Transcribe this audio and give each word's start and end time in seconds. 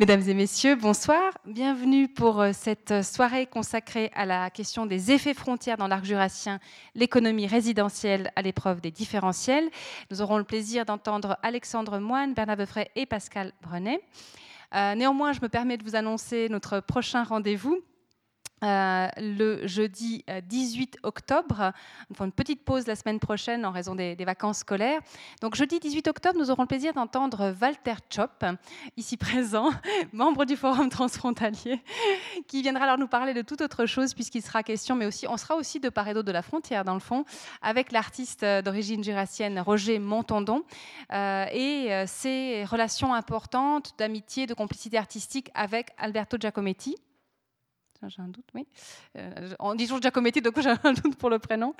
Mesdames 0.00 0.22
et 0.28 0.34
messieurs, 0.34 0.76
bonsoir. 0.76 1.32
Bienvenue 1.44 2.06
pour 2.06 2.40
euh, 2.40 2.52
cette 2.52 3.02
soirée 3.02 3.46
consacrée 3.46 4.12
à 4.14 4.26
la 4.26 4.48
question 4.48 4.86
des 4.86 5.10
effets 5.10 5.34
frontières 5.34 5.76
dans 5.76 5.88
l'arc 5.88 6.04
jurassien, 6.04 6.60
l'économie 6.94 7.48
résidentielle 7.48 8.30
à 8.36 8.42
l'épreuve 8.42 8.80
des 8.80 8.92
différentiels. 8.92 9.68
Nous 10.12 10.22
aurons 10.22 10.38
le 10.38 10.44
plaisir 10.44 10.84
d'entendre 10.84 11.36
Alexandre 11.42 11.98
Moine, 11.98 12.32
Bernard 12.32 12.58
Beufray 12.58 12.88
et 12.94 13.06
Pascal 13.06 13.52
Brenet. 13.60 14.00
Euh, 14.72 14.94
néanmoins, 14.94 15.32
je 15.32 15.40
me 15.42 15.48
permets 15.48 15.76
de 15.76 15.82
vous 15.82 15.96
annoncer 15.96 16.48
notre 16.48 16.78
prochain 16.78 17.24
rendez-vous 17.24 17.82
euh, 18.64 19.08
le 19.18 19.66
jeudi 19.66 20.24
18 20.48 20.96
euh, 20.96 21.08
octobre. 21.08 21.72
Une 22.20 22.32
petite 22.32 22.64
pause 22.64 22.86
la 22.86 22.96
semaine 22.96 23.20
prochaine 23.20 23.64
en 23.64 23.70
raison 23.70 23.94
des, 23.94 24.16
vacances 24.24 24.58
scolaires. 24.58 25.00
Donc 25.40 25.54
jeudi 25.54 25.78
18 25.78 26.08
octobre, 26.08 26.38
nous 26.38 26.50
aurons 26.50 26.62
le 26.62 26.68
plaisir 26.68 26.92
d'entendre 26.92 27.54
Walter 27.60 27.94
Chop, 28.10 28.44
ici 28.96 29.16
présent, 29.16 29.70
membre 30.12 30.44
du 30.44 30.56
Forum 30.56 30.88
transfrontalier, 30.88 31.80
qui 32.46 32.62
viendra 32.62 32.84
alors 32.84 32.98
nous 32.98 33.06
parler 33.06 33.32
de 33.32 33.42
toute 33.42 33.60
autre 33.60 33.86
chose 33.86 34.12
puisqu'il 34.12 34.42
sera 34.42 34.62
question, 34.62 34.96
mais 34.96 35.06
aussi 35.06 35.26
on 35.28 35.36
sera 35.36 35.54
aussi 35.54 35.78
de 35.78 35.88
part 35.88 36.08
et 36.08 36.14
d'autre 36.14 36.26
de 36.26 36.32
la 36.32 36.42
frontière 36.42 36.84
dans 36.84 36.94
le 36.94 37.00
fond, 37.00 37.24
avec 37.62 37.92
l'artiste 37.92 38.44
d'origine 38.44 39.04
jurassienne 39.04 39.60
Roger 39.60 39.98
Montandon 39.98 40.64
euh, 41.12 41.46
et 41.52 42.04
ses 42.06 42.64
relations 42.64 43.14
importantes 43.14 43.94
d'amitié, 43.98 44.46
de 44.46 44.54
complicité 44.54 44.98
artistique 44.98 45.50
avec 45.54 45.90
Alberto 45.98 46.36
Giacometti 46.38 46.96
j'ai 48.06 48.22
un 48.22 48.28
doute, 48.28 48.46
oui. 48.54 48.66
Euh, 49.16 49.74
dit 49.74 49.84
toujours 49.84 50.00
Giacometti, 50.00 50.40
donc 50.40 50.60
j'ai 50.60 50.70
un 50.70 50.92
doute 50.92 51.16
pour 51.16 51.30
le 51.30 51.38
prénom. 51.38 51.74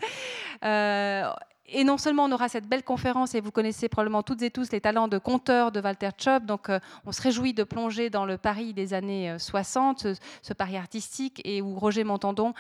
Euh, 0.65 1.31
et 1.71 1.85
non 1.85 1.99
seulement 1.99 2.25
on 2.25 2.33
aura 2.33 2.49
cette 2.49 2.67
belle 2.67 2.83
conférence, 2.83 3.35
et 3.35 3.41
vous 3.41 3.53
connaissez 3.53 3.89
probablement 3.89 4.23
toutes 4.23 4.43
et 4.43 4.51
tous 4.51 4.73
les 4.73 4.81
talents 4.81 5.07
de 5.07 5.19
conteur 5.19 5.71
de 5.71 5.81
Walter 5.81 6.11
Chop, 6.19 6.45
donc 6.45 6.71
euh, 6.71 6.81
on 7.05 7.13
se 7.13 7.21
réjouit 7.21 7.53
de 7.53 7.63
plonger 7.63 8.11
dans 8.11 8.25
le 8.25 8.39
Paris 8.39 8.73
des 8.73 8.95
années 8.95 9.37
60, 9.39 10.07
ce, 10.43 10.53
Paris 10.55 10.77
artistique, 10.77 11.41
et 11.45 11.63
où 11.63 11.79
Roger 11.79 12.05
Montandon 12.05 12.55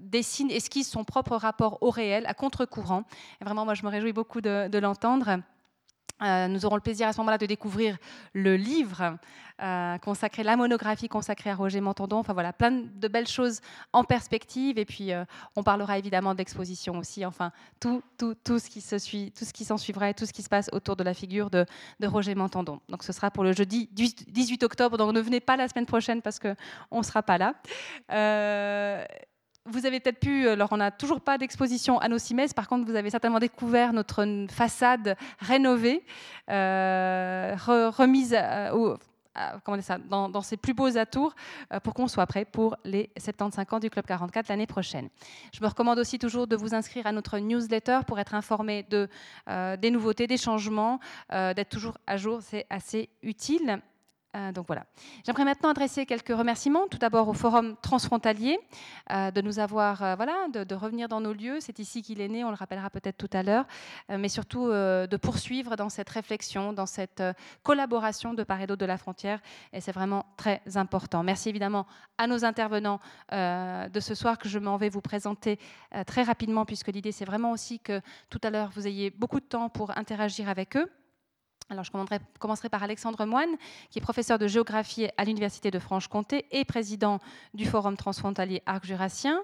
dessine, 0.00 0.50
esquisse 0.50 0.90
son 0.90 1.04
propre 1.04 1.36
rapport 1.36 1.78
au 1.82 1.90
réel, 1.90 2.24
à 2.26 2.34
contre-courant. 2.34 3.04
Vraiment, 3.40 3.64
moi, 3.64 3.74
je 3.74 3.84
me 3.84 3.90
réjouis 3.90 4.12
beaucoup 4.12 4.40
de 4.40 4.78
l'entendre. 4.78 5.40
Euh, 6.22 6.46
nous 6.46 6.64
aurons 6.64 6.76
le 6.76 6.80
plaisir 6.80 7.08
à 7.08 7.12
ce 7.12 7.18
moment-là 7.18 7.38
de 7.38 7.46
découvrir 7.46 7.96
le 8.34 8.56
livre 8.56 9.18
euh, 9.62 9.98
consacré, 9.98 10.44
la 10.44 10.56
monographie 10.56 11.08
consacrée 11.08 11.50
à 11.50 11.56
Roger 11.56 11.80
Montandon. 11.80 12.18
Enfin 12.18 12.32
voilà, 12.32 12.52
plein 12.52 12.70
de 12.70 13.08
belles 13.08 13.26
choses 13.26 13.60
en 13.92 14.04
perspective. 14.04 14.78
Et 14.78 14.84
puis, 14.84 15.12
euh, 15.12 15.24
on 15.56 15.64
parlera 15.64 15.98
évidemment 15.98 16.34
d'exposition 16.34 16.98
aussi. 16.98 17.26
Enfin, 17.26 17.50
tout, 17.80 18.02
tout, 18.16 18.34
tout 18.44 18.58
ce 18.60 18.70
qui 18.70 18.80
se 18.80 18.98
suit, 18.98 19.32
tout 19.36 19.44
ce 19.44 19.52
qui 19.52 19.64
s'en 19.64 19.76
suivra 19.76 20.08
et 20.10 20.14
tout 20.14 20.26
ce 20.26 20.32
qui 20.32 20.42
se 20.42 20.48
passe 20.48 20.70
autour 20.72 20.94
de 20.96 21.02
la 21.02 21.14
figure 21.14 21.50
de, 21.50 21.66
Roger 22.04 22.34
Montandon. 22.34 22.80
Donc, 22.88 23.02
ce 23.02 23.12
sera 23.12 23.30
pour 23.30 23.42
le 23.42 23.52
jeudi 23.52 23.88
18 23.92 24.62
octobre. 24.62 24.96
Donc, 24.96 25.12
ne 25.12 25.20
venez 25.20 25.40
pas 25.40 25.56
la 25.56 25.68
semaine 25.68 25.86
prochaine 25.86 26.22
parce 26.22 26.38
qu'on 26.38 26.98
ne 26.98 27.02
sera 27.02 27.22
pas 27.22 27.38
là 27.38 27.54
vous 29.66 29.86
avez 29.86 30.00
peut-être 30.00 30.20
pu, 30.20 30.46
alors 30.48 30.68
on 30.72 30.76
n'a 30.76 30.90
toujours 30.90 31.20
pas 31.20 31.38
d'exposition 31.38 31.98
à 31.98 32.08
nos 32.08 32.18
CIMES, 32.18 32.48
par 32.54 32.68
contre 32.68 32.86
vous 32.86 32.96
avez 32.96 33.08
certainement 33.10 33.38
découvert 33.38 33.92
notre 33.92 34.46
façade 34.50 35.16
rénovée, 35.38 36.04
euh, 36.50 37.54
remise 37.56 38.36
comment 39.64 39.80
ça, 39.80 39.98
dans, 39.98 40.42
ses 40.42 40.56
plus 40.56 40.74
beaux 40.74 40.96
atours 40.96 41.34
euh, 41.72 41.80
pour 41.80 41.94
qu'on 41.94 42.08
soit 42.08 42.26
prêt 42.26 42.44
pour 42.44 42.76
les 42.84 43.10
75 43.16 43.66
ans 43.70 43.78
du 43.80 43.90
Club 43.90 44.04
44 44.04 44.48
l'année 44.48 44.66
prochaine. 44.66 45.08
Je 45.52 45.60
me 45.62 45.66
recommande 45.66 45.98
aussi 45.98 46.18
toujours 46.18 46.46
de 46.46 46.56
vous 46.56 46.74
inscrire 46.74 47.06
à 47.06 47.12
notre 47.12 47.38
newsletter 47.38 48.00
pour 48.06 48.18
être 48.20 48.34
informé 48.34 48.84
de, 48.90 49.08
euh, 49.48 49.76
des 49.76 49.90
nouveautés, 49.90 50.26
des 50.26 50.36
changements, 50.36 51.00
d'être 51.30 51.70
toujours 51.70 51.96
à 52.06 52.16
jour, 52.16 52.40
c'est 52.42 52.66
assez 52.70 53.08
utile. 53.22 53.80
Euh. 54.34 54.52
J'aimerais 55.24 55.44
maintenant 55.44 55.70
adresser 55.70 56.06
quelques 56.06 56.36
remerciements. 56.36 56.88
Tout 56.88 56.98
d'abord 56.98 57.28
au 57.28 57.32
Forum 57.32 57.76
transfrontalier 57.82 58.58
euh, 59.12 59.30
de 59.30 59.40
nous 59.40 59.58
avoir, 59.58 60.02
euh, 60.02 60.14
voilà, 60.16 60.48
de, 60.52 60.74
revenir 60.74 61.08
dans 61.08 61.20
nos 61.20 61.32
lieux. 61.32 61.60
C'est 61.60 61.78
ici 61.78 62.02
qu'il 62.02 62.20
est 62.20 62.28
né, 62.28 62.44
on 62.44 62.50
le 62.50 62.56
rappellera 62.56 62.90
peut-être 62.90 63.16
tout 63.16 63.30
à 63.32 63.42
l'heure, 63.42 63.64
mais 64.08 64.28
surtout 64.28 64.66
de 64.66 65.16
poursuivre 65.16 65.76
dans 65.76 65.88
cette 65.88 66.10
réflexion, 66.10 66.72
dans 66.72 66.86
cette 66.86 67.22
collaboration 67.62 68.34
de 68.34 68.42
part 68.42 68.60
et 68.60 68.66
d'autre 68.66 68.80
de 68.80 68.86
la 68.86 68.98
frontière. 68.98 69.40
Et 69.72 69.80
c'est 69.80 69.92
vraiment 69.92 70.26
très 70.36 70.60
important. 70.74 71.22
Merci 71.22 71.48
évidemment 71.48 71.86
à 72.18 72.26
nos 72.26 72.44
intervenants 72.44 72.98
de 73.30 74.00
ce 74.00 74.14
soir 74.14 74.36
que 74.38 74.48
je 74.48 74.58
m'en 74.58 74.76
vais 74.76 74.88
vous 74.88 75.00
présenter 75.00 75.60
très 76.06 76.24
rapidement, 76.24 76.64
puisque 76.64 76.88
l'idée 76.88 77.12
c'est 77.12 77.24
vraiment 77.24 77.52
aussi 77.52 77.78
que 77.78 78.00
tout 78.30 78.40
à 78.42 78.50
l'heure 78.50 78.70
vous 78.74 78.86
ayez 78.86 79.10
beaucoup 79.10 79.40
de 79.40 79.46
temps 79.46 79.68
pour 79.68 79.96
interagir 79.96 80.48
avec 80.48 80.76
eux. 80.76 80.90
Alors, 81.70 81.84
je 81.84 81.90
commencerai 82.38 82.68
par 82.68 82.82
Alexandre 82.82 83.24
Moine, 83.24 83.56
qui 83.90 83.98
est 83.98 84.02
professeur 84.02 84.38
de 84.38 84.46
géographie 84.46 85.08
à 85.16 85.24
l'Université 85.24 85.70
de 85.70 85.78
Franche-Comté 85.78 86.44
et 86.50 86.64
président 86.64 87.20
du 87.54 87.64
Forum 87.64 87.96
transfrontalier 87.96 88.62
Arc-Jurassien. 88.66 89.42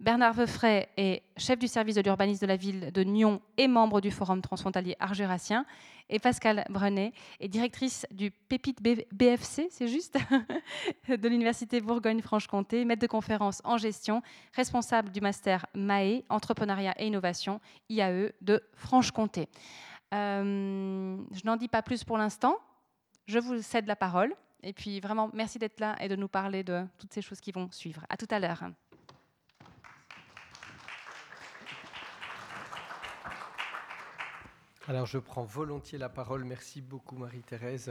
Bernard 0.00 0.32
Veufray 0.32 0.88
est 0.96 1.22
chef 1.36 1.58
du 1.58 1.68
service 1.68 1.96
de 1.96 2.00
l'urbanisme 2.00 2.40
de 2.40 2.46
la 2.46 2.56
ville 2.56 2.90
de 2.90 3.02
Nyon 3.04 3.42
et 3.58 3.68
membre 3.68 4.00
du 4.00 4.10
Forum 4.10 4.40
transfrontalier 4.40 4.96
Arc-Jurassien. 4.98 5.66
Et 6.08 6.18
Pascal 6.18 6.64
Brenet 6.70 7.12
est 7.38 7.48
directrice 7.48 8.06
du 8.10 8.30
Pépite 8.30 8.82
BFC, 8.82 9.68
c'est 9.70 9.86
juste, 9.86 10.18
de 11.08 11.28
l'Université 11.28 11.82
Bourgogne-Franche-Comté, 11.82 12.86
maître 12.86 13.02
de 13.02 13.06
conférence 13.06 13.60
en 13.64 13.76
gestion, 13.76 14.22
responsable 14.54 15.10
du 15.10 15.20
master 15.20 15.66
MAE, 15.74 16.22
entrepreneuriat 16.30 16.94
et 16.98 17.06
innovation, 17.06 17.60
IAE 17.90 18.32
de 18.40 18.62
Franche-Comté. 18.74 19.48
Euh, 20.12 21.16
je 21.32 21.40
n'en 21.44 21.56
dis 21.56 21.68
pas 21.68 21.82
plus 21.82 22.04
pour 22.04 22.18
l'instant. 22.18 22.58
Je 23.26 23.38
vous 23.38 23.62
cède 23.62 23.86
la 23.86 23.96
parole. 23.96 24.34
Et 24.62 24.72
puis 24.72 25.00
vraiment, 25.00 25.30
merci 25.32 25.58
d'être 25.58 25.80
là 25.80 25.96
et 26.00 26.08
de 26.08 26.16
nous 26.16 26.28
parler 26.28 26.62
de 26.62 26.84
toutes 26.98 27.12
ces 27.12 27.22
choses 27.22 27.40
qui 27.40 27.52
vont 27.52 27.70
suivre. 27.70 28.04
À 28.08 28.16
tout 28.16 28.28
à 28.30 28.38
l'heure. 28.38 28.64
Alors 34.88 35.06
je 35.06 35.18
prends 35.18 35.44
volontiers 35.44 35.98
la 35.98 36.08
parole. 36.08 36.44
Merci 36.44 36.80
beaucoup 36.80 37.16
Marie-Thérèse. 37.16 37.90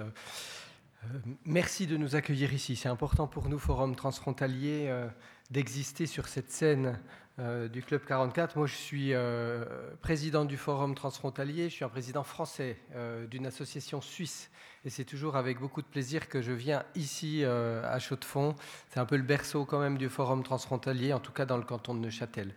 Euh, 1.06 1.08
merci 1.46 1.88
de 1.88 1.96
nous 1.98 2.16
accueillir 2.16 2.54
ici. 2.54 2.76
C'est 2.76 2.90
important 2.90 3.28
pour 3.28 3.48
nous, 3.48 3.58
Forum 3.58 3.96
Transfrontalier, 3.96 4.88
euh, 4.90 5.08
d'exister 5.50 6.06
sur 6.06 6.28
cette 6.28 6.52
scène 6.52 7.00
du 7.72 7.82
Club 7.82 8.04
44. 8.06 8.58
Moi, 8.58 8.68
je 8.68 8.76
suis 8.76 9.14
euh, 9.14 9.64
président 10.02 10.46
du 10.46 10.58
Forum 10.58 10.94
transfrontalier. 10.94 11.70
Je 11.70 11.76
suis 11.76 11.86
un 11.86 11.90
président 11.90 12.24
français 12.24 12.78
euh, 12.96 13.28
d'une 13.28 13.46
association 13.46 14.02
suisse. 14.02 14.50
Et 14.86 14.90
c'est 14.90 15.06
toujours 15.06 15.36
avec 15.36 15.60
beaucoup 15.60 15.82
de 15.82 15.88
plaisir 15.88 16.28
que 16.28 16.42
je 16.42 16.52
viens 16.52 16.84
ici 16.96 17.44
à 17.44 18.00
Chaux-de-Fonds. 18.00 18.56
C'est 18.90 19.00
un 19.00 19.06
peu 19.06 19.18
le 19.18 19.24
berceau 19.24 19.66
quand 19.66 19.80
même 19.80 19.98
du 19.98 20.10
Forum 20.10 20.44
transfrontalier, 20.44 21.12
en 21.12 21.20
tout 21.20 21.34
cas 21.34 21.46
dans 21.46 21.58
le 21.58 21.64
canton 21.64 21.94
de 21.94 22.00
Neuchâtel. 22.00 22.54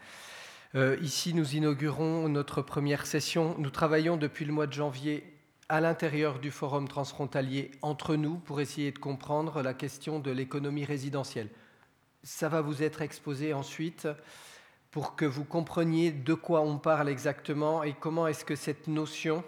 ici, 1.00 1.34
nous 1.34 1.56
inaugurons 1.56 2.28
notre 2.28 2.62
première 2.62 3.06
session. 3.06 3.56
Nous 3.58 3.70
travaillons 3.70 4.16
depuis 4.16 4.44
le 4.44 4.52
mois 4.52 4.68
de 4.68 4.72
janvier 4.72 5.32
à 5.68 5.80
l'intérieur 5.80 6.38
du 6.38 6.50
Forum 6.50 6.86
transfrontalier 6.86 7.70
entre 7.82 8.14
nous 8.14 8.36
pour 8.36 8.60
essayer 8.60 8.92
de 8.92 8.98
comprendre 8.98 9.62
la 9.62 9.74
question 9.74 10.20
de 10.20 10.30
l'économie 10.30 10.84
résidentielle. 10.84 11.48
Ça 12.22 12.48
va 12.48 12.60
vous 12.60 12.82
être 12.82 13.02
exposé 13.02 13.52
ensuite 13.52 14.06
pour 14.92 15.16
que 15.16 15.24
vous 15.24 15.44
compreniez 15.44 16.12
de 16.12 16.34
quoi 16.34 16.60
on 16.60 16.78
parle 16.78 17.08
exactement 17.08 17.82
et 17.82 17.94
comment 17.98 18.28
est-ce 18.28 18.44
que 18.44 18.54
cette 18.54 18.86
notion 18.86 19.42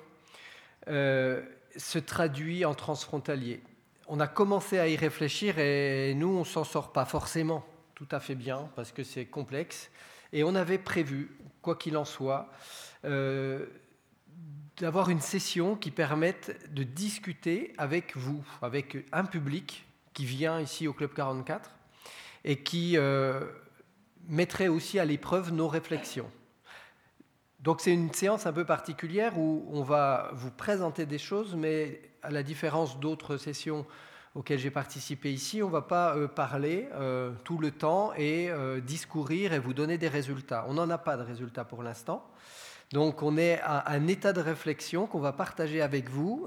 euh, 0.88 1.42
se 1.76 1.98
traduit 1.98 2.64
en 2.64 2.74
transfrontalier. 2.74 3.62
On 4.08 4.20
a 4.20 4.26
commencé 4.26 4.78
à 4.78 4.88
y 4.88 4.96
réfléchir 4.96 5.58
et 5.58 6.14
nous, 6.14 6.28
on 6.28 6.44
s'en 6.44 6.64
sort 6.64 6.92
pas 6.92 7.04
forcément 7.04 7.64
tout 7.94 8.08
à 8.10 8.20
fait 8.20 8.34
bien 8.34 8.70
parce 8.74 8.90
que 8.90 9.04
c'est 9.04 9.26
complexe. 9.26 9.90
Et 10.32 10.44
on 10.44 10.54
avait 10.54 10.78
prévu, 10.78 11.36
quoi 11.60 11.76
qu'il 11.76 11.96
en 11.98 12.06
soit, 12.06 12.50
euh, 13.04 13.66
d'avoir 14.78 15.10
une 15.10 15.20
session 15.20 15.76
qui 15.76 15.90
permette 15.90 16.72
de 16.72 16.82
discuter 16.82 17.74
avec 17.76 18.16
vous, 18.16 18.42
avec 18.62 18.96
un 19.12 19.24
public 19.24 19.84
qui 20.14 20.24
vient 20.24 20.58
ici 20.58 20.88
au 20.88 20.94
Club 20.94 21.12
44 21.12 21.70
et 22.44 22.62
qui 22.62 22.96
euh, 22.96 23.40
mettrait 24.28 24.68
aussi 24.68 24.98
à 24.98 25.04
l'épreuve 25.04 25.52
nos 25.52 25.68
réflexions. 25.68 26.30
Donc 27.60 27.80
c'est 27.80 27.92
une 27.92 28.12
séance 28.12 28.46
un 28.46 28.52
peu 28.52 28.64
particulière 28.66 29.38
où 29.38 29.66
on 29.72 29.82
va 29.82 30.30
vous 30.34 30.50
présenter 30.50 31.06
des 31.06 31.18
choses, 31.18 31.54
mais 31.54 32.00
à 32.22 32.30
la 32.30 32.42
différence 32.42 33.00
d'autres 33.00 33.38
sessions 33.38 33.86
auxquelles 34.34 34.58
j'ai 34.58 34.70
participé 34.70 35.32
ici, 35.32 35.62
on 35.62 35.68
ne 35.68 35.72
va 35.72 35.82
pas 35.82 36.16
euh, 36.16 36.26
parler 36.26 36.88
euh, 36.94 37.32
tout 37.44 37.58
le 37.58 37.70
temps 37.70 38.12
et 38.16 38.50
euh, 38.50 38.80
discourir 38.80 39.52
et 39.52 39.58
vous 39.58 39.74
donner 39.74 39.96
des 39.96 40.08
résultats. 40.08 40.66
On 40.68 40.74
n'en 40.74 40.90
a 40.90 40.98
pas 40.98 41.16
de 41.16 41.22
résultats 41.22 41.64
pour 41.64 41.82
l'instant. 41.82 42.26
Donc 42.92 43.22
on 43.22 43.36
est 43.38 43.60
à 43.62 43.90
un 43.92 44.06
état 44.08 44.32
de 44.32 44.40
réflexion 44.40 45.06
qu'on 45.06 45.20
va 45.20 45.32
partager 45.32 45.80
avec 45.80 46.10
vous. 46.10 46.46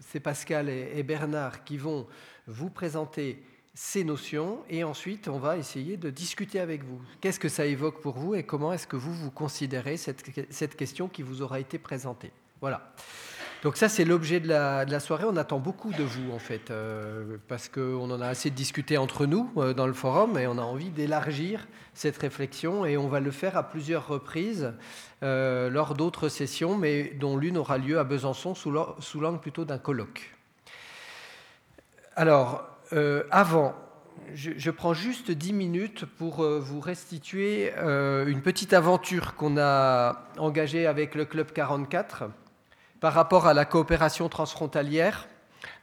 C'est 0.00 0.20
Pascal 0.20 0.68
et 0.70 1.02
Bernard 1.02 1.64
qui 1.64 1.76
vont 1.76 2.06
vous 2.46 2.70
présenter 2.70 3.42
ces 3.80 4.02
notions 4.02 4.58
et 4.68 4.82
ensuite 4.82 5.28
on 5.28 5.38
va 5.38 5.56
essayer 5.56 5.96
de 5.96 6.10
discuter 6.10 6.58
avec 6.58 6.82
vous. 6.82 7.00
Qu'est-ce 7.20 7.38
que 7.38 7.48
ça 7.48 7.64
évoque 7.64 8.00
pour 8.00 8.18
vous 8.18 8.34
et 8.34 8.42
comment 8.42 8.72
est-ce 8.72 8.88
que 8.88 8.96
vous 8.96 9.14
vous 9.14 9.30
considérez 9.30 9.96
cette, 9.96 10.24
cette 10.50 10.74
question 10.74 11.06
qui 11.06 11.22
vous 11.22 11.42
aura 11.42 11.60
été 11.60 11.78
présentée? 11.78 12.32
Voilà. 12.60 12.92
Donc 13.62 13.76
ça, 13.76 13.88
c'est 13.88 14.04
l'objet 14.04 14.40
de 14.40 14.48
la, 14.48 15.00
soirée. 15.00 15.26
On 15.28 15.36
attend 15.36 15.60
beaucoup 15.60 15.92
de 15.92 16.02
vous, 16.02 16.32
en 16.32 16.40
fait, 16.40 16.72
euh, 16.72 17.36
parce 17.46 17.68
qu'on 17.68 18.10
en 18.10 18.20
a 18.20 18.26
assez 18.26 18.50
discuté 18.50 18.98
entre 18.98 19.26
nous 19.26 19.48
euh, 19.56 19.72
dans 19.74 19.86
le 19.86 19.92
forum 19.92 20.36
et 20.38 20.48
on 20.48 20.58
a 20.58 20.62
envie 20.62 20.90
d'élargir 20.90 21.68
cette 21.94 22.18
réflexion 22.18 22.84
et 22.84 22.96
on 22.96 23.06
va 23.06 23.20
le 23.20 23.30
faire 23.30 23.56
à 23.56 23.62
plusieurs 23.62 24.08
reprises 24.08 24.72
euh, 25.22 25.70
lors 25.70 25.94
d'autres 25.94 26.28
sessions, 26.28 26.76
mais 26.76 27.14
dont 27.14 27.36
l'une 27.36 27.56
aura 27.56 27.78
lieu 27.78 28.00
à 28.00 28.04
Besançon 28.04 28.56
sous 28.56 28.70
l'angle 29.20 29.40
plutôt 29.40 29.64
d'un 29.64 29.78
colloque. 29.78 30.34
Alors, 32.16 32.77
avant, 33.30 33.74
je, 34.34 34.70
prends 34.70 34.94
juste 34.94 35.30
dix 35.30 35.52
minutes 35.52 36.04
pour 36.04 36.42
vous 36.42 36.80
restituer 36.80 37.72
une 37.76 38.40
petite 38.42 38.72
aventure 38.72 39.34
qu'on 39.34 39.58
a 39.58 40.26
engagée 40.38 40.86
avec 40.86 41.14
le 41.14 41.24
Club 41.24 41.52
44 41.52 42.24
par 43.00 43.12
rapport 43.12 43.46
à 43.46 43.54
la 43.54 43.64
coopération 43.64 44.28
transfrontalière, 44.28 45.28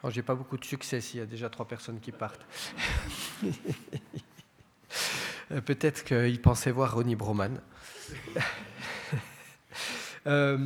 alors 0.02 0.12
j'ai 0.12 0.22
pas 0.22 0.36
beaucoup 0.36 0.57
de 0.57 0.66
succès 0.66 1.02
s'il 1.02 1.19
y 1.19 1.24
a 1.24 1.25
déjà 1.25 1.50
trois 1.50 1.68
personnes 1.68 2.00
qui 2.00 2.12
partent. 2.12 2.46
Euh, 5.52 5.62
peut-être 5.62 6.04
qu'ils 6.04 6.42
pensaient 6.42 6.72
voir 6.72 6.96
Ronnie 6.96 7.16
Broman. 7.16 7.62
Euh, 10.28 10.57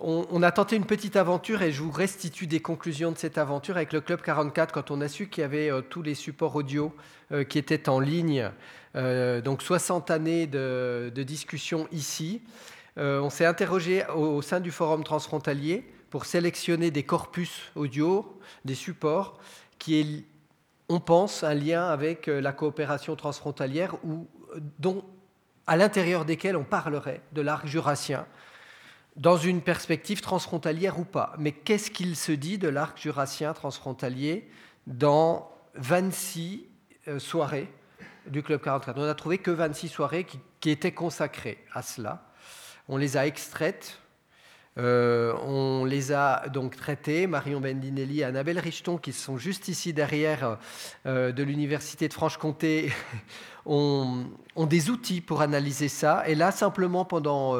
on, 0.00 0.42
a 0.42 0.50
tenté 0.50 0.76
une 0.76 0.86
petite 0.86 1.16
aventure 1.16 1.62
et 1.62 1.72
je 1.72 1.82
vous 1.82 1.90
restitue 1.90 2.46
des 2.46 2.60
conclusions 2.60 3.12
de 3.12 3.18
cette 3.18 3.38
aventure 3.38 3.76
avec 3.76 3.92
le 3.92 4.00
Club 4.00 4.22
44 4.22 4.72
quand 4.72 4.90
on 4.90 5.00
a 5.00 5.08
su 5.08 5.28
qu'il 5.28 5.42
y 5.42 5.44
avait 5.44 5.70
euh, 5.70 5.82
tous 5.82 6.02
les 6.02 6.14
supports 6.14 6.56
audio 6.56 6.94
qui 7.48 7.58
étaient 7.58 7.88
en 7.88 8.00
ligne. 8.00 8.50
donc 8.94 9.62
60 9.62 10.10
années 10.10 10.48
de, 10.48 11.12
discussion 11.14 11.86
ici. 11.92 12.42
Euh, 12.98 13.20
on 13.20 13.30
s'est 13.30 13.46
interrogé 13.46 14.04
au, 14.14 14.42
sein 14.42 14.60
du 14.60 14.70
forum 14.70 15.04
transfrontalier 15.04 15.84
pour 16.10 16.26
sélectionner 16.26 16.90
des 16.90 17.04
corpus 17.04 17.70
audio, 17.76 18.38
des 18.64 18.74
supports 18.74 19.38
qui 19.78 20.00
est, 20.00 20.24
on 20.88 21.00
pense, 21.00 21.44
un 21.44 21.54
lien 21.54 21.86
avec 21.86 22.28
euh, 22.28 22.40
la 22.40 22.52
coopération 22.52 23.14
transfrontalière 23.16 23.94
ou 24.04 24.26
euh, 24.56 25.00
à 25.66 25.76
l'intérieur 25.76 26.24
desquels 26.24 26.56
on 26.56 26.64
parlerait 26.64 27.22
de 27.32 27.40
l'arc 27.40 27.66
jurassien 27.66 28.26
dans 29.20 29.36
une 29.36 29.60
perspective 29.60 30.20
transfrontalière 30.20 30.98
ou 30.98 31.04
pas. 31.04 31.34
Mais 31.38 31.52
qu'est-ce 31.52 31.92
qu'il 31.92 32.16
se 32.16 32.32
dit 32.32 32.58
de 32.58 32.68
l'arc 32.68 33.00
jurassien 33.00 33.52
transfrontalier 33.52 34.48
dans 34.88 35.48
26 35.74 36.66
soirées 37.18 37.68
du 38.26 38.42
Club 38.42 38.60
44 38.60 38.98
On 38.98 39.06
n'a 39.06 39.14
trouvé 39.14 39.38
que 39.38 39.52
26 39.52 39.88
soirées 39.88 40.26
qui 40.58 40.70
étaient 40.70 40.92
consacrées 40.92 41.64
à 41.72 41.82
cela 41.82 42.26
on 42.90 42.96
les 42.96 43.16
a 43.16 43.24
extraites, 43.24 44.00
euh, 44.76 45.32
on 45.44 45.84
les 45.84 46.10
a 46.10 46.48
donc 46.48 46.74
traitées, 46.74 47.28
Marion 47.28 47.60
Bendinelli 47.60 48.20
et 48.20 48.24
Annabelle 48.24 48.58
Richton, 48.58 48.98
qui 48.98 49.12
sont 49.12 49.38
juste 49.38 49.68
ici 49.68 49.92
derrière 49.92 50.58
euh, 51.06 51.30
de 51.30 51.42
l'Université 51.44 52.08
de 52.08 52.12
Franche-Comté, 52.12 52.92
ont, 53.64 54.26
des 54.56 54.90
outils 54.90 55.20
pour 55.20 55.40
analyser 55.40 55.86
ça. 55.86 56.24
Et 56.26 56.34
là, 56.34 56.50
simplement 56.50 57.04
pendant 57.04 57.54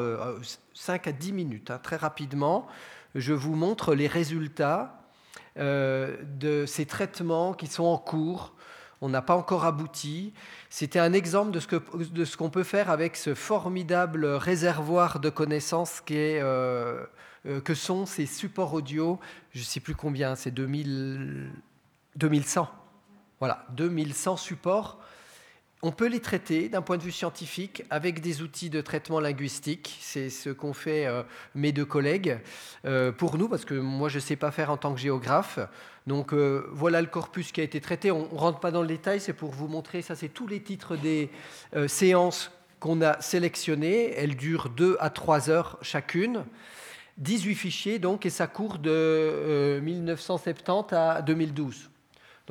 5 0.73 1.07
euh, 1.07 1.09
à 1.09 1.13
10 1.13 1.33
minutes, 1.33 1.71
hein, 1.71 1.79
très 1.81 1.95
rapidement, 1.95 2.67
je 3.15 3.33
vous 3.33 3.55
montre 3.55 3.93
les 3.93 4.07
résultats 4.07 4.97
de 5.57 6.65
ces 6.65 6.85
traitements 6.85 7.53
qui 7.53 7.67
sont 7.67 7.83
en 7.83 7.97
cours 7.97 8.53
on 9.01 9.09
n'a 9.09 9.21
pas 9.21 9.35
encore 9.35 9.65
abouti. 9.65 10.31
C'était 10.69 10.99
un 10.99 11.11
exemple 11.13 11.51
de 11.51 11.59
ce, 11.59 12.37
qu'on 12.37 12.51
peut 12.51 12.63
faire 12.63 12.89
avec 12.89 13.17
ce 13.17 13.33
formidable 13.33 14.25
réservoir 14.25 15.19
de 15.19 15.29
connaissances 15.29 16.01
euh, 16.11 17.03
euh, 17.47 17.59
que 17.61 17.73
sont 17.73 18.05
ces 18.05 18.27
supports 18.27 18.73
audio. 18.73 19.19
Je 19.53 19.59
ne 19.59 19.65
sais 19.65 19.79
plus 19.79 19.95
combien, 19.95 20.35
c'est 20.35 20.51
2100. 20.51 22.69
Voilà, 23.39 23.65
2100 23.71 24.37
supports 24.37 24.99
on 25.83 25.91
peut 25.91 26.07
les 26.07 26.19
traiter 26.19 26.69
d'un 26.69 26.81
point 26.81 26.97
de 26.97 27.03
vue 27.03 27.11
scientifique 27.11 27.83
avec 27.89 28.21
des 28.21 28.41
outils 28.41 28.69
de 28.69 28.81
traitement 28.81 29.19
linguistique. 29.19 29.97
C'est 29.99 30.29
ce 30.29 30.49
qu'ont 30.49 30.73
fait 30.73 31.07
euh, 31.07 31.23
mes 31.55 31.71
deux 31.71 31.85
collègues 31.85 32.39
euh, 32.85 33.11
pour 33.11 33.37
nous, 33.37 33.49
parce 33.49 33.65
que 33.65 33.73
moi 33.73 34.07
je 34.09 34.17
ne 34.17 34.21
sais 34.21 34.35
pas 34.35 34.51
faire 34.51 34.69
en 34.69 34.77
tant 34.77 34.93
que 34.93 34.99
géographe. 34.99 35.59
Donc 36.07 36.33
euh, 36.33 36.67
voilà 36.71 37.01
le 37.01 37.07
corpus 37.07 37.51
qui 37.51 37.61
a 37.61 37.63
été 37.63 37.81
traité. 37.81 38.11
On 38.11 38.31
ne 38.31 38.37
rentre 38.37 38.59
pas 38.59 38.71
dans 38.71 38.81
le 38.81 38.87
détail, 38.87 39.19
c'est 39.19 39.33
pour 39.33 39.51
vous 39.51 39.67
montrer, 39.67 40.01
ça 40.01 40.15
c'est 40.15 40.29
tous 40.29 40.47
les 40.47 40.61
titres 40.61 40.95
des 40.95 41.29
séances 41.87 42.51
qu'on 42.79 43.01
a 43.01 43.19
sélectionnées. 43.21 44.13
Elles 44.15 44.35
durent 44.35 44.69
2 44.69 44.97
à 44.99 45.09
3 45.09 45.49
heures 45.49 45.77
chacune. 45.81 46.45
18 47.17 47.55
fichiers 47.55 47.99
donc, 47.99 48.25
et 48.25 48.29
ça 48.29 48.47
court 48.47 48.79
de 48.79 49.79
1970 49.83 50.93
à 50.93 51.21
2012. 51.21 51.90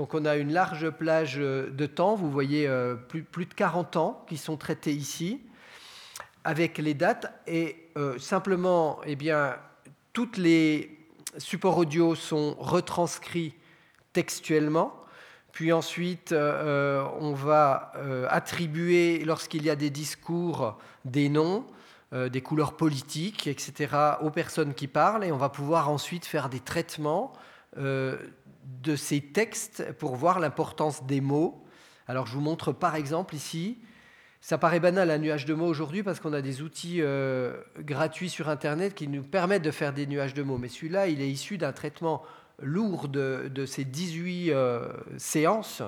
Donc 0.01 0.15
on 0.15 0.25
a 0.25 0.37
une 0.37 0.55
large 0.55 0.89
plage 0.89 1.35
euh, 1.37 1.69
de 1.69 1.85
temps, 1.85 2.15
vous 2.15 2.31
voyez 2.31 2.67
euh, 2.67 2.95
plus, 2.95 3.45
de 3.45 3.53
40 3.53 3.97
ans 3.97 4.25
qui 4.27 4.39
sont 4.39 4.57
traités 4.57 4.95
ici, 4.95 5.43
avec 6.43 6.79
les 6.79 6.95
dates, 6.95 7.31
et 7.47 7.77
euh, 7.99 8.19
simplement, 8.19 9.03
eh 9.05 9.15
bien, 9.15 9.59
toutes 10.15 10.39
les 10.39 10.99
supports 11.37 11.77
audio 11.77 12.15
sont 12.15 12.57
retranscrits 12.59 13.53
textuellement, 14.15 14.95
puis 15.53 15.71
ensuite 15.71 16.33
on 16.33 17.35
va 17.35 17.93
attribuer, 18.31 19.23
lorsqu'il 19.27 19.65
y 19.65 19.71
a 19.71 19.77
des 19.77 19.91
discours, 19.91 20.79
des 21.05 21.29
noms, 21.29 21.67
des 22.13 22.41
couleurs 22.41 22.75
politiques, 22.75 23.47
etc., 23.49 23.97
aux 24.23 24.31
personnes 24.31 24.73
qui 24.73 24.87
parlent, 24.87 25.25
et 25.25 25.33
on 25.33 25.37
va 25.37 25.51
pouvoir 25.51 25.91
ensuite 25.91 26.25
faire 26.25 26.49
des 26.49 26.61
traitements 26.61 27.35
de 28.83 28.97
ces 28.97 29.21
textes 29.21 29.93
pour 29.99 30.17
voir 30.17 30.41
l'importance 30.41 31.05
des 31.05 31.21
mots. 31.21 31.65
Alors 32.07 32.27
je 32.27 32.35
vous 32.35 32.41
montre 32.41 32.73
par 32.73 32.97
exemple 32.97 33.35
ici, 33.35 33.79
ça 34.41 34.57
paraît 34.57 34.81
banal 34.81 35.11
un 35.11 35.19
nuage 35.19 35.45
de 35.45 35.53
mots 35.53 35.67
aujourd'hui 35.67 36.03
parce 36.03 36.19
qu'on 36.19 36.33
a 36.33 36.41
des 36.41 36.63
outils 36.63 37.03
euh, 37.03 37.59
gratuits 37.79 38.31
sur 38.31 38.49
Internet 38.49 38.95
qui 38.95 39.07
nous 39.07 39.23
permettent 39.23 39.63
de 39.63 39.71
faire 39.71 39.93
des 39.93 40.07
nuages 40.07 40.33
de 40.33 40.43
mots. 40.43 40.57
Mais 40.57 40.69
celui-là, 40.69 41.09
il 41.09 41.21
est 41.21 41.29
issu 41.29 41.59
d'un 41.59 41.73
traitement 41.73 42.23
lourd 42.59 43.09
de, 43.09 43.65
ces 43.67 43.85
18 43.85 44.51
euh, 44.51 44.89
séances. 45.19 45.83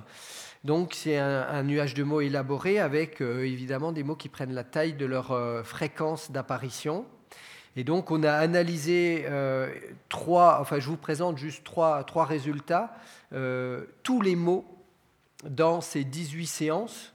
Donc 0.64 0.92
c'est 0.94 1.18
un, 1.18 1.62
nuage 1.62 1.94
de 1.94 2.02
mots 2.02 2.20
élaboré 2.20 2.78
avec 2.78 3.20
euh, 3.20 3.44
évidemment 3.44 3.90
des 3.90 4.04
mots 4.04 4.16
qui 4.16 4.28
prennent 4.28 4.54
la 4.54 4.64
taille 4.64 4.92
de 4.92 5.06
leur 5.06 5.34
fréquence 5.64 6.30
d'apparition. 6.30 7.06
Et 7.76 7.84
donc, 7.84 8.10
on 8.10 8.22
a 8.22 8.32
analysé 8.32 9.24
euh, 9.26 9.72
trois, 10.08 10.58
enfin, 10.60 10.78
je 10.78 10.88
vous 10.88 10.96
présente 10.96 11.38
juste 11.38 11.64
trois, 11.64 12.04
résultats. 12.24 12.94
Euh, 13.32 13.84
tous 14.02 14.20
les 14.20 14.36
mots 14.36 14.64
dans 15.44 15.80
ces 15.80 16.04
18 16.04 16.46
séances. 16.46 17.14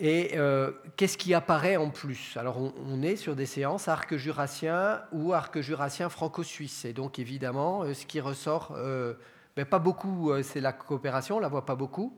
Et 0.00 0.32
euh, 0.36 0.72
qu'est-ce 0.96 1.18
qui 1.18 1.34
apparaît 1.34 1.76
en 1.76 1.90
plus? 1.90 2.36
Alors, 2.36 2.58
on, 2.58 3.02
est 3.02 3.16
sur 3.16 3.36
des 3.36 3.46
séances 3.46 3.88
arc 3.88 4.16
jurassien 4.16 5.02
ou 5.12 5.34
arc 5.34 5.60
jurassien 5.60 6.08
franco-suisse. 6.08 6.86
Et 6.86 6.94
donc, 6.94 7.18
évidemment, 7.18 7.84
ce 7.92 8.06
qui 8.06 8.20
ressort, 8.20 8.74
ben, 9.54 9.64
pas 9.66 9.78
beaucoup, 9.78 10.32
c'est 10.42 10.60
la 10.60 10.72
coopération, 10.72 11.36
on 11.36 11.40
la 11.40 11.48
voit 11.48 11.66
pas 11.66 11.76
beaucoup, 11.76 12.16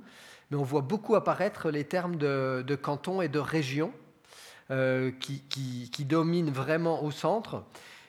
mais 0.50 0.56
on 0.56 0.62
voit 0.62 0.80
beaucoup 0.82 1.16
apparaître 1.16 1.70
les 1.70 1.84
termes 1.84 2.16
de 2.16 2.74
canton 2.76 3.20
et 3.20 3.28
de 3.28 3.40
région. 3.40 3.92
Euh, 4.71 5.11
qui, 5.21 6.04
domine 6.06 6.50
vraiment 6.50 7.04
au 7.04 7.11
centre. 7.11 7.64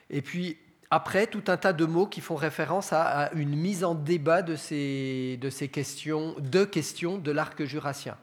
Et 0.08 0.22
puis 0.22 0.56
après, 0.90 1.26
tout 1.26 1.44
un 1.48 1.58
tas 1.58 1.74
de 1.74 1.84
mots 1.84 2.06
qui 2.06 2.22
font 2.22 2.34
référence 2.34 2.94
à, 2.94 3.30
une 3.34 3.54
mise 3.54 3.84
en 3.84 3.94
débat 3.94 4.40
de 4.40 4.56
ces, 4.56 5.38
de 5.38 5.50
ces 5.50 5.68
questions, 5.68 6.34
de 6.38 6.64
questions 6.64 7.18
de 7.18 7.30
l'arc 7.30 7.62
jurassien. 7.64 8.16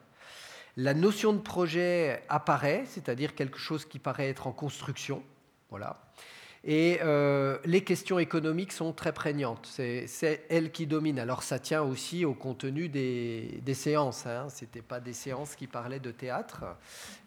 La 0.78 0.96
notion 0.96 1.34
de 1.34 1.40
projet 1.40 2.24
apparaît, 2.28 2.86
c'est-à-dire 2.88 3.36
quelque 3.36 3.60
chose 3.60 3.86
qui 3.86 4.00
paraît 4.00 4.30
être 4.30 4.48
en 4.48 4.52
construction. 4.52 5.22
Voilà. 5.70 6.03
Et 6.66 7.00
euh, 7.02 7.58
les 7.66 7.84
questions 7.84 8.20
économiques 8.20 8.72
sont 8.72 8.94
très 8.94 9.12
prégnantes. 9.12 9.68
C'est 9.70 10.46
elles 10.50 10.72
qui 10.72 10.88
dominent. 10.88 11.20
Alors 11.20 11.44
ça 11.44 11.60
tient 11.60 11.82
aussi 11.82 12.24
au 12.24 12.34
contenu 12.34 12.88
des, 12.88 13.62
séances. 13.74 14.26
Hein. 14.26 14.48
Ce 14.50 14.64
n'étaient 14.64 14.82
pas 14.82 15.02
des 15.02 15.12
séances 15.12 15.56
qui 15.56 15.68
parlaient 15.68 16.00
de 16.00 16.12
théâtre, 16.12 16.64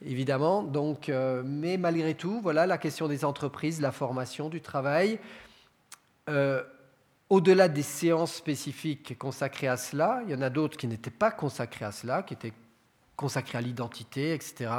évidemment. 0.02 0.62
Donc, 0.62 1.10
euh, 1.10 1.42
mais 1.44 1.76
malgré 1.76 2.14
tout, 2.14 2.40
voilà 2.40 2.66
la 2.66 2.78
question 2.78 3.08
des 3.08 3.26
entreprises, 3.26 3.82
la 3.82 3.92
formation, 3.92 4.48
du 4.48 4.62
travail. 4.62 5.18
Euh, 6.30 6.62
au-delà 7.28 7.68
des 7.68 7.82
séances 7.82 8.32
spécifiques 8.32 9.18
consacrées 9.18 9.68
à 9.68 9.76
cela, 9.76 10.22
il 10.24 10.32
y 10.32 10.34
en 10.34 10.40
a 10.42 10.48
d'autres 10.48 10.78
qui 10.78 10.86
n'étaient 10.86 11.10
pas 11.10 11.30
consacrées 11.30 11.84
à 11.84 11.92
cela, 11.92 12.22
qui 12.22 12.32
étaient 12.32 12.54
consacrées 13.16 13.58
à 13.58 13.60
l'identité, 13.60 14.32
etc. 14.32 14.70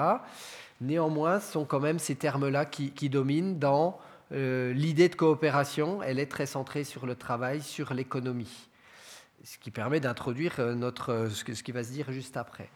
Néanmoins, 0.81 1.39
ce 1.39 1.51
sont 1.51 1.65
quand 1.65 1.79
même 1.79 1.99
ces 1.99 2.15
termes-là 2.15 2.65
qui, 2.65 2.91
qui 2.91 3.09
dominent 3.09 3.59
dans 3.59 3.99
euh, 4.31 4.73
l'idée 4.73 5.09
de 5.09 5.15
coopération, 5.15 6.01
elle 6.03 6.19
est 6.19 6.29
très 6.29 6.45
centrée 6.45 6.83
sur 6.83 7.05
le 7.05 7.15
travail, 7.15 7.61
sur 7.61 7.93
l'économie. 7.93 8.69
Ce 9.43 9.57
qui 9.57 9.71
permet 9.71 9.99
d'introduire 9.99 10.55
euh, 10.59 10.75
notre, 10.75 11.13
euh, 11.13 11.29
ce 11.29 11.43
qui 11.43 11.71
va 11.71 11.83
se 11.83 11.91
dire 11.91 12.11
juste 12.11 12.35
après, 12.35 12.69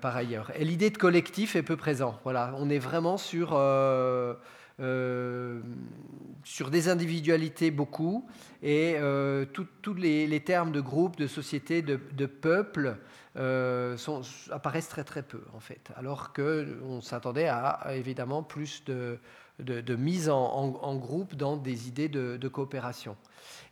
par 0.00 0.16
ailleurs. 0.16 0.50
Et 0.56 0.64
l'idée 0.64 0.90
de 0.90 0.98
collectif 0.98 1.56
est 1.56 1.62
peu 1.62 1.76
présente. 1.76 2.18
Voilà, 2.24 2.54
on 2.58 2.70
est 2.70 2.78
vraiment 2.78 3.16
sur 3.16 3.58
sur 6.42 6.70
des 6.70 6.88
individualités 6.88 7.70
beaucoup, 7.70 8.26
et 8.60 8.96
tous 9.52 9.94
les, 9.94 10.40
termes 10.40 10.72
de 10.72 10.80
groupe, 10.80 11.16
de 11.16 11.28
société, 11.28 11.80
de, 11.80 12.26
peuple 12.26 12.96
apparaissent 14.50 14.88
très 14.88 15.04
très 15.04 15.22
peu 15.22 15.42
en 15.54 15.60
fait, 15.60 15.92
alors 15.94 16.32
qu'on 16.32 17.00
s'attendait 17.00 17.46
à 17.46 17.94
évidemment 17.94 18.42
plus 18.42 18.82
de, 18.84 19.20
de, 19.60 19.96
mise 19.96 20.28
en, 20.28 20.96
groupe 20.96 21.34
dans 21.36 21.56
des 21.56 21.88
idées 21.88 22.08
de, 22.08 22.48
coopération. 22.48 23.16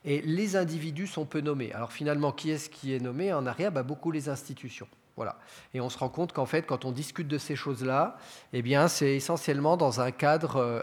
Et 0.04 0.20
les 0.22 0.56
individus 0.56 1.06
sont 1.06 1.24
peu 1.24 1.40
nommés. 1.40 1.72
Alors 1.72 1.92
finalement, 1.92 2.32
qui 2.32 2.50
est-ce 2.50 2.68
qui 2.68 2.94
est 2.94 3.00
nommé? 3.00 3.32
En 3.32 3.46
arrière, 3.46 3.70
bah, 3.72 3.82
beaucoup 3.82 4.10
les 4.10 4.28
institutions. 4.28 4.88
Voilà. 5.16 5.38
Et 5.74 5.80
on 5.80 5.90
se 5.90 5.98
rend 5.98 6.08
compte 6.08 6.32
qu'en 6.32 6.46
fait, 6.46 6.62
quand 6.62 6.84
on 6.84 6.92
discute 6.92 7.28
de 7.28 7.38
ces 7.38 7.56
choses-là, 7.56 8.16
eh 8.52 8.62
bien, 8.62 8.88
c'est 8.88 9.14
essentiellement 9.14 9.76
dans 9.76 10.00
un 10.00 10.10
cadre 10.10 10.56
euh, 10.56 10.82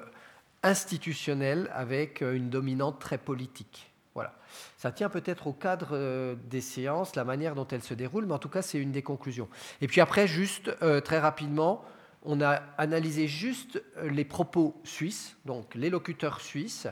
institutionnel 0.64 1.70
avec 1.74 2.22
euh, 2.22 2.36
une 2.36 2.50
dominante 2.50 3.00
très 3.00 3.18
politique. 3.18 3.92
Voilà. 4.14 4.34
Ça 4.78 4.92
tient 4.92 5.10
peut-être 5.10 5.48
au 5.48 5.54
cadre 5.54 5.90
euh, 5.94 6.36
des 6.50 6.62
séances, 6.62 7.16
la 7.16 7.24
manière 7.24 7.56
dont 7.56 7.68
elles 7.68 7.84
se 7.84 7.94
déroulent, 7.94 8.28
mais 8.28 8.34
en 8.34 8.40
tout 8.40 8.50
cas, 8.50 8.62
c'est 8.62 8.78
une 8.78 8.92
des 8.92 9.02
conclusions. 9.02 9.50
Et 9.82 9.88
puis 9.88 10.02
après, 10.02 10.28
juste 10.28 10.72
très 11.04 11.20
rapidement, 11.20 11.84
on 12.24 12.42
a 12.42 12.62
analysé 12.78 13.28
juste 13.28 13.82
les 14.04 14.26
propos 14.26 14.80
suisses, 14.84 15.38
donc 15.46 15.76
les 15.76 15.90
locuteurs 15.90 16.42
suisses, 16.42 16.88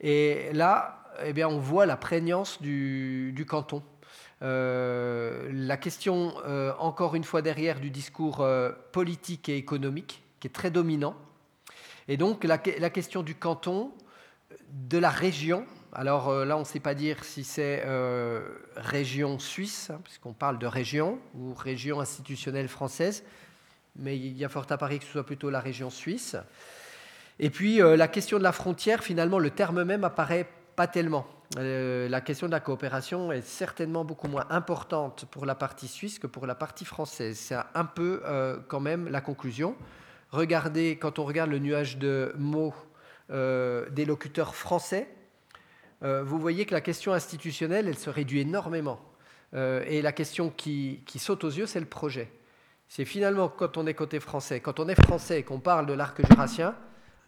et 0.00 0.50
là, 0.52 1.00
eh 1.24 1.44
on 1.44 1.58
voit 1.58 1.86
la 1.86 1.96
prégnance 1.96 2.60
du, 2.62 3.46
canton. 3.48 3.82
Euh, 4.42 5.50
la 5.52 5.76
question, 5.76 6.34
euh, 6.46 6.72
encore 6.78 7.14
une 7.14 7.24
fois 7.24 7.42
derrière, 7.42 7.80
du 7.80 7.90
discours 7.90 8.40
euh, 8.40 8.72
politique 8.92 9.48
et 9.48 9.56
économique, 9.56 10.22
qui 10.40 10.46
est 10.46 10.50
très 10.50 10.70
dominant. 10.70 11.14
Et 12.08 12.16
donc, 12.16 12.44
la, 12.44 12.58
question 12.58 13.22
du 13.22 13.34
canton, 13.34 13.92
de 14.72 14.98
la 14.98 15.10
région. 15.10 15.66
Alors 15.92 16.32
là, 16.44 16.56
on 16.56 16.60
ne 16.60 16.64
sait 16.64 16.80
pas 16.80 16.94
dire 16.94 17.24
si 17.24 17.44
c'est 17.44 17.84
région 18.74 19.38
suisse, 19.38 19.90
hein, 19.90 20.00
puisqu'on 20.02 20.32
parle 20.32 20.58
de 20.58 20.66
région, 20.66 21.18
ou 21.34 21.52
région 21.54 22.00
institutionnelle 22.00 22.68
française 22.68 23.22
mais 23.96 24.16
il 24.16 24.36
y 24.36 24.44
a 24.44 24.48
fort 24.48 24.66
à 24.70 24.78
parier 24.78 24.98
que 24.98 25.04
ce 25.04 25.12
soit 25.12 25.26
plutôt 25.26 25.50
la 25.50 25.60
région 25.60 25.90
suisse. 25.90 26.36
Et 27.38 27.50
puis 27.50 27.80
euh, 27.80 27.96
la 27.96 28.08
question 28.08 28.38
de 28.38 28.42
la 28.42 28.52
frontière, 28.52 29.02
finalement, 29.02 29.38
le 29.38 29.50
terme 29.50 29.82
même 29.82 30.04
apparaît 30.04 30.46
pas 30.76 30.86
tellement. 30.86 31.26
Euh, 31.58 32.08
la 32.08 32.20
question 32.20 32.46
de 32.46 32.52
la 32.52 32.60
coopération 32.60 33.32
est 33.32 33.44
certainement 33.44 34.04
beaucoup 34.04 34.28
moins 34.28 34.46
importante 34.50 35.24
pour 35.30 35.46
la 35.46 35.54
partie 35.54 35.88
suisse 35.88 36.18
que 36.18 36.26
pour 36.26 36.46
la 36.46 36.54
partie 36.54 36.84
française. 36.84 37.38
C'est 37.38 37.56
un 37.74 37.84
peu 37.84 38.22
euh, 38.24 38.58
quand 38.68 38.80
même 38.80 39.08
la 39.08 39.20
conclusion. 39.20 39.74
Regardez, 40.30 40.96
quand 40.96 41.18
on 41.18 41.24
regarde 41.24 41.50
le 41.50 41.58
nuage 41.58 41.98
de 41.98 42.32
mots 42.38 42.74
des 43.30 44.04
locuteurs 44.06 44.56
français, 44.56 45.08
vous 46.02 46.38
voyez 46.40 46.66
que 46.66 46.74
la 46.74 46.80
question 46.80 47.12
institutionnelle, 47.12 47.86
elle 47.86 47.98
se 47.98 48.10
réduit 48.10 48.40
énormément. 48.40 49.00
et 49.54 50.02
la 50.02 50.10
question 50.10 50.50
qui 50.50 51.00
saute 51.16 51.44
aux 51.44 51.50
yeux, 51.50 51.66
c'est 51.66 51.78
le 51.78 51.86
projet 51.86 52.28
c'est 52.90 53.04
finalement 53.04 53.48
quand 53.48 53.76
on 53.76 53.86
est 53.86 53.94
côté 53.94 54.18
français, 54.18 54.58
quand 54.58 54.80
on 54.80 54.88
est 54.88 55.00
français 55.00 55.38
et 55.38 55.42
qu'on 55.44 55.60
parle 55.60 55.86
de 55.86 55.92
l'arc 55.92 56.26
jurassien, 56.26 56.74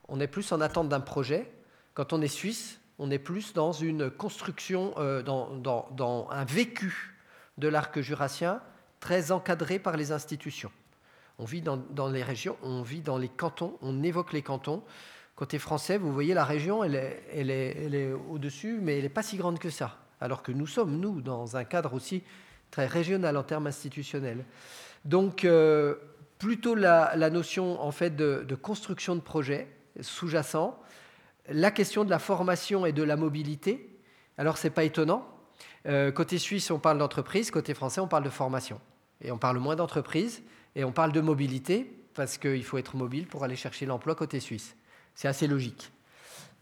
on 0.09 0.19
est 0.19 0.27
plus 0.27 0.51
en 0.51 0.61
attente 0.61 0.89
d'un 0.89 1.01
projet. 1.01 1.49
Quand 1.95 2.13
on 2.13 2.21
est 2.21 2.27
suisse, 2.27 2.81
on 2.99 3.13
est 3.13 3.21
plus 3.21 3.53
dans 3.53 3.71
une 3.71 4.11
construction, 4.11 4.93
euh, 4.99 5.23
dans, 5.23 6.29
un 6.33 6.45
vécu 6.45 7.15
de 7.59 7.69
l'arc 7.69 8.01
jurassien 8.01 8.61
très 8.99 9.31
encadré 9.31 9.79
par 9.79 9.97
les 9.97 10.11
institutions. 10.11 10.73
On 11.39 11.45
vit 11.45 11.63
dans, 11.63 12.09
les 12.09 12.25
régions, 12.25 12.57
on 12.65 12.83
vit 12.83 13.01
dans 13.01 13.17
les 13.17 13.29
cantons, 13.29 13.79
on 13.83 14.03
évoque 14.03 14.33
les 14.33 14.43
cantons. 14.43 14.83
Côté 15.37 15.61
français, 15.61 15.97
vous 15.97 16.13
voyez, 16.13 16.35
la 16.35 16.45
région, 16.45 16.83
elle 16.83 16.97
est, 16.97 17.23
elle 17.33 17.95
est 17.95 18.13
au-dessus, 18.13 18.81
mais 18.83 18.97
elle 18.97 19.05
n'est 19.05 19.09
pas 19.09 19.23
si 19.23 19.37
grande 19.37 19.61
que 19.61 19.71
ça. 19.71 19.97
Alors 20.21 20.43
que 20.43 20.51
nous 20.51 20.67
sommes, 20.67 20.99
nous, 20.99 21.21
dans 21.21 21.57
un 21.57 21.63
cadre 21.63 21.95
aussi 21.95 22.25
très 22.73 22.87
régional 22.87 23.37
en 23.37 23.45
termes 23.45 23.69
institutionnels. 23.69 24.45
Donc, 25.05 25.45
euh, 25.45 25.95
plutôt 26.39 26.75
la, 26.75 27.31
notion 27.31 27.81
en 27.81 27.93
fait 27.93 28.17
de, 28.17 28.55
construction 28.61 29.15
de 29.15 29.21
projet 29.21 29.69
sous-jacent, 30.01 30.77
la 31.49 31.71
question 31.71 32.05
de 32.05 32.11
la 32.11 32.19
formation 32.19 32.85
et 32.85 32.93
de 32.93 33.05
la 33.05 33.17
mobilité. 33.17 33.97
Alors, 34.39 34.59
c'est 34.59 34.71
pas 34.71 34.83
étonnant. 34.83 35.29
Euh, 35.87 36.11
côté 36.11 36.39
suisse, 36.39 36.71
on 36.71 36.79
parle 36.81 36.99
d'entreprise, 36.99 37.53
côté 37.53 37.75
français, 37.75 38.01
on 38.01 38.09
parle 38.09 38.25
de 38.25 38.31
formation. 38.31 38.81
Et 39.21 39.31
on 39.31 39.39
parle 39.39 39.59
moins 39.59 39.77
d'entreprise, 39.77 40.43
et 40.75 40.83
on 40.83 40.93
parle 40.93 41.13
de 41.13 41.21
mobilité, 41.21 41.93
parce 42.15 42.39
qu'il 42.39 42.65
faut 42.65 42.79
être 42.79 42.97
mobile 42.97 43.27
pour 43.27 43.45
aller 43.45 43.57
chercher 43.57 43.87
l'emploi 43.87 44.15
côté 44.15 44.41
suisse. 44.41 44.75
C'est 45.15 45.29
assez 45.29 45.47
logique. 45.47 45.93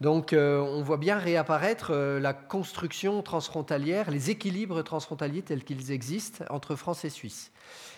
Donc 0.01 0.33
euh, 0.33 0.59
on 0.59 0.81
voit 0.81 0.97
bien 0.97 1.17
réapparaître 1.17 1.93
la 1.93 2.33
construction 2.33 3.21
transfrontalière, 3.21 4.11
les 4.11 4.29
équilibres 4.31 4.83
transfrontaliers 4.83 5.43
tels 5.43 5.63
qu'ils 5.63 5.91
existent 5.91 6.43
entre 6.49 6.75
France 6.75 7.05
et 7.05 7.09
Suisse. 7.09 7.51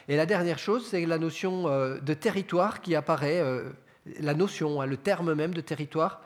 Et 0.08 0.18
la 0.18 0.26
dernière 0.26 0.60
chose, 0.60 0.86
c'est 0.90 1.06
la 1.06 1.18
notion 1.18 1.68
euh, 1.68 2.00
de 2.00 2.14
territoire 2.14 2.82
qui 2.82 2.96
apparaît, 2.96 3.40
euh, 3.40 3.70
la 4.20 4.34
notion, 4.34 4.82
hein, 4.82 4.86
le 4.86 4.98
terme 4.98 5.34
même 5.34 5.54
de 5.54 5.62
territoire, 5.62 6.22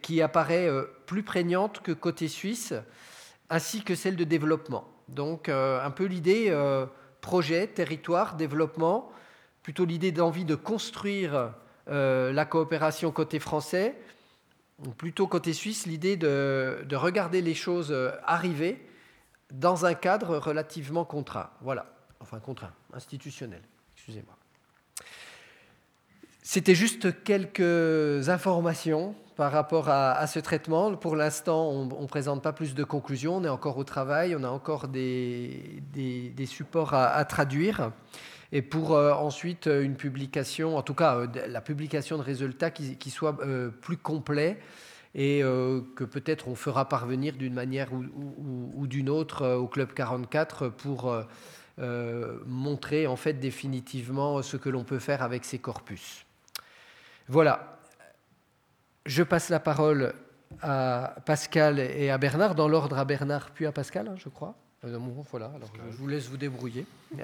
qui 0.00 0.22
apparaît 0.22 0.68
euh, 0.68 0.84
plus 1.06 1.22
prégnante 1.22 1.82
que 1.82 1.92
côté 1.92 2.28
suisse, 2.28 2.72
ainsi 3.50 3.82
que 3.82 3.94
celle 3.94 4.16
de 4.16 4.24
développement. 4.24 4.88
Donc 5.08 5.50
un 5.50 5.90
peu 5.90 6.04
l'idée 6.04 6.56
projet, 7.20 7.66
territoire, 7.66 8.36
développement, 8.36 9.12
plutôt 9.62 9.84
l'idée 9.84 10.10
d'envie 10.10 10.46
de 10.46 10.54
construire 10.54 11.52
la 11.86 12.44
coopération 12.46 13.10
côté 13.10 13.38
français, 13.38 13.94
plutôt 14.96 15.26
côté 15.26 15.52
suisse, 15.52 15.86
l'idée 15.86 16.16
de, 16.16 16.84
de, 16.88 16.96
regarder 16.96 17.40
les 17.40 17.54
choses 17.54 17.94
arriver 18.24 18.84
dans 19.52 19.86
un 19.86 19.94
cadre 19.94 20.38
relativement 20.38 21.04
contraint. 21.04 21.50
Voilà 21.60 21.86
enfin 22.22 22.38
contraint, 22.38 22.72
institutionnel, 22.94 23.60
excusez-moi. 23.96 24.36
C'était 26.42 26.74
juste 26.74 27.22
quelques 27.24 28.28
informations 28.28 29.14
par 29.36 29.52
rapport 29.52 29.88
à, 29.88 30.26
ce 30.26 30.38
traitement. 30.38 30.94
Pour 30.96 31.16
l'instant, 31.16 31.68
on 31.68 32.02
ne 32.02 32.06
présente 32.06 32.42
pas 32.42 32.52
plus 32.52 32.74
de 32.74 32.84
conclusions, 32.84 33.36
on 33.36 33.44
est 33.44 33.48
encore 33.48 33.76
au 33.76 33.84
travail, 33.84 34.34
on 34.36 34.42
a 34.42 34.48
encore 34.48 34.88
des, 34.88 35.82
supports 36.46 36.94
à, 36.94 37.24
traduire. 37.24 37.92
Et 38.52 38.62
pour 38.62 38.94
euh, 38.94 39.12
ensuite 39.12 39.66
une 39.66 39.96
publication, 39.96 40.76
en 40.76 40.82
tout 40.82 40.94
cas 40.94 41.16
euh, 41.16 41.26
la 41.48 41.60
publication 41.60 42.18
de 42.18 42.22
résultats 42.22 42.70
qui, 42.70 43.10
soit 43.10 43.40
euh, 43.40 43.70
plus 43.70 43.96
complet 43.96 44.58
et 45.14 45.42
que 45.42 46.04
peut-être 46.04 46.48
on 46.48 46.54
fera 46.54 46.88
parvenir 46.88 47.34
d'une 47.34 47.52
manière 47.52 47.92
ou, 47.92 48.86
d'une 48.86 49.10
autre 49.10 49.46
au 49.56 49.66
Club 49.66 49.92
44 49.92 50.68
pour 50.70 51.14
euh, 51.78 52.38
montrer 52.44 53.06
en 53.06 53.16
fait 53.16 53.32
définitivement 53.32 54.42
ce 54.42 54.58
que 54.58 54.68
l'on 54.68 54.84
peut 54.84 54.98
faire 54.98 55.22
avec 55.22 55.46
ces 55.46 55.58
corpus. 55.58 56.26
Voilà. 57.28 57.78
Je 59.06 59.22
passe 59.22 59.48
la 59.48 59.58
parole 59.58 60.12
à 60.60 61.16
Pascal 61.24 61.78
et 61.78 62.10
à 62.10 62.18
Bernard, 62.18 62.54
dans 62.54 62.68
l'ordre 62.68 62.98
à 62.98 63.06
Bernard 63.06 63.50
puis 63.52 63.64
à 63.64 63.72
Pascal, 63.72 64.08
hein, 64.08 64.14
je 64.16 64.28
crois. 64.28 64.54
Euh, 64.84 64.98
voilà, 65.30 65.52
alors 65.54 65.70
je 65.90 65.96
vous 65.96 66.08
laisse 66.08 66.28
vous 66.28 66.36
débrouiller. 66.36 66.86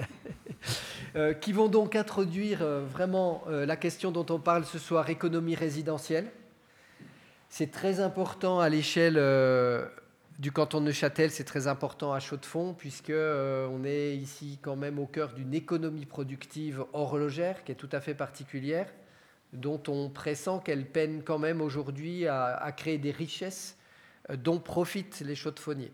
Euh, 1.15 1.33
qui 1.33 1.53
vont 1.53 1.69
donc 1.69 1.95
introduire 1.95 2.63
vraiment 2.63 3.43
la 3.47 3.77
question 3.77 4.11
dont 4.11 4.25
on 4.29 4.37
parle 4.37 4.65
ce 4.65 4.77
soir, 4.77 5.09
économie 5.09 5.55
résidentielle. 5.55 6.29
C'est 7.47 7.71
très 7.71 7.99
important 8.01 8.59
à 8.59 8.67
l'échelle 8.69 9.17
du 10.39 10.53
canton 10.53 10.79
de 10.79 10.85
Neuchâtel, 10.85 11.31
c'est 11.31 11.43
très 11.43 11.67
important 11.67 12.13
à 12.13 12.21
Chaux-de-Fonds, 12.21 12.73
puisque 12.73 13.09
euh, 13.09 13.67
on 13.67 13.83
est 13.83 14.15
ici 14.15 14.57
quand 14.61 14.77
même 14.77 14.97
au 14.97 15.05
cœur 15.05 15.33
d'une 15.33 15.53
économie 15.53 16.05
productive 16.05 16.85
horlogère 16.93 17.65
qui 17.65 17.73
est 17.73 17.75
tout 17.75 17.89
à 17.91 17.99
fait 17.99 18.13
particulière, 18.13 18.89
dont 19.51 19.81
on 19.89 20.09
pressent 20.09 20.61
qu'elle 20.63 20.85
peine 20.85 21.23
quand 21.25 21.39
même 21.39 21.59
aujourd'hui 21.59 22.25
à, 22.25 22.73
créer 22.75 22.97
des 22.97 23.11
richesses 23.11 23.77
euh, 24.29 24.37
dont 24.37 24.59
profitent 24.59 25.19
les 25.19 25.35
chaux-de-fonniers. 25.35 25.91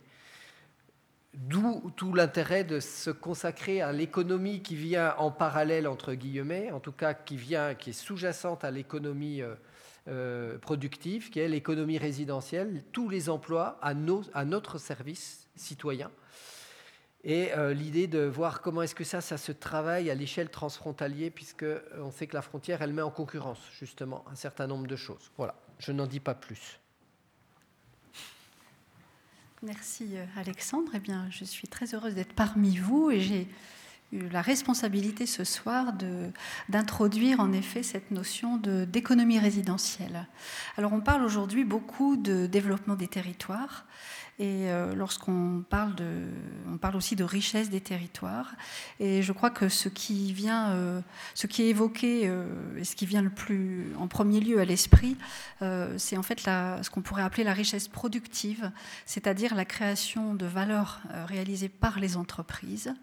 D'où 1.38 1.92
tout 1.98 2.14
l'intérêt 2.14 2.64
de 2.64 2.80
se 2.80 3.10
consacrer 3.10 3.82
à 3.82 3.92
l'économie 3.92 4.62
qui 4.62 4.76
vient 4.76 5.16
en 5.18 5.32
parallèle, 5.32 5.86
entre 5.86 6.14
guillemets, 6.14 6.72
en 6.72 6.80
tout 6.80 6.94
cas 6.94 7.14
qui 7.14 7.36
vient, 7.36 7.76
qui 7.76 7.90
est 7.90 7.94
sous-jacente 7.94 8.64
à 8.64 8.72
l'économie 8.72 9.42
euh, 9.42 9.56
euh, 10.08 10.58
productive, 10.60 11.30
qui 11.30 11.40
est 11.40 11.50
l'économie 11.50 11.98
résidentielle, 11.98 12.86
tous 12.94 13.10
les 13.10 13.30
emplois 13.30 13.78
à, 13.82 13.94
notre 13.94 14.78
service 14.78 15.50
citoyen. 15.56 16.10
Et 17.26 17.52
euh, 17.54 17.74
l'idée 17.74 18.08
de 18.08 18.20
voir 18.20 18.62
comment 18.62 18.84
est-ce 18.84 18.96
que 18.96 19.04
ça, 19.04 19.20
ça 19.20 19.38
se 19.38 19.52
travaille 19.52 20.10
à 20.10 20.16
l'échelle 20.16 20.50
transfrontalière, 20.50 21.32
puisque 21.36 21.66
on 21.98 22.12
sait 22.12 22.28
que 22.28 22.36
la 22.36 22.44
frontière, 22.44 22.82
elle 22.82 22.94
met 22.94 23.02
en 23.02 23.12
concurrence 23.12 23.60
justement 23.78 24.24
un 24.32 24.36
certain 24.36 24.68
nombre 24.68 24.88
de 24.88 24.96
choses. 24.96 25.32
Voilà, 25.36 25.56
je 25.80 25.92
n'en 25.92 26.08
dis 26.08 26.22
pas 26.22 26.36
plus. 26.36 26.80
Merci 29.66 30.10
Alexandre. 30.38 30.92
Eh 30.94 31.02
je 31.32 31.44
suis 31.44 31.68
très 31.68 31.96
heureuse 31.96 32.14
d'être 32.14 32.34
parmi 32.34 32.78
vous 32.78 33.10
et 33.10 33.20
j'ai 33.20 33.48
la 34.12 34.44
responsabilité 34.44 35.26
ce 35.26 35.44
soir 35.44 35.94
d'introduire 36.70 37.40
en 37.40 37.52
effet 37.52 37.82
cette 37.82 38.12
notion 38.12 38.58
d'économie 38.58 39.40
résidentielle. 39.40 40.28
Alors 40.78 40.94
on 40.94 41.02
parle 41.02 41.24
aujourd'hui 41.24 41.64
beaucoup 41.64 42.16
de 42.16 42.46
développement 42.46 42.94
des 42.94 43.08
territoires 43.08 43.86
et 44.38 44.70
euh, 44.70 44.94
lorsqu'on 44.96 45.64
parle, 45.70 45.96
de, 45.96 46.26
on 46.70 46.78
parle 46.78 46.98
aussi 46.98 47.16
de 47.16 47.24
richesse 47.24 47.70
des 47.70 47.80
territoires. 47.80 48.54
Et 49.00 49.22
je 49.22 49.32
crois 49.32 49.50
que 49.50 49.70
ce 49.70 49.88
qui 49.88 50.34
vient, 50.34 50.72
euh, 50.72 51.00
ce 51.36 51.48
qui 51.48 51.64
est 51.64 51.70
évoqué 51.70 52.24
euh, 52.26 52.46
et 52.78 52.84
ce 52.84 52.98
qui 52.98 53.06
vient 53.06 53.22
le 53.22 53.30
plus 53.30 53.94
en 53.98 54.08
premier 54.08 54.42
lieu 54.42 54.60
à 54.60 54.66
l'esprit, 54.66 55.16
c'est 55.98 56.18
en 56.18 56.24
fait 56.24 56.42
ce 56.42 56.90
qu'on 56.90 57.02
pourrait 57.02 57.24
appeler 57.24 57.44
la 57.44 57.54
richesse 57.54 57.88
productive, 57.88 58.72
c'est-à-dire 59.06 59.56
la 59.56 59.66
création 59.66 60.36
de 60.36 60.46
valeur 60.46 61.02
réalisée 61.28 61.70
par 61.70 62.00
les 62.00 62.18
entreprises. 62.18 62.94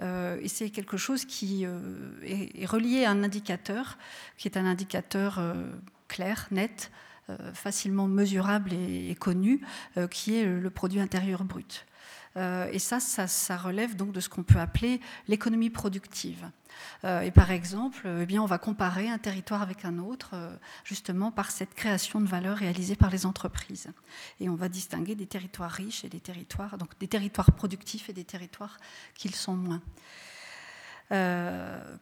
et 0.00 0.48
c'est 0.48 0.70
quelque 0.70 0.96
chose 0.96 1.24
qui 1.24 1.64
est, 1.64 2.66
relié 2.66 3.04
à 3.04 3.10
un 3.10 3.24
indicateur, 3.24 3.98
qui 4.38 4.48
est 4.48 4.56
un 4.56 4.64
indicateur 4.64 5.42
clair, 6.08 6.46
net, 6.50 6.90
facilement 7.54 8.06
mesurable 8.06 8.72
et, 8.72 9.14
connu, 9.14 9.60
euh, 9.96 10.06
qui 10.08 10.36
est 10.36 10.44
le 10.44 10.70
produit 10.70 11.00
intérieur 11.00 11.44
brut. 11.44 11.86
Euh, 12.36 12.68
et 12.70 12.78
ça, 12.78 13.00
ça, 13.00 13.56
relève 13.56 13.96
donc 13.96 14.12
de 14.12 14.20
ce 14.20 14.28
qu'on 14.28 14.42
peut 14.42 14.60
appeler 14.60 15.00
l'économie 15.26 15.70
productive. 15.70 16.50
et 17.02 17.30
par 17.32 17.50
exemple, 17.50 18.06
eh 18.20 18.26
bien, 18.26 18.42
on 18.42 18.46
va 18.46 18.58
comparer 18.58 19.08
un 19.08 19.18
territoire 19.18 19.62
avec 19.62 19.84
un 19.84 19.98
autre, 19.98 20.34
justement 20.84 21.32
par 21.32 21.50
cette 21.50 21.74
création 21.74 22.20
de 22.20 22.26
valeur 22.26 22.56
réalisée 22.58 22.96
par 22.96 23.10
les 23.10 23.26
entreprises. 23.26 23.88
Et 24.40 24.48
on 24.48 24.54
va 24.54 24.68
distinguer 24.68 25.14
des 25.14 25.26
territoires 25.26 25.70
riches 25.70 26.04
et 26.04 26.08
des 26.08 26.20
territoires, 26.20 26.78
donc 26.78 26.96
des 27.00 27.08
territoires 27.08 27.52
productifs 27.52 28.08
et 28.08 28.12
des 28.12 28.24
territoires 28.24 28.76
qui 29.14 29.28
le 29.28 29.34
sont 29.34 29.56
moins. 29.56 29.82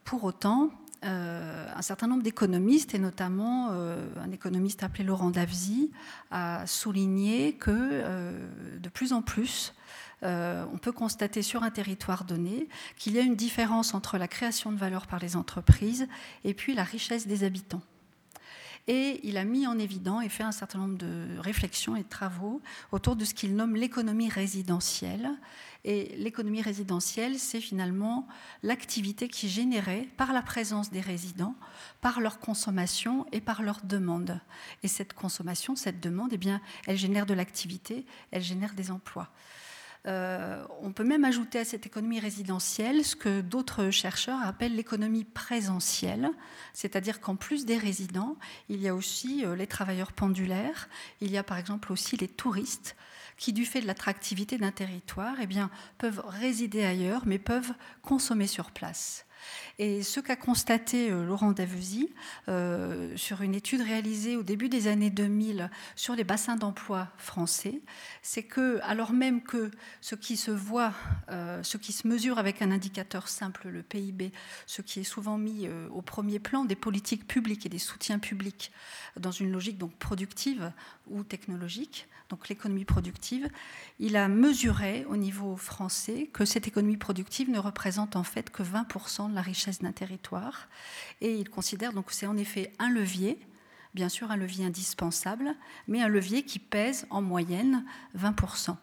pour 0.03 0.23
autant, 0.23 0.71
euh, 1.05 1.67
un 1.75 1.81
certain 1.81 2.07
nombre 2.07 2.23
d'économistes, 2.23 2.95
et 2.95 2.99
notamment 2.99 3.69
euh, 3.71 4.07
un 4.19 4.31
économiste 4.31 4.83
appelé 4.83 5.03
Laurent 5.03 5.29
Davzy, 5.29 5.91
a 6.31 6.65
souligné 6.65 7.53
que 7.53 7.71
euh, 7.71 8.31
de 8.79 8.89
plus 8.89 9.13
en 9.13 9.21
plus, 9.21 9.73
on 10.23 10.79
peut 10.81 10.91
constater 10.91 11.43
sur 11.43 11.61
un 11.61 11.69
territoire 11.69 12.23
donné 12.23 12.67
qu'il 12.97 13.13
y 13.13 13.19
a 13.19 13.21
une 13.21 13.35
différence 13.35 13.93
entre 13.93 14.17
la 14.17 14.27
création 14.27 14.71
de 14.71 14.77
valeur 14.77 15.05
par 15.05 15.19
les 15.19 15.35
entreprises 15.35 16.07
et 16.43 16.55
puis 16.55 16.73
la 16.73 16.83
richesse 16.83 17.27
des 17.27 17.43
habitants. 17.43 17.83
Et 18.87 19.19
il 19.23 19.37
a 19.37 19.43
mis 19.43 19.67
en 19.67 19.77
évidence 19.77 20.23
et 20.23 20.29
fait 20.29 20.43
un 20.43 20.53
certain 20.53 20.79
nombre 20.79 20.97
de 20.97 21.37
réflexions 21.39 21.95
et 21.95 22.03
de 22.03 22.09
travaux 22.09 22.61
autour 22.91 23.17
de 23.17 23.25
ce 23.25 23.33
qu'il 23.33 23.55
nomme 23.55 23.75
l'économie 23.75 24.29
résidentielle, 24.29 25.29
et 25.83 26.13
l'économie 26.17 26.61
résidentielle, 26.61 27.39
c'est 27.39 27.61
finalement 27.61 28.27
l'activité 28.61 29.29
qui 29.29 29.45
est 29.45 29.49
générée 29.49 30.09
par 30.17 30.33
la 30.33 30.41
présence 30.41 30.91
des 30.91 30.99
résidents, 30.99 31.55
par 32.01 32.19
leur 32.19 32.39
consommation 32.39 33.25
et 33.31 33.39
par 33.39 33.61
leur 33.61 33.79
demande. 33.85 34.41
Et 34.83 34.89
cette 34.89 35.13
consommation, 35.13 35.77
cette 35.77 36.01
demande, 36.01 36.31
eh 36.33 36.37
bien, 36.37 36.61
elle 36.87 36.97
génère 36.97 37.25
de 37.25 37.33
l'activité, 37.33 38.05
elle 38.31 38.43
génère 38.43 38.73
des 38.73 38.91
emplois. 38.91 39.29
Euh, 40.05 40.63
on 40.81 40.91
peut 40.93 41.03
même 41.03 41.25
ajouter 41.25 41.59
à 41.59 41.65
cette 41.65 41.85
économie 41.85 42.19
résidentielle 42.19 43.03
ce 43.03 43.15
que 43.15 43.41
d'autres 43.41 43.89
chercheurs 43.89 44.41
appellent 44.41 44.75
l'économie 44.75 45.25
présentielle, 45.25 46.29
c'est-à-dire 46.73 47.19
qu'en 47.19 47.35
plus 47.35 47.65
des 47.65 47.77
résidents, 47.77 48.37
il 48.69 48.81
y 48.81 48.87
a 48.87 48.95
aussi 48.95 49.45
euh, 49.45 49.55
les 49.55 49.67
travailleurs 49.67 50.13
pendulaires, 50.13 50.87
il 51.19 51.31
y 51.31 51.37
a 51.37 51.43
par 51.43 51.57
exemple 51.57 51.91
aussi 51.91 52.15
les 52.15 52.29
touristes 52.29 52.95
qui, 53.37 53.53
du 53.53 53.65
fait 53.65 53.81
de 53.81 53.87
l'attractivité 53.87 54.57
d'un 54.57 54.71
territoire, 54.71 55.35
eh 55.41 55.47
peuvent 55.97 56.23
résider 56.25 56.83
ailleurs, 56.83 57.23
mais 57.25 57.37
peuvent 57.37 57.73
consommer 58.01 58.47
sur 58.47 58.71
place. 58.71 59.26
Et 59.79 60.01
ce 60.01 60.19
qu'a 60.19 60.35
constaté 60.35 61.11
euh, 61.11 61.23
Laurent 61.23 61.51
Davesy 61.51 62.09
euh, 62.47 63.15
sur 63.15 63.41
une 63.41 63.53
étude 63.53 63.81
réalisée 63.81 64.35
au 64.35 64.43
début 64.43 64.69
des 64.69 64.87
années 64.87 65.11
2000 65.11 65.69
sur 65.95 66.15
les 66.15 66.23
bassins 66.23 66.55
d'emploi 66.55 67.09
français, 67.17 67.81
c'est 68.21 68.43
que, 68.43 68.79
alors 68.81 69.13
même 69.13 69.43
que 69.43 69.69
ce 70.01 70.15
qui 70.15 70.35
se 70.35 70.51
voit, 70.51 70.93
euh, 71.29 71.61
ce 71.61 71.77
qui 71.77 71.93
se 71.93 72.07
mesure 72.07 72.39
avec 72.39 72.61
un 72.61 72.71
indicateur 72.71 73.27
simple, 73.27 73.67
le 73.69 73.83
PIB, 73.83 74.31
ce 74.65 74.81
qui 74.81 75.01
est 75.01 75.03
souvent 75.03 75.37
mis 75.37 75.69
au 75.91 76.01
premier 76.01 76.39
plan 76.39 76.65
des 76.65 76.75
politiques 76.75 77.27
publiques 77.27 77.65
et 77.65 77.69
des 77.69 77.79
soutiens 77.79 78.19
publics 78.19 78.71
dans 79.19 79.31
une 79.31 79.51
logique 79.51 79.77
donc 79.77 79.93
productive 79.97 80.71
ou 81.07 81.23
technologique, 81.23 82.07
donc 82.29 82.49
l'économie 82.49 82.85
productive, 82.85 83.49
il 83.99 84.17
a 84.17 84.27
mesuré 84.27 85.05
au 85.09 85.15
niveau 85.15 85.55
français 85.55 86.29
que 86.33 86.45
cette 86.45 86.67
économie 86.67 86.97
productive 86.97 87.49
ne 87.49 87.59
représente 87.59 88.15
en 88.15 88.23
fait 88.23 88.49
que 88.49 88.63
20% 88.63 89.29
de 89.29 89.35
la 89.35 89.41
richesse 89.41 89.79
d'un 89.79 89.91
territoire. 89.91 90.67
Et 91.21 91.35
il 91.35 91.49
considère 91.49 91.93
donc 91.93 92.07
que 92.07 92.13
c'est 92.13 92.27
en 92.27 92.37
effet 92.37 92.73
un 92.79 92.89
levier, 92.89 93.39
bien 93.93 94.09
sûr 94.09 94.31
un 94.31 94.35
levier 94.35 94.65
indispensable, 94.65 95.55
mais 95.87 96.01
un 96.01 96.09
levier 96.09 96.43
qui 96.43 96.59
pèse 96.59 97.07
en 97.09 97.21
moyenne 97.21 97.85
20%. 98.17 98.75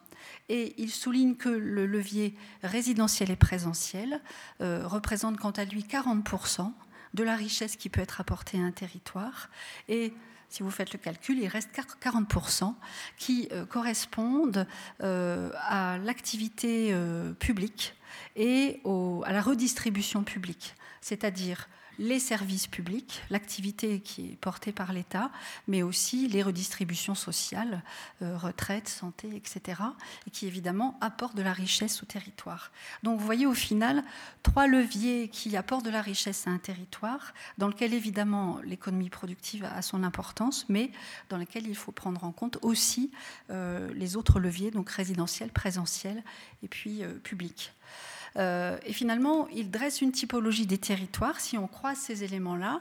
Et 0.49 0.75
il 0.79 0.91
souligne 0.91 1.37
que 1.37 1.51
le 1.51 1.87
levier 1.87 2.35
résidentiel 2.63 3.31
et 3.31 3.37
présentiel 3.37 4.21
euh, 4.63 4.87
représente 4.87 5.39
quant 5.39 5.51
à 5.51 5.65
lui 5.65 5.83
40% 5.83 6.73
de 7.13 7.23
la 7.23 7.37
richesse 7.37 7.77
qui 7.77 7.89
peut 7.89 8.01
être 8.01 8.21
apportée 8.21 8.59
à 8.59 8.63
un 8.63 8.73
territoire. 8.73 9.49
Et 9.89 10.15
si 10.55 10.63
vous 10.63 10.71
faites 10.71 10.93
le 10.93 11.01
calcul, 11.01 11.41
il 11.41 11.49
reste 11.49 11.71
40% 12.01 12.75
qui 13.19 13.49
euh, 13.51 13.67
correspondent 13.67 14.69
euh, 15.03 15.51
à 15.57 15.99
l'activité 15.99 16.91
euh, 16.93 17.33
publique 17.33 17.97
et 18.37 18.81
à 19.25 19.33
la 19.33 19.41
redistribution 19.41 20.23
publique, 20.23 20.77
c'est-à-dire 21.01 21.69
les 21.99 22.19
services 22.19 22.67
publics, 22.67 23.23
l'activité 23.31 24.01
qui 24.01 24.33
est 24.33 24.37
portée 24.37 24.73
par 24.73 24.93
l'État, 24.93 25.31
mais 25.69 25.83
aussi 25.83 26.29
les 26.29 26.43
redistributions 26.43 27.15
sociales, 27.15 27.83
euh, 28.23 28.37
retraite, 28.37 28.89
santé, 28.89 29.29
etc., 29.35 29.81
et 30.27 30.31
qui 30.31 30.47
évidemment 30.47 30.99
apportent 31.01 31.37
de 31.37 31.43
la 31.43 31.53
richesse 31.53 32.03
au 32.03 32.07
territoire. 32.07 32.73
Donc 33.03 33.19
vous 33.19 33.25
voyez 33.25 33.47
au 33.47 33.55
final 33.55 34.03
trois 34.43 34.67
leviers 34.67 35.29
qui 35.29 35.57
apportent 35.57 35.85
de 35.85 35.91
la 35.91 36.03
richesse 36.03 36.47
à 36.47 36.51
un 36.51 36.59
territoire, 36.59 37.35
dans 37.59 37.69
lequel 37.69 37.95
évidemment 37.95 38.59
l'économie 38.65 39.11
productive 39.11 39.65
a 39.65 39.83
son 39.83 40.03
importance, 40.03 40.67
mais 40.69 40.91
dans 41.29 41.39
lequel 41.39 41.67
il 41.67 41.77
faut 41.77 41.93
prendre 41.93 42.25
en 42.25 42.33
compte 42.33 42.59
aussi 42.63 43.11
euh, 43.51 43.93
les 43.95 44.17
autres 44.17 44.41
leviers, 44.41 44.71
donc 44.71 44.91
résidentiels, 44.91 45.51
présentiels 45.51 46.23
et 46.63 46.69
puis 46.69 47.03
euh, 47.03 47.15
publics. 47.23 47.73
Euh, 48.37 48.77
et 48.85 48.93
finalement, 48.93 49.49
il 49.49 49.71
dresse 49.71 50.01
une 50.01 50.13
typologie 50.13 50.67
des 50.67 50.79
territoires. 50.79 51.41
Si 51.41 51.57
on 51.57 51.69
croise 51.69 51.99
ces 51.99 52.25
éléments-là, 52.25 52.81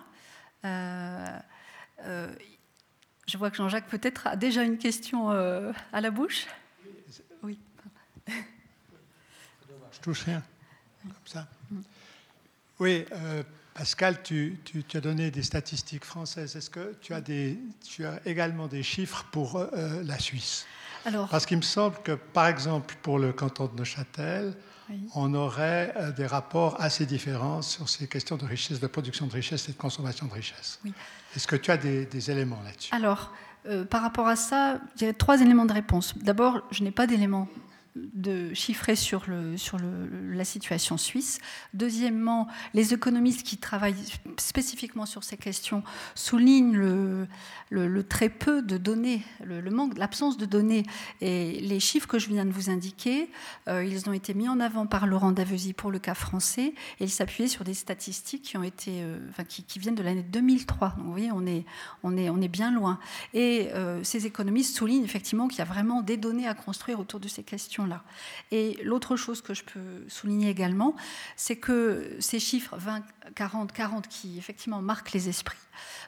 euh, 0.65 1.39
euh, 2.05 2.33
je 3.27 3.37
vois 3.37 3.51
que 3.51 3.57
Jean-Jacques 3.57 3.87
peut-être 3.87 4.27
a 4.27 4.35
déjà 4.35 4.63
une 4.63 4.77
question 4.77 5.29
à 5.29 6.01
la 6.01 6.11
bouche. 6.11 6.47
Oui. 7.43 7.59
Je 8.27 9.99
touche 10.01 10.23
rien, 10.23 10.43
comme 11.03 11.13
ça. 11.25 11.47
Oui, 12.79 13.05
Pascal, 13.73 14.21
tu, 14.23 14.59
tu, 14.65 14.97
as 14.97 15.01
donné 15.01 15.31
des 15.31 15.43
statistiques 15.43 16.03
françaises. 16.03 16.55
Est-ce 16.55 16.69
que 16.69 16.95
tu 17.01 17.13
as, 17.13 17.21
des, 17.21 17.59
tu 17.85 18.05
as 18.05 18.19
également 18.25 18.67
des 18.67 18.83
chiffres 18.83 19.25
pour 19.31 19.65
la 19.73 20.19
Suisse? 20.19 20.65
Alors, 21.05 21.29
Parce 21.29 21.45
qu'il 21.45 21.57
me 21.57 21.63
semble 21.63 22.01
que, 22.01 22.13
par 22.13 22.47
exemple, 22.47 22.95
pour 23.01 23.19
le 23.19 23.33
canton 23.33 23.67
de 23.67 23.77
Neuchâtel, 23.77 24.53
on 25.15 25.33
aurait 25.33 25.93
euh, 25.95 26.11
des 26.11 26.25
rapports 26.25 26.79
assez 26.79 27.05
différents 27.05 27.61
sur 27.61 27.89
ces 27.89 28.07
questions 28.07 28.37
de 28.37 28.45
richesse, 28.45 28.79
de 28.79 28.87
production 28.87 29.27
de 29.27 29.33
richesse 29.33 29.69
et 29.69 29.71
de 29.71 29.77
consommation 29.77 30.27
de 30.27 30.33
richesse. 30.33 30.79
Est-ce 31.35 31.47
que 31.47 31.55
tu 31.55 31.71
as 31.71 31.77
des, 31.77 32.31
éléments 32.31 32.61
là-dessus? 32.63 32.93
Alors, 32.93 33.33
euh, 33.65 33.85
par 33.85 34.01
rapport 34.01 34.27
à 34.27 34.35
ça, 34.35 34.79
j'ai 34.95 35.13
trois 35.13 35.41
éléments 35.41 35.65
de 35.65 35.73
réponse. 35.73 36.17
D'abord, 36.17 36.61
je 36.71 36.83
n'ai 36.83 36.91
pas 36.91 37.07
d'éléments 37.07 37.47
de 37.95 38.53
chiffrer 38.53 38.95
sur, 38.95 39.25
la 39.29 40.45
situation 40.45 40.97
suisse. 40.97 41.39
Deuxièmement, 41.73 42.47
les 42.73 42.93
économistes 42.93 43.43
qui 43.43 43.57
travaillent 43.57 43.95
spécifiquement 44.37 45.05
sur 45.05 45.23
ces 45.23 45.37
questions 45.37 45.83
soulignent 46.15 46.75
le, 47.69 48.03
très 48.03 48.29
peu 48.29 48.61
de 48.61 48.77
données, 48.77 49.23
le, 49.43 49.61
manque, 49.69 49.97
l'absence 49.97 50.37
de 50.37 50.45
données. 50.45 50.83
Et 51.21 51.59
les 51.61 51.79
chiffres 51.79 52.07
que 52.07 52.19
je 52.19 52.29
viens 52.29 52.45
de 52.45 52.51
vous 52.51 52.69
indiquer, 52.69 53.29
euh, 53.67 53.83
ils 53.83 54.09
ont 54.09 54.13
été 54.13 54.33
mis 54.33 54.49
en 54.49 54.59
avant 54.59 54.85
par 54.87 55.07
Laurent 55.07 55.31
Davesy 55.31 55.73
pour 55.73 55.91
le 55.91 55.99
cas 55.99 56.15
français, 56.15 56.73
et 56.99 57.03
ils 57.03 57.09
s'appuyaient 57.09 57.47
sur 57.47 57.63
des 57.63 57.73
statistiques 57.73 58.43
qui, 58.43 58.57
euh, 58.91 59.19
viennent 59.77 59.95
de 59.95 60.03
l'année 60.03 60.23
2003. 60.23 60.95
Donc 60.97 61.05
vous 61.05 61.11
voyez, 61.11 61.31
on 61.31 61.45
est 62.41 62.47
bien 62.47 62.71
loin. 62.71 62.99
Et 63.33 63.69
euh, 63.73 64.03
ces 64.03 64.25
économistes 64.25 64.75
soulignent 64.75 65.03
effectivement 65.03 65.47
qu'il 65.47 65.59
y 65.59 65.61
a 65.61 65.65
vraiment 65.65 66.01
des 66.01 66.17
données 66.17 66.47
à 66.47 66.53
construire 66.53 66.99
autour 66.99 67.19
de 67.19 67.27
ces 67.27 67.43
questions 67.43 67.82
Et 68.51 68.79
l'autre 68.83 69.15
chose 69.15 69.41
que 69.41 69.53
je 69.53 69.63
peux 69.63 70.05
souligner 70.07 70.49
également, 70.49 70.95
c'est 71.35 71.55
que 71.55 72.15
ces 72.19 72.39
chiffres 72.39 72.77
20, 72.77 73.03
40, 73.35 73.71
40 73.71 74.07
qui 74.07 74.37
effectivement 74.37 74.81
marquent 74.81 75.11
les 75.11 75.29
esprits, 75.29 75.57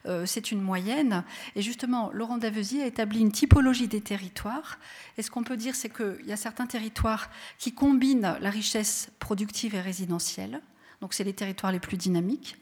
euh, 0.06 0.26
c'est 0.26 0.52
une 0.52 0.62
moyenne. 0.62 1.24
Et 1.56 1.62
justement, 1.62 2.12
Laurent 2.14 2.38
Davesy 2.38 2.82
a 2.82 2.86
établi 2.86 3.20
une 3.20 3.32
typologie 3.32 3.88
des 3.88 4.02
territoires. 4.02 4.78
Et 5.18 5.22
ce 5.22 5.32
qu'on 5.32 5.44
peut 5.44 5.58
dire, 5.58 5.76
c'est 5.76 5.90
qu'il 5.90 6.26
y 6.26 6.32
a 6.32 6.38
certains 6.38 6.68
territoires 6.68 7.30
qui 7.58 7.74
combinent 7.74 8.38
la 8.40 8.50
richesse 8.50 9.10
productive 9.20 9.76
et 9.76 9.82
résidentielle. 9.82 10.62
Donc, 11.02 11.14
c'est 11.14 11.24
les 11.24 11.34
territoires 11.34 11.72
les 11.72 11.80
plus 11.80 11.98
dynamiques. 11.98 12.58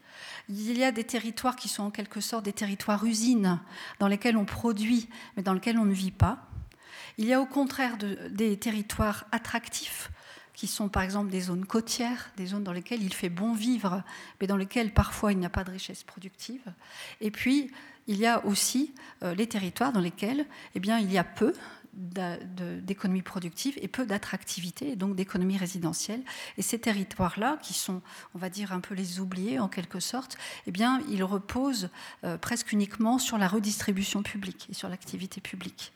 Il 0.48 0.76
y 0.76 0.84
a 0.84 0.92
des 0.92 1.04
territoires 1.04 1.56
qui 1.56 1.68
sont 1.68 1.84
en 1.84 1.90
quelque 1.90 2.20
sorte 2.20 2.44
des 2.44 2.52
territoires 2.52 3.04
usines, 3.04 3.60
dans 3.98 4.08
lesquels 4.08 4.36
on 4.36 4.44
produit, 4.44 5.08
mais 5.36 5.42
dans 5.42 5.52
lesquels 5.52 5.78
on 5.78 5.84
ne 5.84 5.94
vit 5.94 6.10
pas. 6.10 6.48
Il 7.18 7.26
y 7.26 7.32
a 7.32 7.40
au 7.40 7.46
contraire 7.46 7.96
des 8.30 8.58
territoires 8.58 9.26
attractifs, 9.32 10.10
qui 10.54 10.66
sont 10.66 10.88
par 10.88 11.02
exemple 11.02 11.30
des 11.30 11.40
zones 11.40 11.66
côtières, 11.66 12.30
des 12.36 12.46
zones 12.46 12.64
dans 12.64 12.72
lesquelles 12.72 13.02
il 13.02 13.12
fait 13.12 13.28
bon 13.28 13.54
vivre, 13.54 14.02
mais 14.40 14.46
dans 14.46 14.56
lesquelles 14.56 14.92
parfois 14.92 15.32
il 15.32 15.38
n'y 15.38 15.46
a 15.46 15.50
pas 15.50 15.64
de 15.64 15.70
richesse 15.70 16.04
productive. 16.04 16.62
Et 17.20 17.30
puis, 17.30 17.70
il 18.06 18.16
y 18.16 18.26
a 18.26 18.44
aussi 18.44 18.94
euh, 19.22 19.34
les 19.34 19.46
territoires 19.46 19.92
dans 19.92 20.00
lesquels 20.00 20.46
eh 20.74 20.80
il 20.84 21.12
y 21.12 21.18
a 21.18 21.24
peu 21.24 21.54
d'économie 21.96 23.22
productive 23.22 23.78
et 23.80 23.86
peu 23.86 24.04
d'attractivité, 24.04 24.90
et 24.90 24.96
donc 24.96 25.14
d'économie 25.14 25.56
résidentielle. 25.56 26.22
Et 26.58 26.62
ces 26.62 26.80
territoires-là, 26.80 27.58
qui 27.62 27.72
sont, 27.72 28.02
on 28.34 28.38
va 28.38 28.48
dire, 28.48 28.72
un 28.72 28.80
peu 28.80 28.94
les 28.94 29.20
oubliés 29.20 29.60
en 29.60 29.68
quelque 29.68 30.00
sorte, 30.00 30.36
eh 30.66 30.72
bien, 30.72 31.00
ils 31.08 31.22
reposent 31.22 31.90
euh, 32.24 32.36
presque 32.36 32.72
uniquement 32.72 33.18
sur 33.18 33.38
la 33.38 33.46
redistribution 33.46 34.24
publique 34.24 34.66
et 34.70 34.74
sur 34.74 34.88
l'activité 34.88 35.40
publique. 35.40 35.92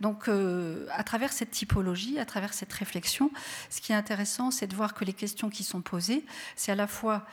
Donc, 0.00 0.28
euh, 0.28 0.86
à 0.92 1.04
travers 1.04 1.32
cette 1.32 1.50
typologie, 1.50 2.18
à 2.18 2.24
travers 2.24 2.54
cette 2.54 2.72
réflexion, 2.72 3.30
ce 3.70 3.80
qui 3.80 3.92
est 3.92 3.96
intéressant, 3.96 4.50
c'est 4.50 4.66
de 4.66 4.74
voir 4.74 4.94
que 4.94 5.04
les 5.04 5.12
questions 5.12 5.50
qui 5.50 5.64
sont 5.64 5.80
posées, 5.80 6.24
c'est 6.56 6.72
à 6.72 6.76
la 6.76 6.86
fois 6.86 7.26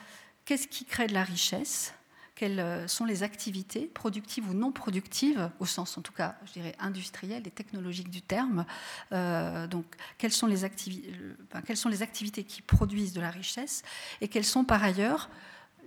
qu'est-ce 0.44 0.68
qui 0.68 0.84
crée 0.84 1.06
de 1.06 1.14
la 1.14 1.24
richesse 1.24 1.92
quelles 2.36 2.60
euh, 2.60 2.86
sont 2.86 3.06
les 3.06 3.22
activités, 3.22 3.86
productives 3.86 4.48
ou 4.48 4.54
non 4.54 4.70
productives, 4.70 5.50
au 5.58 5.64
sens 5.66 5.96
en 5.96 6.02
tout 6.02 6.12
cas, 6.12 6.36
je 6.46 6.52
dirais, 6.52 6.74
industriel 6.78 7.46
et 7.46 7.50
technologique 7.50 8.10
du 8.10 8.22
terme. 8.22 8.66
Euh, 9.12 9.66
donc, 9.66 9.86
quelles 10.18 10.32
sont, 10.32 10.46
les 10.46 10.58
quelles 11.66 11.76
sont 11.76 11.88
les 11.88 12.02
activités 12.02 12.44
qui 12.44 12.62
produisent 12.62 13.14
de 13.14 13.22
la 13.22 13.30
richesse 13.30 13.82
et 14.20 14.28
quels 14.28 14.44
sont 14.44 14.64
par 14.64 14.84
ailleurs 14.84 15.30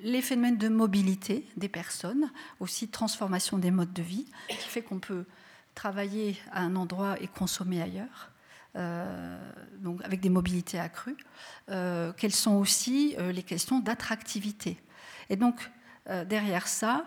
les 0.02 0.22
phénomènes 0.22 0.58
de 0.58 0.70
mobilité 0.70 1.46
des 1.56 1.70
personnes, 1.70 2.32
aussi 2.60 2.88
transformation 2.88 3.58
des 3.58 3.70
modes 3.70 3.94
de 3.94 4.02
vie, 4.02 4.26
qui 4.48 4.70
fait 4.70 4.82
qu'on 4.82 5.00
peut 5.00 5.26
travailler 5.76 6.38
à 6.52 6.62
un 6.62 6.76
endroit 6.76 7.20
et 7.22 7.28
consommer 7.28 7.82
ailleurs. 7.82 8.32
Euh, 8.76 9.52
donc 9.80 10.04
avec 10.04 10.20
des 10.20 10.30
mobilités 10.30 10.80
accrues, 10.80 11.18
quelles 11.68 12.34
sont 12.34 12.56
aussi 12.56 13.16
les 13.18 13.44
questions 13.44 13.80
d'attractivité. 13.80 14.78
Et 15.30 15.36
donc, 15.36 15.70
euh, 16.10 16.26
derrière 16.26 16.68
ça, 16.68 17.06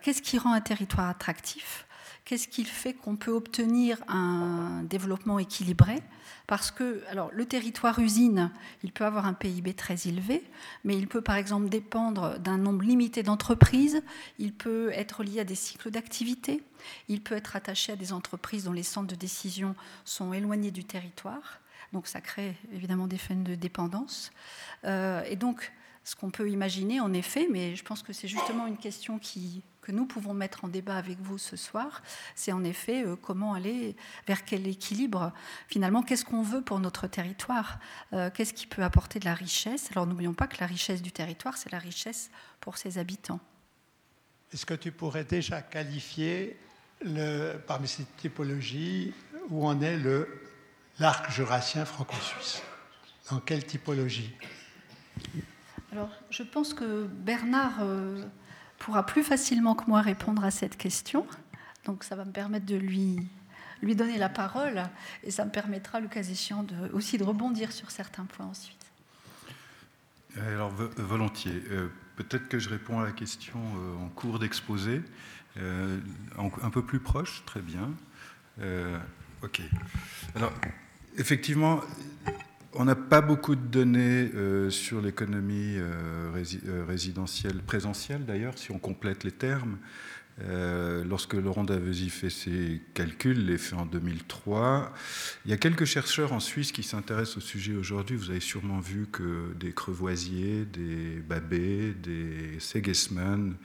qu'est-ce 0.00 0.22
qui 0.22 0.38
rend 0.38 0.52
un 0.52 0.60
territoire 0.60 1.08
attractif? 1.08 1.86
Qu'est-ce 2.24 2.48
qui 2.48 2.64
fait 2.64 2.94
qu'on 2.94 3.16
peut 3.16 3.30
obtenir 3.30 3.98
un 4.08 4.82
développement 4.84 5.38
équilibré? 5.38 6.02
Parce 6.48 6.70
que 6.70 7.04
le 7.30 7.44
territoire 7.44 7.98
usine, 7.98 8.50
il 8.82 8.90
peut 8.90 9.04
avoir 9.04 9.26
un 9.26 9.34
PIB 9.34 9.74
très 9.74 10.08
élevé, 10.08 10.42
mais 10.82 10.96
il 10.96 11.06
peut 11.06 11.20
par 11.20 11.36
exemple 11.36 11.68
dépendre 11.68 12.38
d'un 12.38 12.56
nombre 12.56 12.84
limité 12.84 13.22
d'entreprises, 13.22 14.02
il 14.38 14.54
peut 14.54 14.90
être 14.94 15.22
lié 15.22 15.40
à 15.40 15.44
des 15.44 15.54
cycles 15.54 15.90
d'activité, 15.90 16.62
il 17.08 17.20
peut 17.20 17.34
être 17.34 17.54
attaché 17.54 17.92
à 17.92 17.96
des 17.96 18.14
entreprises 18.14 18.64
dont 18.64 18.72
les 18.72 18.82
centres 18.82 19.08
de 19.08 19.14
décision 19.14 19.76
sont 20.06 20.32
éloignés 20.32 20.70
du 20.70 20.84
territoire. 20.84 21.60
Donc 21.92 22.06
ça 22.06 22.22
crée 22.22 22.56
évidemment 22.72 23.08
des 23.08 23.18
phénomènes 23.18 23.52
de 23.52 23.54
dépendance. 23.54 24.30
Euh, 24.84 25.22
et 25.24 25.36
donc 25.36 25.70
ce 26.02 26.16
qu'on 26.16 26.30
peut 26.30 26.48
imaginer 26.48 26.98
en 26.98 27.12
effet, 27.12 27.46
mais 27.52 27.76
je 27.76 27.84
pense 27.84 28.02
que 28.02 28.14
c'est 28.14 28.28
justement 28.28 28.66
une 28.66 28.78
question 28.78 29.18
qui, 29.18 29.62
que 29.88 29.92
nous 29.92 30.04
pouvons 30.04 30.34
mettre 30.34 30.66
en 30.66 30.68
débat 30.68 30.98
avec 30.98 31.18
vous 31.18 31.38
ce 31.38 31.56
soir, 31.56 32.02
c'est 32.34 32.52
en 32.52 32.62
effet 32.62 33.06
euh, 33.06 33.16
comment 33.16 33.54
aller 33.54 33.96
vers 34.26 34.44
quel 34.44 34.66
équilibre, 34.66 35.32
finalement, 35.66 36.02
qu'est-ce 36.02 36.26
qu'on 36.26 36.42
veut 36.42 36.60
pour 36.60 36.78
notre 36.78 37.06
territoire, 37.06 37.78
euh, 38.12 38.28
qu'est-ce 38.28 38.52
qui 38.52 38.66
peut 38.66 38.82
apporter 38.82 39.18
de 39.18 39.24
la 39.24 39.32
richesse? 39.32 39.88
Alors 39.92 40.06
n'oublions 40.06 40.34
pas 40.34 40.46
que 40.46 40.58
la 40.60 40.66
richesse 40.66 41.00
du 41.00 41.10
territoire, 41.10 41.56
c'est 41.56 41.72
la 41.72 41.78
richesse 41.78 42.30
pour 42.60 42.76
ses 42.76 42.98
habitants. 42.98 43.40
Est-ce 44.52 44.66
que 44.66 44.74
tu 44.74 44.92
pourrais 44.92 45.24
déjà 45.24 45.62
qualifier 45.62 46.58
le, 47.00 47.56
parmi 47.66 47.88
ces 47.88 48.04
typologies 48.18 49.14
où 49.48 49.66
en 49.66 49.80
est 49.80 49.96
le 49.96 50.28
l'arc 50.98 51.30
jurassien 51.30 51.86
franco-suisse? 51.86 52.60
Dans 53.30 53.40
quelle 53.40 53.64
typologie? 53.64 54.34
Alors, 55.92 56.10
je 56.28 56.42
pense 56.42 56.74
que 56.74 57.06
Bernard 57.06 57.78
euh, 57.80 58.22
pourra 58.78 59.04
plus 59.04 59.22
facilement 59.22 59.74
que 59.74 59.88
moi 59.88 60.00
répondre 60.00 60.44
à 60.44 60.50
cette 60.50 60.76
question. 60.76 61.26
Donc, 61.84 62.04
ça 62.04 62.16
va 62.16 62.24
me 62.24 62.32
permettre 62.32 62.66
de 62.66 62.76
lui, 62.76 63.18
lui 63.82 63.96
donner 63.96 64.18
la 64.18 64.28
parole 64.28 64.82
et 65.22 65.30
ça 65.30 65.44
me 65.44 65.50
permettra, 65.50 66.00
le 66.00 66.08
cas 66.08 66.22
échéant, 66.22 66.62
de, 66.62 66.74
aussi 66.92 67.18
de 67.18 67.24
rebondir 67.24 67.72
sur 67.72 67.90
certains 67.90 68.24
points 68.24 68.46
ensuite. 68.46 68.76
Alors, 70.36 70.70
volontiers. 70.70 71.62
Euh, 71.70 71.88
peut-être 72.16 72.48
que 72.48 72.58
je 72.58 72.68
réponds 72.68 73.00
à 73.00 73.04
la 73.04 73.12
question 73.12 73.58
euh, 73.58 74.04
en 74.04 74.08
cours 74.08 74.38
d'exposé. 74.38 75.02
un 75.56 76.70
peu 76.70 76.82
plus 76.82 77.00
proche, 77.00 77.42
très 77.44 77.60
bien. 77.60 77.90
ok. 79.42 79.60
Alors, 80.36 80.52
effectivement, 81.16 81.80
on 82.74 82.84
n'a 82.84 82.94
pas 82.94 83.20
beaucoup 83.20 83.54
de 83.54 83.66
données 83.66 84.30
euh, 84.34 84.70
sur 84.70 85.00
l'économie 85.00 85.76
euh, 85.78 86.30
euh, 86.66 86.84
résidentielle, 86.86 87.62
présentielle 87.62 88.24
d'ailleurs, 88.26 88.58
si 88.58 88.70
on 88.70 88.78
complète 88.78 89.24
les 89.24 89.32
termes. 89.32 89.78
lorsque 91.04 91.34
Laurent 91.34 91.64
Davesy 91.64 92.10
fait 92.10 92.30
ses 92.30 92.80
calculs, 92.94 93.46
les 93.46 93.58
fait 93.58 93.74
en 93.74 93.86
2003, 93.86 94.92
il 95.44 95.50
y 95.50 95.54
a 95.54 95.56
quelques 95.56 95.84
chercheurs 95.84 96.32
en 96.32 96.38
Suisse 96.38 96.70
qui 96.70 96.84
s'intéressent 96.84 97.38
au 97.38 97.40
sujet 97.40 97.74
aujourd'hui. 97.74 98.16
Vous 98.16 98.30
avez 98.30 98.38
sûrement 98.38 98.78
vu 98.78 99.08
que 99.10 99.52
des 99.58 99.72
Crevoisier, 99.72 100.64
des 100.64 101.20
Babet, 101.28 101.92
des 102.00 102.60
Segesman 102.60 103.56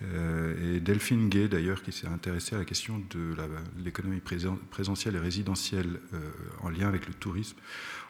et 0.00 0.80
Delphine 0.80 1.28
Gay 1.28 1.48
d'ailleurs, 1.48 1.82
qui 1.82 1.92
s'est 1.92 2.08
intéressé 2.08 2.54
à 2.54 2.58
la 2.60 2.64
question 2.64 3.02
de 3.10 3.34
l'économie 3.84 4.22
présentielle 4.70 5.16
et 5.16 5.20
résidentielle 5.20 6.00
en 6.62 6.70
lien 6.70 6.88
avec 6.88 7.06
le 7.06 7.12
tourisme, 7.12 7.58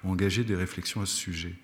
engager 0.04 0.44
des 0.44 0.54
réflexions 0.54 1.00
à 1.02 1.06
ce 1.06 1.16
sujet. 1.16 1.54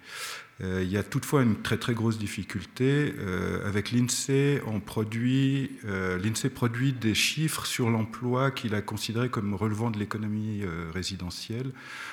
Euh, 0.63 0.83
il 0.83 0.91
y 0.91 0.97
a 0.97 1.03
toutefois 1.03 1.43
une 1.43 1.61
très 1.61 1.77
très 1.77 1.95
grosse 1.95 2.19
difficulté. 2.19 3.15
Euh, 3.19 3.67
avec 3.67 3.91
l'INSEE, 3.91 4.61
on 4.67 4.81
produit, 4.81 5.79
euh, 5.87 6.19
l'INSEE 6.19 6.51
produit 6.51 6.93
des 6.93 7.15
chiffres 7.15 7.67
sur 7.67 7.91
l'emploi 7.91 8.51
qu'il 8.51 8.75
a 8.75 8.83
considéré 8.83 9.29
comme 9.29 9.55
relevant 9.55 9.91
de 9.91 9.99
l'économie 9.99 10.63
résidentielle. 10.93 11.73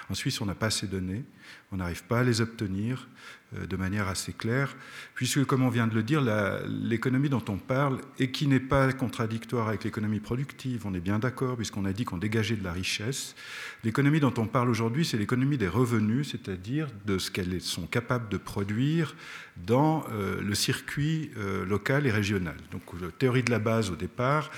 En 0.10 0.14
Suisse, 0.14 0.42
on 0.42 0.46
n'a 0.46 0.56
pas 0.56 0.70
de 0.70 0.88
données, 0.88 1.24
on 1.72 1.78
n'arrive 1.78 2.04
pas 2.04 2.20
à 2.20 2.24
les 2.24 2.42
obtenir. 2.42 3.08
Euh, 3.58 3.66
de 3.66 3.76
manière 3.76 4.08
assez 4.08 4.32
claire, 4.32 4.76
puisque, 5.16 5.44
comme 5.46 5.64
on 5.64 5.70
vient 5.70 5.88
de 5.88 5.96
le 5.96 6.04
dire, 6.04 6.22
l'économie 6.68 7.30
dont 7.30 7.44
on 7.50 7.58
parle, 7.58 8.00
et 8.20 8.30
qui 8.30 8.46
n'est 8.46 8.60
pas 8.60 8.94
contradictoire 8.94 9.68
avec 9.70 9.84
l'économie 9.84 10.20
productive, 10.20 10.86
on 10.86 10.94
est 10.94 11.00
bien 11.00 11.18
d'accord, 11.18 11.56
puisqu'on 11.56 11.86
a 11.86 11.92
dit 11.92 12.06
qu'on 12.06 12.20
dégageait 12.20 12.58
de 12.58 12.64
la 12.64 12.72
richesse, 12.72 13.36
l'économie 13.84 14.20
dont 14.20 14.34
on 14.38 14.46
parle 14.46 14.70
aujourd'hui, 14.70 15.04
c'est 15.04 15.18
l'économie 15.18 15.58
des 15.58 15.68
revenus, 15.68 16.30
c'est-à-dire 16.30 16.90
de 17.08 17.18
ce 17.18 17.32
qu'elles 17.32 17.60
sont 17.60 17.88
capables 17.88 18.30
de 18.30 18.38
produire 18.38 19.16
dans 19.58 20.06
euh, 20.12 20.40
le 20.42 20.54
circuit 20.54 21.32
euh, 21.38 21.66
local 21.66 22.06
et 22.06 22.12
régional. 22.12 22.56
Donc, 22.72 22.84
la 23.02 23.10
théorie 23.10 23.42
de 23.42 23.50
la 23.52 23.60
base 23.60 23.90
au 23.90 23.96
départ, 23.96 24.52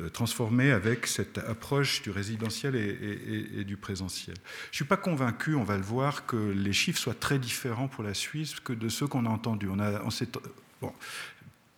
euh, 0.00 0.08
transformée 0.08 0.70
avec 0.70 1.06
cette 1.06 1.38
approche 1.38 2.02
du 2.02 2.10
résidentiel 2.10 2.74
et, 2.76 3.64
du 3.64 3.76
présentiel. 3.76 4.36
Je 4.36 4.70
ne 4.70 4.74
suis 4.76 4.84
pas 4.84 4.96
convaincu, 4.96 5.54
on 5.54 5.64
va 5.64 5.76
le 5.76 5.82
voir, 5.82 6.26
que 6.26 6.36
les 6.36 6.72
chiffres 6.72 6.98
soient 6.98 7.14
très 7.14 7.38
différents 7.38 7.88
pour 7.88 8.04
la 8.04 8.14
Suisse 8.14 8.58
que 8.60 8.72
de 8.72 8.88
ceux 8.88 9.06
qu'on 9.06 9.26
a 9.26 9.28
entendus. 9.28 9.68
On 9.70 9.78
a, 9.78 10.00
bon, 10.80 10.92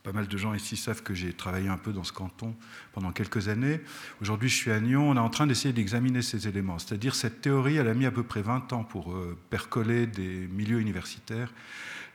pas 0.02 0.12
mal 0.12 0.26
de 0.26 0.36
gens 0.36 0.52
ici 0.54 0.76
savent 0.76 1.02
que 1.02 1.14
j'ai 1.14 1.32
travaillé 1.32 1.68
un 1.68 1.76
peu 1.78 1.92
dans 1.92 2.04
ce 2.04 2.12
canton 2.12 2.54
pendant 2.92 3.12
quelques 3.12 3.48
années. 3.48 3.80
Aujourd'hui, 4.20 4.48
je 4.48 4.56
suis 4.56 4.70
à 4.70 4.80
Nyon. 4.80 5.10
On 5.10 5.16
est 5.16 5.20
en 5.20 5.30
train 5.30 5.46
d'essayer 5.46 5.72
d'examiner 5.72 6.22
ces 6.22 6.48
éléments. 6.48 6.78
C'est-à-dire, 6.78 7.14
cette 7.14 7.40
théorie, 7.40 7.76
elle 7.76 7.88
a 7.88 7.94
mis 7.94 8.06
à 8.06 8.10
peu 8.10 8.22
près 8.22 8.42
20 8.42 8.72
ans 8.72 8.84
pour 8.84 9.12
euh, 9.12 9.38
percoler 9.50 10.06
des 10.06 10.48
milieux 10.48 10.80
universitaires. 10.80 11.52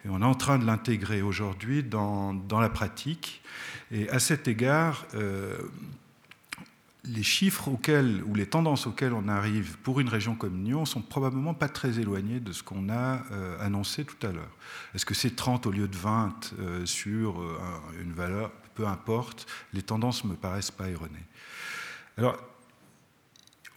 On 0.09 0.21
est 0.21 0.25
en 0.25 0.35
train 0.35 0.57
de 0.57 0.65
l'intégrer 0.65 1.21
aujourd'hui 1.21 1.83
dans, 1.83 2.33
la 2.49 2.69
pratique. 2.69 3.41
Et 3.91 4.09
à 4.09 4.19
cet 4.19 4.47
égard, 4.47 5.05
euh, 5.15 5.57
les 7.03 7.23
chiffres 7.23 7.69
auxquels, 7.69 8.23
ou 8.25 8.35
les 8.35 8.45
tendances 8.45 8.87
auxquelles 8.87 9.13
on 9.13 9.27
arrive 9.27 9.77
pour 9.79 9.99
une 9.99 10.09
région 10.09 10.35
comme 10.35 10.61
Nyon 10.61 10.85
sont 10.85 11.01
probablement 11.01 11.53
pas 11.53 11.69
très 11.69 11.99
éloignées 11.99 12.39
de 12.39 12.51
ce 12.51 12.63
qu'on 12.63 12.89
a 12.89 13.23
euh, 13.31 13.57
annoncé 13.59 14.05
tout 14.05 14.27
à 14.27 14.31
l'heure. 14.31 14.55
Est-ce 14.93 15.05
que 15.05 15.13
c'est 15.13 15.35
30 15.35 15.67
au 15.67 15.71
lieu 15.71 15.87
de 15.87 15.95
20 15.95 16.53
euh, 16.59 16.85
sur 16.85 17.41
une 18.01 18.13
valeur 18.13 18.51
Peu 18.75 18.87
importe, 18.87 19.45
les 19.73 19.81
tendances 19.81 20.23
me 20.23 20.35
paraissent 20.35 20.71
pas 20.71 20.89
erronées. 20.89 21.25
Alors, 22.17 22.37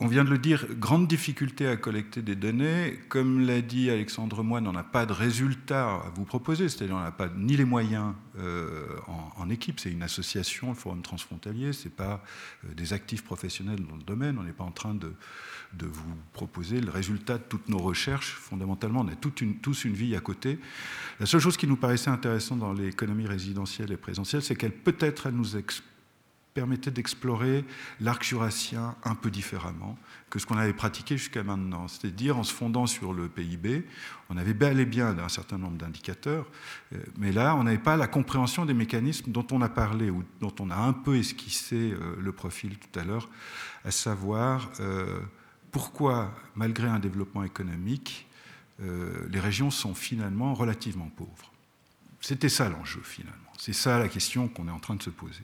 on 0.03 0.07
vient 0.07 0.25
de 0.25 0.31
le 0.31 0.39
dire, 0.39 0.67
grande 0.79 1.07
difficulté 1.07 1.67
à 1.67 1.77
collecter 1.77 2.23
des 2.23 2.35
données. 2.35 2.99
Comme 3.11 3.47
l'a 3.47 3.61
dit 3.61 3.91
Alexandre 3.91 4.43
Moine, 4.43 4.67
on 4.67 4.73
n'a 4.73 4.83
pas 4.83 5.05
de 5.05 5.13
résultats 5.13 5.91
à 5.91 6.13
vous 6.15 6.25
proposer, 6.25 6.71
c'est-à-dire 6.71 6.97
on 6.97 7.01
n'a 7.01 7.13
pas 7.13 7.29
ni 7.37 7.55
les 7.55 7.67
moyens 7.67 8.15
euh, 8.39 8.87
en, 9.37 9.51
équipe, 9.51 9.79
c'est 9.79 9.91
une 9.91 10.03
association, 10.03 10.71
le 10.71 10.75
Forum 10.75 11.03
transfrontalier, 11.03 11.75
ce 11.75 11.85
n'est 11.85 11.95
pas 11.95 12.25
euh, 12.65 12.73
des 12.75 12.95
actifs 12.95 13.23
professionnels 13.23 13.85
dans 13.87 13.97
le 13.97 14.03
domaine, 14.03 14.39
on 14.39 14.43
n'est 14.43 14.53
pas 14.53 14.65
en 14.65 14.71
train 14.71 14.95
de, 14.95 15.13
vous 15.79 16.15
proposer 16.33 16.81
le 16.81 16.91
résultat 16.91 17.37
de 17.37 17.45
toutes 17.49 17.69
nos 17.69 17.79
recherches. 17.79 18.33
Fondamentalement, 18.33 19.01
on 19.01 19.09
a 19.09 19.15
tous 19.15 19.85
une 19.85 19.93
vie 19.93 20.17
à 20.17 20.21
côté. 20.21 20.59
La 21.21 21.27
seule 21.27 21.41
chose 21.41 21.57
qui 21.57 21.67
nous 21.67 21.77
paraissait 21.77 22.11
intéressante 22.11 22.61
dans 22.61 22.73
l'économie 22.73 23.27
résidentielle 23.27 23.93
et 23.93 23.97
présentielle, 23.97 24.43
c'est 24.43 24.57
qu'elle 24.57 24.73
peut-être 24.73 25.31
nous 25.31 25.57
explique 25.57 25.90
permettait 26.55 26.91
d'explorer 26.91 27.65
l'arc 28.01 28.25
jurassien 28.25 28.97
un 29.05 29.15
peu 29.15 29.31
différemment 29.31 29.97
que 30.31 30.39
ce 30.39 30.47
qu'on 30.47 30.57
avait 30.57 30.73
pratiqué 30.73 31.17
jusqu'à 31.17 31.43
maintenant. 31.43 31.89
C'est-à-dire 31.89 32.39
en 32.39 32.45
se 32.45 32.53
fondant 32.53 32.87
sur 32.87 33.13
le 33.13 33.29
PIB, 33.29 33.87
on 34.29 34.37
avait 34.37 34.55
bel 34.55 34.79
et 34.81 34.85
bien 34.85 35.19
un 35.19 35.29
certain 35.29 35.59
nombre 35.59 35.77
d'indicateurs, 35.77 36.47
euh, 36.93 36.99
mais 37.19 37.33
là, 37.33 37.57
on 37.57 37.65
n'avait 37.65 37.79
pas 37.79 37.97
la 37.97 38.07
compréhension 38.07 38.65
des 38.65 38.75
mécanismes 38.75 39.33
dont 39.33 39.47
on 39.51 39.61
a 39.61 39.69
parlé 39.69 40.11
ou 40.11 40.25
dont 40.41 40.55
on 40.61 40.71
a 40.71 40.77
un 40.77 40.93
peu 40.93 41.17
esquissé 41.17 41.93
euh, 41.93 42.17
le 42.19 42.33
profil 42.33 42.79
tout 42.79 42.99
à 42.99 43.05
l'heure, 43.05 43.29
à 43.85 43.91
savoir 43.91 44.71
euh, 44.81 45.21
pourquoi, 45.73 46.35
malgré 46.55 46.89
un 46.89 46.99
développement 46.99 47.45
économique, 47.45 48.27
les 49.29 49.41
régions 49.41 49.71
sont 49.71 49.95
finalement 49.95 50.55
relativement 50.55 51.11
pauvres. 51.15 51.53
C'était 52.23 52.49
ça 52.49 52.71
l'enjeu 52.71 53.03
finalement. 53.05 53.53
C'est 53.59 53.75
ça 53.75 53.99
la 53.99 54.09
question 54.09 54.49
qu'on 54.49 54.69
est 54.69 54.71
en 54.71 54.79
train 54.79 54.95
de 54.95 55.03
se 55.03 55.11
poser. 55.11 55.43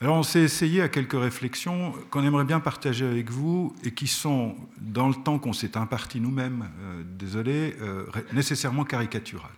Alors 0.00 0.14
on 0.14 0.22
s'est 0.22 0.42
essayé 0.42 0.80
à 0.80 0.88
quelques 0.88 1.18
réflexions 1.18 1.92
qu'on 2.10 2.22
aimerait 2.22 2.44
bien 2.44 2.60
partager 2.60 3.04
avec 3.04 3.30
vous 3.30 3.74
et 3.82 3.90
qui 3.90 4.06
sont, 4.06 4.54
dans 4.80 5.08
le 5.08 5.14
temps 5.14 5.40
qu'on 5.40 5.52
s'est 5.52 5.76
imparti 5.76 6.20
nous-mêmes, 6.20 6.68
euh, 6.82 7.02
désolé, 7.04 7.74
euh, 7.80 8.06
nécessairement 8.32 8.84
caricaturales. 8.84 9.50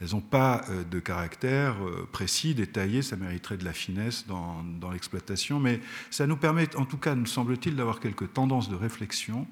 Elles 0.00 0.12
n'ont 0.12 0.22
pas 0.22 0.64
euh, 0.70 0.84
de 0.84 1.00
caractère 1.00 1.76
précis, 2.12 2.54
détaillé, 2.54 3.02
ça 3.02 3.16
mériterait 3.16 3.58
de 3.58 3.64
la 3.66 3.74
finesse 3.74 4.26
dans, 4.26 4.90
l'exploitation, 4.90 5.60
mais 5.60 5.80
ça 6.10 6.26
nous 6.26 6.38
permet, 6.38 6.74
en 6.74 6.86
tout 6.86 6.98
cas, 6.98 7.14
nous 7.14 7.26
semble-t-il, 7.26 7.76
d'avoir 7.76 8.00
quelques 8.00 8.32
tendances 8.32 8.70
de 8.70 8.76
réflexion. 8.76 9.46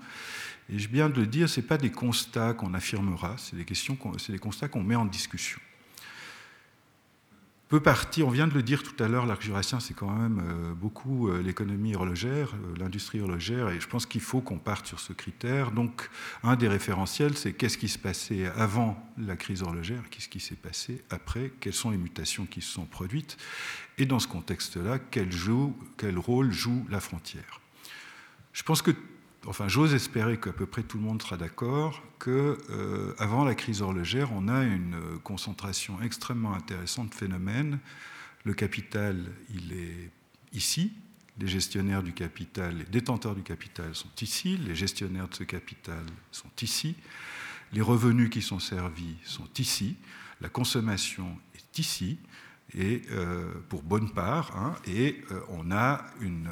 Et 0.73 0.79
je 0.79 0.89
viens 0.89 1.11
de 1.11 1.21
le 1.21 1.27
dire, 1.27 1.47
ce 1.47 1.61
pas 1.61 1.77
des 1.77 1.91
constats 1.91 2.55
qu'on 2.55 2.73
affirmera, 2.73 3.35
c'est 3.37 3.57
des, 3.57 3.67
questions 3.67 3.99
c'est 4.17 4.33
des 4.33 4.39
constats 4.39 4.69
qu'on 4.69 4.83
met 4.83 4.97
en 4.97 5.05
discussion 5.05 5.61
on 8.23 8.31
vient 8.31 8.47
de 8.47 8.55
le 8.55 8.63
dire 8.63 8.83
tout 8.83 9.03
à 9.03 9.09
l'heure, 9.09 9.27
l'arc 9.27 9.43
jurassien, 9.43 9.81
c'est 9.81 9.95
quand 9.95 10.11
même 10.11 10.41
euh, 10.41 10.75
beaucoup 10.75 11.29
euh, 11.29 11.43
l'économie 11.43 11.95
horlogère, 11.95 12.55
euh, 12.55 12.75
l'industrie 12.79 13.21
horlogère, 13.21 13.71
et 13.71 13.81
je 13.81 13.89
pense 13.89 14.07
qu'il 14.07 14.21
faut 14.21 14.41
qu'on 14.41 14.59
parte 14.59 14.87
sur 14.87 15.01
ce 15.01 15.13
critère. 15.13 15.71
Donc, 15.71 16.09
un 16.43 16.57
des 16.57 16.69
référentiels, 16.69 17.37
c'est 17.37 17.53
qu'est-ce 17.53 17.79
qui 17.79 17.89
se 17.89 17.99
passait 17.99 18.47
avant 18.57 18.97
la 19.19 19.37
crise 19.37 19.63
horlogère, 19.63 20.03
qu'est-ce 20.11 20.29
qui 20.29 20.41
s'est 20.41 20.55
passé 20.55 21.03
après, 21.11 21.53
quelles 21.61 21.75
sont 21.75 21.91
les 21.91 21.99
mutations 21.99 22.47
qui 22.47 22.61
se 22.61 22.73
sont 22.73 22.87
produites, 22.87 23.37
et 23.99 24.07
dans 24.07 24.19
ce 24.19 24.29
contexte-là, 24.29 24.99
quel, 25.11 25.31
quel 25.97 26.19
rôle 26.19 26.53
joue 26.53 26.85
la 26.91 27.01
frontière. 27.01 27.61
Je 28.53 28.63
pense 28.63 28.83
que 28.83 28.93
enfin 29.47 29.69
j'ose 29.69 29.95
espérer 29.95 30.39
qu'à 30.39 30.53
peu 30.53 30.67
près 30.67 30.83
tout 30.83 30.99
le 30.99 31.05
monde 31.05 31.23
sera 31.23 31.37
d'accord, 31.37 32.03
qu'avant 32.19 32.57
euh, 32.71 33.15
avant 33.19 33.45
la 33.45 33.55
crise 33.55 33.83
horlogère, 33.83 34.33
on 34.33 34.49
a 34.49 34.63
une 34.63 34.97
concentration 35.23 36.01
extrêmement 36.03 36.55
intéressante 36.55 37.11
de 37.11 37.15
phénomènes. 37.15 37.79
Le 38.45 38.55
capital, 38.55 39.19
il 39.55 39.73
est 39.73 40.11
ici, 40.53 40.93
les 41.39 41.49
gestionnaires 41.49 42.03
du 42.03 42.13
capital, 42.13 42.77
les 42.77 42.85
détenteurs 42.85 43.35
du 43.35 43.43
capital 43.43 43.95
sont 43.95 44.11
ici, 44.21 44.57
les 44.57 44.75
gestionnaires 44.75 45.29
de 45.29 45.35
ce 45.35 45.45
capital 45.45 46.05
sont 46.31 46.51
ici, 46.63 46.95
les 47.73 47.81
revenus 47.81 48.31
qui 48.31 48.43
sont 48.43 48.61
servis 48.61 49.17
sont 49.25 49.49
ici, 49.59 49.97
la 50.41 50.49
consommation 50.49 51.37
est 51.55 51.79
ici, 51.79 52.19
et 52.77 53.03
euh, 53.11 53.53
pour 53.69 53.83
bonne 53.83 54.11
part, 54.11 54.57
hein, 54.57 54.75
et 54.87 55.23
euh, 55.31 55.41
on 55.49 55.71
a 55.71 56.05
une 56.21 56.49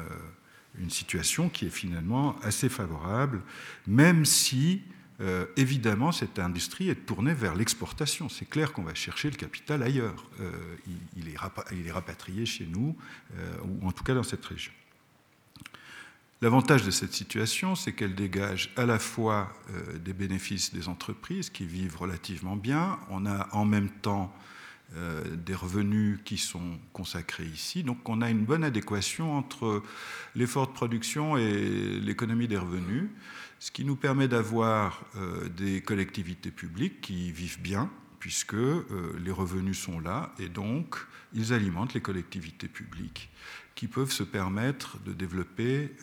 une 0.79 0.89
situation 0.89 1.49
qui 1.49 1.65
est 1.67 1.71
finalement 1.71 2.37
assez 2.41 2.69
favorable, 2.69 3.41
même 3.87 4.25
si, 4.25 4.81
euh, 5.21 5.45
évidemment, 5.55 6.11
cette 6.11 6.39
industrie 6.39 6.89
est 6.89 7.05
tournée 7.05 7.33
vers 7.33 7.55
l'exportation. 7.55 8.29
C'est 8.29 8.49
clair 8.49 8.73
qu'on 8.73 8.83
va 8.83 8.93
chercher 8.93 9.29
le 9.29 9.35
capital 9.35 9.83
ailleurs. 9.83 10.25
Euh, 10.39 10.51
il, 11.17 11.29
est 11.29 11.91
rapatrié 11.91 12.45
chez 12.45 12.65
nous, 12.65 12.95
euh, 13.37 13.53
ou 13.63 13.87
en 13.87 13.91
tout 13.91 14.03
cas 14.03 14.13
dans 14.13 14.23
cette 14.23 14.45
région. 14.45 14.73
L'avantage 16.41 16.83
de 16.83 16.91
cette 16.91 17.13
situation, 17.13 17.75
c'est 17.75 17.93
qu'elle 17.93 18.15
dégage 18.15 18.73
à 18.75 18.85
la 18.85 18.99
fois 18.99 19.53
des 20.03 20.11
bénéfices 20.11 20.73
des 20.73 20.89
entreprises 20.89 21.49
qui 21.49 21.65
vivent 21.65 21.95
relativement 21.95 22.57
bien. 22.57 22.99
On 23.09 23.25
a 23.25 23.47
en 23.53 23.63
même 23.63 23.89
temps 23.89 24.35
euh, 24.95 25.23
des 25.35 25.55
revenus 25.55 26.19
qui 26.23 26.37
sont 26.37 26.79
consacrés 26.91 27.45
ici. 27.45 27.83
Donc 27.83 28.07
on 28.07 28.21
a 28.21 28.29
une 28.29 28.45
bonne 28.45 28.63
adéquation 28.63 29.35
entre 29.35 29.81
l'effort 30.35 30.67
de 30.67 30.73
production 30.73 31.35
et 31.35 31.99
l'économie 31.99 32.47
des 32.47 32.57
revenus, 32.57 33.09
ce 33.57 33.71
qui 33.71 33.85
nous 33.85 33.95
permet 33.95 34.27
d'avoir 34.27 35.03
euh, 35.15 35.49
des 35.49 35.81
collectivités 35.81 36.51
publiques 36.51 37.01
qui 37.01 37.31
vivent 37.31 37.59
bien, 37.59 37.89
puisque 38.19 38.53
euh, 38.53 38.83
les 39.25 39.31
revenus 39.31 39.79
sont 39.79 39.99
là, 39.99 40.31
et 40.37 40.47
donc 40.47 40.97
ils 41.33 41.53
alimentent 41.53 41.95
les 41.95 42.01
collectivités 42.01 42.67
publiques 42.67 43.31
qui 43.73 43.87
peuvent 43.87 44.11
se 44.11 44.23
permettre 44.23 44.99
de 44.99 45.13
développer 45.13 45.95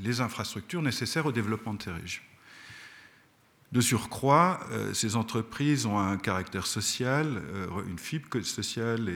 les 0.00 0.20
infrastructures 0.20 0.82
nécessaires 0.82 1.26
au 1.26 1.32
développement 1.32 1.74
de 1.74 1.82
ces 1.82 1.92
régions. 1.92 2.22
De 3.74 3.80
surcroît, 3.80 4.60
euh, 4.70 4.94
ces 4.94 5.16
entreprises 5.16 5.84
ont 5.84 5.98
un 5.98 6.16
caractère 6.16 6.64
social, 6.64 7.42
euh, 7.52 7.66
une 7.88 7.98
fibre 7.98 8.40
sociale 8.42 9.10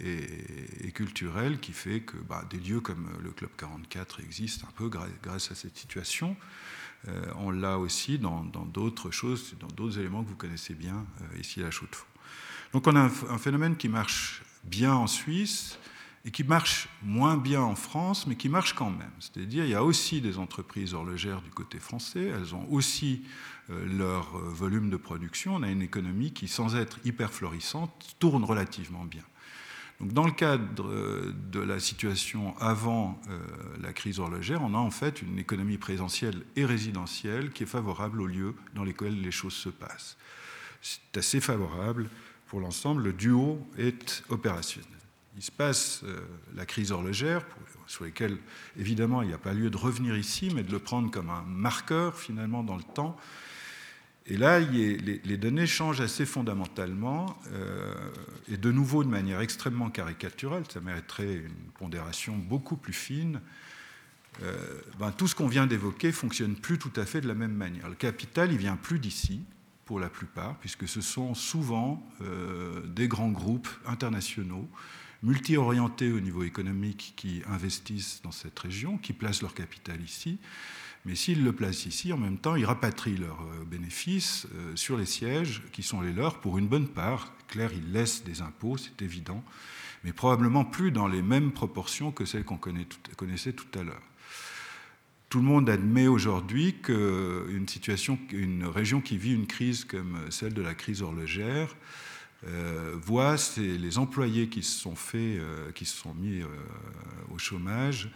et, 0.00 0.90
culturelle 0.92 1.60
qui 1.60 1.72
fait 1.72 2.00
que 2.00 2.16
bah, 2.16 2.44
des 2.50 2.58
lieux 2.58 2.80
comme 2.80 3.08
le 3.22 3.30
Club 3.30 3.50
44 3.56 4.20
existent 4.20 4.66
un 4.68 4.72
peu 4.72 4.90
grâce 5.22 5.52
à 5.52 5.54
cette 5.54 5.78
situation. 5.78 6.36
Euh, 7.06 7.22
on 7.36 7.52
l'a 7.52 7.78
aussi 7.78 8.18
dans 8.18 8.42
d'autres 8.42 9.10
choses, 9.12 9.54
dans 9.60 9.68
d'autres 9.68 9.98
éléments 9.98 10.24
que 10.24 10.28
vous 10.28 10.36
connaissez 10.36 10.74
bien 10.74 11.06
ici 11.38 11.60
à 11.60 11.66
la 11.66 11.70
Chaux-de-Fonds. 11.70 12.04
Donc 12.72 12.86
on 12.88 12.96
a 12.96 13.02
un, 13.02 13.38
phénomène 13.38 13.76
qui 13.76 13.88
marche 13.88 14.42
bien 14.64 14.92
en 14.92 15.06
Suisse, 15.06 15.78
et 16.24 16.30
qui 16.30 16.44
marche 16.44 16.88
moins 17.02 17.36
bien 17.36 17.62
en 17.62 17.74
France, 17.74 18.26
mais 18.26 18.36
qui 18.36 18.48
marche 18.48 18.74
quand 18.74 18.90
même. 18.90 19.10
C'est-à-dire 19.20 19.64
il 19.64 19.70
y 19.70 19.74
a 19.74 19.84
aussi 19.84 20.20
des 20.20 20.38
entreprises 20.38 20.94
horlogères 20.94 21.40
du 21.40 21.50
côté 21.50 21.78
français, 21.78 22.26
elles 22.26 22.54
ont 22.54 22.66
aussi 22.70 23.22
euh, 23.70 23.86
leur 23.86 24.36
euh, 24.36 24.42
volume 24.50 24.90
de 24.90 24.96
production, 24.96 25.56
on 25.56 25.62
a 25.62 25.70
une 25.70 25.82
économie 25.82 26.32
qui, 26.32 26.46
sans 26.46 26.76
être 26.76 26.98
hyper 27.04 27.32
florissante, 27.32 28.16
tourne 28.18 28.44
relativement 28.44 29.04
bien. 29.04 29.22
Donc, 29.98 30.12
dans 30.12 30.26
le 30.26 30.32
cadre 30.32 30.86
euh, 30.88 31.34
de 31.50 31.60
la 31.60 31.80
situation 31.80 32.54
avant 32.58 33.20
la 33.80 33.92
crise 33.94 34.18
horlogère, 34.18 34.62
on 34.62 34.74
a 34.74 34.78
en 34.78 34.90
fait 34.90 35.22
une 35.22 35.38
économie 35.38 35.78
présentielle 35.78 36.42
et 36.56 36.66
résidentielle 36.66 37.50
qui 37.50 37.62
est 37.62 37.66
favorable 37.66 38.20
aux 38.20 38.26
lieux 38.26 38.54
dans 38.74 38.84
lesquels 38.84 39.20
les 39.20 39.30
choses 39.30 39.54
se 39.54 39.70
passent. 39.70 40.18
C'est 40.82 41.16
assez 41.16 41.40
favorable 41.40 42.10
pour 42.46 42.60
l'ensemble, 42.60 43.02
le 43.04 43.12
duo 43.12 43.64
est 43.78 44.24
opérationnel 44.28 44.99
il 45.40 45.42
se 45.42 45.50
passe 45.50 46.02
euh, 46.04 46.20
la 46.54 46.66
crise 46.66 46.92
horlogère, 46.92 47.42
sur 47.86 48.04
lesquelles 48.04 48.36
évidemment 48.78 49.22
il 49.22 49.28
n'y 49.28 49.34
a 49.34 49.38
pas 49.38 49.54
lieu 49.54 49.70
de 49.70 49.76
revenir 49.78 50.14
ici, 50.14 50.52
mais 50.54 50.62
de 50.62 50.70
le 50.70 50.78
prendre 50.78 51.10
comme 51.10 51.30
un 51.30 51.40
marqueur 51.46 52.14
finalement 52.14 52.62
dans 52.62 52.76
le 52.76 52.82
temps. 52.82 53.16
Et 54.26 54.36
là, 54.36 54.60
les, 54.60 55.36
données 55.38 55.66
changent 55.66 56.02
assez 56.02 56.26
fondamentalement, 56.26 57.38
euh, 57.52 57.94
et 58.52 58.58
de 58.58 58.70
nouveau 58.70 59.02
de 59.02 59.08
manière 59.08 59.40
extrêmement 59.40 59.88
caricaturale, 59.88 60.64
ça 60.70 60.80
mériterait 60.80 61.36
une 61.36 61.70
pondération 61.78 62.36
beaucoup 62.36 62.76
plus 62.76 62.92
fine. 62.92 63.40
Euh, 64.42 64.58
ben, 64.98 65.10
tout 65.10 65.26
ce 65.26 65.34
qu'on 65.34 65.48
vient 65.48 65.66
d'évoquer 65.66 66.12
fonctionne 66.12 66.54
plus 66.54 66.78
tout 66.78 66.92
à 66.96 67.06
fait 67.06 67.22
de 67.22 67.28
la 67.28 67.34
même 67.34 67.54
manière. 67.54 67.88
Le 67.88 67.94
capital, 67.94 68.52
il 68.52 68.58
vient 68.58 68.76
plus 68.76 68.98
d'ici, 68.98 69.40
pour 69.86 70.00
la 70.00 70.10
plupart, 70.10 70.56
puisque 70.58 70.86
ce 70.86 71.00
sont 71.00 71.34
souvent 71.34 72.06
des 72.84 73.08
grands 73.08 73.30
groupes 73.30 73.68
internationaux 73.86 74.68
multi-orientés 75.22 76.12
au 76.12 76.20
niveau 76.20 76.42
économique 76.42 77.14
qui 77.16 77.42
investissent 77.46 78.20
dans 78.22 78.32
cette 78.32 78.58
région, 78.58 78.98
qui 78.98 79.12
placent 79.12 79.42
leur 79.42 79.54
capital 79.54 80.00
ici. 80.00 80.38
Mais 81.06 81.14
s'ils 81.14 81.44
le 81.44 81.52
placent 81.52 81.86
ici, 81.86 82.12
en 82.12 82.18
même 82.18 82.38
temps, 82.38 82.56
ils 82.56 82.64
rapatrient 82.64 83.16
leurs 83.16 83.40
euh, 83.42 83.64
bénéfices 83.64 84.46
euh, 84.54 84.76
sur 84.76 84.98
les 84.98 85.06
sièges 85.06 85.62
qui 85.72 85.82
sont 85.82 86.00
les 86.02 86.12
leurs 86.12 86.40
pour 86.40 86.58
une 86.58 86.68
bonne 86.68 86.88
part. 86.88 87.32
Claire, 87.48 87.72
ils 87.72 87.92
laissent 87.92 88.22
des 88.22 88.42
impôts, 88.42 88.76
c'est 88.76 89.00
évident, 89.02 89.42
mais 90.04 90.12
probablement 90.12 90.64
plus 90.64 90.92
dans 90.92 91.08
les 91.08 91.22
mêmes 91.22 91.52
proportions 91.52 92.12
que 92.12 92.24
celles 92.24 92.44
qu'on 92.44 92.58
connaissait 92.58 93.52
tout 93.54 93.78
à 93.78 93.82
l'heure. 93.82 94.02
Tout 95.30 95.38
le 95.38 95.44
monde 95.44 95.70
admet 95.70 96.06
aujourd'hui 96.06 96.74
qu'une 96.82 97.66
situation, 97.68 98.18
une 98.32 98.64
région 98.64 99.00
qui 99.00 99.16
vit 99.16 99.32
une 99.32 99.46
crise 99.46 99.84
comme 99.84 100.18
celle 100.28 100.54
de 100.54 100.62
la 100.62 100.74
crise 100.74 101.02
horlogère, 101.02 101.74
euh, 102.46 102.98
les 103.56 103.98
employés 103.98 104.48
qui 104.48 104.62
se 104.62 104.78
sont, 104.78 104.96
fait, 104.96 105.38
euh, 105.38 105.72
qui 105.72 105.84
se 105.84 105.96
sont 105.96 106.14
mis 106.14 106.40
euh, 106.40 106.46
au 107.30 107.38
chômage 107.38 108.10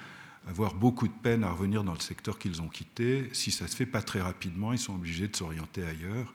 avoir 0.46 0.74
beaucoup 0.74 1.08
de 1.08 1.12
peine 1.12 1.44
à 1.44 1.50
revenir 1.50 1.84
dans 1.84 1.94
le 1.94 2.00
secteur 2.00 2.38
qu'ils 2.38 2.60
ont 2.60 2.68
quitté. 2.68 3.28
Si 3.32 3.50
ça 3.50 3.64
ne 3.64 3.70
se 3.70 3.76
fait 3.76 3.87
pas 3.87 4.02
très 4.02 4.20
rapidement, 4.20 4.72
ils 4.72 4.78
sont 4.78 4.94
obligés 4.94 5.28
de 5.28 5.37
s'orienter 5.37 5.84
ailleurs. 5.84 6.34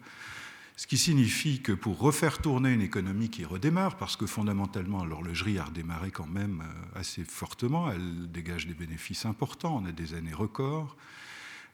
Ce 0.76 0.88
qui 0.88 0.98
signifie 0.98 1.62
que 1.62 1.74
pour 1.74 2.00
refaire 2.00 2.38
tourner 2.38 2.72
une 2.72 2.82
économie 2.82 3.30
qui 3.30 3.44
redémarre, 3.44 3.98
parce 3.98 4.16
que 4.16 4.26
fondamentalement 4.26 5.04
l'horlogerie 5.04 5.60
a 5.60 5.66
redémarré 5.66 6.10
quand 6.10 6.28
même 6.28 6.64
euh, 6.64 7.00
assez 7.00 7.26
fortement, 7.26 7.92
elle 7.92 8.32
dégage 8.32 8.66
des 8.66 8.74
bénéfices 8.74 9.26
importants, 9.26 9.82
on 9.84 9.86
a 9.86 9.92
des 9.92 10.14
années 10.14 10.34
records, 10.34 10.96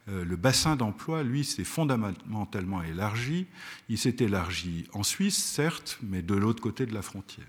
le 0.08 0.36
bassin 0.36 0.76
d'emploi, 0.76 1.24
lui, 1.24 1.44
s'est 1.44 1.64
fondamentalement 1.64 2.84
élargi. 2.84 3.48
Il 3.90 3.98
s'est 3.98 4.18
élargi 4.20 4.88
en 4.94 5.04
Suisse, 5.04 5.44
certes, 5.44 5.98
mais 6.04 6.22
de 6.22 6.36
l'autre 6.36 6.62
côté 6.62 6.86
de 6.86 6.94
la 6.94 7.02
frontière. 7.02 7.48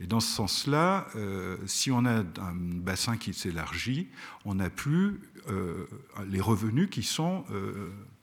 Et 0.00 0.06
dans 0.06 0.20
ce 0.20 0.34
sens-là, 0.34 1.06
euh, 1.14 1.58
si 1.66 1.90
on 1.90 2.06
a 2.06 2.20
un 2.20 2.54
bassin 2.54 3.18
qui 3.18 3.34
s'élargit, 3.34 4.08
on 4.46 4.54
n'a 4.54 4.70
plus 4.70 5.20
euh, 5.48 5.86
les 6.26 6.40
revenus 6.40 6.88
qui 6.90 7.02
sont 7.02 7.44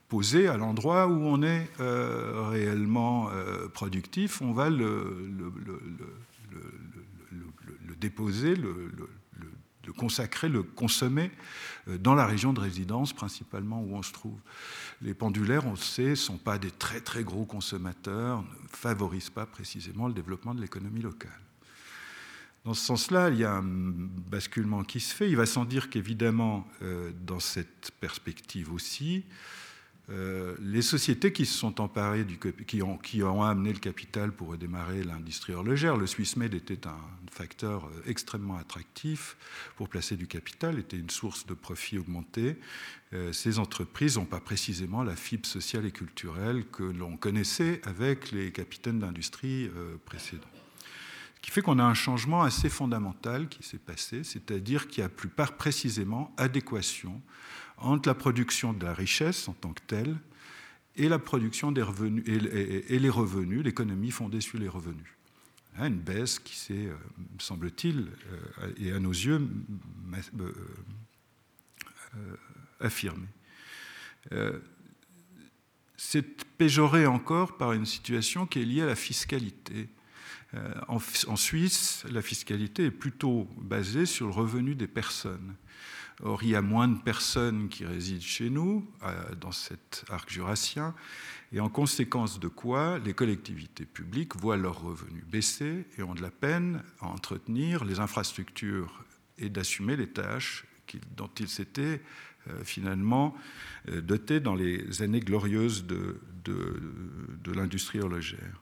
posés 0.09 0.47
à 0.47 0.57
l'endroit 0.57 1.07
où 1.07 1.21
on 1.21 1.43
est 1.43 1.69
réellement 1.77 3.29
productif. 3.73 4.41
On 4.41 4.53
va 4.53 4.69
le, 4.71 5.29
déposer, 7.99 8.55
le, 8.55 8.73
consacrer, 9.93 10.49
le 10.49 10.63
consommer 10.63 11.29
euh, 11.29 11.33
dans 11.99 12.15
la 12.15 12.25
région 12.25 12.53
de 12.53 12.59
résidence 12.59 13.13
principalement 13.13 13.81
où 13.81 13.95
on 13.95 14.01
se 14.01 14.11
trouve. 14.11 14.37
Les 15.01 15.13
pendulaires, 15.13 15.65
on 15.65 15.71
le 15.71 15.77
sait, 15.77 16.09
ne 16.09 16.15
sont 16.15 16.37
pas 16.37 16.57
des 16.57 16.71
très 16.71 17.01
très 17.01 17.23
gros 17.23 17.45
consommateurs, 17.45 18.41
ne 18.41 18.67
favorisent 18.69 19.29
pas 19.29 19.45
précisément 19.45 20.07
le 20.07 20.13
développement 20.13 20.53
de 20.53 20.61
l'économie 20.61 21.01
locale. 21.01 21.39
Dans 22.65 22.73
ce 22.73 22.85
sens-là, 22.85 23.29
il 23.29 23.37
y 23.37 23.45
a 23.45 23.53
un 23.53 23.63
basculement 23.63 24.83
qui 24.83 24.99
se 24.99 25.15
fait. 25.15 25.29
Il 25.29 25.37
va 25.37 25.45
sans 25.45 25.63
dire 25.63 25.89
qu'évidemment, 25.89 26.67
euh, 26.81 27.11
dans 27.25 27.39
cette 27.39 27.91
perspective 28.01 28.73
aussi, 28.73 29.23
euh, 30.09 30.55
les 30.61 30.81
sociétés 30.81 31.33
qui 31.33 31.45
se 31.45 31.57
sont 31.57 31.81
emparées, 31.81 32.25
qui, 32.65 32.81
ont, 32.81 33.43
amené 33.43 33.73
le 33.73 33.79
capital 33.79 34.31
pour 34.31 34.49
redémarrer 34.49 35.03
l'industrie 35.03 35.53
horlogère, 35.53 35.97
le 35.97 36.07
SwissMed 36.07 36.53
était 36.53 36.87
un 36.87 36.97
facteur 37.29 37.85
euh, 37.85 38.09
extrêmement 38.09 38.55
attractif 38.55 39.35
pour 39.75 39.89
placer 39.89 40.15
du 40.15 40.25
capital, 40.25 40.79
était 40.79 40.97
une 40.97 41.09
source 41.09 41.45
de 41.45 41.53
profit 41.53 41.97
augmenté. 41.97 42.55
Euh, 43.11 43.33
ces 43.33 43.59
entreprises 43.59 44.17
n'ont 44.17 44.25
pas 44.25 44.39
précisément 44.39 45.03
la 45.03 45.17
fibre 45.17 45.45
sociale 45.45 45.85
et 45.85 45.91
culturelle 45.91 46.65
que 46.71 46.83
l'on 46.83 47.17
connaissait 47.17 47.81
avec 47.83 48.31
les 48.31 48.53
capitaines 48.53 48.99
d'industrie 48.99 49.69
précédents. 50.05 50.47
Ce 51.35 51.41
qui 51.41 51.51
fait 51.51 51.61
qu'on 51.61 51.79
a 51.79 51.83
un 51.83 51.93
changement 51.93 52.43
assez 52.43 52.69
fondamental 52.69 53.47
qui 53.49 53.63
s'est 53.63 53.77
passé, 53.77 54.23
c'est-à-dire 54.23 54.87
qu'il 54.87 55.01
n'y 55.03 55.05
a 55.05 55.09
plus 55.09 55.29
pas 55.29 55.47
précisément 55.47 56.33
adéquation 56.37 57.21
entre 57.77 58.09
la 58.09 58.15
production 58.15 58.73
de 58.73 58.83
la 58.85 58.93
richesse 58.93 59.47
en 59.47 59.53
tant 59.53 59.73
que 59.73 59.81
telle 59.87 60.17
et 60.95 61.07
la 61.07 61.19
production 61.19 61.71
des 61.71 61.83
revenus 61.83 62.23
et, 62.27 62.99
les 62.99 63.09
revenus, 63.09 63.63
l'économie 63.63 64.11
fondée 64.11 64.41
sur 64.41 64.57
les 64.57 64.67
revenus. 64.67 65.05
Une 65.79 65.99
baisse 65.99 66.39
qui 66.39 66.55
s'est, 66.55 66.87
euh, 66.87 66.95
semble-t-il, 67.37 68.07
euh, 68.63 68.73
et 68.77 68.91
à 68.91 68.99
nos 68.99 69.11
yeux, 69.11 69.47
euh, 70.39 70.51
affirmée. 72.79 73.27
c'est 75.95 76.43
péjoré 76.57 77.05
encore 77.05 77.57
par 77.57 77.73
une 77.73 77.85
situation 77.85 78.47
qui 78.47 78.61
est 78.61 78.65
liée 78.65 78.81
à 78.81 78.87
la 78.87 78.95
fiscalité. 78.95 79.89
En 80.87 81.35
Suisse, 81.35 82.03
la 82.09 82.21
fiscalité 82.21 82.85
est 82.85 82.91
plutôt 82.91 83.47
basée 83.57 84.05
sur 84.05 84.27
le 84.27 84.33
revenu 84.33 84.75
des 84.75 84.87
personnes. 84.87 85.55
Or, 86.23 86.41
il 86.41 86.49
y 86.49 86.55
a 86.55 86.61
moins 86.61 86.87
de 86.87 86.97
personnes 86.97 87.69
qui 87.69 87.85
résident 87.85 88.21
chez 88.21 88.49
nous, 88.49 88.89
euh, 89.03 89.35
dans 89.35 89.51
cet 89.51 90.03
arc 90.09 90.31
jurassien, 90.31 90.95
et 91.51 91.59
en 91.59 91.69
conséquence 91.69 92.39
de 92.39 92.47
quoi 92.47 92.97
les 92.99 93.13
collectivités 93.13 93.85
publiques 93.85 94.35
voient 94.35 94.57
leurs 94.57 94.81
revenus 94.81 95.23
baisser 95.25 95.85
et 95.97 96.03
ont 96.03 96.15
de 96.15 96.21
la 96.21 96.31
peine 96.31 96.81
à 96.99 97.07
entretenir 97.07 97.85
les 97.85 97.99
infrastructures 97.99 99.05
et 99.37 99.49
d'assumer 99.49 99.95
les 99.95 100.07
tâches 100.07 100.65
dont 101.15 101.29
ils 101.39 101.49
s'étaient 101.49 102.01
euh, 102.49 102.63
finalement 102.63 103.35
euh, 103.89 104.01
dotés 104.01 104.39
dans 104.39 104.55
les 104.55 105.01
années 105.03 105.19
glorieuses 105.19 105.85
de, 105.85 106.19
de 106.43 107.51
l'industrie 107.51 107.99
horlogère. 107.99 108.61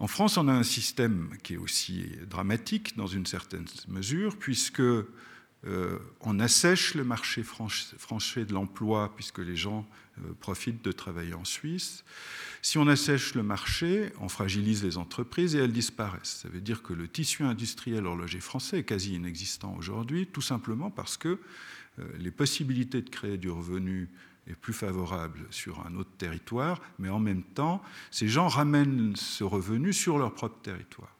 En 0.00 0.06
France, 0.06 0.36
on 0.36 0.46
a 0.46 0.52
un 0.52 0.62
système 0.62 1.36
qui 1.42 1.54
est 1.54 1.58
aussi 1.58 2.06
dramatique 2.30 2.96
dans 2.96 3.08
une 3.08 3.26
certaine 3.26 3.64
mesure, 3.88 4.38
puisque 4.38 4.82
euh, 5.66 5.98
on 6.20 6.38
assèche 6.38 6.94
le 6.94 7.02
marché 7.02 7.42
franché 7.42 8.44
de 8.44 8.52
l'emploi 8.52 9.12
puisque 9.16 9.40
les 9.40 9.56
gens 9.56 9.88
euh, 10.18 10.32
profitent 10.40 10.84
de 10.84 10.92
travailler 10.92 11.34
en 11.34 11.44
Suisse. 11.44 12.04
Si 12.62 12.78
on 12.78 12.86
assèche 12.86 13.34
le 13.34 13.42
marché, 13.42 14.12
on 14.20 14.28
fragilise 14.28 14.84
les 14.84 14.98
entreprises 14.98 15.56
et 15.56 15.58
elles 15.58 15.72
disparaissent. 15.72 16.40
Ça 16.42 16.48
veut 16.48 16.60
dire 16.60 16.82
que 16.82 16.92
le 16.92 17.08
tissu 17.08 17.42
industriel 17.42 18.06
horloger 18.06 18.40
français 18.40 18.78
est 18.78 18.84
quasi 18.84 19.14
inexistant 19.14 19.74
aujourd'hui, 19.76 20.28
tout 20.28 20.40
simplement 20.40 20.90
parce 20.90 21.16
que 21.16 21.40
euh, 21.98 22.04
les 22.18 22.30
possibilités 22.30 23.02
de 23.02 23.10
créer 23.10 23.36
du 23.36 23.50
revenu 23.50 24.08
est 24.46 24.54
plus 24.54 24.72
favorable 24.72 25.40
sur 25.50 25.84
un 25.86 25.96
autre 25.96 26.12
territoire, 26.18 26.80
mais 27.00 27.08
en 27.08 27.18
même 27.18 27.42
temps, 27.42 27.82
ces 28.12 28.28
gens 28.28 28.48
ramènent 28.48 29.16
ce 29.16 29.42
revenu 29.42 29.92
sur 29.92 30.18
leur 30.18 30.32
propre 30.32 30.60
territoire. 30.62 31.17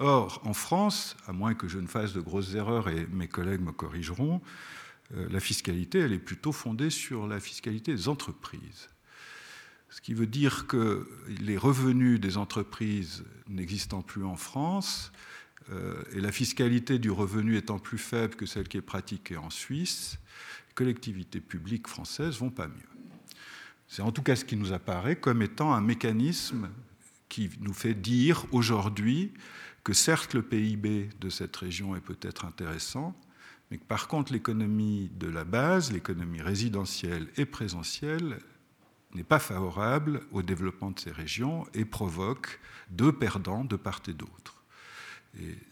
Or, 0.00 0.40
en 0.44 0.54
France, 0.54 1.14
à 1.26 1.32
moins 1.32 1.52
que 1.52 1.68
je 1.68 1.78
ne 1.78 1.86
fasse 1.86 2.14
de 2.14 2.20
grosses 2.20 2.54
erreurs 2.54 2.88
et 2.88 3.06
mes 3.12 3.28
collègues 3.28 3.60
me 3.60 3.70
corrigeront, 3.70 4.40
euh, 5.14 5.28
la 5.30 5.40
fiscalité, 5.40 5.98
elle 5.98 6.14
est 6.14 6.18
plutôt 6.18 6.52
fondée 6.52 6.88
sur 6.88 7.26
la 7.26 7.38
fiscalité 7.38 7.92
des 7.94 8.08
entreprises. 8.08 8.88
Ce 9.90 10.00
qui 10.00 10.14
veut 10.14 10.26
dire 10.26 10.66
que 10.66 11.06
les 11.28 11.58
revenus 11.58 12.18
des 12.18 12.38
entreprises 12.38 13.24
n'existant 13.46 14.00
plus 14.00 14.24
en 14.24 14.36
France, 14.36 15.12
euh, 15.70 16.02
et 16.12 16.20
la 16.20 16.32
fiscalité 16.32 16.98
du 16.98 17.10
revenu 17.10 17.58
étant 17.58 17.78
plus 17.78 17.98
faible 17.98 18.36
que 18.36 18.46
celle 18.46 18.68
qui 18.68 18.78
est 18.78 18.82
pratiquée 18.82 19.36
en 19.36 19.50
Suisse, 19.50 20.18
les 20.68 20.74
collectivités 20.74 21.40
publiques 21.40 21.88
françaises 21.88 22.38
vont 22.38 22.50
pas 22.50 22.68
mieux. 22.68 22.88
C'est 23.86 24.00
en 24.00 24.12
tout 24.12 24.22
cas 24.22 24.34
ce 24.34 24.46
qui 24.46 24.56
nous 24.56 24.72
apparaît 24.72 25.16
comme 25.16 25.42
étant 25.42 25.74
un 25.74 25.82
mécanisme 25.82 26.70
qui 27.28 27.50
nous 27.60 27.74
fait 27.74 27.94
dire 27.94 28.46
aujourd'hui 28.50 29.32
que 29.84 29.92
certes 29.92 30.34
le 30.34 30.42
PIB 30.42 31.10
de 31.20 31.28
cette 31.30 31.56
région 31.56 31.96
est 31.96 32.00
peut-être 32.00 32.44
intéressant, 32.44 33.14
mais 33.70 33.78
que 33.78 33.84
par 33.84 34.08
contre 34.08 34.32
l'économie 34.32 35.10
de 35.14 35.28
la 35.28 35.44
base, 35.44 35.92
l'économie 35.92 36.42
résidentielle 36.42 37.28
et 37.36 37.46
présentielle, 37.46 38.38
n'est 39.14 39.24
pas 39.24 39.38
favorable 39.38 40.20
au 40.32 40.42
développement 40.42 40.90
de 40.90 40.98
ces 41.00 41.10
régions 41.10 41.66
et 41.74 41.84
provoque 41.84 42.60
deux 42.90 43.12
perdants 43.12 43.64
de 43.64 43.76
part 43.76 44.02
et 44.08 44.12
d'autre. 44.12 44.62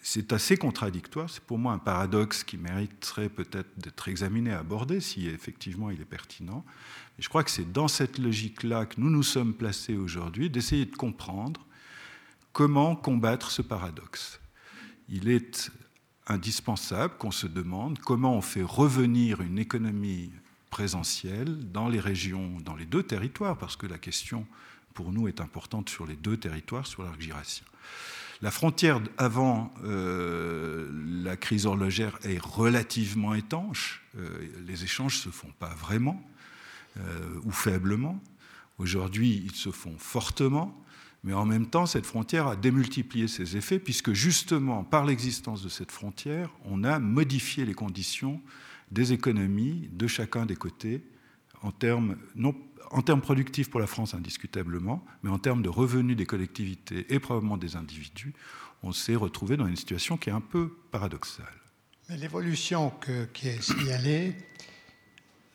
C'est 0.03 0.33
assez 0.33 0.57
contradictoire, 0.57 1.29
c'est 1.29 1.43
pour 1.43 1.59
moi 1.59 1.73
un 1.73 1.79
paradoxe 1.79 2.45
qui 2.45 2.57
mériterait 2.57 3.29
peut-être 3.29 3.69
d'être 3.77 4.09
examiné, 4.09 4.53
abordé, 4.53 5.01
si 5.01 5.27
effectivement 5.27 5.91
il 5.91 6.01
est 6.01 6.05
pertinent. 6.05 6.65
Et 7.19 7.23
je 7.23 7.29
crois 7.29 7.43
que 7.43 7.51
c'est 7.51 7.71
dans 7.73 7.89
cette 7.89 8.19
logique-là 8.19 8.87
que 8.87 9.01
nous 9.01 9.11
nous 9.11 9.25
sommes 9.25 9.55
placés 9.55 9.97
aujourd'hui, 9.97 10.49
d'essayer 10.49 10.87
de 10.87 10.95
comprendre 10.95 11.67
Comment 12.59 12.97
combattre 12.97 13.53
ce 13.53 13.63
paradoxe 13.63 14.41
Il 15.09 15.29
est 15.29 15.71
indispensable 16.27 17.15
qu'on 17.17 17.31
se 17.31 17.47
demande 17.47 18.01
comment 18.01 18.35
on 18.35 18.41
fait 18.41 18.65
revenir 18.65 19.43
une 19.43 19.61
économie 19.61 20.33
présentielle 20.69 21.71
dans 21.71 21.89
les 21.89 22.01
régions, 22.01 22.59
dans 22.65 22.75
les 22.75 22.85
deux 22.85 23.05
territoires, 23.05 23.57
parce 23.57 23.77
que 23.77 23.87
la 23.87 23.97
question 23.97 24.45
pour 24.93 25.13
nous 25.13 25.29
est 25.29 25.41
importante 25.41 25.89
sur 25.89 26.05
les 26.05 26.17
deux 26.17 26.37
territoires, 26.37 26.85
sur 26.85 27.05
l'arc 27.05 27.21
girassien. 27.21 27.65
La 28.43 28.51
frontière 28.51 29.01
avant 29.19 29.73
euh, 29.85 30.91
la 31.23 31.37
crise 31.37 31.65
horlogère 31.65 32.19
est 32.25 32.43
relativement 32.43 33.35
étanche. 33.35 34.05
Euh, 34.17 34.27
les 34.67 34.83
échanges 34.83 35.15
ne 35.19 35.21
se 35.21 35.29
font 35.31 35.53
pas 35.61 35.77
vraiment 35.77 36.21
euh, 36.97 37.41
ou 37.45 37.53
faiblement. 37.53 38.21
Aujourd'hui, 38.79 39.45
ils 39.45 39.55
se 39.55 39.71
font 39.71 39.97
fortement. 39.97 40.85
Mais 41.25 41.33
en 41.33 41.45
même 41.45 41.67
temps, 41.67 41.87
cette 41.87 42.07
frontière 42.07 42.47
a 42.47 42.57
démultiplié 42.57 43.29
ses 43.29 43.57
effets, 43.57 43.79
puisque 43.79 44.13
justement, 44.13 44.85
par 44.85 45.05
l'existence 45.05 45.63
de 45.63 45.69
cette 45.69 45.91
frontière, 45.91 46.51
on 46.65 46.85
a 46.85 46.99
modifié 46.99 47.65
les 47.65 47.75
conditions 47.75 48.41
des 48.91 49.13
économies 49.13 49.91
de 49.93 50.07
chacun 50.07 50.47
des 50.47 50.57
côtés, 50.57 51.03
en 51.63 51.73
termes, 51.73 52.17
non, 52.37 52.55
en 52.91 53.03
termes 53.03 53.21
productifs 53.21 53.69
pour 53.69 53.81
la 53.81 53.87
France 53.87 54.15
indiscutablement, 54.15 55.05
mais 55.23 55.31
en 55.31 55.39
termes 55.39 55.63
de 55.63 55.69
revenus 55.69 56.17
des 56.17 56.27
collectivités 56.27 57.07
et 57.13 57.19
probablement 57.19 57.57
des 57.57 57.77
individus, 57.77 58.33
on 58.83 58.93
s'est 58.93 59.17
retrouvé 59.17 59.57
dans 59.57 59.67
une 59.67 59.77
situation 59.77 60.17
qui 60.17 60.31
est 60.31 60.33
un 60.33 60.41
peu 60.41 60.73
paradoxale. 60.93 61.47
Mais 62.09 62.17
l'évolution 62.17 62.93
qui 63.35 63.49
est 63.49 63.61
signalée, 63.61 64.35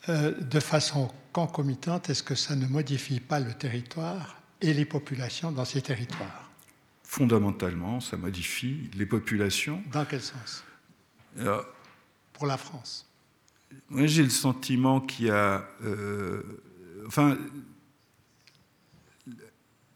euh, 0.09 0.39
de 0.39 0.59
façon 0.59 1.09
concomitante, 1.31 2.09
est-ce 2.09 2.21
que 2.21 2.35
ça 2.35 2.55
ne 2.55 2.67
modifie 2.67 3.21
pas 3.21 3.39
le 3.39 3.53
territoire 3.53 4.42
et 4.63 4.73
les 4.73 4.85
populations 4.85 5.51
dans 5.51 5.65
ces 5.65 5.81
territoires. 5.81 6.49
Fondamentalement, 7.03 7.99
ça 7.99 8.17
modifie 8.17 8.89
les 8.95 9.05
populations. 9.05 9.83
Dans 9.91 10.05
quel 10.05 10.21
sens? 10.21 10.63
Pour 12.31 12.47
la 12.47 12.57
France 12.57 13.07
Moi, 13.89 14.07
j'ai 14.07 14.23
le 14.23 14.29
sentiment 14.29 15.01
qu'il 15.01 15.27
y 15.27 15.29
a... 15.29 15.67
enfin, 17.05 17.37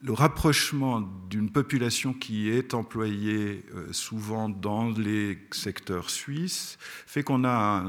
le 0.01 0.13
rapprochement 0.13 1.01
d'une 1.27 1.49
population 1.49 2.13
qui 2.13 2.49
est 2.49 2.75
employée 2.75 3.65
euh, 3.73 3.91
souvent 3.91 4.47
dans 4.47 4.89
les 4.89 5.39
secteurs 5.51 6.11
suisses 6.11 6.77
fait 6.79 7.23
qu'on 7.23 7.43
a 7.43 7.83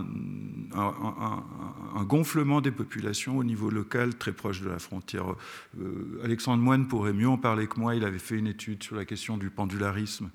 un, 0.75 2.05
gonflement 2.05 2.63
des 2.63 2.71
populations 2.71 3.37
au 3.37 3.45
niveau 3.45 3.69
local 3.69 4.17
très 4.17 4.33
proche 4.33 4.63
de 4.63 4.71
la 4.71 4.79
frontière. 4.79 5.35
Euh, 5.79 6.21
Alexandre 6.25 6.63
Moine 6.63 6.89
pourrait 6.89 7.13
mieux 7.13 7.29
en 7.29 7.37
parler 7.37 7.67
que 7.67 7.79
moi. 7.79 7.95
Il 7.95 8.05
avait 8.05 8.19
fait 8.19 8.37
une 8.37 8.47
étude 8.47 8.83
sur 8.83 8.97
la 8.97 9.05
question 9.05 9.37
du 9.37 9.51
pendularisme, 9.51 10.31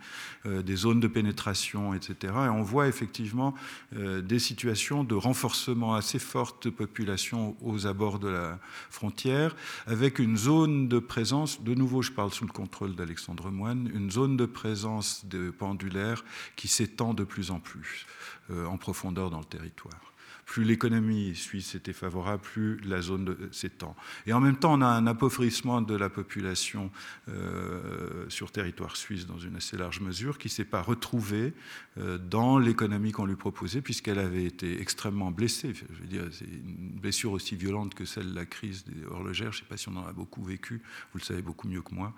euh, 0.46 0.62
des 0.62 0.76
zones 0.76 1.00
de 1.00 1.08
pénétration, 1.08 1.96
etc. 1.96 2.34
Et 2.46 2.50
on 2.50 2.62
voit 2.62 2.88
effectivement 2.88 3.56
des 3.94 4.40
situations 4.40 5.04
de 5.04 5.16
renforcement 5.16 5.96
assez 5.96 6.20
forte 6.20 6.66
de 6.66 6.70
population 6.70 7.56
aux 7.62 7.88
abords 7.88 8.20
de 8.20 8.28
la 8.28 8.60
frontière, 8.90 9.56
avec 9.88 10.20
une 10.20 10.38
zone 10.38 10.88
de 10.88 11.00
présence 11.00 11.63
de 11.64 11.74
nouveau, 11.74 12.02
je 12.02 12.12
parle 12.12 12.32
sous 12.32 12.46
le 12.46 12.52
contrôle 12.52 12.94
d'Alexandre 12.96 13.50
Moine, 13.50 13.90
une 13.94 14.12
zone 14.12 14.36
de 14.36 14.46
présence 14.46 15.26
de 15.26 15.50
pendulaires 15.50 16.24
qui 16.56 16.68
s'étend 16.68 17.14
de 17.14 17.24
plus 17.24 17.52
en 17.52 17.60
plus 17.60 18.06
euh, 18.50 18.66
en 18.66 18.78
profondeur 18.78 19.30
dans 19.30 19.40
le 19.40 19.46
territoire. 19.46 20.13
Plus 20.46 20.64
l'économie 20.64 21.36
suisse 21.36 21.76
était 21.76 21.94
favorable, 21.94 22.42
plus 22.44 22.78
la 22.82 23.02
zone 23.02 23.36
s'étend. 23.52 23.96
Et 24.26 24.34
en 24.34 24.40
même 24.40 24.58
temps, 24.58 24.74
on 24.74 24.82
a 24.82 24.88
un 24.88 25.08
appauvrissement 25.08 25.82
de 25.82 25.96
la 25.96 26.10
population 26.10 26.92
euh, 27.30 28.26
sur 28.30 28.52
territoire 28.52 28.96
suisse 28.96 29.26
dans 29.26 29.40
une 29.40 29.56
assez 29.56 29.78
large 29.78 30.02
mesure 30.02 30.38
qui 30.38 30.48
ne 30.48 30.52
s'est 30.52 30.66
pas 30.66 30.82
retrouvée 30.82 31.54
euh, 31.98 32.18
dans 32.18 32.58
l'économie 32.58 33.12
qu'on 33.12 33.26
lui 33.26 33.36
proposait 33.36 33.82
puisqu'elle 33.82 34.20
avait 34.20 34.46
été 34.46 34.82
extrêmement 34.82 35.32
blessée. 35.32 35.74
Je 35.74 36.02
veux 36.02 36.08
dire, 36.08 36.24
c'est 36.32 36.46
une 36.46 37.00
blessure 37.00 37.32
aussi 37.32 37.56
violente 37.56 37.94
que 37.94 38.06
celle 38.06 38.32
de 38.32 38.36
la 38.36 38.46
crise 38.46 38.84
des 38.86 39.06
horlogères. 39.06 39.52
Je 39.52 39.60
ne 39.60 39.62
sais 39.64 39.70
pas 39.70 39.78
si 39.78 39.90
on 39.90 39.96
en 39.96 40.06
a 40.06 40.14
beaucoup 40.14 40.44
vécu, 40.44 40.82
vous 41.14 41.20
le 41.20 41.24
savez 41.24 41.42
beaucoup 41.42 41.68
mieux 41.68 41.82
que 41.82 41.94
moi, 41.94 42.14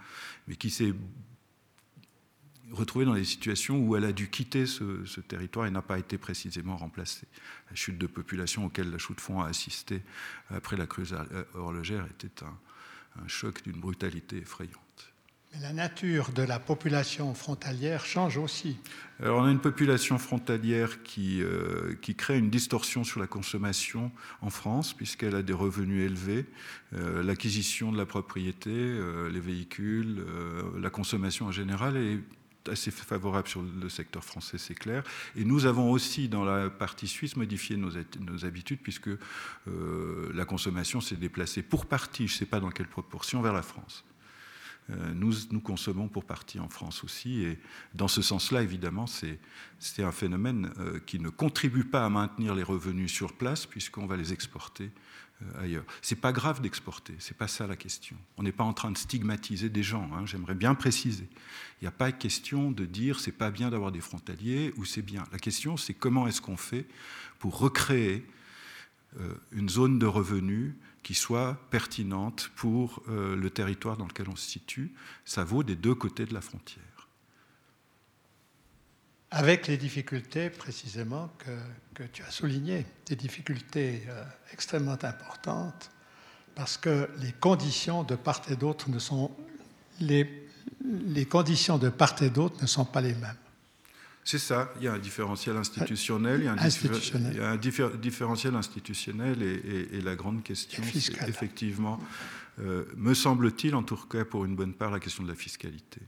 mais 0.47 0.55
qui 0.55 0.69
s'est 0.69 0.93
retrouvée 2.71 3.05
dans 3.05 3.13
des 3.13 3.25
situations 3.25 3.79
où 3.79 3.95
elle 3.95 4.05
a 4.05 4.11
dû 4.11 4.29
quitter 4.29 4.65
ce, 4.65 5.19
territoire 5.21 5.67
et 5.67 5.71
n'a 5.71 5.81
pas 5.81 5.99
été 5.99 6.17
précisément 6.17 6.77
remplacée. 6.77 7.27
La 7.69 7.75
chute 7.75 7.97
de 7.97 8.07
population 8.07 8.65
auquel 8.65 8.91
la 8.91 8.97
chute 8.97 9.17
de 9.17 9.21
fond 9.21 9.41
a 9.41 9.47
assisté 9.47 10.01
après 10.49 10.77
la 10.77 10.87
crise 10.87 11.15
horlogère 11.53 12.05
était 12.05 12.43
un, 12.43 13.23
un 13.23 13.27
choc 13.27 13.63
d'une 13.63 13.79
brutalité 13.79 14.37
effrayante. 14.37 14.79
Mais 15.53 15.61
la 15.61 15.73
nature 15.73 16.31
de 16.31 16.41
la 16.41 16.59
population 16.59 17.33
frontalière 17.33 18.05
change 18.05 18.37
aussi. 18.37 18.77
Alors 19.21 19.39
on 19.39 19.45
a 19.45 19.51
une 19.51 19.59
population 19.59 20.17
frontalière 20.17 21.03
qui, 21.03 21.41
euh, 21.41 21.95
qui 22.01 22.15
crée 22.15 22.37
une 22.37 22.49
distorsion 22.49 23.03
sur 23.03 23.19
la 23.19 23.27
consommation 23.27 24.11
en 24.41 24.49
France, 24.49 24.93
puisqu'elle 24.93 25.35
a 25.35 25.41
des 25.41 25.53
revenus 25.53 26.03
élevés, 26.03 26.45
euh, 26.93 27.23
l'acquisition 27.23 27.91
de 27.91 27.97
la 27.97 28.05
propriété, 28.05 28.71
euh, 28.73 29.29
les 29.29 29.39
véhicules, 29.39 30.25
la 30.77 30.89
consommation 30.89 31.45
en 31.45 31.51
général 31.51 31.95
est 31.95 32.19
assez 32.69 32.91
favorable 32.91 33.47
sur 33.47 33.61
le 33.61 33.89
secteur 33.89 34.23
français, 34.23 34.57
c'est 34.57 34.75
clair. 34.75 35.03
Et 35.35 35.45
nous 35.45 35.65
avons 35.65 35.91
aussi, 35.91 36.27
dans 36.27 36.43
la 36.43 36.69
partie 36.69 37.07
suisse, 37.07 37.35
modifié 37.35 37.77
nos, 37.77 38.45
habitudes, 38.45 38.79
puisque 38.81 39.09
euh, 39.67 40.31
la 40.33 40.45
consommation 40.45 41.01
s'est 41.01 41.15
déplacée 41.15 41.61
pour 41.61 41.85
partie, 41.85 42.27
je 42.27 42.33
ne 42.33 42.37
sais 42.37 42.45
pas 42.45 42.59
dans 42.59 42.71
quelle 42.71 42.87
proportion, 42.87 43.41
vers 43.41 43.53
la 43.53 43.61
France. 43.61 44.03
Euh, 44.91 45.13
nous, 45.15 45.59
consommons 45.61 46.07
pour 46.07 46.25
partie 46.25 46.59
en 46.59 46.69
France 46.69 47.03
aussi. 47.03 47.41
Et 47.43 47.59
dans 47.95 48.07
ce 48.07 48.21
sens-là, 48.21 48.61
évidemment, 48.61 49.07
c'est 49.07 49.39
un 50.03 50.11
phénomène 50.11 50.71
euh, 50.79 50.99
qui 51.05 51.19
ne 51.19 51.29
contribue 51.29 51.85
pas 51.85 52.05
à 52.05 52.09
maintenir 52.09 52.53
les 52.53 52.63
revenus 52.63 53.11
sur 53.11 53.33
place, 53.33 53.65
puisqu'on 53.65 54.05
va 54.05 54.15
les 54.15 54.31
exporter 54.31 54.91
ailleurs. 55.59 55.83
C'est 56.01 56.15
pas 56.15 56.31
grave 56.31 56.61
d'exporter, 56.61 57.13
c'est 57.19 57.37
pas 57.37 57.47
ça 57.47 57.67
la 57.67 57.75
question. 57.75 58.15
On 58.37 58.43
n'est 58.43 58.51
pas 58.51 58.63
en 58.63 58.73
train 58.73 58.91
de 58.91 58.97
stigmatiser 58.97 59.69
des 59.69 59.83
gens. 59.83 60.09
Hein, 60.13 60.25
J'aimerais 60.25 60.55
bien 60.55 60.75
préciser. 60.75 61.27
Il 61.81 61.83
n'y 61.83 61.87
a 61.87 61.91
pas 61.91 62.11
question 62.11 62.71
de 62.71 62.85
dire 62.85 63.19
c'est 63.19 63.31
pas 63.31 63.51
bien 63.51 63.69
d'avoir 63.69 63.91
des 63.91 64.01
frontaliers 64.01 64.73
ou 64.77 64.85
c'est 64.85 65.01
bien. 65.01 65.23
La 65.31 65.39
question 65.39 65.77
c'est 65.77 65.93
comment 65.93 66.27
est-ce 66.27 66.41
qu'on 66.41 66.57
fait 66.57 66.85
pour 67.39 67.59
recréer 67.59 68.25
euh, 69.19 69.33
une 69.51 69.69
zone 69.69 69.99
de 69.99 70.05
revenus 70.05 70.73
qui 71.03 71.13
soit 71.13 71.55
pertinente 71.69 72.51
pour 72.55 73.03
euh, 73.09 73.35
le 73.35 73.49
territoire 73.49 73.95
dans 73.95 74.07
lequel 74.07 74.27
on 74.27 74.35
se 74.35 74.49
situe. 74.49 74.91
Ça 75.23 75.43
vaut 75.43 75.63
des 75.63 75.75
deux 75.75 75.95
côtés 75.95 76.25
de 76.25 76.33
la 76.33 76.41
frontière 76.41 76.83
avec 79.31 79.67
les 79.67 79.77
difficultés 79.77 80.49
précisément 80.49 81.29
que, 81.93 82.03
tu 82.13 82.23
as 82.23 82.31
soulignées, 82.31 82.85
des 83.05 83.15
difficultés 83.15 84.03
euh, 84.07 84.23
extrêmement 84.53 84.97
importantes, 85.03 85.91
parce 86.55 86.77
que 86.77 87.09
les 87.19 87.33
conditions 87.33 88.03
de 88.03 88.15
part 88.15 88.41
et 88.49 88.55
d'autre 88.55 88.89
ne 88.89 88.99
sont 88.99 89.31
les, 89.99 90.47
les 91.07 91.25
conditions 91.25 91.77
de 91.77 91.89
part 91.89 92.21
et 92.21 92.29
d'autre 92.29 92.61
ne 92.61 92.67
sont 92.67 92.85
pas 92.85 93.01
les 93.01 93.13
mêmes. 93.13 93.37
C'est 94.23 94.39
ça, 94.39 94.73
il 94.77 94.85
y 94.85 94.87
a 94.87 94.93
un 94.93 94.99
différentiel 94.99 95.55
institutionnel, 95.55 96.39
il 96.39 96.45
y 96.45 96.47
a 96.47 96.53
un, 96.53 97.57
différentiel 97.97 98.55
institutionnel 98.55 99.43
et, 99.43 100.01
la 100.01 100.15
grande 100.15 100.41
question, 100.41 100.81
c'est 100.91 101.29
effectivement, 101.29 101.99
euh, 102.59 102.85
me 102.97 103.13
semble-t-il, 103.13 103.75
en 103.75 103.83
tout 103.83 103.97
cas 103.97 104.25
pour 104.25 104.45
une 104.45 104.55
bonne 104.55 104.73
part, 104.73 104.89
la 104.89 104.99
question 104.99 105.23
de 105.23 105.29
la 105.29 105.35
fiscalité. 105.35 106.01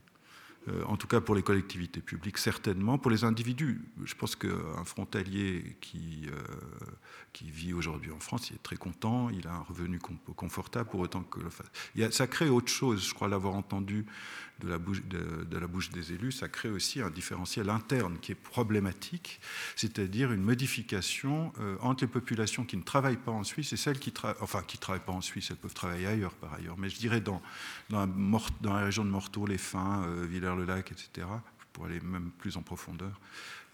Euh, 0.68 0.84
en 0.86 0.98
tout 0.98 1.08
cas 1.08 1.22
pour 1.22 1.36
les 1.36 1.44
collectivités 1.44 2.02
publiques, 2.02 2.38
certainement. 2.38 2.98
Pour 2.98 3.12
les 3.12 3.24
individus, 3.24 3.82
je 4.04 4.16
pense 4.16 4.36
qu'un 4.36 4.84
frontalier 4.84 5.78
qui, 5.80 6.28
euh, 6.28 6.42
qui 7.32 7.50
vit 7.50 7.74
aujourd'hui 7.74 8.12
en 8.12 8.20
France, 8.20 8.50
il 8.50 8.56
est 8.56 8.64
très 8.64 8.76
content, 8.76 9.30
il 9.30 9.48
a 9.48 9.54
un 9.54 9.62
revenu 9.62 10.00
confortable 10.36 10.90
pour 10.90 11.00
autant 11.00 11.24
que 11.24 11.40
le 11.40 11.50
fasse. 11.50 11.68
ça 12.12 12.28
crée 12.28 12.50
autre 12.50 12.72
chose, 12.72 13.08
je 13.08 13.14
crois 13.14 13.28
l'avoir 13.28 13.56
entendu 13.56 14.06
de 14.60 14.68
la, 14.68 14.78
bouche, 15.68 15.90
des 15.92 16.14
élus, 16.14 16.32
ça 16.32 16.48
crée 16.48 16.70
aussi 16.70 17.02
un 17.02 17.10
différentiel 17.10 17.70
interne 17.70 18.18
qui 18.20 18.32
est 18.32 18.36
problématique, 18.36 19.40
c'est-à-dire 19.76 20.32
une 20.32 20.42
modification 20.42 21.54
euh, 21.60 21.78
entre 21.82 22.04
les 22.04 22.10
populations 22.10 22.66
qui 22.66 22.78
ne 22.78 22.84
travaillent 22.84 23.18
pas 23.18 23.32
en 23.32 23.44
Suisse 23.44 23.74
et 23.74 23.78
celles 23.78 24.00
qui, 24.00 24.14
enfin, 24.42 24.64
qui 24.64 24.78
ne 24.78 24.82
travaillent 24.82 25.06
pas 25.06 25.14
en 25.14 25.22
Suisse, 25.22 25.52
elles 25.52 25.58
peuvent 25.58 25.74
travailler 25.74 26.08
ailleurs 26.08 26.34
par 26.34 26.54
ailleurs, 26.54 26.78
mais 26.78 26.90
je 26.90 26.98
dirais 26.98 27.22
dans, 27.22 27.42
dans 27.90 28.74
la 28.74 28.86
région 28.86 29.06
de 29.06 29.10
Morteau, 29.10 29.46
les 29.46 29.58
Fins, 29.58 30.04
euh, 30.06 30.26
Villers-le-Lac, 30.26 30.92
etc., 30.92 31.28
pour 31.74 31.86
aller 31.86 32.00
même 32.00 32.32
plus 32.32 32.58
en 32.58 32.64
profondeur, 32.64 33.20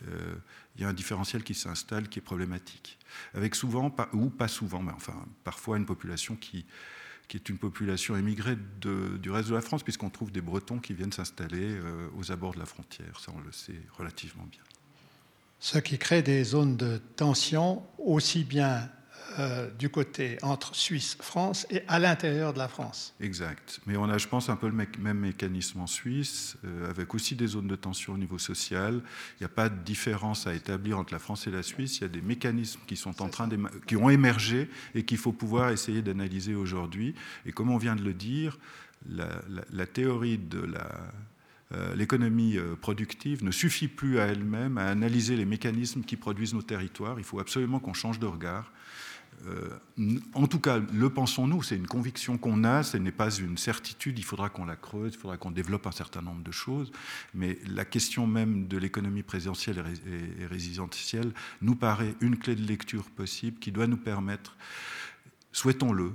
euh, 0.09 0.35
il 0.75 0.81
y 0.81 0.85
a 0.85 0.89
un 0.89 0.93
différentiel 0.93 1.43
qui 1.43 1.53
s'installe 1.53 2.09
qui 2.09 2.19
est 2.19 2.21
problématique. 2.23 2.97
Avec 3.33 3.55
souvent, 3.55 3.95
ou 4.11 4.29
pas 4.29 4.47
souvent, 4.47 4.81
mais 4.81 4.91
enfin 4.91 5.25
parfois 5.43 5.77
une 5.77 5.85
population 5.85 6.35
qui, 6.35 6.65
qui 7.27 7.37
est 7.37 7.49
une 7.49 7.57
population 7.57 8.15
émigrée 8.15 8.57
du 8.81 9.31
reste 9.31 9.49
de 9.49 9.55
la 9.55 9.61
France, 9.61 9.83
puisqu'on 9.83 10.09
trouve 10.09 10.31
des 10.31 10.41
Bretons 10.41 10.79
qui 10.79 10.93
viennent 10.93 11.11
s'installer 11.11 11.77
euh, 11.77 12.09
aux 12.17 12.31
abords 12.31 12.53
de 12.53 12.59
la 12.59 12.65
frontière. 12.65 13.19
Ça, 13.19 13.31
on 13.35 13.39
le 13.41 13.51
sait 13.51 13.81
relativement 13.97 14.45
bien. 14.45 14.61
Ce 15.59 15.77
qui 15.77 15.97
crée 15.97 16.21
des 16.21 16.43
zones 16.43 16.75
de 16.75 16.97
tension 17.15 17.83
aussi 17.97 18.43
bien 18.43 18.89
euh, 19.39 19.69
du 19.79 19.89
côté 19.89 20.37
entre 20.43 20.75
Suisse-France 20.75 21.65
et 21.71 21.81
à 21.87 21.97
l'intérieur 21.97 22.53
de 22.53 22.59
la 22.59 22.67
France. 22.67 23.15
Exact. 23.19 23.79
Mais 23.87 23.97
on 23.97 24.03
a, 24.03 24.19
je 24.19 24.27
pense, 24.27 24.49
un 24.49 24.55
peu 24.55 24.67
le 24.67 24.85
même 24.99 25.19
mécanisme 25.19 25.79
en 25.79 25.87
Suisse, 25.87 26.55
euh, 26.65 26.89
avec 26.89 27.15
aussi 27.15 27.35
des 27.35 27.47
zones 27.47 27.67
de 27.67 27.75
tension 27.75 28.13
au 28.13 28.17
niveau 28.17 28.37
social. 28.37 29.01
Il 29.39 29.43
n'y 29.43 29.45
a 29.45 29.49
pas 29.49 29.69
de 29.69 29.79
différence 29.83 30.45
à 30.45 30.53
établir 30.53 30.99
entre 30.99 31.13
la 31.13 31.19
France 31.19 31.47
et 31.47 31.51
la 31.51 31.63
Suisse. 31.63 31.97
Il 31.97 32.01
y 32.01 32.05
a 32.05 32.09
des 32.09 32.21
mécanismes 32.21 32.81
qui 32.85 32.95
sont 32.95 33.23
en 33.23 33.29
train 33.29 33.49
qui 33.87 33.95
ont 33.95 34.09
émergé 34.09 34.69
et 34.93 35.03
qu'il 35.03 35.17
faut 35.17 35.31
pouvoir 35.33 35.71
essayer 35.71 36.03
d'analyser 36.03 36.53
aujourd'hui. 36.53 37.15
Et 37.47 37.51
comme 37.51 37.71
on 37.71 37.77
vient 37.77 37.95
de 37.95 38.03
le 38.03 38.13
dire, 38.13 38.59
la, 39.09 39.85
théorie 39.87 40.37
de 40.37 40.59
la 40.59 40.87
euh, 41.73 41.95
l'économie 41.95 42.57
productive 42.81 43.43
ne 43.43 43.51
suffit 43.51 43.87
plus 43.87 44.19
à 44.19 44.25
elle-même 44.25 44.77
à 44.77 44.89
analyser 44.89 45.35
les 45.35 45.45
mécanismes 45.45 46.03
qui 46.03 46.17
produisent 46.17 46.53
nos 46.53 46.61
territoires. 46.61 47.17
Il 47.17 47.25
faut 47.25 47.39
absolument 47.39 47.79
qu'on 47.79 47.93
change 47.93 48.19
de 48.19 48.27
regard 48.27 48.71
euh, 49.47 50.19
en 50.33 50.47
tout 50.47 50.59
cas, 50.59 50.79
le 50.79 51.09
pensons-nous, 51.09 51.63
c'est 51.63 51.75
une 51.75 51.87
conviction 51.87 52.37
qu'on 52.37 52.63
a, 52.63 52.83
ce 52.83 52.97
n'est 52.97 53.11
pas 53.11 53.29
une 53.29 53.57
certitude, 53.57 54.17
il 54.17 54.23
faudra 54.23 54.49
qu'on 54.49 54.65
la 54.65 54.75
creuse, 54.75 55.13
il 55.13 55.19
faudra 55.19 55.37
qu'on 55.37 55.51
développe 55.51 55.85
un 55.87 55.91
certain 55.91 56.21
nombre 56.21 56.43
de 56.43 56.51
choses, 56.51 56.91
mais 57.33 57.57
la 57.67 57.85
question 57.85 58.25
même 58.25 58.67
de 58.67 58.77
l'économie 58.77 59.23
présidentielle 59.23 59.83
et 60.39 60.45
résidentielle 60.45 61.33
nous 61.61 61.75
paraît 61.75 62.15
une 62.21 62.37
clé 62.37 62.55
de 62.55 62.65
lecture 62.65 63.03
possible 63.11 63.59
qui 63.59 63.71
doit 63.71 63.87
nous 63.87 63.97
permettre, 63.97 64.55
souhaitons-le, 65.51 66.13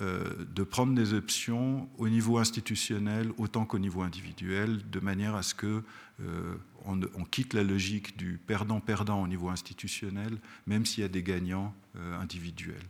euh, 0.00 0.24
de 0.54 0.62
prendre 0.62 0.94
des 0.94 1.12
options 1.12 1.88
au 1.98 2.08
niveau 2.08 2.38
institutionnel 2.38 3.32
autant 3.36 3.66
qu'au 3.66 3.78
niveau 3.78 4.00
individuel, 4.00 4.88
de 4.88 5.00
manière 5.00 5.34
à 5.34 5.42
ce 5.42 5.54
que 5.54 5.82
euh, 6.22 6.54
on, 6.86 7.24
quitte 7.24 7.54
la 7.54 7.62
logique 7.62 8.16
du 8.16 8.38
perdant-perdant 8.46 9.22
au 9.22 9.26
niveau 9.26 9.48
institutionnel, 9.48 10.38
même 10.66 10.86
s'il 10.86 11.02
y 11.02 11.04
a 11.04 11.08
des 11.08 11.22
gagnants 11.22 11.74
euh, 11.96 12.20
individuels. 12.20 12.86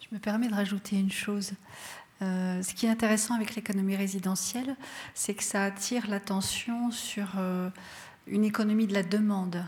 Je 0.00 0.08
me 0.12 0.18
permets 0.18 0.48
de 0.48 0.54
rajouter 0.54 0.98
une 0.98 1.12
chose. 1.12 1.52
ce 2.20 2.74
qui 2.74 2.86
est 2.86 2.90
intéressant 2.90 3.34
avec 3.34 3.54
l'économie 3.54 3.96
résidentielle, 3.96 4.76
c'est 5.14 5.34
que 5.34 5.42
ça 5.42 5.64
attire 5.64 6.08
l'attention 6.08 6.90
sur 6.90 7.28
une 8.26 8.44
économie 8.44 8.86
de 8.86 8.92
la 8.92 9.02
demande, 9.02 9.64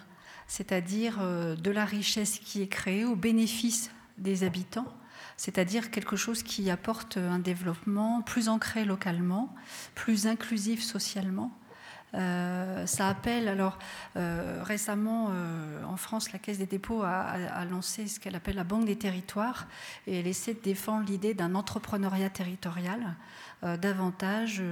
c'est-à-dire 0.47 1.19
de 1.19 1.71
la 1.71 1.85
richesse 1.87 2.39
qui 2.39 2.61
est 2.61 2.69
créée 2.69 3.07
au 3.07 3.17
bénéfice 3.17 3.91
des 4.19 4.45
habitants, 4.45 4.93
c'est-à-dire 5.37 5.91
quelque 5.91 6.17
chose 6.17 6.43
qui 6.43 6.71
apporte 6.71 7.17
un 7.17 7.39
développement 7.39 8.23
plus 8.23 8.49
ancré 8.49 8.85
localement, 8.85 9.55
plus 9.95 10.27
inclusif 10.27 10.83
socialement. 10.83 11.51
Euh, 12.15 12.87
ça 12.87 13.09
appelle, 13.09 13.49
alors 13.49 13.79
euh, 14.17 14.61
récemment 14.63 15.31
euh, 15.31 15.83
en 15.85 15.97
France, 15.97 16.33
la 16.33 16.39
Caisse 16.39 16.59
des 16.59 16.67
dépôts 16.67 17.03
a, 17.03 17.65
lancé 17.65 18.07
ce 18.07 18.21
qu'elle 18.21 18.37
appelle 18.37 18.55
la 18.55 18.65
Banque 18.65 18.85
des 18.85 18.97
territoires 18.97 19.67
et 20.07 20.21
elle 20.21 20.27
essaie 20.27 20.55
de 20.55 20.61
défendre 20.61 21.07
l'idée 21.07 21.35
d'un 21.35 21.55
entrepreneuriat 21.55 22.31
territorial 22.31 23.17
davantage 23.63 24.63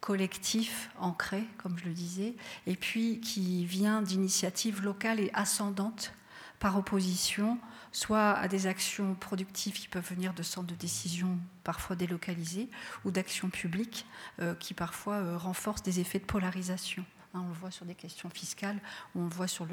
collectif, 0.00 0.90
ancré, 1.00 1.44
comme 1.58 1.76
je 1.76 1.84
le 1.84 1.90
disais, 1.90 2.34
et 2.66 2.76
puis 2.76 3.20
qui 3.20 3.64
vient 3.64 4.02
d'initiatives 4.02 4.82
locales 4.82 5.18
et 5.18 5.30
ascendantes 5.34 6.14
par 6.60 6.78
opposition 6.78 7.58
soit 7.92 8.32
à 8.32 8.48
des 8.48 8.66
actions 8.66 9.14
productives 9.14 9.74
qui 9.74 9.88
peuvent 9.88 10.08
venir 10.08 10.32
de 10.34 10.42
centres 10.42 10.68
de 10.68 10.74
décision 10.74 11.38
parfois 11.64 11.96
délocalisés, 11.96 12.68
ou 13.04 13.10
d'actions 13.10 13.50
publiques 13.50 14.06
euh, 14.40 14.54
qui 14.54 14.74
parfois 14.74 15.14
euh, 15.14 15.36
renforcent 15.36 15.82
des 15.82 16.00
effets 16.00 16.18
de 16.18 16.24
polarisation. 16.24 17.04
Hein, 17.34 17.42
on 17.44 17.48
le 17.48 17.54
voit 17.54 17.70
sur 17.70 17.86
des 17.86 17.94
questions 17.94 18.28
fiscales, 18.28 18.80
on 19.14 19.24
le 19.24 19.30
voit 19.30 19.46
sur, 19.46 19.66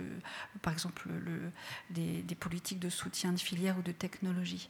par 0.62 0.74
exemple, 0.74 1.10
le, 1.10 1.52
des, 1.90 2.36
politiques 2.36 2.80
de 2.80 2.90
soutien 2.90 3.32
de 3.32 3.40
filière 3.40 3.78
ou 3.80 3.82
de 3.82 3.92
technologie. 3.92 4.70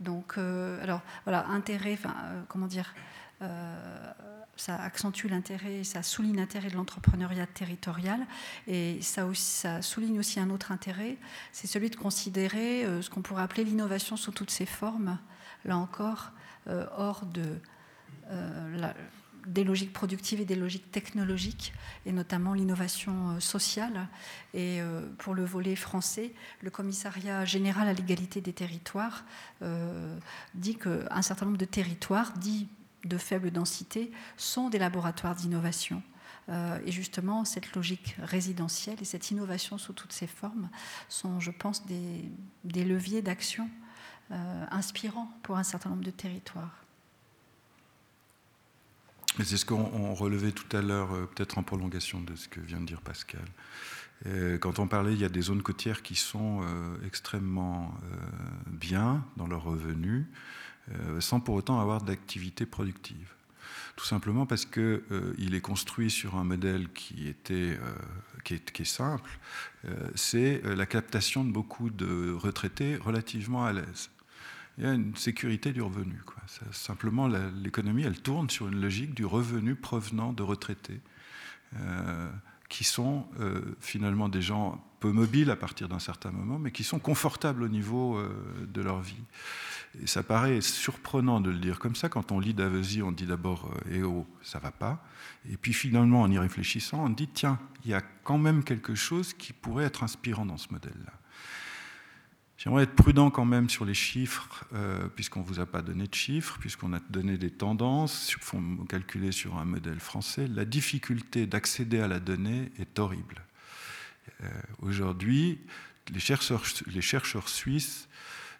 Donc, 0.00 0.34
euh, 0.36 0.82
alors, 0.82 1.02
voilà, 1.24 1.46
intérêt, 1.46 1.96
comment 2.48 2.66
dire, 2.66 2.92
ça 4.56 4.76
accentue 4.76 5.26
l'intérêt, 5.26 5.84
ça 5.84 6.02
souligne 6.02 6.36
l'intérêt 6.36 6.70
de 6.70 6.76
l'entrepreneuriat 6.76 7.46
territorial 7.46 8.26
et 8.66 8.98
ça, 9.02 9.26
souligne 9.82 10.18
aussi 10.18 10.40
un 10.40 10.50
autre 10.50 10.72
intérêt, 10.72 11.16
c'est 11.52 11.66
celui 11.66 11.90
de 11.90 11.96
considérer 11.96 12.84
euh, 12.84 13.02
ce 13.02 13.10
qu'on 13.10 13.22
pourrait 13.22 13.42
appeler 13.42 13.64
l'innovation 13.64 14.16
sous 14.16 14.32
toutes 14.32 14.50
ses 14.50 14.66
formes, 14.66 15.18
là 15.64 15.76
encore, 15.76 16.30
euh, 16.68 16.86
hors 16.96 17.26
de, 17.26 17.58
euh, 18.30 18.92
des 19.46 19.64
logiques 19.64 19.92
productives 19.92 20.40
et 20.40 20.44
des 20.44 20.56
logiques 20.56 20.90
technologiques, 20.90 21.74
et 22.06 22.12
notamment 22.12 22.54
l'innovation 22.54 23.38
sociale. 23.40 24.08
Et 24.54 24.80
pour 25.18 25.34
le 25.34 25.44
volet 25.44 25.76
français, 25.76 26.32
le 26.62 26.70
commissariat 26.70 27.44
général 27.44 27.86
à 27.86 27.92
l'égalité 27.92 28.40
des 28.40 28.54
territoires 28.54 29.24
dit 30.54 30.76
qu'un 30.76 31.20
certain 31.20 31.44
nombre 31.44 31.58
de 31.58 31.66
territoires, 31.66 32.32
dit 32.38 32.68
de 33.04 33.18
faible 33.18 33.50
densité 33.50 34.10
sont 34.36 34.68
des 34.68 34.78
laboratoires 34.78 35.34
d'innovation. 35.34 36.02
Euh, 36.48 36.78
et 36.84 36.92
justement, 36.92 37.44
cette 37.44 37.74
logique 37.74 38.16
résidentielle 38.22 38.98
et 39.00 39.04
cette 39.04 39.30
innovation 39.30 39.78
sous 39.78 39.92
toutes 39.92 40.12
ses 40.12 40.26
formes 40.26 40.68
sont, 41.08 41.40
je 41.40 41.50
pense, 41.50 41.86
des, 41.86 42.84
leviers 42.84 43.22
d'action 43.22 43.70
euh, 44.30 44.64
inspirants 44.70 45.30
pour 45.42 45.56
un 45.56 45.62
certain 45.62 45.90
nombre 45.90 46.04
de 46.04 46.10
territoires. 46.10 46.84
C'est 49.42 49.56
ce 49.56 49.64
qu'on 49.64 50.14
relevait 50.14 50.52
tout 50.52 50.76
à 50.76 50.80
l'heure, 50.80 51.12
euh, 51.12 51.26
peut-être 51.26 51.58
en 51.58 51.62
prolongation 51.62 52.20
de 52.20 52.36
ce 52.36 52.46
que 52.46 52.60
vient 52.60 52.80
de 52.80 52.86
dire 52.86 53.00
Pascal. 53.00 53.44
Quand 54.60 54.78
on 54.78 54.88
parlait, 54.88 55.12
il 55.12 55.20
y 55.20 55.24
a 55.24 55.28
des 55.28 55.42
zones 55.42 55.60
côtières 55.60 56.00
qui 56.00 56.14
sont 56.14 56.62
extrêmement 57.04 57.94
bien 58.66 59.22
dans 59.36 59.46
leurs 59.46 59.64
revenus, 59.64 60.24
sans 61.20 61.40
pour 61.40 61.54
autant 61.54 61.80
avoir 61.80 62.02
d'activité 62.02 62.66
productive. 62.66 63.34
Tout 63.96 64.04
simplement 64.04 64.44
parce 64.44 64.66
qu'il 64.66 65.02
euh, 65.12 65.34
est 65.38 65.60
construit 65.60 66.10
sur 66.10 66.34
un 66.34 66.44
modèle 66.44 66.88
qui, 66.92 67.28
était, 67.28 67.78
euh, 67.78 67.94
qui, 68.42 68.54
est, 68.54 68.84
simple, 68.84 69.38
c'est 70.14 70.62
la 70.64 70.86
captation 70.86 71.44
de 71.44 71.52
beaucoup 71.52 71.90
de 71.90 72.32
retraités 72.32 72.96
relativement 72.96 73.64
à 73.64 73.72
l'aise. 73.72 74.10
Il 74.78 74.84
y 74.84 74.86
a 74.88 74.92
une 74.92 75.14
sécurité 75.14 75.72
du 75.72 75.82
revenu. 75.82 76.20
Simplement, 76.72 77.28
l'économie, 77.28 78.02
elle 78.02 78.20
tourne 78.20 78.50
sur 78.50 78.66
une 78.66 78.80
logique 78.80 79.14
du 79.14 79.24
revenu 79.24 79.76
provenant 79.76 80.32
de 80.32 80.42
retraités, 80.42 81.00
qui 82.68 82.82
sont 82.82 83.28
finalement 83.80 84.28
des 84.28 84.42
gens 84.42 84.84
peu 85.04 85.12
mobiles 85.12 85.50
à 85.50 85.56
partir 85.56 85.86
d'un 85.86 85.98
certain 85.98 86.30
moment, 86.30 86.58
mais 86.58 86.70
qui 86.70 86.82
sont 86.82 86.98
confortables 86.98 87.62
au 87.62 87.68
niveau 87.68 88.18
de 88.66 88.80
leur 88.80 89.02
vie. 89.02 89.22
Et 90.02 90.06
ça 90.06 90.22
paraît 90.22 90.62
surprenant 90.62 91.42
de 91.42 91.50
le 91.50 91.58
dire 91.58 91.78
comme 91.78 91.94
ça. 91.94 92.08
Quand 92.08 92.32
on 92.32 92.40
lit 92.40 92.54
Davesi, 92.54 93.02
on 93.02 93.12
dit 93.12 93.26
d'abord 93.26 93.70
eh 93.90 94.02
oh, 94.02 94.26
ça 94.40 94.58
va 94.58 94.70
pas. 94.70 95.04
Et 95.50 95.58
puis 95.58 95.74
finalement, 95.74 96.22
en 96.22 96.30
y 96.30 96.38
réfléchissant, 96.38 97.04
on 97.04 97.10
dit 97.10 97.28
tiens, 97.28 97.58
il 97.84 97.90
y 97.90 97.94
a 97.94 98.00
quand 98.22 98.38
même 98.38 98.64
quelque 98.64 98.94
chose 98.94 99.34
qui 99.34 99.52
pourrait 99.52 99.84
être 99.84 100.02
inspirant 100.04 100.46
dans 100.46 100.56
ce 100.56 100.72
modèle-là. 100.72 101.12
J'aimerais 102.56 102.84
être 102.84 102.94
prudent 102.94 103.30
quand 103.30 103.44
même 103.44 103.68
sur 103.68 103.84
les 103.84 103.92
chiffres, 103.92 104.64
euh, 104.72 105.06
puisqu'on 105.14 105.40
ne 105.40 105.44
vous 105.44 105.60
a 105.60 105.66
pas 105.66 105.82
donné 105.82 106.06
de 106.06 106.14
chiffres, 106.14 106.56
puisqu'on 106.58 106.94
a 106.94 107.00
donné 107.10 107.36
des 107.36 107.50
tendances, 107.50 108.34
calculées 108.88 109.32
sur 109.32 109.58
un 109.58 109.66
modèle 109.66 110.00
français. 110.00 110.48
La 110.48 110.64
difficulté 110.64 111.46
d'accéder 111.46 112.00
à 112.00 112.08
la 112.08 112.20
donnée 112.20 112.72
est 112.78 112.98
horrible. 112.98 113.42
Euh, 114.44 114.48
aujourd'hui, 114.80 115.58
les 116.12 116.20
chercheurs, 116.20 117.48
suisses 117.48 118.08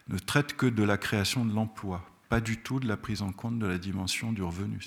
ne 0.08 0.18
traite 0.18 0.56
que 0.56 0.66
de 0.66 0.82
la 0.82 0.96
création 0.96 1.44
de 1.44 1.54
l'emploi, 1.54 2.04
pas 2.28 2.40
du 2.40 2.58
tout 2.58 2.80
de 2.80 2.88
la 2.88 2.96
prise 2.96 3.22
en 3.22 3.32
compte 3.32 3.58
de 3.58 3.66
la 3.66 3.78
dimension 3.78 4.32
du 4.32 4.42
revenu. 4.42 4.78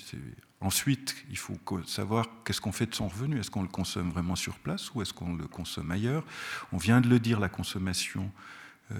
Ensuite, 0.60 1.16
il 1.30 1.38
faut 1.38 1.56
savoir 1.86 2.26
qu'est-ce 2.44 2.60
qu'on 2.60 2.72
fait 2.72 2.86
de 2.86 2.94
son 2.94 3.08
revenu. 3.08 3.38
Est-ce 3.38 3.50
qu'on 3.50 3.62
le 3.62 3.68
consomme 3.68 4.10
vraiment 4.10 4.36
sur 4.36 4.58
place 4.58 4.92
ou 4.94 5.02
est-ce 5.02 5.12
qu'on 5.12 5.34
le 5.34 5.46
consomme 5.46 5.90
ailleurs? 5.90 6.24
On 6.72 6.78
vient 6.78 7.00
de 7.00 7.08
le 7.08 7.20
dire, 7.20 7.38
la 7.38 7.48
consommation 7.48 8.30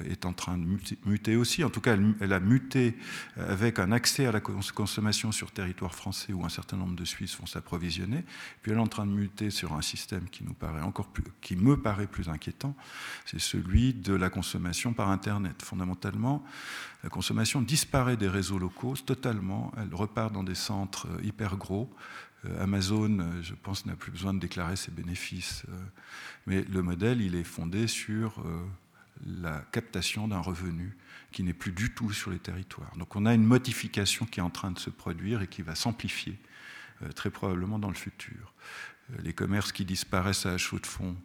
est 0.09 0.27
en 0.27 0.33
train 0.33 0.59
de 0.59 0.67
muter 1.07 1.37
aussi. 1.37 1.65
En 1.65 1.71
tout 1.71 1.81
cas, 1.81 1.97
elle, 2.21 2.33
a 2.33 2.41
muté 2.41 2.97
avec 3.37 3.79
un 3.79 3.93
accès 3.93 4.27
à 4.27 4.33
la 4.33 4.41
consommation 4.41 5.33
sur 5.33 5.51
territoire 5.51 5.95
français 5.95 6.33
où 6.33 6.45
un 6.45 6.49
certain 6.49 6.77
nombre 6.77 6.95
de 6.95 7.05
Suisses 7.05 7.37
vont 7.39 7.47
s'approvisionner. 7.47 8.25
Puis 8.63 8.73
elle 8.73 8.79
est 8.79 8.83
en 8.83 8.87
train 8.87 9.07
de 9.07 9.13
muter 9.13 9.51
sur 9.51 9.73
un 9.73 9.83
système 9.83 10.29
qui 10.29 10.45
nous 10.45 10.55
paraît 10.55 10.83
encore 10.83 11.09
qui 11.41 11.57
me 11.57 11.77
paraît 11.81 12.07
plus 12.07 12.29
inquiétant, 12.29 12.75
c'est 13.25 13.41
celui 13.41 13.95
de 13.95 14.15
la 14.15 14.31
consommation 14.31 14.93
par 14.93 15.11
Internet. 15.11 15.63
Fondamentalement, 15.63 16.45
la 17.03 17.11
consommation 17.11 17.63
disparaît 17.63 18.17
des 18.17 18.29
réseaux 18.29 18.59
locaux 18.59 18.95
totalement. 18.97 19.73
Elle 19.77 19.95
repart 19.95 20.33
dans 20.33 20.43
des 20.43 20.55
centres 20.55 21.07
euh, 21.07 21.25
hyper 21.25 21.57
gros. 21.57 21.91
Euh, 22.45 22.63
Amazon, 22.63 23.19
je 23.43 23.55
pense, 23.55 23.87
n'a 23.87 23.97
plus 23.97 24.13
besoin 24.13 24.35
de 24.35 24.39
déclarer 24.39 24.77
ses 24.77 24.91
bénéfices. 24.91 25.65
Mais 26.47 26.63
le 26.63 26.83
modèle, 26.83 27.21
il 27.21 27.35
est 27.35 27.45
fondé 27.45 27.87
sur 27.87 28.43
la 29.27 29.61
captation 29.73 30.29
d'un 30.29 30.41
revenu 30.41 30.97
qui 31.33 31.43
n'est 31.43 31.53
plus 31.53 31.73
du 31.73 31.93
tout 31.93 32.13
sur 32.13 32.31
les 32.31 32.39
territoires. 32.39 32.97
Donc 32.97 33.17
on 33.17 33.27
a 33.27 33.35
une 33.35 33.45
modification 33.45 34.27
qui 34.27 34.41
est 34.41 34.43
en 34.43 34.51
train 34.51 34.71
de 34.71 34.79
se 34.79 34.91
produire 34.91 35.43
et 35.43 35.47
qui 35.47 35.63
va 35.63 35.75
s'amplifier 35.75 36.39
euh, 37.03 37.13
très 37.13 37.31
probablement 37.31 37.79
dans 37.79 37.89
le 37.89 37.95
futur. 37.95 38.55
Euh, 39.11 39.17
les 39.23 39.33
commerces 39.33 39.73
qui 39.73 39.85
disparaissent 39.85 40.47
à 40.47 40.57
chaud 40.57 40.79
de 40.79 40.87
fond, 40.87 41.17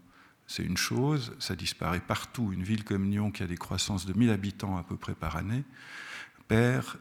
c'est 0.47 0.63
une 0.63 0.77
chose, 0.77 1.33
ça 1.39 1.55
disparaît 1.55 2.01
partout. 2.01 2.51
Une 2.51 2.63
ville 2.63 2.83
comme 2.83 3.09
Lyon 3.09 3.31
qui 3.31 3.43
a 3.43 3.47
des 3.47 3.57
croissances 3.57 4.05
de 4.05 4.13
1000 4.13 4.29
habitants 4.29 4.77
à 4.77 4.83
peu 4.83 4.97
près 4.97 5.15
par 5.15 5.35
année 5.35 5.63
perd 6.47 6.97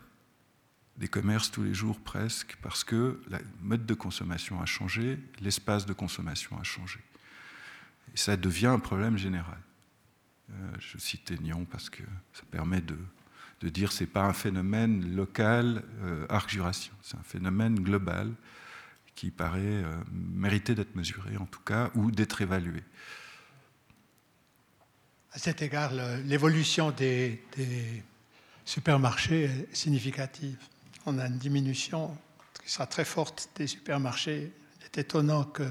des 0.97 1.09
commerces 1.09 1.51
tous 1.51 1.65
les 1.65 1.75
jours 1.75 1.99
presque 2.01 2.57
parce 2.63 2.85
que 2.85 3.21
le 3.29 3.39
mode 3.61 3.87
de 3.87 3.95
consommation 3.95 4.61
a 4.61 4.67
changé, 4.67 5.19
l'espace 5.41 5.87
de 5.87 5.93
consommation 5.93 6.59
a 6.61 6.63
changé. 6.63 7.01
Et 8.15 8.17
ça 8.17 8.37
devient 8.37 8.67
un 8.67 8.79
problème 8.79 9.17
général. 9.17 9.59
Euh, 10.55 10.73
je 10.79 10.99
cite 10.99 11.31
Nyon 11.41 11.67
parce 11.71 11.89
que 11.89 12.03
ça 12.33 12.43
permet 12.51 12.81
de, 12.81 12.99
de 13.61 13.69
dire 13.69 13.89
que 13.89 13.95
ce 13.95 14.05
n'est 14.05 14.11
pas 14.11 14.25
un 14.25 14.33
phénomène 14.33 15.15
local 15.15 15.83
euh, 16.03 16.27
arc-jurassien, 16.29 16.93
c'est 17.03 17.17
un 17.17 17.23
phénomène 17.23 17.79
global 17.81 18.33
qui 19.15 19.31
paraît 19.31 19.61
euh, 19.61 19.95
mériter 20.13 20.75
d'être 20.75 20.95
mesuré 20.95 21.37
en 21.37 21.47
tout 21.47 21.61
cas 21.61 21.91
ou 21.95 22.11
d'être 22.11 22.43
évalué. 22.43 22.83
À 25.33 25.39
cet 25.39 25.63
égard, 25.63 25.93
l'évolution 26.25 26.91
des, 26.91 27.43
supermarchés 28.67 29.45
est 29.45 29.75
significative. 29.75 30.59
On 31.07 31.19
a 31.19 31.27
une 31.27 31.39
diminution 31.39 32.15
qui 32.63 32.71
sera 32.71 32.87
très 32.87 33.07
forte 33.07 33.49
des 33.57 33.67
supermarchés. 33.67 34.53
Il 34.81 34.85
est 34.85 34.99
étonnant 34.99 35.45
que 35.45 35.67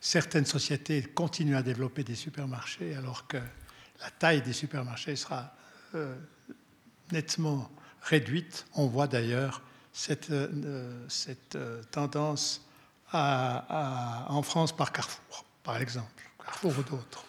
certaines 0.00 0.46
sociétés 0.46 1.02
continuent 1.02 1.56
à 1.56 1.62
développer 1.62 2.04
des 2.04 2.14
supermarchés 2.14 2.94
alors 2.94 3.26
que 3.26 3.36
la 4.02 4.10
taille 4.10 4.42
des 4.42 4.52
supermarchés 4.52 5.16
sera 5.16 5.52
euh, 5.94 6.14
nettement 7.12 7.70
réduite. 8.02 8.66
On 8.74 8.86
voit 8.86 9.06
d'ailleurs 9.06 9.62
cette, 9.92 10.30
euh, 10.30 11.06
euh, 11.54 11.82
tendance 11.90 12.66
en 13.12 14.42
France 14.42 14.74
par 14.74 14.90
Carrefour, 14.90 15.44
par 15.62 15.76
exemple, 15.76 16.30
Carrefour 16.42 16.78
ou 16.78 16.82
d'autres. 16.82 17.24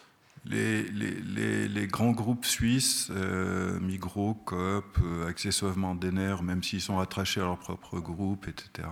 Les, 0.46 1.88
grands 1.88 2.12
groupes 2.12 2.46
suisses, 2.46 3.08
euh, 3.12 3.80
Migros, 3.80 4.34
Coop, 4.34 4.98
euh, 5.02 5.28
accessoirement 5.28 5.96
Denner, 5.96 6.36
même 6.44 6.64
s'ils 6.64 6.82
sont 6.82 6.98
rattachés 6.98 7.40
à 7.40 7.46
leur 7.46 7.58
propre 7.58 8.00
groupe, 8.00 8.48
etc., 8.48 8.88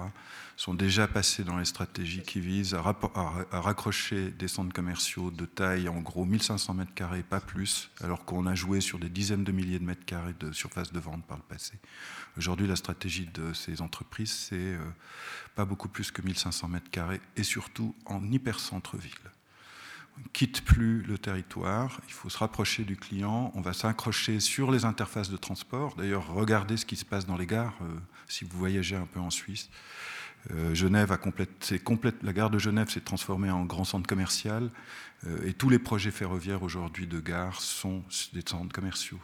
sont 0.55 0.73
déjà 0.73 1.07
passés 1.07 1.43
dans 1.43 1.57
les 1.57 1.65
stratégies 1.65 2.21
qui 2.21 2.39
visent 2.39 2.75
à, 2.75 2.81
raccrocher 3.51 4.29
des 4.29 4.47
centres 4.47 4.73
commerciaux 4.73 5.31
de 5.31 5.45
taille 5.45 5.89
en 5.89 5.99
gros 5.99 6.23
1500 6.23 6.75
mètres 6.75 6.93
carrés, 6.93 7.23
pas 7.23 7.39
plus, 7.39 7.89
alors 8.01 8.25
qu'on 8.25 8.45
a 8.45 8.53
joué 8.53 8.79
sur 8.79 8.99
des 8.99 9.09
dizaines 9.09 9.43
de 9.43 9.51
milliers 9.51 9.79
de 9.79 9.85
mètres 9.85 10.05
carrés 10.05 10.35
de 10.39 10.51
surface 10.51 10.93
de 10.93 10.99
vente 10.99 11.25
par 11.25 11.37
le 11.37 11.43
passé. 11.43 11.73
Aujourd'hui, 12.37 12.67
la 12.67 12.75
stratégie 12.75 13.27
de 13.33 13.53
ces 13.53 13.81
entreprises, 13.81 14.31
c'est 14.31 14.55
euh, 14.55 14.79
pas 15.55 15.65
beaucoup 15.65 15.89
plus 15.89 16.11
que 16.11 16.21
1500 16.21 16.67
mètres 16.67 16.91
carrés, 16.91 17.21
et 17.35 17.43
surtout 17.43 17.95
en 18.05 18.23
hyper-centre-ville 18.31 19.11
on 19.13 19.27
ne 19.27 19.40
quitte 20.33 20.63
plus 20.63 21.01
le 21.03 21.17
territoire, 21.17 21.99
il 22.07 22.13
faut 22.13 22.29
se 22.29 22.37
rapprocher 22.37 22.83
du 22.83 22.95
client, 22.95 23.51
on 23.55 23.61
va 23.61 23.73
s'accrocher 23.73 24.39
sur 24.39 24.71
les 24.71 24.85
interfaces 24.85 25.29
de 25.29 25.37
transport. 25.37 25.95
D'ailleurs, 25.95 26.27
regardez 26.33 26.77
ce 26.77 26.85
qui 26.85 26.95
se 26.95 27.05
passe 27.05 27.25
dans 27.25 27.37
les 27.37 27.45
gares, 27.45 27.77
euh, 27.81 27.87
si 28.27 28.45
vous 28.45 28.57
voyagez 28.57 28.95
un 28.95 29.05
peu 29.05 29.19
en 29.19 29.29
Suisse. 29.29 29.69
Euh, 30.51 30.73
Genève 30.73 31.11
a 31.11 31.19
la 32.23 32.33
gare 32.33 32.49
de 32.49 32.57
Genève 32.57 32.89
s'est 32.89 33.01
transformée 33.01 33.51
en 33.51 33.63
grand 33.65 33.83
centre 33.83 34.07
commercial 34.07 34.71
euh, 35.27 35.45
et 35.45 35.53
tous 35.53 35.69
les 35.69 35.77
projets 35.77 36.09
ferroviaires 36.09 36.63
aujourd'hui 36.63 37.05
de 37.05 37.19
gare 37.19 37.61
sont 37.61 38.03
des 38.33 38.41
centres 38.45 38.73
commerciaux. 38.73 39.19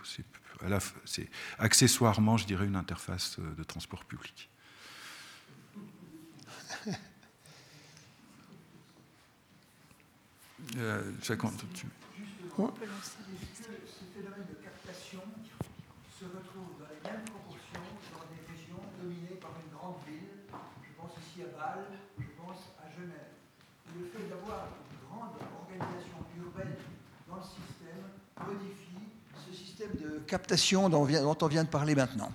C'est 1.06 1.30
accessoirement, 1.58 2.38
je 2.38 2.46
dirais, 2.46 2.66
une 2.66 2.76
interface 2.76 3.40
de 3.40 3.64
transport 3.64 4.06
public. 4.06 4.50
Euh, 10.76 11.12
dessus. 11.22 11.88
Justement, 12.18 12.74
ce 12.76 14.04
phénomène 14.14 14.46
de 14.50 14.56
captation 14.60 15.22
se 16.12 16.26
retrouve 16.26 16.76
dans 16.80 16.92
les 16.92 17.00
mêmes 17.08 17.24
proportions 17.24 17.88
dans 18.12 18.28
des 18.28 18.44
régions 18.52 18.84
dominées 19.00 19.40
par 19.40 19.56
une 19.64 19.72
grande 19.72 20.04
ville. 20.04 20.44
Je 20.84 20.92
pense 21.00 21.12
ici 21.24 21.48
à 21.48 21.56
Bâle, 21.56 21.88
je 22.20 22.28
pense 22.36 22.76
à 22.84 22.92
Genève. 22.92 23.32
le 23.96 24.06
fait 24.12 24.28
d'avoir 24.28 24.68
une 24.92 25.08
grande 25.08 25.40
organisation 25.40 26.20
urbaine 26.36 26.76
dans 27.30 27.38
le 27.38 27.48
système 27.48 28.04
modifie 28.44 28.88
ce 29.48 29.54
système 29.54 29.92
de 29.96 30.20
captation 30.28 30.90
dont 30.90 31.08
on 31.42 31.48
vient 31.48 31.64
de 31.64 31.70
parler 31.70 31.96
maintenant. 31.96 32.32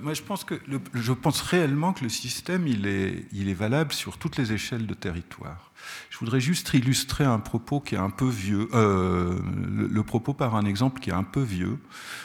Moi, 0.00 0.14
je 0.14 0.22
pense, 0.22 0.44
que 0.44 0.54
je 0.94 1.12
pense 1.12 1.42
réellement 1.42 1.92
que 1.92 2.04
le 2.04 2.08
système, 2.08 2.66
il 2.66 2.86
est, 2.86 3.26
il 3.32 3.50
est 3.50 3.54
valable 3.54 3.92
sur 3.92 4.16
toutes 4.16 4.38
les 4.38 4.52
échelles 4.52 4.86
de 4.86 4.94
territoire. 4.94 5.72
Je 6.08 6.18
voudrais 6.18 6.40
juste 6.40 6.72
illustrer 6.72 7.24
un 7.24 7.38
propos 7.38 7.80
qui 7.80 7.94
est 7.94 7.98
un 7.98 8.10
peu 8.10 8.28
vieux, 8.28 8.68
euh, 8.72 9.38
le, 9.90 10.02
propos 10.02 10.32
par 10.32 10.54
un 10.54 10.64
exemple 10.64 11.00
qui 11.00 11.10
est 11.10 11.14
un 11.14 11.22
peu 11.22 11.42
vieux, 11.42 11.78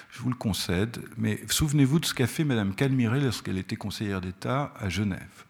je 0.09 0.21
vous 0.21 0.29
le 0.29 0.35
concède, 0.35 1.03
mais 1.17 1.41
souvenez-vous 1.49 1.99
de 1.99 2.05
ce 2.05 2.13
qu'a 2.13 2.27
fait 2.27 2.45
Mme 2.45 2.75
Calmiré 2.75 3.19
lorsqu'elle 3.19 3.57
était 3.57 3.75
conseillère 3.75 4.21
d'État 4.21 4.73
à 4.79 4.87
Genève. 4.87 5.45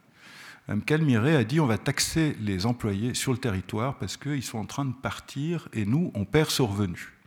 Mme 0.68 0.82
Calmiré 0.84 1.36
a 1.36 1.44
dit 1.44 1.60
on 1.60 1.68
va 1.68 1.78
taxer 1.78 2.36
les 2.40 2.66
employés 2.66 3.14
sur 3.14 3.32
le 3.32 3.38
territoire 3.38 3.98
parce 3.98 4.18
qu'ils 4.18 4.44
sont 4.44 4.58
en 4.58 4.66
train 4.66 4.86
de 4.86 4.94
partir 4.94 5.68
et 5.74 5.86
nous, 5.86 6.12
on 6.16 6.26
perd 6.26 6.50
ce 6.50 6.62
revenu. 6.62 7.19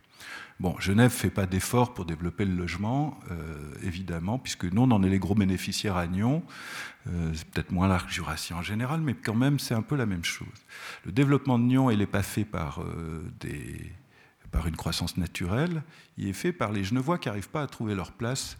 Bon, 0.59 0.75
Genève 0.79 1.11
ne 1.11 1.17
fait 1.17 1.29
pas 1.29 1.45
d'efforts 1.45 1.93
pour 1.93 2.05
développer 2.05 2.45
le 2.45 2.55
logement, 2.55 3.19
euh, 3.31 3.73
évidemment, 3.81 4.37
puisque 4.37 4.65
nous, 4.65 4.83
on 4.83 4.91
en 4.91 5.01
est 5.03 5.09
les 5.09 5.19
gros 5.19 5.35
bénéficiaires 5.35 5.97
à 5.97 6.07
Nyon. 6.07 6.43
Euh, 7.07 7.31
c'est 7.33 7.47
peut-être 7.49 7.71
moins 7.71 7.87
l'arc 7.87 8.09
jurassien 8.09 8.57
en 8.57 8.61
général, 8.61 9.01
mais 9.01 9.15
quand 9.15 9.33
même, 9.33 9.57
c'est 9.59 9.73
un 9.73 9.81
peu 9.81 9.95
la 9.95 10.05
même 10.05 10.23
chose. 10.23 10.47
Le 11.05 11.11
développement 11.11 11.57
de 11.57 11.63
Nyon, 11.63 11.89
il 11.89 11.99
n'est 11.99 12.05
pas 12.05 12.23
fait 12.23 12.45
par, 12.45 12.81
euh, 12.81 13.23
par 14.51 14.67
une 14.67 14.75
croissance 14.75 15.17
naturelle, 15.17 15.81
il 16.17 16.27
est 16.27 16.33
fait 16.33 16.53
par 16.53 16.71
les 16.71 16.83
Genevois 16.83 17.17
qui 17.17 17.29
n'arrivent 17.29 17.49
pas 17.49 17.63
à 17.63 17.67
trouver 17.67 17.95
leur 17.95 18.11
place 18.11 18.57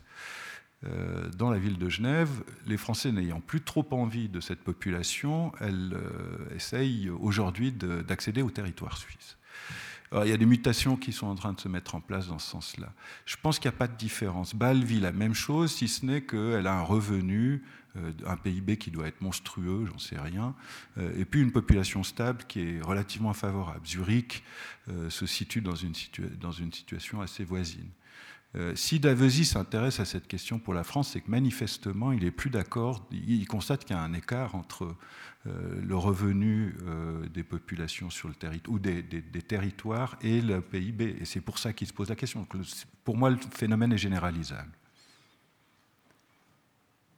dans 1.37 1.49
la 1.49 1.59
ville 1.59 1.77
de 1.77 1.87
Genève, 1.87 2.43
les 2.67 2.75
Français 2.75 3.09
n'ayant 3.13 3.39
plus 3.39 3.61
trop 3.61 3.87
envie 3.91 4.27
de 4.27 4.41
cette 4.41 4.59
population, 4.59 5.53
elles 5.61 5.97
essayent 6.53 7.09
aujourd'hui 7.09 7.71
d'accéder 7.71 8.41
au 8.41 8.49
territoire 8.49 8.97
suisse 8.97 9.37
il 10.23 10.29
y 10.29 10.33
a 10.33 10.37
des 10.37 10.45
mutations 10.45 10.95
qui 10.95 11.11
sont 11.11 11.27
en 11.27 11.35
train 11.35 11.53
de 11.53 11.59
se 11.59 11.67
mettre 11.67 11.95
en 11.95 12.01
place 12.01 12.27
dans 12.27 12.39
ce 12.39 12.49
sens-là. 12.49 12.93
Je 13.25 13.35
pense 13.41 13.57
qu'il 13.57 13.69
n'y 13.69 13.75
a 13.75 13.77
pas 13.77 13.87
de 13.87 13.97
différence. 13.97 14.53
Bâle 14.53 14.83
vit 14.83 14.99
la 14.99 15.11
même 15.11 15.33
chose, 15.33 15.71
si 15.71 15.87
ce 15.87 16.05
n'est 16.05 16.21
qu'elle 16.21 16.67
a 16.67 16.73
un 16.73 16.83
revenu, 16.83 17.63
euh, 17.95 18.11
un 18.25 18.37
PIB 18.37 18.77
qui 18.77 18.89
doit 18.89 19.07
être 19.07 19.21
monstrueux, 19.21 19.85
j'en 19.85 19.99
sais 19.99 20.17
rien, 20.17 20.55
euh, 20.97 21.13
et 21.15 21.25
puis 21.25 21.41
une 21.41 21.51
population 21.51 22.01
stable 22.01 22.43
qui 22.47 22.61
est 22.61 22.81
relativement 22.81 23.33
favorable. 23.33 23.85
Zurich 23.85 24.43
euh, 24.89 25.11
se 25.11 25.27
situe 25.27 25.61
dans 25.61 25.75
une, 25.75 25.93
situation 25.93 27.21
assez 27.21 27.43
voisine. 27.43 27.89
si 28.75 28.99
Davesi 28.99 29.45
s'intéresse 29.45 29.99
à 29.99 30.05
cette 30.05 30.27
question 30.27 30.57
pour 30.59 30.73
la 30.73 30.83
France, 30.83 31.11
c'est 31.13 31.21
que 31.21 31.29
manifestement, 31.29 32.11
il 32.11 32.23
est 32.23 32.31
plus 32.31 32.49
d'accord, 32.49 33.07
il 33.11 33.47
constate 33.47 33.85
qu'il 33.85 33.95
y 33.95 33.99
a 33.99 34.01
un 34.01 34.13
écart 34.13 34.55
entre 34.55 34.95
le 35.45 35.95
revenu 35.95 36.75
euh, 36.83 37.27
des 37.27 37.43
populations 37.43 38.09
sur 38.09 38.29
le 38.29 38.33
territoire 38.33 38.75
ou 38.75 38.79
des, 38.79 39.03
territoires 39.45 40.17
et 40.21 40.41
le 40.41 40.61
PIB. 40.61 41.17
Et 41.19 41.25
c'est 41.25 41.41
pour 41.41 41.59
ça 41.59 41.73
qu'il 41.73 41.87
se 41.87 41.93
pose 41.93 42.09
la 42.09 42.15
question. 42.15 42.47
pour 43.03 43.17
moi, 43.17 43.29
le 43.29 43.37
phénomène 43.51 43.91
est 43.91 43.97
généralisable. 43.97 44.71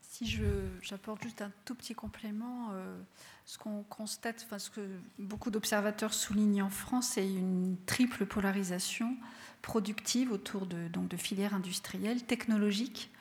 Si 0.02 0.40
j'apporte 0.82 1.24
juste 1.24 1.42
un 1.42 1.52
tout 1.66 1.76
petit 1.76 1.94
complément, 1.94 2.70
euh, 2.72 2.98
ce 3.46 3.58
qu'on 3.58 3.84
constate, 3.84 4.48
enfin, 4.50 4.58
que 4.74 4.88
beaucoup 5.20 5.52
d'observateurs 5.52 6.14
soulignent 6.14 6.64
en 6.64 6.70
France, 6.70 7.10
c'est 7.16 7.28
une 7.28 7.76
triple 7.86 8.26
polarisation 8.26 9.18
productive 9.62 10.32
autour 10.32 10.68
de, 10.68 10.88
donc, 10.88 11.10
de 11.10 11.18
filières 11.18 11.54
industrielles, 11.54 12.24
technologiques, 12.24 13.12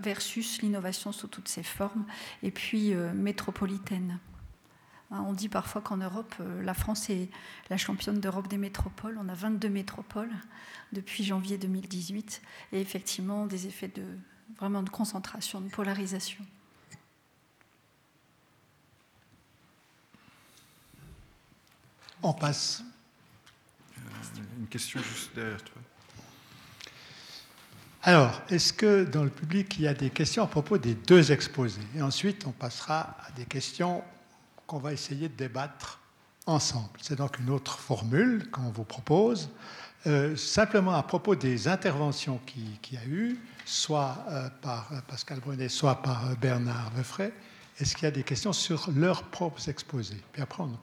versus 0.00 0.62
l'innovation 0.62 1.12
sous 1.12 1.28
toutes 1.28 1.48
ses 1.48 1.62
formes, 1.62 2.04
et 2.42 2.50
puis 2.50 2.94
euh, 2.94 3.12
métropolitaine. 3.12 4.18
Hein, 5.10 5.24
on 5.26 5.32
dit 5.32 5.48
parfois 5.48 5.82
qu'en 5.82 5.98
Europe, 5.98 6.34
euh, 6.40 6.62
la 6.62 6.74
France 6.74 7.10
est 7.10 7.28
la 7.70 7.76
championne 7.76 8.18
d'Europe 8.20 8.48
des 8.48 8.58
métropoles. 8.58 9.18
On 9.22 9.28
a 9.28 9.34
22 9.34 9.68
métropoles 9.68 10.32
depuis 10.92 11.24
janvier 11.24 11.58
2018, 11.58 12.42
et 12.72 12.80
effectivement 12.80 13.46
des 13.46 13.66
effets 13.66 13.88
de 13.88 14.04
vraiment 14.58 14.82
de 14.82 14.90
concentration, 14.90 15.60
de 15.60 15.68
polarisation. 15.68 16.44
On 22.22 22.32
passe. 22.32 22.82
Euh, 23.98 24.00
une 24.58 24.66
question 24.66 25.00
juste 25.00 25.34
derrière 25.34 25.62
toi. 25.62 25.80
Alors, 28.06 28.40
est-ce 28.50 28.72
que 28.72 29.02
dans 29.02 29.24
le 29.24 29.30
public, 29.30 29.78
il 29.78 29.82
y 29.82 29.88
a 29.88 29.92
des 29.92 30.10
questions 30.10 30.44
à 30.44 30.46
propos 30.46 30.78
des 30.78 30.94
deux 30.94 31.32
exposés? 31.32 31.80
Et 31.96 32.02
ensuite, 32.02 32.46
on 32.46 32.52
passera 32.52 33.16
à 33.26 33.32
des 33.34 33.46
questions 33.46 34.04
qu'on 34.68 34.78
va 34.78 34.92
essayer 34.92 35.28
de 35.28 35.34
débattre 35.34 35.98
ensemble. 36.46 36.88
C'est 37.02 37.16
donc 37.16 37.40
une 37.40 37.50
autre 37.50 37.80
formule 37.80 38.48
qu'on 38.52 38.70
vous 38.70 38.84
propose. 38.84 39.50
Euh, 40.06 40.36
simplement 40.36 40.92
à 40.92 41.02
propos 41.02 41.34
des 41.34 41.66
interventions 41.66 42.38
qu'il 42.46 42.92
y 42.92 42.96
a 42.96 43.04
eu, 43.06 43.40
soit 43.64 44.24
euh, 44.28 44.48
par 44.62 44.88
Pascal 45.08 45.40
Brunet, 45.40 45.68
soit 45.68 46.00
par 46.00 46.30
euh, 46.30 46.34
Bernard 46.40 46.92
Veufray, 46.94 47.32
est-ce 47.80 47.96
qu'il 47.96 48.04
y 48.04 48.06
a 48.06 48.12
des 48.12 48.22
questions 48.22 48.52
sur 48.52 48.88
leurs 48.94 49.24
propres 49.24 49.68
exposés? 49.68 50.22
Puis 50.30 50.42
après, 50.42 50.62
on 50.62 50.78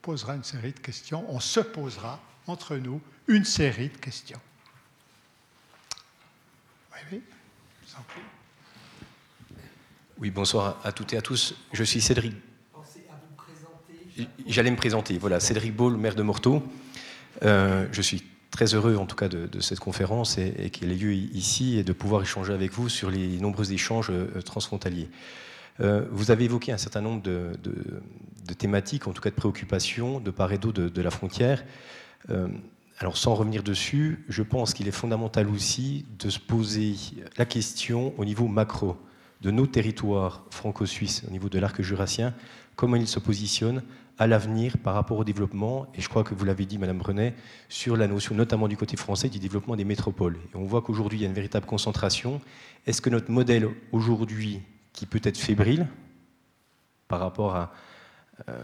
posera 0.00 0.34
une 0.34 0.44
série 0.44 0.72
de 0.72 0.80
questions, 0.80 1.26
on 1.28 1.40
se 1.40 1.60
posera 1.60 2.18
entre 2.46 2.76
nous 2.76 3.02
une 3.28 3.44
série 3.44 3.90
de 3.90 3.98
questions. 3.98 4.40
Oui, 10.18 10.30
bonsoir 10.30 10.80
à 10.84 10.92
toutes 10.92 11.12
et 11.12 11.16
à 11.16 11.22
tous. 11.22 11.54
Je 11.72 11.84
suis 11.84 12.00
Cédric. 12.00 12.34
J'allais 14.46 14.70
me 14.70 14.76
présenter. 14.76 15.18
Voilà, 15.18 15.40
Cédric 15.40 15.74
Ball, 15.74 15.96
maire 15.96 16.14
de 16.14 16.22
Morteau. 16.22 16.62
Euh, 17.42 17.86
je 17.90 18.00
suis 18.00 18.22
très 18.50 18.74
heureux, 18.74 18.96
en 18.96 19.06
tout 19.06 19.16
cas, 19.16 19.28
de, 19.28 19.60
cette 19.60 19.80
conférence 19.80 20.38
et, 20.38 20.70
qu'elle 20.70 20.92
ait 20.92 20.96
lieu 20.96 21.12
ici 21.12 21.78
et 21.78 21.82
de 21.82 21.92
pouvoir 21.92 22.22
échanger 22.22 22.52
avec 22.52 22.72
vous 22.72 22.88
sur 22.88 23.10
les 23.10 23.38
nombreux 23.38 23.72
échanges 23.72 24.10
euh, 24.10 24.40
transfrontaliers. 24.42 25.08
Euh, 25.80 26.06
vous 26.12 26.30
avez 26.30 26.44
évoqué 26.44 26.70
un 26.70 26.78
certain 26.78 27.00
nombre 27.00 27.22
de, 27.22 27.52
thématiques, 28.56 29.08
en 29.08 29.12
tout 29.12 29.20
cas 29.20 29.30
de 29.30 29.34
préoccupations, 29.34 30.20
de 30.20 30.30
part 30.30 30.52
et 30.52 30.58
d'autre 30.58 30.80
de, 30.80 31.02
la 31.02 31.10
frontière 31.10 31.64
alors 32.98 33.16
sans 33.16 33.34
revenir 33.34 33.62
dessus, 33.62 34.24
je 34.28 34.42
pense 34.42 34.72
qu'il 34.72 34.86
est 34.86 34.92
fondamental 34.92 35.48
aussi 35.48 36.06
de 36.18 36.30
se 36.30 36.38
poser 36.38 36.94
la 37.36 37.44
question 37.44 38.14
au 38.18 38.24
niveau 38.24 38.46
macro 38.46 38.96
de 39.40 39.50
nos 39.50 39.66
territoires 39.66 40.44
franco-suisses, 40.50 41.24
au 41.28 41.30
niveau 41.30 41.48
de 41.48 41.58
l'arc 41.58 41.82
jurassien, 41.82 42.34
comment 42.76 42.96
ils 42.96 43.08
se 43.08 43.18
positionnent 43.18 43.82
à 44.16 44.26
l'avenir 44.26 44.78
par 44.78 44.94
rapport 44.94 45.18
au 45.18 45.24
développement, 45.24 45.86
et 45.94 46.00
je 46.00 46.08
crois 46.08 46.22
que 46.22 46.34
vous 46.34 46.44
l'avez 46.44 46.66
dit, 46.66 46.78
Madame 46.78 46.98
Brenet, 46.98 47.34
sur 47.68 47.96
la 47.96 48.06
notion 48.06 48.34
notamment 48.34 48.68
du 48.68 48.76
côté 48.76 48.96
français 48.96 49.28
du 49.28 49.40
développement 49.40 49.74
des 49.74 49.84
métropoles. 49.84 50.38
On 50.54 50.64
voit 50.64 50.82
qu'aujourd'hui, 50.82 51.18
il 51.18 51.22
y 51.22 51.24
a 51.24 51.28
une 51.28 51.34
véritable 51.34 51.66
concentration. 51.66 52.40
Est-ce 52.86 53.02
que 53.02 53.10
notre 53.10 53.32
modèle 53.32 53.68
aujourd'hui, 53.90 54.62
qui 54.92 55.06
peut 55.06 55.20
être 55.24 55.36
fébrile 55.36 55.88
par 57.08 57.18
rapport 57.18 57.56
à, 57.56 57.72
euh, 58.48 58.62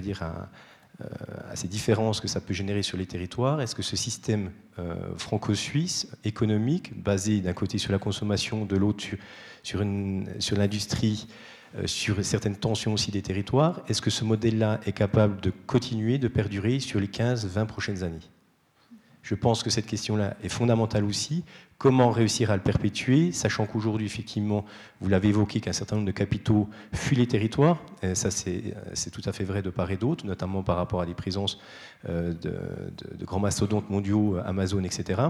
dire, 0.00 0.22
à, 0.22 0.48
à 1.50 1.56
ces 1.56 1.68
différences 1.68 2.20
que 2.20 2.28
ça 2.28 2.40
peut 2.40 2.54
générer 2.54 2.82
sur 2.82 2.98
les 2.98 3.06
territoires, 3.06 3.60
est-ce 3.60 3.74
que 3.74 3.82
ce 3.82 3.96
système 3.96 4.50
franco-suisse 5.16 6.08
économique, 6.24 7.02
basé 7.02 7.40
d'un 7.40 7.52
côté 7.52 7.78
sur 7.78 7.92
la 7.92 7.98
consommation, 7.98 8.64
de 8.64 8.76
l'autre 8.76 9.04
sur, 9.62 9.82
sur, 10.38 10.56
l'industrie, 10.56 11.26
sur 11.86 12.24
certaines 12.24 12.56
tensions 12.56 12.92
aussi 12.92 13.10
des 13.10 13.22
territoires, 13.22 13.82
est-ce 13.88 14.02
que 14.02 14.10
ce 14.10 14.24
modèle-là 14.24 14.80
est 14.86 14.92
capable 14.92 15.40
de 15.40 15.52
continuer, 15.66 16.18
de 16.18 16.28
perdurer 16.28 16.80
sur 16.80 17.00
les 17.00 17.08
15-20 17.08 17.66
prochaines 17.66 18.02
années? 18.02 18.20
Je 19.22 19.34
pense 19.34 19.62
que 19.62 19.70
cette 19.70 19.86
question-là 19.86 20.36
est 20.42 20.48
fondamentale 20.48 21.04
aussi. 21.04 21.44
Comment 21.78 22.10
réussir 22.10 22.50
à 22.50 22.56
le 22.56 22.62
perpétuer, 22.62 23.32
sachant 23.32 23.64
qu'aujourd'hui, 23.64 24.04
effectivement, 24.04 24.66
vous 25.00 25.08
l'avez 25.08 25.28
évoqué, 25.28 25.60
qu'un 25.60 25.72
certain 25.72 25.96
nombre 25.96 26.06
de 26.06 26.12
capitaux 26.12 26.68
fuient 26.92 27.16
les 27.16 27.26
territoires. 27.26 27.78
Et 28.02 28.14
ça, 28.14 28.30
c'est 28.30 29.10
tout 29.10 29.22
à 29.24 29.32
fait 29.32 29.44
vrai 29.44 29.62
de 29.62 29.70
part 29.70 29.90
et 29.90 29.96
d'autre, 29.96 30.26
notamment 30.26 30.62
par 30.62 30.76
rapport 30.76 31.00
à 31.00 31.06
des 31.06 31.14
présences 31.14 31.58
euh, 32.08 32.34
de, 32.34 33.24
grands 33.24 33.40
mastodontes 33.40 33.88
mondiaux, 33.88 34.36
Amazon, 34.44 34.84
etc. 34.84 35.22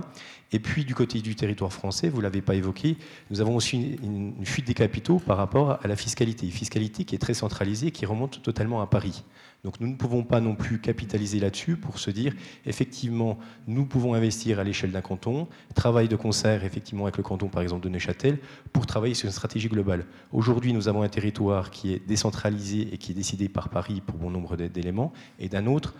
Et 0.50 0.58
puis, 0.58 0.84
du 0.84 0.94
côté 0.94 1.20
du 1.20 1.36
territoire 1.36 1.72
français, 1.72 2.08
vous 2.08 2.18
ne 2.18 2.22
l'avez 2.22 2.42
pas 2.42 2.56
évoqué, 2.56 2.96
nous 3.30 3.40
avons 3.40 3.54
aussi 3.54 3.98
une, 4.02 4.34
une 4.38 4.46
fuite 4.46 4.66
des 4.66 4.74
capitaux 4.74 5.20
par 5.20 5.36
rapport 5.36 5.78
à 5.82 5.86
la 5.86 5.94
fiscalité. 5.94 6.46
Une 6.46 6.52
fiscalité 6.52 7.04
qui 7.04 7.14
est 7.14 7.18
très 7.18 7.34
centralisée, 7.34 7.92
qui 7.92 8.06
remonte 8.06 8.42
totalement 8.42 8.80
à 8.82 8.88
Paris. 8.88 9.22
Donc 9.62 9.78
nous 9.80 9.88
ne 9.88 9.94
pouvons 9.94 10.22
pas 10.22 10.40
non 10.40 10.54
plus 10.54 10.80
capitaliser 10.80 11.38
là-dessus 11.38 11.76
pour 11.76 11.98
se 11.98 12.10
dire, 12.10 12.34
effectivement, 12.64 13.38
nous 13.66 13.84
pouvons 13.84 14.14
investir 14.14 14.58
à 14.58 14.64
l'échelle 14.64 14.90
d'un 14.90 15.02
canton, 15.02 15.48
travail 15.74 16.08
de 16.08 16.16
concert 16.16 16.64
effectivement 16.64 17.04
avec 17.04 17.18
le 17.18 17.22
canton 17.22 17.48
par 17.48 17.62
exemple 17.62 17.84
de 17.84 17.90
Neuchâtel, 17.90 18.38
pour 18.72 18.86
travailler 18.86 19.14
sur 19.14 19.26
une 19.26 19.32
stratégie 19.32 19.68
globale. 19.68 20.06
Aujourd'hui, 20.32 20.72
nous 20.72 20.88
avons 20.88 21.02
un 21.02 21.08
territoire 21.08 21.70
qui 21.70 21.92
est 21.92 22.06
décentralisé 22.06 22.88
et 22.92 22.96
qui 22.96 23.12
est 23.12 23.14
décidé 23.14 23.48
par 23.48 23.68
Paris 23.68 24.00
pour 24.04 24.16
bon 24.16 24.30
nombre 24.30 24.56
d'éléments, 24.56 25.12
et 25.38 25.48
d'un 25.48 25.66
autre, 25.66 25.94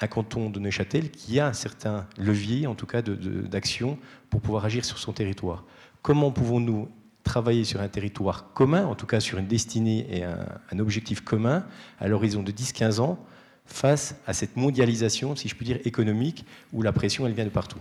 un 0.00 0.06
canton 0.06 0.48
de 0.48 0.60
Neuchâtel 0.60 1.10
qui 1.10 1.40
a 1.40 1.48
un 1.48 1.52
certain 1.52 2.06
levier, 2.16 2.66
en 2.66 2.74
tout 2.74 2.86
cas, 2.86 3.02
d'action 3.02 3.98
pour 4.30 4.40
pouvoir 4.40 4.64
agir 4.64 4.84
sur 4.84 4.98
son 4.98 5.12
territoire. 5.12 5.64
Comment 6.02 6.30
pouvons-nous 6.30 6.88
travailler 7.24 7.64
sur 7.64 7.80
un 7.80 7.88
territoire 7.88 8.52
commun, 8.52 8.86
en 8.86 8.94
tout 8.94 9.06
cas 9.06 9.20
sur 9.20 9.38
une 9.38 9.46
destinée 9.46 10.06
et 10.10 10.24
un, 10.24 10.78
objectif 10.78 11.20
commun 11.20 11.64
à 11.98 12.08
l'horizon 12.08 12.42
de 12.42 12.52
10-15 12.52 13.00
ans 13.00 13.18
face 13.66 14.16
à 14.26 14.32
cette 14.32 14.56
mondialisation, 14.56 15.36
si 15.36 15.48
je 15.48 15.54
puis 15.54 15.64
dire, 15.64 15.78
économique, 15.84 16.44
où 16.72 16.82
la 16.82 16.92
pression, 16.92 17.26
elle 17.26 17.34
vient 17.34 17.44
de 17.44 17.50
partout 17.50 17.78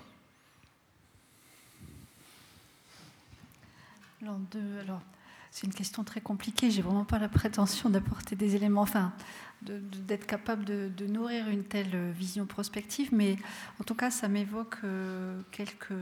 c'est 5.52 5.68
une 5.68 5.74
question 5.74 6.04
très 6.04 6.22
compliquée. 6.22 6.72
J'ai 6.72 6.82
vraiment 6.82 7.06
pas 7.06 7.20
la 7.20 7.30
prétention 7.30 7.90
d'apporter 7.90 8.36
des 8.36 8.56
éléments, 8.56 8.82
enfin, 8.82 9.14
d'être 9.62 10.26
capable 10.26 10.64
de, 10.66 11.06
nourrir 11.08 11.50
une 11.50 11.64
telle 11.64 12.12
vision 12.12 12.46
prospective, 12.46 13.10
mais 13.12 13.38
en 13.80 13.84
tout 13.84 13.96
cas, 13.96 14.12
ça 14.12 14.28
m'évoque 14.28 14.78
euh, 14.84 15.42
quelques 15.52 15.94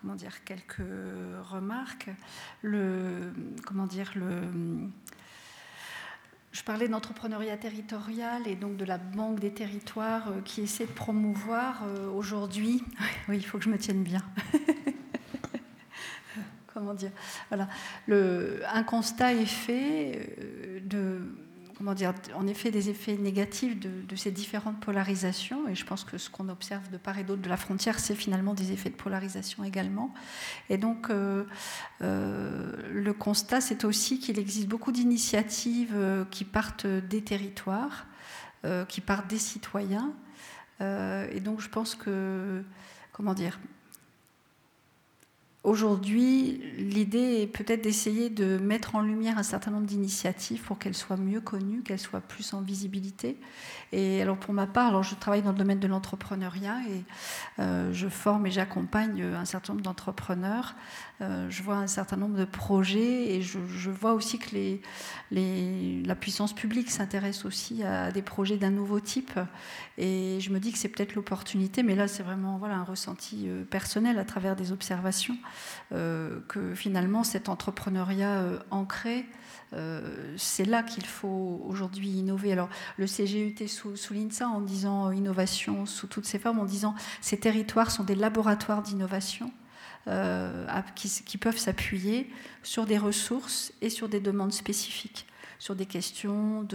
comment 0.00 0.14
dire, 0.14 0.44
quelques 0.44 0.82
remarques. 1.50 2.10
Comment 2.62 3.86
dire, 3.86 4.12
le, 4.14 4.42
je 6.58 6.64
parlais 6.64 6.88
d'entrepreneuriat 6.88 7.56
territorial 7.56 8.48
et 8.48 8.56
donc 8.56 8.76
de 8.76 8.84
la 8.84 8.98
Banque 8.98 9.38
des 9.38 9.52
territoires 9.52 10.28
euh, 10.28 10.40
qui 10.44 10.62
essaie 10.62 10.86
de 10.86 10.92
promouvoir 10.92 11.84
euh, 11.84 12.10
aujourd'hui. 12.10 12.82
Oui, 13.28 13.36
il 13.36 13.44
faut 13.44 13.58
que 13.58 13.64
je 13.64 13.70
me 13.70 13.78
tienne 13.78 14.02
bien. 14.02 14.22
comment 16.66 16.94
dire 16.94 17.12
Voilà. 17.48 17.68
Un 18.08 18.82
constat 18.82 19.34
est 19.34 19.46
fait 19.46 20.36
euh, 20.40 20.80
de 20.82 21.20
comment 21.78 21.94
dire, 21.94 22.12
en 22.34 22.48
effet 22.48 22.72
des 22.72 22.90
effets 22.90 23.16
négatifs 23.16 23.78
de, 23.78 24.16
ces 24.16 24.32
différentes 24.32 24.80
polarisations. 24.80 25.68
Et 25.68 25.76
je 25.76 25.86
pense 25.86 26.02
que 26.02 26.18
ce 26.18 26.28
qu'on 26.28 26.48
observe 26.48 26.90
de 26.90 26.96
part 26.98 27.18
et 27.18 27.24
d'autre 27.24 27.40
de 27.40 27.48
la 27.48 27.56
frontière, 27.56 28.00
c'est 28.00 28.16
finalement 28.16 28.52
des 28.52 28.72
effets 28.72 28.90
de 28.90 28.96
polarisation 28.96 29.62
également. 29.62 30.12
Et 30.70 30.76
donc, 30.76 31.08
euh, 31.08 31.44
euh, 32.02 32.72
le 32.92 33.12
constat, 33.12 33.60
c'est 33.60 33.84
aussi 33.84 34.18
qu'il 34.18 34.40
existe 34.40 34.66
beaucoup 34.66 34.90
d'initiatives 34.90 35.94
euh, 35.94 36.24
qui 36.32 36.44
partent 36.44 36.86
des 36.86 37.22
territoires, 37.22 38.06
qui 38.88 39.00
partent 39.00 39.28
des 39.28 39.38
citoyens. 39.38 40.12
et 40.80 41.40
donc, 41.40 41.60
je 41.60 41.68
pense 41.68 41.94
que, 41.94 42.64
comment 43.12 43.32
dire, 43.32 43.56
Aujourd'hui, 45.68 46.62
l'idée 46.78 47.42
est 47.42 47.46
peut-être 47.46 47.82
d'essayer 47.82 48.30
de 48.30 48.56
mettre 48.56 48.94
en 48.94 49.02
lumière 49.02 49.36
un 49.36 49.42
certain 49.42 49.70
nombre 49.70 49.84
d'initiatives 49.84 50.62
pour 50.62 50.78
qu'elles 50.78 50.94
soient 50.94 51.18
mieux 51.18 51.42
connues, 51.42 51.82
qu'elles 51.82 51.98
soient 51.98 52.22
plus 52.22 52.54
en 52.54 52.62
visibilité. 52.62 53.36
Et 53.92 54.22
alors 54.22 54.38
pour 54.38 54.54
ma 54.54 54.66
part, 54.66 54.88
alors 54.88 55.02
je 55.02 55.14
travaille 55.14 55.42
dans 55.42 55.52
le 55.52 55.58
domaine 55.58 55.78
de 55.78 55.86
l'entrepreneuriat 55.86 56.78
et 56.88 57.04
euh, 57.58 57.92
je 57.92 58.08
forme 58.08 58.46
et 58.46 58.50
j'accompagne 58.50 59.22
un 59.22 59.44
certain 59.44 59.74
nombre 59.74 59.84
d'entrepreneurs. 59.84 60.74
Euh, 61.20 61.50
je 61.50 61.62
vois 61.62 61.76
un 61.76 61.86
certain 61.86 62.16
nombre 62.16 62.38
de 62.38 62.44
projets 62.44 63.34
et 63.34 63.42
je, 63.42 63.90
vois 63.90 64.12
aussi 64.12 64.38
que 64.38 64.78
la 65.30 66.14
puissance 66.14 66.54
publique 66.54 66.90
s'intéresse 66.90 67.44
aussi 67.44 67.82
à 67.82 68.12
des 68.12 68.22
projets 68.22 68.56
d'un 68.56 68.70
nouveau 68.70 69.00
type. 69.00 69.38
Et 69.96 70.38
je 70.40 70.50
me 70.50 70.60
dis 70.60 70.70
que 70.70 70.78
c'est 70.78 70.88
peut-être 70.88 71.14
l'opportunité, 71.14 71.82
mais 71.82 71.94
là 71.94 72.08
c'est 72.08 72.22
vraiment 72.22 72.56
voilà, 72.58 72.76
un 72.76 72.84
ressenti 72.84 73.46
euh, 73.48 73.64
personnel 73.64 74.18
à 74.18 74.24
travers 74.24 74.54
des 74.54 74.70
observations. 74.70 75.36
Euh, 75.92 76.40
que 76.48 76.74
finalement 76.74 77.24
cet 77.24 77.48
entrepreneuriat 77.48 78.40
euh, 78.40 78.58
ancré, 78.70 79.24
euh, 79.72 80.34
c'est 80.36 80.66
là 80.66 80.82
qu'il 80.82 81.06
faut 81.06 81.62
aujourd'hui 81.66 82.10
innover. 82.10 82.52
Alors 82.52 82.68
le 82.98 83.06
CGUT 83.06 83.66
souligne 83.66 84.30
ça 84.30 84.48
en 84.48 84.60
disant 84.60 85.10
innovation 85.10 85.86
sous 85.86 86.06
toutes 86.06 86.26
ses 86.26 86.38
formes, 86.38 86.60
en 86.60 86.66
disant 86.66 86.94
ces 87.22 87.38
territoires 87.38 87.90
sont 87.90 88.04
des 88.04 88.14
laboratoires 88.14 88.82
d'innovation. 88.82 89.50
qui, 90.94 91.38
peuvent 91.38 91.58
s'appuyer 91.58 92.30
sur 92.62 92.86
des 92.86 92.96
ressources 92.96 93.72
et 93.82 93.90
sur 93.90 94.08
des 94.08 94.20
demandes 94.20 94.54
spécifiques 94.54 95.27
sur 95.58 95.74
des 95.74 95.86
questions 95.86 96.66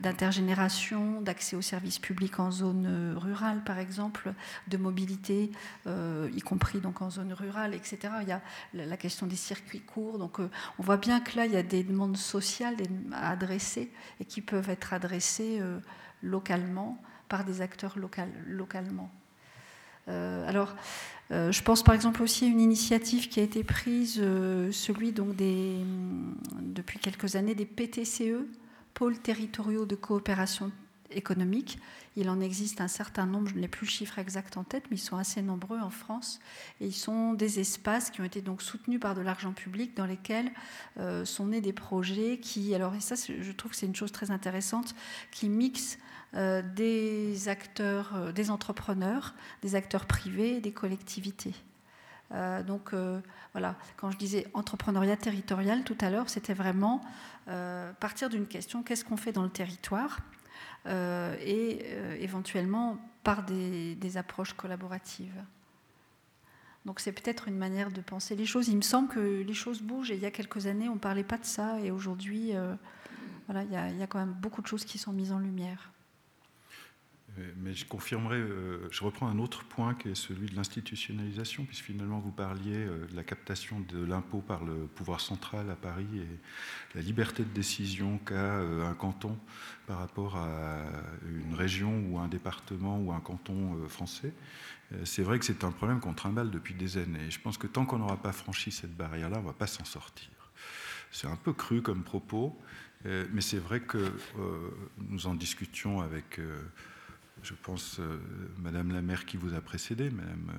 d'intergénération, 0.00 1.20
d'accès 1.20 1.56
aux 1.56 1.62
services 1.62 1.98
publics 1.98 2.38
en 2.38 2.50
zone 2.50 2.86
euh, 2.86 3.18
rurale, 3.18 3.62
par 3.64 3.78
exemple, 3.78 4.32
de 4.68 4.76
mobilité, 4.76 5.50
euh, 5.86 6.30
y 6.34 6.40
compris 6.40 6.80
donc 6.80 7.02
en 7.02 7.10
zone 7.10 7.32
rurale, 7.32 7.74
etc. 7.74 7.98
Il 8.22 8.28
y 8.28 8.32
a 8.32 8.42
la 8.74 8.96
question 8.96 9.26
des 9.26 9.36
circuits 9.36 9.80
courts. 9.80 10.18
Donc, 10.18 10.40
euh, 10.40 10.48
on 10.78 10.82
voit 10.82 10.96
bien 10.96 11.20
que 11.20 11.36
là, 11.36 11.46
il 11.46 11.52
y 11.52 11.56
a 11.56 11.62
des 11.62 11.82
demandes 11.82 12.16
sociales 12.16 12.76
à 13.12 13.30
adresser 13.30 13.90
et 14.20 14.24
qui 14.24 14.40
peuvent 14.40 14.70
être 14.70 14.92
adressées 14.92 15.60
localement 16.22 17.02
par 17.28 17.44
des 17.44 17.60
acteurs 17.60 17.98
local, 17.98 18.30
localement. 18.46 19.10
Alors, 20.06 20.74
euh, 21.32 21.52
je 21.52 21.62
pense 21.62 21.82
par 21.82 21.94
exemple 21.94 22.22
aussi 22.22 22.44
à 22.44 22.48
une 22.48 22.60
initiative 22.60 23.28
qui 23.28 23.40
a 23.40 23.42
été 23.42 23.62
prise, 23.62 24.18
euh, 24.20 24.72
celui 24.72 25.12
donc 25.12 25.36
des, 25.36 25.76
mm, 25.84 26.34
depuis 26.60 26.98
quelques 26.98 27.36
années 27.36 27.54
des 27.54 27.66
PTCE, 27.66 28.46
pôles 28.94 29.18
territoriaux 29.18 29.86
de 29.86 29.94
coopération 29.94 30.72
économique. 31.12 31.78
Il 32.16 32.28
en 32.28 32.40
existe 32.40 32.80
un 32.80 32.88
certain 32.88 33.26
nombre, 33.26 33.48
je 33.48 33.54
n'ai 33.54 33.68
plus 33.68 33.86
le 33.86 33.90
chiffre 33.90 34.18
exact 34.18 34.56
en 34.56 34.64
tête, 34.64 34.84
mais 34.90 34.96
ils 34.96 35.00
sont 35.00 35.16
assez 35.16 35.42
nombreux 35.42 35.78
en 35.78 35.90
France. 35.90 36.40
Et 36.80 36.86
ils 36.86 36.92
sont 36.92 37.34
des 37.34 37.60
espaces 37.60 38.10
qui 38.10 38.20
ont 38.20 38.24
été 38.24 38.42
donc 38.42 38.62
soutenus 38.62 38.98
par 38.98 39.14
de 39.14 39.20
l'argent 39.20 39.52
public 39.52 39.96
dans 39.96 40.06
lesquels 40.06 40.50
euh, 40.98 41.24
sont 41.24 41.46
nés 41.46 41.60
des 41.60 41.72
projets 41.72 42.38
qui, 42.38 42.74
alors 42.74 42.94
et 42.96 43.00
ça 43.00 43.14
je 43.14 43.52
trouve 43.52 43.70
que 43.70 43.76
c'est 43.76 43.86
une 43.86 43.94
chose 43.94 44.10
très 44.10 44.32
intéressante, 44.32 44.96
qui 45.30 45.48
mixent 45.48 45.98
euh, 45.98 46.09
des 46.32 47.48
acteurs, 47.48 48.14
euh, 48.14 48.32
des 48.32 48.50
entrepreneurs, 48.50 49.34
des 49.62 49.74
acteurs 49.74 50.06
privés, 50.06 50.60
des 50.60 50.72
collectivités. 50.72 51.54
Euh, 52.32 52.62
donc 52.62 52.94
voilà, 53.52 53.74
quand 53.96 54.12
je 54.12 54.16
disais 54.16 54.46
entrepreneuriat 54.54 55.16
territorial 55.16 55.82
tout 55.82 55.98
à 56.00 56.10
l'heure, 56.10 56.28
c'était 56.28 56.54
vraiment 56.54 57.00
partir 57.98 58.28
d'une 58.28 58.46
question 58.46 58.84
qu'est-ce 58.84 59.04
qu'on 59.04 59.16
fait 59.16 59.32
dans 59.32 59.42
le 59.42 59.50
territoire 59.50 60.20
et 60.86 61.84
éventuellement 62.20 62.98
par 63.24 63.42
des, 63.42 63.96
des, 63.96 64.16
approches 64.16 64.52
collaboratives. 64.52 65.34
Donc 66.86 67.00
c'est 67.00 67.10
peut-être 67.10 67.48
une 67.48 67.56
manière 67.56 67.90
de 67.90 68.00
penser 68.00 68.36
les 68.36 68.46
choses. 68.46 68.68
Il 68.68 68.76
me 68.76 68.82
semble 68.82 69.08
que 69.08 69.42
les 69.42 69.54
choses 69.54 69.82
bougent 69.82 70.12
et 70.12 70.14
il 70.14 70.20
y 70.20 70.26
a 70.26 70.30
quelques 70.30 70.66
années 70.66 70.88
on 70.88 70.94
ne 70.94 71.00
parlait 71.00 71.24
pas 71.24 71.38
de 71.38 71.44
ça 71.44 71.80
et 71.80 71.90
aujourd'hui 71.90 72.52
voilà, 73.46 73.64
il 73.64 73.70
y, 73.70 73.98
y, 73.98 74.02
a 74.04 74.06
quand 74.06 74.20
même 74.20 74.36
beaucoup 74.40 74.62
de 74.62 74.68
choses 74.68 74.84
qui 74.84 74.98
sont 74.98 75.12
mises 75.12 75.32
en 75.32 75.40
lumière. 75.40 75.90
Euh, 77.40 77.52
mais 77.56 77.74
je 77.74 77.84
confirmerai, 77.84 78.36
euh, 78.36 78.88
je 78.90 79.04
reprends 79.04 79.28
un 79.28 79.38
autre 79.38 79.64
point 79.64 79.94
qui 79.94 80.08
est 80.08 80.14
celui 80.14 80.48
de 80.48 80.56
l'institutionnalisation, 80.56 81.64
puisque 81.64 81.84
finalement 81.84 82.18
vous 82.20 82.30
parliez 82.30 82.76
euh, 82.76 83.06
de 83.06 83.16
la 83.16 83.22
captation 83.22 83.80
de 83.80 84.04
l'impôt 84.04 84.40
par 84.40 84.64
le 84.64 84.74
pouvoir 84.86 85.20
central 85.20 85.70
à 85.70 85.76
Paris 85.76 86.08
et 86.14 86.96
la 86.96 87.02
liberté 87.02 87.42
de 87.44 87.50
décision 87.50 88.18
qu'a 88.18 88.60
un 88.60 88.94
canton 88.94 89.36
par 89.86 89.98
rapport 89.98 90.36
à 90.36 90.82
une 91.28 91.54
région 91.54 92.04
ou 92.08 92.18
un 92.18 92.28
département 92.28 92.98
ou 92.98 93.12
un 93.12 93.20
canton 93.20 93.76
français. 93.88 94.32
C'est 95.04 95.22
vrai 95.22 95.38
que 95.38 95.44
c'est 95.44 95.64
un 95.64 95.70
problème 95.70 96.00
qu'on 96.00 96.14
trimballe 96.14 96.50
depuis 96.50 96.74
des 96.74 96.98
années. 96.98 97.26
Et 97.26 97.30
je 97.30 97.40
pense 97.40 97.58
que 97.58 97.66
tant 97.66 97.86
qu'on 97.86 97.98
n'aura 97.98 98.16
pas 98.16 98.32
franchi 98.32 98.70
cette 98.70 98.96
barrière-là, 98.96 99.38
on 99.38 99.42
ne 99.42 99.46
va 99.46 99.52
pas 99.52 99.66
s'en 99.66 99.84
sortir. 99.84 100.30
C'est 101.10 101.26
un 101.26 101.36
peu 101.36 101.52
cru 101.52 101.82
comme 101.82 102.02
propos, 102.02 102.58
mais 103.04 103.40
c'est 103.40 103.58
vrai 103.58 103.80
que 103.80 104.12
nous 104.98 105.26
en 105.26 105.34
discutions 105.34 106.00
avec, 106.00 106.40
je 107.42 107.54
pense, 107.54 108.00
Madame 108.58 108.92
la 108.92 109.02
maire 109.02 109.24
qui 109.24 109.36
vous 109.36 109.54
a 109.54 109.60
précédé, 109.60 110.10
Madame 110.10 110.52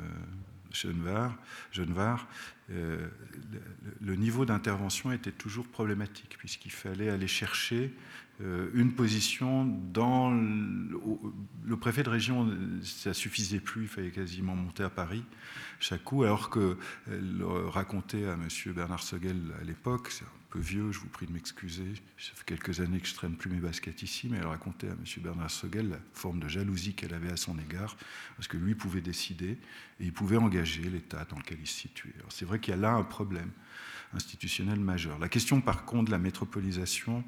Genevard, 1.72 2.28
euh, 2.72 3.08
le, 4.02 4.16
niveau 4.16 4.46
d'intervention 4.46 5.12
était 5.12 5.32
toujours 5.32 5.68
problématique, 5.68 6.36
puisqu'il 6.38 6.72
fallait 6.72 7.10
aller 7.10 7.28
chercher 7.28 7.94
euh, 8.42 8.70
une 8.74 8.94
position 8.94 9.66
dans 9.94 10.32
le, 10.32 11.76
préfet 11.78 12.04
de 12.04 12.10
région, 12.10 12.50
ça 12.84 13.14
suffisait 13.14 13.60
plus, 13.60 13.84
il 13.84 13.88
fallait 13.88 14.12
quasiment 14.12 14.56
monter 14.56 14.84
à 14.84 14.90
Paris 14.90 15.24
chaque 15.80 16.04
coup, 16.04 16.24
alors 16.24 16.50
que 16.50 16.78
racontait 17.70 18.26
à 18.26 18.34
M. 18.34 18.48
Bernard 18.74 19.04
Seguel 19.04 19.38
à 19.60 19.64
l'époque, 19.64 20.12
peu 20.52 20.60
vieux, 20.60 20.92
je 20.92 21.00
vous 21.00 21.08
prie 21.08 21.26
de 21.26 21.32
m'excuser. 21.32 21.94
Ça 22.18 22.34
fait 22.36 22.44
quelques 22.46 22.82
années 22.82 23.00
que 23.00 23.08
je 23.08 23.16
traîne 23.16 23.36
plus 23.36 23.50
mes 23.50 23.60
baskets 23.60 24.04
ici, 24.04 24.28
mais 24.30 24.38
elle 24.38 24.48
racontait 24.48 24.90
à 24.90 24.92
M. 24.92 25.04
Bernard 25.20 25.50
Sogel 25.50 25.90
la 25.90 25.98
forme 26.14 26.40
de 26.40 26.48
jalousie 26.50 26.94
qu'elle 26.94 27.14
avait 27.14 27.32
à 27.32 27.38
son 27.38 27.58
égard, 27.58 27.96
parce 28.36 28.50
que 28.50 28.58
lui 28.58 28.76
pouvait 28.76 29.02
décider 29.02 29.52
et 30.00 30.06
il 30.06 30.14
pouvait 30.14 30.38
engager 30.38 30.84
l'État 30.84 31.26
dans 31.30 31.38
lequel 31.38 31.58
il 31.62 31.68
se 31.68 31.80
situait. 31.80 32.14
C'est 32.30 32.46
vrai 32.46 32.60
qu'il 32.60 32.74
y 32.74 32.78
a 32.78 32.80
là 32.80 32.92
un 32.92 33.04
problème 33.04 33.50
institutionnel 34.14 34.80
majeur. 34.80 35.18
La 35.20 35.30
question 35.30 35.62
par 35.62 35.86
contre 35.86 36.08
de 36.08 36.12
la 36.12 36.18
métropolisation, 36.18 37.24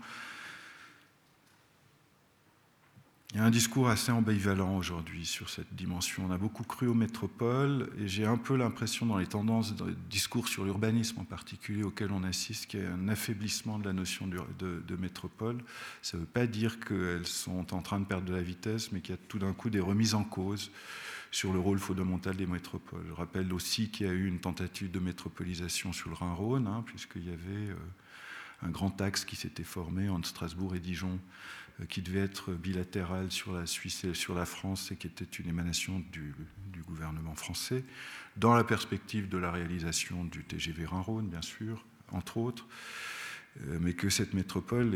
Il 3.34 3.38
y 3.38 3.39
a 3.39 3.45
un 3.45 3.49
discours 3.49 3.89
assez 3.89 4.11
ambivalent 4.11 4.77
aujourd'hui 4.77 5.25
sur 5.25 5.49
cette 5.49 5.73
dimension. 5.73 6.23
On 6.27 6.31
a 6.31 6.38
beaucoup 6.38 6.61
cru 6.61 6.86
aux 6.86 6.93
métropoles 6.93 7.89
et 7.99 8.07
j'ai 8.07 8.27
un 8.27 8.38
peu 8.38 8.55
l'impression 8.55 9.07
dans 9.07 9.17
les 9.17 9.25
tendances, 9.25 9.75
dans 9.75 9.88
les 9.88 9.95
discours 10.07 10.47
sur 10.47 10.63
l'urbanisme 10.65 11.19
en 11.19 11.23
particulier 11.23 11.81
auxquels 11.81 12.11
on 12.11 12.23
assiste, 12.23 12.67
qu'il 12.67 12.84
y 12.84 12.86
a 12.86 12.93
un 12.93 13.09
affaiblissement 13.09 13.79
de 13.79 13.86
la 13.86 13.93
notion 13.93 14.27
de, 14.27 14.95
métropole. 14.97 15.63
Ça 16.03 16.15
ne 16.15 16.21
veut 16.21 16.27
pas 16.27 16.45
dire 16.45 16.79
qu'elles 16.79 17.25
sont 17.25 17.73
en 17.73 17.81
train 17.81 17.99
de 17.99 18.05
perdre 18.05 18.27
de 18.27 18.36
la 18.36 18.43
vitesse, 18.43 18.91
mais 18.91 19.01
qu'il 19.01 19.15
y 19.15 19.17
a 19.17 19.21
tout 19.27 19.39
d'un 19.39 19.53
coup 19.53 19.71
des 19.71 19.79
remises 19.79 20.13
en 20.13 20.23
cause 20.23 20.69
sur 21.31 21.53
le 21.53 21.59
rôle 21.59 21.79
fondamental 21.79 22.36
des 22.36 22.45
métropoles. 22.45 23.05
Je 23.07 23.13
rappelle 23.13 23.51
aussi 23.51 23.89
qu'il 23.89 24.05
y 24.05 24.09
a 24.09 24.13
eu 24.13 24.27
une 24.27 24.41
tentative 24.41 24.91
de 24.91 24.99
métropolisation 24.99 25.91
sur 25.91 26.09
le 26.09 26.15
Rhin-Rhône, 26.15 26.67
hein, 26.67 26.84
puisqu'il 26.86 27.25
y 27.25 27.34
avait 27.34 27.71
euh, 27.71 27.75
un 28.61 28.69
grand 28.69 29.01
axe 29.01 29.25
qui 29.25 29.36
s'était 29.36 29.63
formé 29.63 30.07
entre 30.09 30.27
Strasbourg 30.27 30.75
et 30.75 30.79
Dijon 30.79 31.19
qui 31.89 32.01
devait 32.01 32.19
être 32.21 32.53
bilatéral 32.53 33.32
sur 33.32 33.53
la 33.53 33.65
Suisse 33.65 34.03
et 34.03 34.13
sur 34.13 34.36
la 34.36 34.45
France 34.45 34.91
et 34.91 34.95
qui 34.95 35.07
était 35.07 35.26
une 35.26 35.49
émanation 35.49 36.03
du, 36.11 36.34
gouvernement 36.88 37.34
français, 37.34 37.84
dans 38.36 38.53
la 38.53 38.63
perspective 38.63 39.30
de 39.30 39.38
la 39.38 39.51
réalisation 39.51 40.26
du 40.26 40.43
TGV 40.43 40.86
Rhin-Rhône, 40.86 41.28
bien 41.28 41.41
sûr, 41.41 41.86
entre 42.11 42.38
autres, 42.38 42.67
euh, 43.61 43.78
mais 43.82 43.93
que 43.93 44.09
cette 44.09 44.34
métropole 44.34 44.93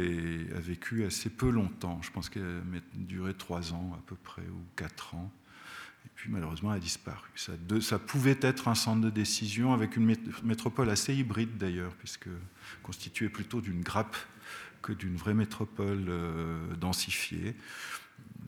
a 0.55 0.59
vécu 0.59 1.05
assez 1.05 1.30
peu 1.30 1.49
longtemps. 1.49 1.99
Je 2.01 2.11
pense 2.11 2.30
qu'elle 2.30 2.43
a 2.43 2.80
duré 2.93 3.34
trois 3.34 3.73
ans 3.73 3.93
à 3.97 4.01
peu 4.05 4.15
près, 4.15 4.43
ou 4.43 4.61
quatre 4.75 5.15
ans. 5.15 5.32
Et 6.05 6.09
puis 6.15 6.30
malheureusement, 6.30 6.71
elle 6.71 6.78
a 6.78 6.82
disparu. 6.82 7.28
Ça, 7.36 7.53
ça 7.82 7.99
pouvait 7.99 8.38
être 8.41 8.67
un 8.67 8.75
centre 8.75 9.01
de 9.01 9.09
décision 9.09 9.73
avec 9.73 9.95
une 9.95 10.15
métropole 10.43 10.89
assez 10.89 11.15
hybride 11.15 11.57
d'ailleurs, 11.57 11.93
puisque 11.95 12.30
constituée 12.84 13.30
plutôt 13.30 13.61
d'une 13.61 13.82
grappe 13.82 14.17
que 14.88 14.93
d'une 14.93 15.17
vraie 15.17 15.33
métropole 15.33 16.05
euh, 16.07 16.75
densifiée. 16.75 17.55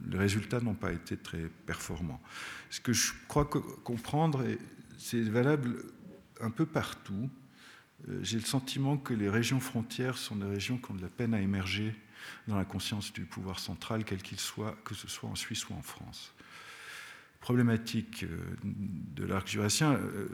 Les 0.10 0.18
résultats 0.18 0.62
n'ont 0.62 0.74
pas 0.74 0.94
été 0.94 1.18
très 1.18 1.50
performants. 1.66 2.22
Ce 2.70 2.80
que 2.80 2.94
je 2.94 3.12
crois 3.28 3.44
comprendre, 3.84 4.46
c'est 4.98 5.22
valable 5.22 5.84
un 6.40 6.50
peu 6.50 6.66
partout. 6.66 7.30
Euh, 8.08 8.20
j'ai 8.24 8.38
le 8.38 8.46
sentiment 8.46 8.96
que 8.96 9.14
les 9.14 9.30
régions 9.30 9.60
frontières 9.60 10.18
sont 10.18 10.38
des 10.38 10.48
régions 10.48 10.78
qui 10.78 10.92
ont 10.92 10.96
de 10.96 11.02
la 11.02 11.10
peine 11.10 11.34
à 11.34 11.42
émerger 11.42 11.94
dans 12.48 12.56
la 12.56 12.66
conscience 12.66 13.12
du 13.12 13.26
pouvoir 13.26 13.60
central, 13.60 14.06
quel 14.06 14.22
qu'il 14.22 14.40
soit, 14.40 14.78
que 14.86 14.96
ce 14.96 15.10
soit 15.10 15.30
en 15.30 15.36
Suisse 15.36 15.68
ou 15.68 15.74
en 15.74 15.82
France 15.82 16.34
problématique 17.40 18.24
euh, 18.24 18.38
de 18.64 19.26
l'arc 19.26 19.48
jurassien, 19.48 19.94
euh, 19.94 20.28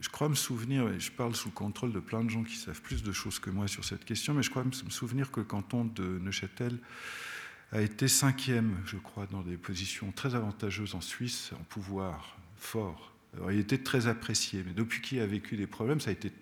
je 0.00 0.08
crois 0.08 0.28
me 0.28 0.34
souvenir, 0.34 0.88
et 0.88 1.00
je 1.00 1.10
parle 1.10 1.34
sous 1.34 1.48
le 1.48 1.54
contrôle 1.54 1.92
de 1.92 2.00
plein 2.00 2.24
de 2.24 2.30
gens 2.30 2.44
qui 2.44 2.56
savent 2.56 2.80
plus 2.80 3.02
de 3.02 3.12
choses 3.12 3.38
que 3.38 3.50
moi 3.50 3.68
sur 3.68 3.84
cette 3.84 4.04
question, 4.04 4.34
mais 4.34 4.42
je 4.42 4.50
crois 4.50 4.64
me 4.64 4.72
souvenir 4.90 5.30
que 5.30 5.40
le 5.40 5.46
canton 5.46 5.84
de 5.84 6.18
Neuchâtel 6.18 6.78
a 7.72 7.80
été 7.80 8.08
cinquième, 8.08 8.76
je 8.84 8.96
crois, 8.96 9.26
dans 9.26 9.42
des 9.42 9.56
positions 9.56 10.12
très 10.12 10.34
avantageuses 10.34 10.94
en 10.94 11.00
Suisse, 11.00 11.50
en 11.58 11.64
pouvoir 11.64 12.38
fort. 12.56 13.12
Il 13.50 13.58
était 13.58 13.78
très 13.78 14.06
apprécié, 14.06 14.62
mais 14.64 14.72
depuis 14.72 15.02
qu'il 15.02 15.20
a 15.20 15.26
vécu 15.26 15.56
des 15.56 15.66
problèmes, 15.66 16.00
ça 16.00 16.10
a 16.10 16.12
été 16.12 16.32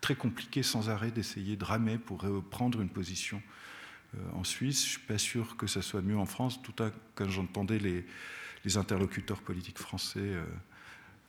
très 0.00 0.14
compliqué 0.14 0.62
sans 0.62 0.90
arrêt 0.90 1.10
d'essayer 1.10 1.56
de 1.56 1.64
ramer 1.64 1.96
pour 1.96 2.20
reprendre 2.20 2.82
une 2.82 2.90
position 2.90 3.42
euh, 4.14 4.18
en 4.34 4.44
Suisse. 4.44 4.82
Je 4.82 4.86
ne 4.86 4.90
suis 4.90 5.06
pas 5.06 5.18
sûr 5.18 5.56
que 5.56 5.66
ça 5.66 5.80
soit 5.80 6.02
mieux 6.02 6.18
en 6.18 6.26
France, 6.26 6.60
tout 6.62 6.82
à 6.82 6.90
quand 7.14 7.28
j'entendais 7.28 7.78
les 7.78 8.04
les 8.64 8.76
interlocuteurs 8.76 9.40
politiques 9.40 9.78
français 9.78 10.20
euh, 10.20 10.44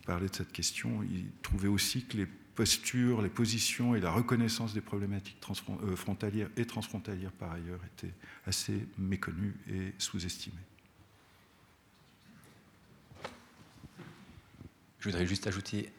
parlaient 0.06 0.30
de 0.30 0.36
cette 0.36 0.52
question. 0.52 1.04
Ils 1.04 1.28
trouvaient 1.42 1.68
aussi 1.68 2.06
que 2.06 2.18
les 2.18 2.26
postures, 2.26 3.22
les 3.22 3.30
positions 3.30 3.96
et 3.96 4.00
la 4.00 4.12
reconnaissance 4.12 4.74
des 4.74 4.82
problématiques 4.82 5.38
euh, 5.70 5.96
frontalières 5.96 6.50
et 6.56 6.66
transfrontalières 6.66 7.34
par 7.34 7.52
ailleurs 7.52 7.80
étaient 7.86 8.14
assez 8.48 8.88
méconnues 8.98 9.56
et 9.70 9.94
sous-estimées. 9.98 10.56
Je 15.00 15.10
voudrais 15.10 15.28
juste 15.28 15.46
ajouter 15.46 15.92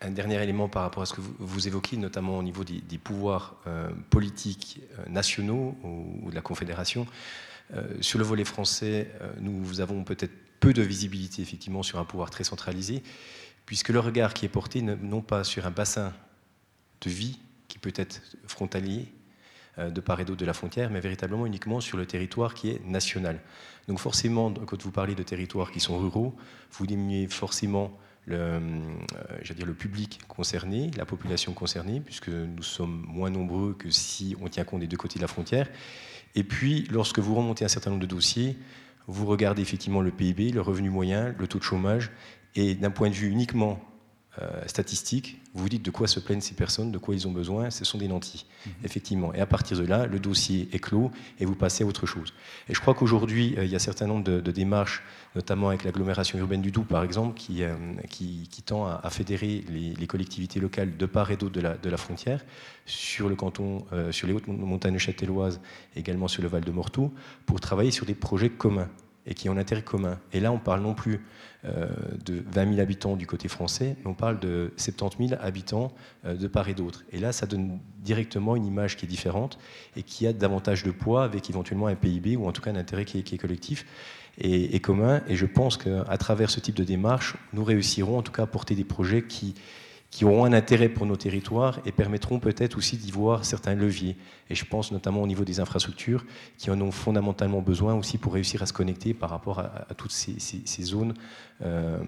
un 0.00 0.10
dernier 0.10 0.40
élément 0.42 0.68
par 0.68 0.82
rapport 0.82 1.02
à 1.02 1.06
ce 1.06 1.14
que 1.14 1.20
vous, 1.20 1.66
évoquez, 1.66 1.96
notamment 1.96 2.38
au 2.38 2.42
niveau 2.42 2.62
des, 2.62 2.98
pouvoirs 2.98 3.56
euh, 3.66 3.90
politiques 4.10 4.80
nationaux 5.08 5.76
ou, 5.82 6.30
de 6.30 6.34
la 6.34 6.40
Confédération. 6.40 7.06
sur 8.00 8.18
le 8.18 8.24
volet 8.24 8.44
français, 8.44 9.10
nous 9.40 9.80
avons 9.80 10.04
peut-être 10.04 10.43
peu 10.64 10.72
de 10.72 10.82
visibilité 10.82 11.42
effectivement 11.42 11.82
sur 11.82 11.98
un 11.98 12.06
pouvoir 12.06 12.30
très 12.30 12.42
centralisé, 12.42 13.02
puisque 13.66 13.90
le 13.90 14.00
regard 14.00 14.32
qui 14.32 14.46
est 14.46 14.48
porté 14.48 14.80
non 14.80 15.20
pas 15.20 15.44
sur 15.44 15.66
un 15.66 15.70
bassin 15.70 16.14
de 17.02 17.10
vie 17.10 17.38
qui 17.68 17.78
peut 17.78 17.92
être 17.94 18.22
frontalier 18.46 19.12
euh, 19.78 19.90
de 19.90 20.00
part 20.00 20.20
et 20.20 20.24
d'autre 20.24 20.40
de 20.40 20.46
la 20.46 20.54
frontière, 20.54 20.88
mais 20.88 21.00
véritablement 21.00 21.44
uniquement 21.44 21.80
sur 21.80 21.98
le 21.98 22.06
territoire 22.06 22.54
qui 22.54 22.70
est 22.70 22.82
national. 22.86 23.40
Donc 23.88 23.98
forcément, 23.98 24.50
quand 24.50 24.82
vous 24.82 24.90
parlez 24.90 25.14
de 25.14 25.22
territoires 25.22 25.70
qui 25.70 25.80
sont 25.80 25.98
ruraux, 25.98 26.34
vous 26.72 26.86
diminuez 26.86 27.26
forcément 27.26 27.98
le, 28.24 28.36
euh, 28.36 29.54
dire, 29.54 29.66
le 29.66 29.74
public 29.74 30.20
concerné, 30.28 30.90
la 30.96 31.04
population 31.04 31.52
concernée, 31.52 32.00
puisque 32.00 32.30
nous 32.30 32.62
sommes 32.62 33.04
moins 33.06 33.28
nombreux 33.28 33.74
que 33.74 33.90
si 33.90 34.34
on 34.40 34.48
tient 34.48 34.64
compte 34.64 34.80
des 34.80 34.86
deux 34.86 34.96
côtés 34.96 35.18
de 35.18 35.24
la 35.24 35.28
frontière. 35.28 35.68
Et 36.34 36.42
puis, 36.42 36.88
lorsque 36.90 37.18
vous 37.18 37.34
remontez 37.34 37.66
un 37.66 37.68
certain 37.68 37.90
nombre 37.90 38.02
de 38.02 38.06
dossiers, 38.06 38.56
vous 39.06 39.26
regardez 39.26 39.62
effectivement 39.62 40.00
le 40.00 40.10
PIB, 40.10 40.50
le 40.50 40.60
revenu 40.60 40.90
moyen, 40.90 41.34
le 41.38 41.46
taux 41.46 41.58
de 41.58 41.64
chômage, 41.64 42.10
et 42.54 42.74
d'un 42.74 42.90
point 42.90 43.08
de 43.08 43.14
vue 43.14 43.28
uniquement 43.28 43.80
euh, 44.42 44.66
statistique, 44.66 45.40
vous 45.54 45.62
vous 45.62 45.68
dites 45.68 45.84
de 45.84 45.92
quoi 45.92 46.08
se 46.08 46.18
plaignent 46.18 46.40
ces 46.40 46.54
personnes, 46.54 46.90
de 46.90 46.98
quoi 46.98 47.14
ils 47.14 47.28
ont 47.28 47.30
besoin, 47.30 47.70
ce 47.70 47.84
sont 47.84 47.98
des 47.98 48.08
nantis, 48.08 48.46
mhm. 48.66 48.72
effectivement. 48.82 49.32
Et 49.32 49.40
à 49.40 49.46
partir 49.46 49.78
de 49.78 49.84
là, 49.84 50.06
le 50.06 50.18
dossier 50.18 50.68
est 50.72 50.80
clos 50.80 51.12
et 51.38 51.44
vous 51.44 51.54
passez 51.54 51.84
à 51.84 51.86
autre 51.86 52.04
chose. 52.04 52.34
Et 52.68 52.74
je 52.74 52.80
crois 52.80 52.94
qu'aujourd'hui, 52.94 53.54
euh, 53.56 53.64
il 53.64 53.70
y 53.70 53.74
a 53.74 53.76
un 53.76 53.78
certain 53.78 54.08
nombre 54.08 54.24
de, 54.24 54.50
démarches, 54.50 55.04
notamment 55.36 55.68
avec 55.68 55.84
l'agglomération 55.84 56.36
urbaine 56.38 56.62
du 56.62 56.72
Doubs, 56.72 56.84
par 56.84 57.04
exemple, 57.04 57.38
qui, 57.38 57.62
euh, 57.62 57.76
qui, 58.10 58.48
tend 58.66 58.86
à, 58.86 59.08
fédérer 59.08 59.64
les, 59.68 60.06
collectivités 60.08 60.58
locales 60.58 60.96
de 60.96 61.06
part 61.06 61.30
et 61.30 61.36
d'autre 61.36 61.54
de 61.54 61.60
la, 61.60 61.76
de 61.76 61.88
la, 61.88 61.96
frontière, 61.96 62.44
sur 62.86 63.28
le 63.28 63.36
canton, 63.36 63.84
sur 64.10 64.26
les 64.26 64.32
hautes 64.32 64.48
montagnes 64.48 64.98
châtelloises, 64.98 65.60
également 65.94 66.28
sur 66.28 66.42
le 66.42 66.48
Val 66.48 66.64
de 66.64 66.70
Morteau, 66.72 67.12
pour 67.46 67.60
travailler 67.60 67.90
sur 67.90 68.06
des 68.06 68.14
projets 68.14 68.50
communs 68.50 68.88
et 69.26 69.34
qui 69.34 69.48
ont 69.48 69.52
un 69.52 69.58
intérêt 69.58 69.82
commun. 69.82 70.18
Et 70.32 70.40
là, 70.40 70.52
on 70.52 70.58
parle 70.58 70.82
non 70.82 70.94
plus 70.94 71.20
de 71.64 72.42
20 72.52 72.70
000 72.70 72.80
habitants 72.80 73.16
du 73.16 73.26
côté 73.26 73.48
français, 73.48 73.96
mais 74.00 74.10
on 74.10 74.14
parle 74.14 74.38
de 74.38 74.72
70 74.76 75.28
000 75.28 75.40
habitants 75.42 75.92
euh, 76.24 76.34
de 76.34 76.46
part 76.46 76.68
et 76.68 76.74
d'autre. 76.74 77.04
Et 77.12 77.18
là, 77.18 77.32
ça 77.32 77.46
donne 77.46 77.78
directement 77.98 78.56
une 78.56 78.66
image 78.66 78.96
qui 78.96 79.06
est 79.06 79.08
différente 79.08 79.58
et 79.96 80.02
qui 80.02 80.26
a 80.26 80.32
davantage 80.32 80.82
de 80.82 80.90
poids 80.90 81.24
avec 81.24 81.48
éventuellement 81.48 81.86
un 81.86 81.94
PIB 81.94 82.36
ou 82.36 82.46
en 82.46 82.52
tout 82.52 82.62
cas 82.62 82.70
un 82.70 82.76
intérêt 82.76 83.04
qui 83.04 83.18
est, 83.18 83.38
collectif 83.38 83.86
et, 84.38 84.76
et, 84.76 84.80
commun. 84.80 85.22
Et 85.28 85.36
je 85.36 85.46
pense 85.46 85.76
qu'à 85.76 86.18
travers 86.18 86.50
ce 86.50 86.60
type 86.60 86.74
de 86.74 86.84
démarche, 86.84 87.36
nous 87.52 87.64
réussirons 87.64 88.18
en 88.18 88.22
tout 88.22 88.32
cas 88.32 88.42
à 88.42 88.46
porter 88.46 88.74
des 88.74 88.84
projets 88.84 89.22
qui 89.22 89.54
qui 90.14 90.24
auront 90.24 90.44
un 90.44 90.52
intérêt 90.52 90.88
pour 90.88 91.06
nos 91.06 91.16
territoires 91.16 91.80
et 91.86 91.90
permettront 91.90 92.38
peut-être 92.38 92.78
aussi 92.78 92.96
d'y 92.96 93.10
voir 93.10 93.44
certains 93.44 93.74
leviers. 93.74 94.16
Et 94.48 94.54
je 94.54 94.64
pense 94.64 94.92
notamment 94.92 95.20
au 95.20 95.26
niveau 95.26 95.44
des 95.44 95.58
infrastructures 95.58 96.24
qui 96.56 96.70
en 96.70 96.80
ont 96.82 96.92
fondamentalement 96.92 97.60
besoin 97.60 97.94
aussi 97.94 98.16
pour 98.16 98.34
réussir 98.34 98.62
à 98.62 98.66
se 98.66 98.72
connecter 98.72 99.12
par 99.12 99.28
rapport 99.28 99.58
à, 99.58 99.92
toutes 99.96 100.12
ces, 100.12 100.82
zones, 100.82 101.14
euh, 101.62 101.98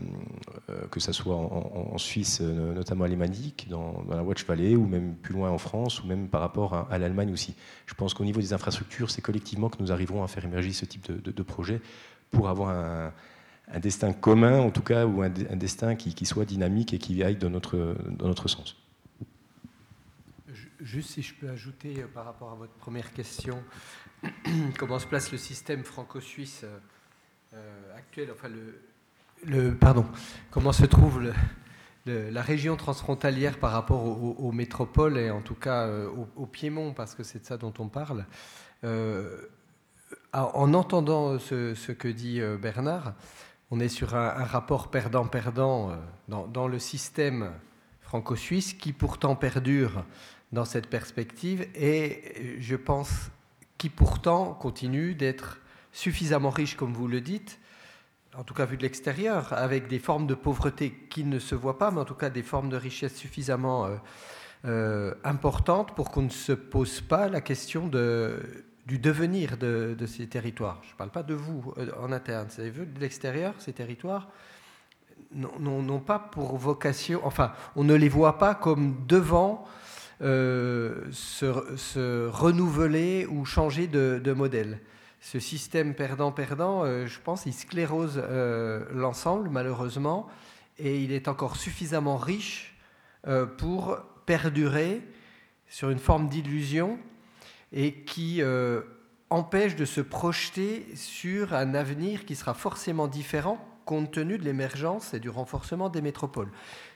euh, 0.70 0.86
que 0.88 1.00
ce 1.00 1.10
soit 1.10 1.34
en, 1.34 1.98
Suisse, 1.98 2.38
euh, 2.42 2.74
notamment 2.74 3.02
alémanique, 3.02 3.66
dans, 3.68 4.04
dans, 4.08 4.16
la 4.16 4.22
Watch 4.22 4.46
Valley, 4.46 4.76
ou 4.76 4.86
même 4.86 5.16
plus 5.16 5.34
loin 5.34 5.50
en 5.50 5.58
France, 5.58 6.00
ou 6.00 6.06
même 6.06 6.28
par 6.28 6.42
rapport 6.42 6.86
à, 6.88 6.98
l'Allemagne 6.98 7.32
aussi. 7.32 7.56
Je 7.86 7.94
pense 7.94 8.14
qu'au 8.14 8.24
niveau 8.24 8.40
des 8.40 8.52
infrastructures, 8.52 9.10
c'est 9.10 9.20
collectivement 9.20 9.68
que 9.68 9.78
nous 9.80 9.90
arriverons 9.90 10.22
à 10.22 10.28
faire 10.28 10.44
émerger 10.44 10.72
ce 10.72 10.84
type 10.84 11.10
de, 11.10 11.32
de 11.32 11.42
projet 11.42 11.80
pour 12.30 12.48
avoir 12.48 12.68
un 12.68 13.12
un 13.68 13.80
destin 13.80 14.12
commun, 14.12 14.60
en 14.60 14.70
tout 14.70 14.82
cas, 14.82 15.06
ou 15.06 15.22
un, 15.22 15.30
destin 15.30 15.96
qui, 15.96 16.26
soit 16.26 16.44
dynamique 16.44 16.94
et 16.94 16.98
qui 16.98 17.22
aille 17.22 17.36
dans 17.36 17.50
notre, 17.50 17.96
dans 18.10 18.28
notre 18.28 18.48
sens. 18.48 18.76
Juste 20.80 21.10
si 21.10 21.22
je 21.22 21.34
peux 21.34 21.48
ajouter 21.48 21.94
euh, 21.98 22.06
par 22.06 22.24
rapport 22.26 22.52
à 22.52 22.54
votre 22.54 22.74
première 22.74 23.12
question, 23.12 23.62
comment 24.78 24.98
se 24.98 25.06
place 25.06 25.32
le 25.32 25.38
système 25.38 25.84
franco-suisse 25.84 26.64
actuel, 27.96 28.28
enfin 28.30 28.48
le, 29.44 29.74
pardon, 29.74 30.04
comment 30.50 30.72
se 30.72 30.84
trouve 30.84 31.32
la 32.04 32.42
région 32.42 32.76
transfrontalière 32.76 33.58
par 33.58 33.72
rapport 33.72 34.04
aux, 34.04 34.52
métropoles 34.52 35.16
et 35.16 35.30
en 35.30 35.40
tout 35.40 35.54
cas 35.54 35.88
au, 36.36 36.44
Piémont, 36.44 36.92
parce 36.92 37.14
que 37.14 37.22
c'est 37.22 37.38
de 37.38 37.46
ça 37.46 37.56
dont 37.56 37.72
on 37.78 37.88
parle. 37.88 38.26
en 40.34 40.74
entendant 40.74 41.38
ce, 41.38 41.92
que 41.92 42.08
dit 42.08 42.42
Bernard, 42.60 43.14
on 43.70 43.80
est 43.80 43.88
sur 43.88 44.14
un, 44.14 44.44
rapport 44.44 44.90
perdant-perdant 44.90 45.96
dans, 46.28 46.46
dans, 46.46 46.68
le 46.68 46.78
système 46.78 47.52
franco-suisse 48.00 48.74
qui 48.74 48.92
pourtant 48.92 49.34
perdure 49.34 50.04
dans 50.52 50.64
cette 50.64 50.88
perspective 50.88 51.66
et 51.74 52.56
je 52.60 52.76
pense 52.76 53.30
qui 53.78 53.88
pourtant 53.88 54.54
continue 54.54 55.14
d'être 55.14 55.58
suffisamment 55.92 56.50
riche, 56.50 56.76
comme 56.76 56.92
vous 56.92 57.08
le 57.08 57.20
dites, 57.20 57.58
en 58.36 58.44
tout 58.44 58.54
cas 58.54 58.66
vu 58.66 58.76
de 58.76 58.82
l'extérieur, 58.82 59.52
avec 59.52 59.88
des 59.88 59.98
formes 59.98 60.26
de 60.26 60.34
pauvreté 60.34 60.92
qui 61.10 61.24
ne 61.24 61.38
se 61.38 61.54
voient 61.54 61.78
pas, 61.78 61.90
mais 61.90 62.00
en 62.00 62.04
tout 62.04 62.14
cas 62.14 62.30
des 62.30 62.42
formes 62.42 62.68
de 62.68 62.76
richesse 62.76 63.16
suffisamment 63.16 63.86
euh, 63.86 63.96
euh, 64.66 65.14
importantes 65.24 65.94
pour 65.94 66.10
qu'on 66.10 66.22
ne 66.22 66.28
se 66.28 66.52
pose 66.52 67.00
pas 67.00 67.28
la 67.28 67.40
question 67.40 67.86
de, 67.86 68.65
du 68.86 68.98
devenir 68.98 69.56
de, 69.56 69.96
ces 70.06 70.26
territoires. 70.28 70.80
Je 70.84 70.92
ne 70.92 70.96
parle 70.96 71.10
pas 71.10 71.24
de 71.24 71.34
vous 71.34 71.74
euh, 71.76 71.90
en 72.00 72.12
interne, 72.12 72.46
vous 72.48 72.60
avez 72.60 72.70
vu 72.70 72.86
de 72.86 73.00
l'extérieur, 73.00 73.54
ces 73.58 73.72
territoires 73.72 74.28
n'ont 75.32 76.00
pas 76.00 76.18
pour 76.20 76.56
vocation, 76.56 77.20
enfin, 77.24 77.52
on 77.74 77.82
ne 77.82 77.94
les 77.94 78.08
voit 78.08 78.38
pas 78.38 78.54
comme 78.54 79.04
devant 79.08 79.64
euh, 80.22 81.02
se, 81.10 82.28
renouveler 82.28 83.26
ou 83.26 83.44
changer 83.44 83.88
de, 83.88 84.32
modèle. 84.32 84.78
Ce 85.20 85.40
système 85.40 85.94
perdant-perdant, 85.94 86.84
euh, 86.84 87.06
je 87.06 87.18
pense, 87.18 87.44
il 87.44 87.54
sclérose 87.54 88.22
l'ensemble, 88.92 89.50
malheureusement, 89.50 90.28
et 90.78 91.02
il 91.02 91.12
est 91.12 91.26
encore 91.26 91.56
suffisamment 91.56 92.18
riche 92.18 92.78
pour 93.58 93.98
perdurer 94.26 95.02
sur 95.66 95.90
une 95.90 95.98
forme 95.98 96.28
d'illusion 96.28 96.98
et 97.72 97.94
qui 98.04 98.42
empêche 99.30 99.76
de 99.76 99.84
se 99.84 100.00
projeter 100.00 100.86
sur 100.94 101.54
un 101.54 101.74
avenir 101.74 102.24
qui 102.24 102.36
sera 102.36 102.54
forcément 102.54 103.08
différent 103.08 103.58
compte 103.86 104.10
tenu 104.10 104.36
de 104.36 104.44
l'émergence 104.44 105.14
et 105.14 105.20
du 105.20 105.30
renforcement 105.30 105.88
des 105.88 106.02
métropoles. 106.02 106.50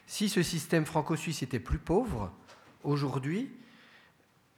Si 0.05 0.29
ce 0.29 0.43
système 0.43 0.85
franco-suisse 0.85 1.41
était 1.41 1.59
plus 1.59 1.79
pauvre, 1.79 2.31
aujourd'hui, 2.83 3.49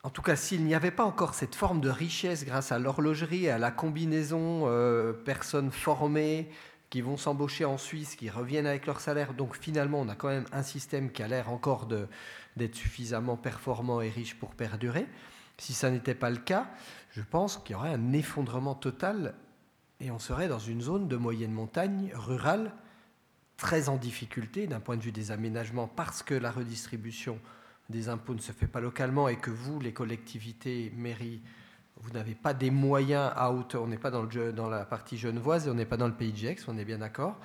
en 0.01 0.09
tout 0.09 0.23
cas 0.23 0.35
s'il 0.35 0.65
n'y 0.65 0.75
avait 0.75 0.91
pas 0.91 1.05
encore 1.05 1.35
cette 1.35 1.55
forme 1.55 1.79
de 1.79 1.89
richesse 1.89 2.43
grâce 2.43 2.71
à 2.71 2.79
l'horlogerie 2.79 3.49
à 3.49 3.57
la 3.57 3.71
combinaison 3.71 4.63
euh, 4.65 5.13
personnes 5.13 5.71
formées 5.71 6.49
qui 6.89 7.01
vont 7.01 7.17
s'embaucher 7.17 7.65
en 7.65 7.77
Suisse, 7.77 8.15
qui 8.15 8.29
reviennent 8.29 8.67
avec 8.67 8.85
leur 8.85 8.99
salaire, 8.99 9.33
donc 9.33 9.55
finalement 9.55 10.01
on 10.01 10.09
a 10.09 10.15
quand 10.15 10.27
même 10.27 10.45
un 10.51 10.63
système 10.63 11.11
qui 11.11 11.23
a 11.23 11.27
l'air 11.27 11.51
encore 11.51 11.87
d'être 11.87 12.75
suffisamment 12.75 13.37
performant 13.37 14.01
et 14.01 14.09
riche 14.09 14.35
pour 14.35 14.55
perdurer. 14.55 15.07
Si 15.63 15.71
ça 15.71 15.89
n'était 15.89 16.13
pas 16.13 16.29
le 16.29 16.39
cas, 16.39 16.67
je 17.11 17.21
pense 17.21 17.55
qu'il 17.55 17.71
y 17.71 17.75
aurait 17.75 17.93
un 17.93 18.11
effondrement 18.11 18.75
total 18.75 19.33
et 20.01 20.11
on 20.11 20.19
serait 20.19 20.49
dans 20.49 20.59
une 20.59 20.81
zone 20.81 21.07
de 21.07 21.15
moyenne 21.15 21.53
montagne 21.53 22.11
rurale 22.13 22.73
très 23.55 23.87
en 23.87 23.95
difficulté 23.95 24.67
d'un 24.67 24.81
point 24.81 24.97
de 24.97 25.01
vue 25.01 25.13
des 25.13 25.31
aménagements 25.31 25.87
parce 25.87 26.21
que 26.21 26.33
la 26.33 26.51
redistribution 26.51 27.39
des 27.89 28.09
impôts 28.09 28.33
ne 28.33 28.41
se 28.41 28.51
fait 28.51 28.67
pas 28.67 28.81
localement 28.81 29.29
et 29.29 29.37
que 29.37 29.51
vous, 29.51 29.79
les 29.79 29.93
collectivités, 29.93 30.91
mairies, 30.97 31.39
vous 31.95 32.11
n'avez 32.11 32.35
pas 32.35 32.53
des 32.53 32.69
moyens 32.69 33.31
à 33.33 33.53
hauteur, 33.53 33.83
on 33.83 33.87
n'est 33.87 33.97
pas 33.97 34.11
dans, 34.11 34.69
la 34.69 34.83
partie 34.83 35.17
genevoise 35.17 35.67
et 35.67 35.69
on 35.69 35.75
n'est 35.75 35.85
pas 35.85 35.95
dans 35.95 36.09
le 36.09 36.13
pays 36.13 36.33
de 36.33 36.37
Gex, 36.39 36.67
on 36.67 36.77
est 36.77 36.83
bien 36.83 36.97
d'accord. 36.97 37.39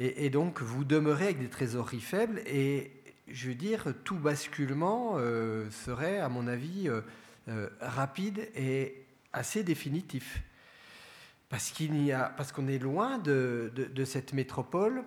Et, 0.00 0.30
donc 0.30 0.62
vous 0.62 0.82
demeurez 0.82 1.26
avec 1.26 1.38
des 1.38 1.48
trésoreries 1.48 2.00
faibles 2.00 2.40
et 2.40 2.90
je 3.28 3.46
veux 3.46 3.54
dire, 3.54 3.94
tout 4.02 4.18
basculement 4.18 5.12
euh, 5.18 5.70
serait, 5.70 6.18
à 6.18 6.28
mon 6.28 6.48
avis, 6.48 6.88
euh, 6.88 7.02
euh, 7.48 7.68
rapide 7.80 8.48
et 8.54 9.04
assez 9.32 9.64
définitif 9.64 10.42
parce 11.48 11.70
qu'il 11.70 12.16
qu'on 12.54 12.66
est 12.66 12.78
loin 12.78 13.18
de, 13.18 13.70
cette 14.06 14.32
métropole 14.32 15.04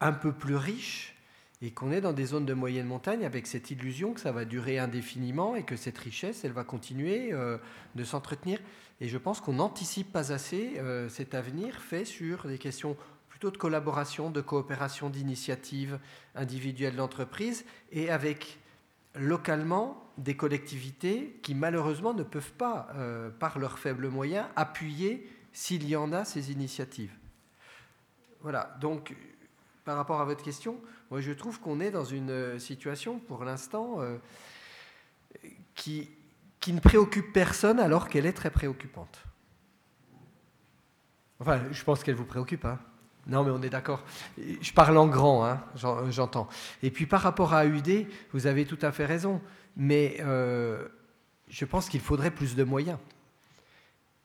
un 0.00 0.12
peu 0.12 0.32
plus 0.32 0.56
riche 0.56 1.14
et 1.62 1.70
qu'on 1.70 1.92
est 1.92 2.00
dans 2.00 2.12
des 2.12 2.26
zones 2.26 2.44
de 2.44 2.54
moyenne 2.54 2.86
montagne 2.86 3.24
avec 3.24 3.46
cette 3.46 3.70
illusion 3.70 4.14
que 4.14 4.20
ça 4.20 4.32
va 4.32 4.44
durer 4.44 4.80
indéfiniment 4.80 5.54
et 5.54 5.62
que 5.62 5.76
cette 5.76 5.96
richesse, 5.96 6.44
elle 6.44 6.52
va 6.52 6.64
continuer 6.64 7.32
euh, 7.32 7.58
de 7.94 8.02
s'entretenir. 8.02 8.58
Et 9.00 9.08
je 9.08 9.16
pense 9.16 9.40
qu'on 9.40 9.54
n'anticipe 9.54 10.12
pas 10.12 10.32
assez 10.32 10.72
euh, 10.78 11.08
cet 11.08 11.34
avenir 11.34 11.80
fait 11.80 12.04
sur 12.04 12.48
des 12.48 12.58
questions 12.58 12.96
plutôt 13.28 13.52
de 13.52 13.56
collaboration, 13.56 14.30
de 14.30 14.40
coopération, 14.40 15.08
d'initiative 15.08 16.00
individuelle 16.34 16.96
d'entreprise 16.96 17.64
et 17.92 18.10
avec 18.10 18.58
localement 19.14 20.03
des 20.18 20.36
collectivités 20.36 21.38
qui 21.42 21.54
malheureusement 21.54 22.14
ne 22.14 22.22
peuvent 22.22 22.52
pas, 22.52 22.88
euh, 22.94 23.30
par 23.30 23.58
leurs 23.58 23.78
faibles 23.78 24.08
moyens, 24.08 24.46
appuyer 24.56 25.28
s'il 25.52 25.88
y 25.88 25.96
en 25.96 26.12
a 26.12 26.24
ces 26.24 26.52
initiatives. 26.52 27.12
Voilà, 28.42 28.76
donc 28.80 29.14
par 29.84 29.96
rapport 29.96 30.20
à 30.20 30.24
votre 30.24 30.42
question, 30.42 30.78
moi 31.10 31.20
je 31.20 31.32
trouve 31.32 31.60
qu'on 31.60 31.80
est 31.80 31.90
dans 31.90 32.04
une 32.04 32.30
euh, 32.30 32.58
situation 32.58 33.18
pour 33.18 33.44
l'instant 33.44 34.00
euh, 34.00 34.16
qui, 35.74 36.10
ne 36.68 36.80
préoccupe 36.80 37.32
personne 37.32 37.78
alors 37.78 38.08
qu'elle 38.08 38.26
est 38.26 38.32
très 38.32 38.50
préoccupante. 38.50 39.22
Enfin, 41.40 41.60
je 41.70 41.84
pense 41.84 42.02
qu'elle 42.02 42.14
vous 42.14 42.24
préoccupe. 42.24 42.64
Hein. 42.64 42.78
Non, 43.26 43.44
mais 43.44 43.50
on 43.50 43.62
est 43.62 43.70
d'accord. 43.70 44.02
Je 44.38 44.72
parle 44.72 44.96
en 44.96 45.06
grand, 45.06 45.44
hein, 45.44 45.62
j'entends. 46.08 46.48
Et 46.82 46.90
puis 46.90 47.06
par 47.06 47.20
rapport 47.20 47.52
à 47.52 47.64
AUD, 47.66 48.06
vous 48.32 48.46
avez 48.46 48.64
tout 48.64 48.78
à 48.82 48.92
fait 48.92 49.06
raison. 49.06 49.42
Mais 49.76 50.16
euh, 50.20 50.86
je 51.48 51.64
pense 51.64 51.88
qu'il 51.88 52.00
faudrait 52.00 52.30
plus 52.30 52.54
de 52.56 52.64
moyens. 52.64 52.98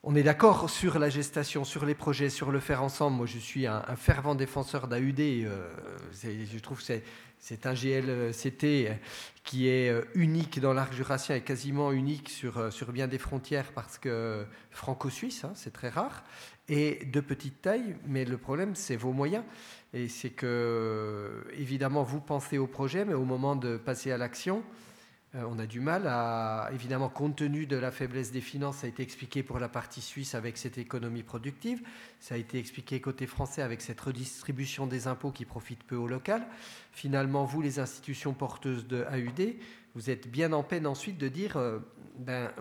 On 0.02 0.16
est 0.16 0.24
d'accord 0.24 0.70
sur 0.70 0.97
la 0.97 1.10
gestation, 1.10 1.66
sur 1.66 1.86
les 1.86 1.93
projets, 1.93 2.30
sur 2.30 2.52
le 2.52 2.62
faire 2.62 2.82
ensemble. 2.82 3.18
Moi, 3.18 3.26
je 3.26 3.38
suis 3.38 3.68
un, 3.68 3.84
fervent 3.97 4.34
défenseur 4.34 4.88
d'AUD. 4.88 5.20
Euh, 5.20 5.70
je 6.24 6.60
trouve 6.60 6.82
que 6.82 7.02
c'est 7.38 7.66
un 7.66 7.74
GLCT 7.74 8.97
qui 9.43 9.68
est 9.68 9.89
euh, 9.89 10.04
unique 10.14 10.62
dans 10.62 10.72
l'arc 10.72 10.93
jurassien 10.93 11.36
et 11.36 11.41
quasiment 11.41 11.91
unique 11.91 12.30
sur, 12.30 12.60
euh, 12.60 12.70
bien 12.93 13.10
des 13.10 13.18
frontières 13.18 13.74
parce 13.74 13.97
que 13.97 14.45
franco-suisse, 14.72 15.43
hein, 15.43 15.52
c'est 15.56 15.74
très 15.74 15.89
rare, 15.89 16.24
et 16.70 17.04
de 17.06 17.20
petite 17.20 17.62
taille. 17.62 17.97
Mais 18.08 18.24
le 18.24 18.38
problème, 18.38 18.76
c'est 18.76 18.95
vos 18.95 19.12
moyens. 19.12 19.43
Et 19.93 20.08
c'est 20.08 20.30
que, 20.30 21.43
évidemment, 21.58 22.04
vous 22.04 22.22
pensez 22.22 22.58
au 22.58 22.68
projet, 22.68 23.04
mais 23.04 23.16
au 23.16 23.26
moment 23.26 23.58
de 23.58 23.76
passer 23.76 24.14
à 24.14 24.18
l'action, 24.18 24.60
euh, 24.60 24.89
on 25.36 25.59
a 25.59 25.67
du 25.67 25.80
mal 25.80 26.07
à, 26.07 26.69
évidemment, 26.73 27.07
compte 27.07 27.36
tenu 27.36 27.67
de 27.67 27.75
la 27.75 27.91
faiblesse 27.91 28.32
des 28.32 28.41
finances, 28.41 28.77
ça 28.77 28.88
a 28.88 28.89
été 28.89 29.03
expliqué 29.03 29.43
pour 29.43 29.59
la 29.59 29.69
partie 29.69 30.01
suisse 30.01 30.34
avec 30.34 30.57
cette 30.57 30.77
économie 30.80 31.21
productive, 31.21 31.82
ça 32.19 32.36
a 32.36 32.38
été 32.38 32.57
expliqué 32.57 32.99
côté 32.99 33.27
français 33.27 33.61
avec 33.61 33.82
cette 33.82 34.01
redistribution 34.01 34.88
des 34.88 35.07
impôts 35.07 35.32
qui 35.32 35.45
profite 35.45 35.84
peu 35.84 35.95
au 35.95 36.07
local. 36.07 36.47
Finalement, 36.91 37.45
vous, 37.45 37.61
les 37.61 37.80
institutions 37.80 38.34
porteuses 38.34 38.88
de 38.88 39.03
AUD, 39.03 39.55
vous 39.93 40.09
êtes 40.09 40.27
bien 40.27 40.51
en 40.53 40.63
peine 40.63 40.88
ensuite 40.88 41.17
de 41.17 41.27
dire 41.27 41.57
euh, 41.57 41.80
ben, 42.17 42.51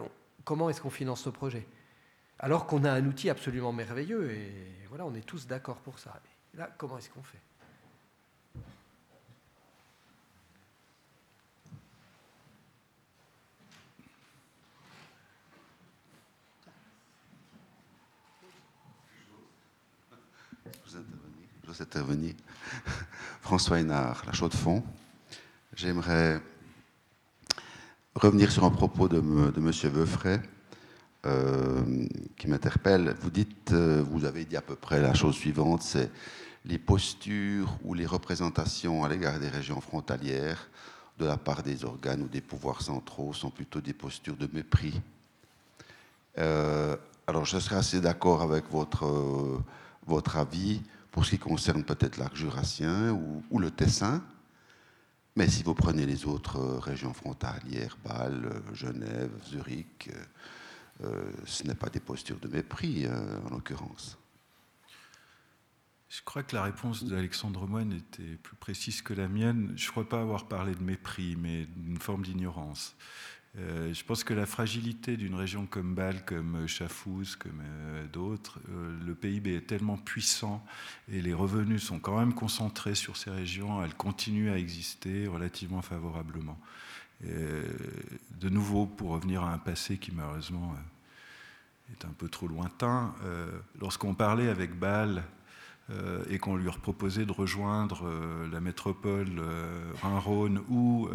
comment 0.44 0.68
est-ce 0.68 0.82
qu'on 0.82 0.90
finance 0.90 1.22
ce 1.22 1.30
projet 1.30 1.66
Alors 2.38 2.66
qu'on 2.66 2.84
a 2.84 2.92
un 2.92 3.06
outil 3.06 3.30
absolument 3.30 3.72
merveilleux 3.72 4.30
et 4.30 4.52
voilà, 4.88 5.06
on 5.06 5.14
est 5.14 5.26
tous 5.26 5.46
d'accord 5.46 5.78
pour 5.78 5.98
ça. 5.98 6.20
là, 6.54 6.70
comment 6.76 6.98
est-ce 6.98 7.08
qu'on 7.08 7.22
fait? 7.22 7.40
Intervenir. 21.80 22.34
François 23.42 23.80
Hénard, 23.80 24.22
La 24.26 24.32
Chaux 24.32 24.48
de. 24.48 24.82
J'aimerais 25.74 26.40
revenir 28.14 28.50
sur 28.50 28.64
un 28.64 28.70
propos 28.70 29.08
de, 29.08 29.18
M. 29.18 29.70
Veufray 29.70 30.40
euh, 31.26 32.06
qui 32.36 32.48
m'interpelle. 32.48 33.14
Vous 33.20 33.30
dites, 33.30 33.72
euh, 33.72 34.02
vous 34.10 34.24
avez 34.24 34.44
dit 34.44 34.56
à 34.56 34.62
peu 34.62 34.76
près 34.76 35.00
la 35.00 35.14
chose 35.14 35.34
suivante, 35.34 35.82
c'est 35.82 36.10
les 36.64 36.78
postures 36.78 37.78
ou 37.84 37.94
les 37.94 38.06
représentations 38.06 39.04
à 39.04 39.08
l'égard 39.08 39.38
des 39.38 39.48
régions 39.48 39.80
frontalières 39.80 40.68
de 41.18 41.26
la 41.26 41.36
part 41.36 41.62
des 41.62 41.84
organes 41.84 42.22
ou 42.22 42.28
des 42.28 42.40
pouvoirs 42.40 42.80
centraux 42.80 43.34
sont 43.34 43.50
plutôt 43.50 43.80
des 43.80 43.92
postures 43.92 44.36
de 44.36 44.48
mépris. 44.52 45.00
Euh, 46.38 46.96
alors 47.26 47.44
je 47.44 47.58
serais 47.58 47.76
assez 47.76 48.00
d'accord 48.00 48.40
avec 48.40 48.64
votre 48.70 50.36
avis 50.36 50.80
pour 51.18 51.24
ce 51.24 51.30
qui 51.30 51.38
concerne 51.40 51.82
peut-être 51.82 52.16
l'arc 52.16 52.36
jurassien 52.36 53.10
ou, 53.50 53.58
le 53.58 53.72
Tessin. 53.72 54.22
Mais 55.34 55.48
si 55.48 55.64
vous 55.64 55.74
prenez 55.74 56.06
les 56.06 56.26
autres 56.26 56.60
euh, 56.60 56.78
régions 56.78 57.12
frontalières, 57.12 57.98
Bâle, 58.04 58.44
euh, 58.44 58.72
Genève, 58.72 59.32
Zurich, 59.44 60.10
ce 61.44 61.64
n'est 61.64 61.74
pas 61.74 61.88
des 61.90 61.98
postures 61.98 62.38
de 62.38 62.46
mépris, 62.46 63.08
en 63.08 63.50
l'occurrence. 63.50 64.16
Je 66.08 66.22
crois 66.24 66.44
que 66.44 66.54
la 66.54 66.62
réponse 66.62 67.02
d'Alexandre 67.02 67.66
Moine 67.66 67.94
était 67.94 68.36
plus 68.36 68.56
précise 68.56 69.02
que 69.02 69.12
la 69.12 69.26
mienne. 69.26 69.72
Je 69.74 69.86
ne 69.86 69.90
crois 69.90 70.08
pas 70.08 70.20
avoir 70.20 70.46
parlé 70.46 70.72
de 70.76 70.82
mépris, 70.84 71.34
mais 71.34 71.66
d'une 71.66 71.98
forme 71.98 72.22
d'ignorance. 72.22 72.94
Euh, 73.58 73.92
je 73.92 74.04
pense 74.04 74.24
que 74.24 74.34
la 74.34 74.46
fragilité 74.46 75.16
d'une 75.16 75.34
région 75.34 75.66
comme 75.66 75.94
Bâle, 75.94 76.24
comme 76.24 76.66
Chafouz, 76.66 77.36
comme 77.36 77.60
euh, 77.62 78.06
d'autres, 78.06 78.60
euh, 78.70 78.96
le 79.04 79.14
PIB 79.14 79.54
est 79.54 79.66
tellement 79.66 79.96
puissant 79.96 80.64
et 81.10 81.20
les 81.20 81.34
revenus 81.34 81.82
sont 81.82 81.98
quand 81.98 82.18
même 82.18 82.34
concentrés 82.34 82.94
sur 82.94 83.16
ces 83.16 83.30
régions, 83.30 83.82
elles 83.82 83.94
continuent 83.94 84.50
à 84.50 84.58
exister 84.58 85.26
relativement 85.26 85.82
favorablement. 85.82 86.58
de 87.22 88.48
nouveau, 88.48 88.86
pour 88.86 89.10
revenir 89.10 89.42
à 89.42 89.52
un 89.52 89.58
passé 89.58 89.98
qui 89.98 90.12
malheureusement 90.12 90.76
est 91.92 92.04
un 92.04 92.14
peu 92.16 92.28
trop 92.28 92.46
lointain, 92.46 93.12
lorsqu'on 93.80 94.14
parlait 94.14 94.48
avec 94.48 94.78
Bâle 94.78 95.18
euh, 95.18 95.37
et 96.28 96.38
qu'on 96.38 96.56
lui 96.56 96.68
proposait 96.70 97.24
de 97.24 97.32
rejoindre 97.32 98.02
euh, 98.04 98.46
la 98.52 98.60
métropole 98.60 99.38
euh, 99.38 99.90
Rhin-Rhône 100.02 100.62
ou 100.68 101.08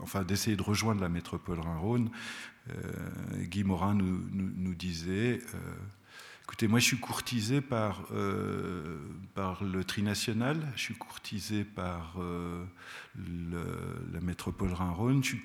enfin 0.00 0.22
d'essayer 0.22 0.56
de 0.56 0.62
rejoindre 0.62 1.00
la 1.00 1.08
métropole 1.08 1.58
Rhin-Rhône, 1.60 2.10
Guy 3.36 3.64
Morin 3.64 3.94
nous, 3.94 4.74
disait 4.74 5.40
Écoutez, 6.44 6.68
moi 6.68 6.78
je 6.78 6.84
suis 6.84 6.98
courtisé 6.98 7.60
par, 7.60 8.06
par 9.34 9.64
le 9.64 9.82
trinational, 9.84 10.60
je 10.76 10.80
suis 10.80 10.94
courtisé 10.94 11.64
par 11.64 12.18
la 13.16 14.20
métropole 14.20 14.72
Rhin-Rhône, 14.72 15.24
je 15.24 15.28
suis 15.28 15.44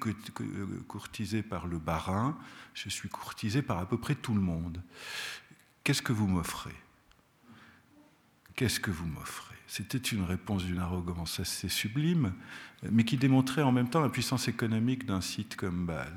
courtisé 0.87 1.41
par 1.41 1.67
le 1.67 1.79
Bas-Rhin, 1.79 2.37
je 2.73 2.89
suis 2.89 3.09
courtisé 3.09 3.61
par 3.61 3.79
à 3.79 3.85
peu 3.85 3.97
près 3.97 4.15
tout 4.15 4.33
le 4.33 4.41
monde. 4.41 4.81
Qu'est-ce 5.83 6.01
que 6.01 6.13
vous 6.13 6.27
m'offrez? 6.27 6.75
Qu'est-ce 8.59 8.81
que 8.81 8.91
vous 8.91 9.05
m'offrez? 9.05 9.55
C'était 9.67 9.97
une 9.97 10.23
réponse 10.23 10.65
d'une 10.65 10.79
arrogance 10.79 11.39
assez 11.39 11.69
sublime, 11.69 12.33
mais 12.91 13.05
qui 13.05 13.15
démontrait 13.15 13.61
en 13.61 13.71
même 13.71 13.89
temps 13.89 14.01
la 14.01 14.09
puissance 14.09 14.49
économique 14.49 15.05
d'un 15.05 15.21
site 15.21 15.55
comme 15.55 15.85
Bâle. 15.85 16.13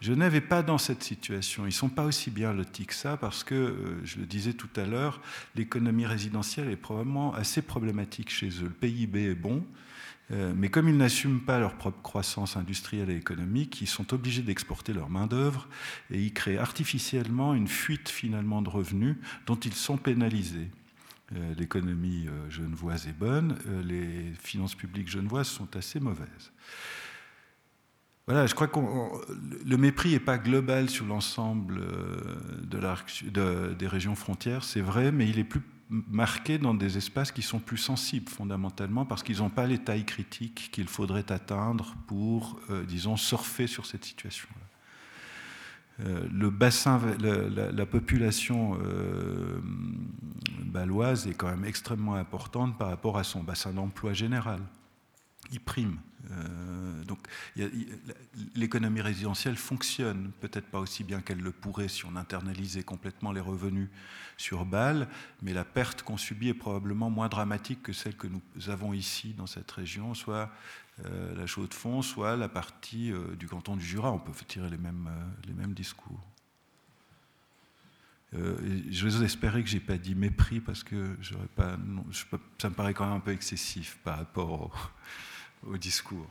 Je 0.00 0.12
n'avais 0.12 0.40
pas 0.40 0.64
dans 0.64 0.78
cette 0.78 1.04
situation. 1.04 1.62
Ils 1.62 1.66
ne 1.66 1.70
sont 1.70 1.88
pas 1.88 2.02
aussi 2.04 2.32
bien 2.32 2.52
lotis 2.52 2.86
que 2.86 2.92
ça 2.92 3.16
parce 3.16 3.44
que, 3.44 3.54
euh, 3.54 4.04
je 4.04 4.18
le 4.18 4.26
disais 4.26 4.54
tout 4.54 4.68
à 4.74 4.84
l'heure, 4.84 5.20
l'économie 5.54 6.06
résidentielle 6.06 6.70
est 6.70 6.76
probablement 6.76 7.32
assez 7.34 7.62
problématique 7.62 8.30
chez 8.30 8.48
eux. 8.48 8.64
Le 8.64 8.70
PIB 8.70 9.30
est 9.30 9.36
bon, 9.36 9.64
euh, 10.32 10.52
mais 10.56 10.70
comme 10.70 10.88
ils 10.88 10.96
n'assument 10.96 11.42
pas 11.42 11.60
leur 11.60 11.76
propre 11.76 12.02
croissance 12.02 12.56
industrielle 12.56 13.10
et 13.10 13.16
économique, 13.16 13.80
ils 13.80 13.86
sont 13.86 14.12
obligés 14.12 14.42
d'exporter 14.42 14.92
leur 14.92 15.08
main-d'œuvre 15.08 15.68
et 16.10 16.20
ils 16.20 16.34
créent 16.34 16.58
artificiellement 16.58 17.54
une 17.54 17.68
fuite 17.68 18.08
finalement 18.08 18.60
de 18.60 18.70
revenus 18.70 19.14
dont 19.46 19.54
ils 19.54 19.74
sont 19.74 19.98
pénalisés. 19.98 20.68
Euh, 21.34 21.54
l'économie 21.58 22.28
euh, 22.28 22.48
genevoise 22.50 23.08
est 23.08 23.18
bonne, 23.18 23.58
euh, 23.66 23.82
les 23.82 24.32
finances 24.40 24.76
publiques 24.76 25.08
genevoises 25.08 25.48
sont 25.48 25.74
assez 25.76 25.98
mauvaises. 25.98 26.52
Voilà, 28.28 28.46
je 28.46 28.54
crois 28.54 28.68
que 28.68 28.78
le 29.64 29.76
mépris 29.76 30.12
n'est 30.12 30.20
pas 30.20 30.38
global 30.38 30.88
sur 30.88 31.04
l'ensemble 31.04 31.80
de 32.62 33.74
des 33.74 33.86
régions 33.86 34.16
frontières, 34.16 34.64
c'est 34.64 34.80
vrai, 34.80 35.12
mais 35.12 35.28
il 35.28 35.38
est 35.38 35.44
plus 35.44 35.62
marqué 35.88 36.58
dans 36.58 36.74
des 36.74 36.96
espaces 36.96 37.30
qui 37.30 37.42
sont 37.42 37.60
plus 37.60 37.76
sensibles 37.76 38.28
fondamentalement 38.28 39.04
parce 39.06 39.22
qu'ils 39.22 39.38
n'ont 39.38 39.50
pas 39.50 39.68
les 39.68 39.78
tailles 39.78 40.04
critiques 40.04 40.70
qu'il 40.72 40.88
faudrait 40.88 41.30
atteindre 41.30 41.94
pour, 42.08 42.58
disons, 42.88 43.16
surfer 43.16 43.68
sur 43.68 43.86
cette 43.86 44.04
situation-là. 44.04 44.65
Euh, 46.00 46.26
le 46.30 46.50
bassin, 46.50 47.00
la, 47.18 47.86
population 47.86 48.78
euh, 48.82 49.60
baloise 50.64 51.26
est 51.26 51.34
quand 51.34 51.48
même 51.48 51.64
extrêmement 51.64 52.16
importante 52.16 52.76
par 52.76 52.88
rapport 52.88 53.16
à 53.16 53.24
son 53.24 53.42
bassin 53.42 53.72
d'emploi 53.72 54.12
général. 54.12 54.60
Il 55.52 55.60
prime. 55.60 55.98
Euh, 56.32 57.04
donc 57.04 57.18
l'économie 58.56 59.00
résidentielle 59.00 59.56
fonctionne, 59.56 60.32
peut-être 60.40 60.66
pas 60.66 60.80
aussi 60.80 61.04
bien 61.04 61.20
qu'elle 61.20 61.40
le 61.40 61.52
pourrait 61.52 61.88
si 61.88 62.04
on 62.04 62.16
internalisait 62.16 62.82
complètement 62.82 63.30
les 63.30 63.40
revenus 63.40 63.88
sur 64.36 64.64
Bâle, 64.64 65.08
mais 65.42 65.52
la 65.52 65.64
perte 65.64 66.02
qu'on 66.02 66.16
subit 66.16 66.48
est 66.48 66.54
probablement 66.54 67.10
moins 67.10 67.28
dramatique 67.28 67.82
que 67.82 67.92
celle 67.92 68.16
que 68.16 68.26
nous 68.26 68.42
avons 68.68 68.92
ici 68.92 69.34
dans 69.34 69.46
cette 69.46 69.70
région, 69.70 70.14
soit 70.14 70.50
la 71.04 71.46
chaux 71.46 71.66
de 71.66 71.74
fond, 71.74 72.02
soit 72.02 72.36
la 72.36 72.48
partie 72.48 73.12
euh, 73.12 73.36
du 73.36 73.46
canton 73.46 73.76
du 73.76 73.84
Jura. 73.84 74.12
On 74.12 74.18
peut 74.18 74.32
tirer 74.46 74.70
les 74.70 74.78
mêmes, 74.78 75.08
euh, 75.10 75.46
les 75.46 75.52
mêmes 75.52 75.74
discours. 75.74 76.20
je 78.32 79.08
vais 79.08 79.24
espérer 79.24 79.62
que 79.62 79.68
je 79.68 79.74
n'ai 79.74 79.80
pas 79.80 79.98
dit 79.98 80.14
mépris 80.14 80.60
parce 80.60 80.82
que 80.82 81.16
pas, 81.54 81.76
ça 82.58 82.68
me 82.68 82.74
paraît 82.74 82.94
quand 82.94 83.06
même 83.06 83.16
un 83.16 83.20
peu 83.20 83.32
excessif 83.32 83.98
par 84.04 84.18
rapport 84.18 84.70
au, 85.66 85.76
discours. 85.78 86.28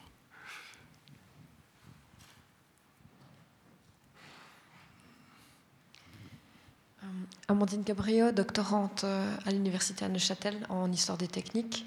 Amandine 7.47 7.84
Gabriel, 7.84 8.34
doctorante 8.34 9.03
à 9.03 9.51
l'Université 9.51 10.05
à 10.05 10.09
Neuchâtel 10.09 10.66
en 10.70 10.91
histoire 10.91 11.18
des 11.18 11.28
techniques. 11.28 11.86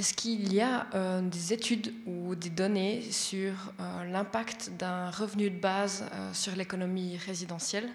Est-ce 0.00 0.14
qu'il 0.14 0.50
y 0.50 0.62
a 0.62 0.86
euh, 0.94 1.20
des 1.20 1.52
études 1.52 1.92
ou 2.06 2.34
des 2.34 2.48
données 2.48 3.02
sur 3.12 3.52
euh, 3.52 4.04
l'impact 4.10 4.70
d'un 4.78 5.10
revenu 5.10 5.50
de 5.50 5.58
base 5.58 6.06
euh, 6.14 6.32
sur 6.32 6.56
l'économie 6.56 7.18
résidentielle? 7.18 7.86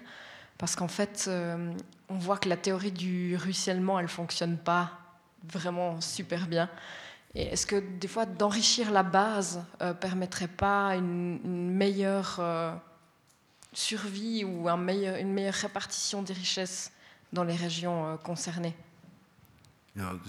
Parce 0.56 0.76
qu'en 0.76 0.86
fait, 0.86 1.28
on 2.08 2.14
voit 2.14 2.38
que 2.38 2.48
la 2.48 2.56
théorie 2.56 2.92
du 2.92 3.36
ruissellement, 3.36 3.98
elle 3.98 4.06
fonctionne 4.06 4.56
pas 4.56 4.92
vraiment 5.52 6.00
super 6.00 6.46
bien. 6.46 6.70
Et 7.34 7.46
est-ce 7.46 7.66
que 7.66 7.82
des 7.98 8.06
fois, 8.06 8.24
d'enrichir 8.24 8.92
la 8.92 9.02
base 9.02 9.64
permettrait 10.00 10.46
pas 10.46 10.94
une, 10.94 11.40
meilleure 11.72 12.40
survie 13.72 14.44
ou 14.44 14.68
une 14.68 15.32
meilleure 15.32 15.54
répartition 15.54 16.22
des 16.22 16.32
richesses 16.34 16.92
dans 17.32 17.44
les 17.44 17.56
régions 17.56 18.16
concernées? 18.22 18.76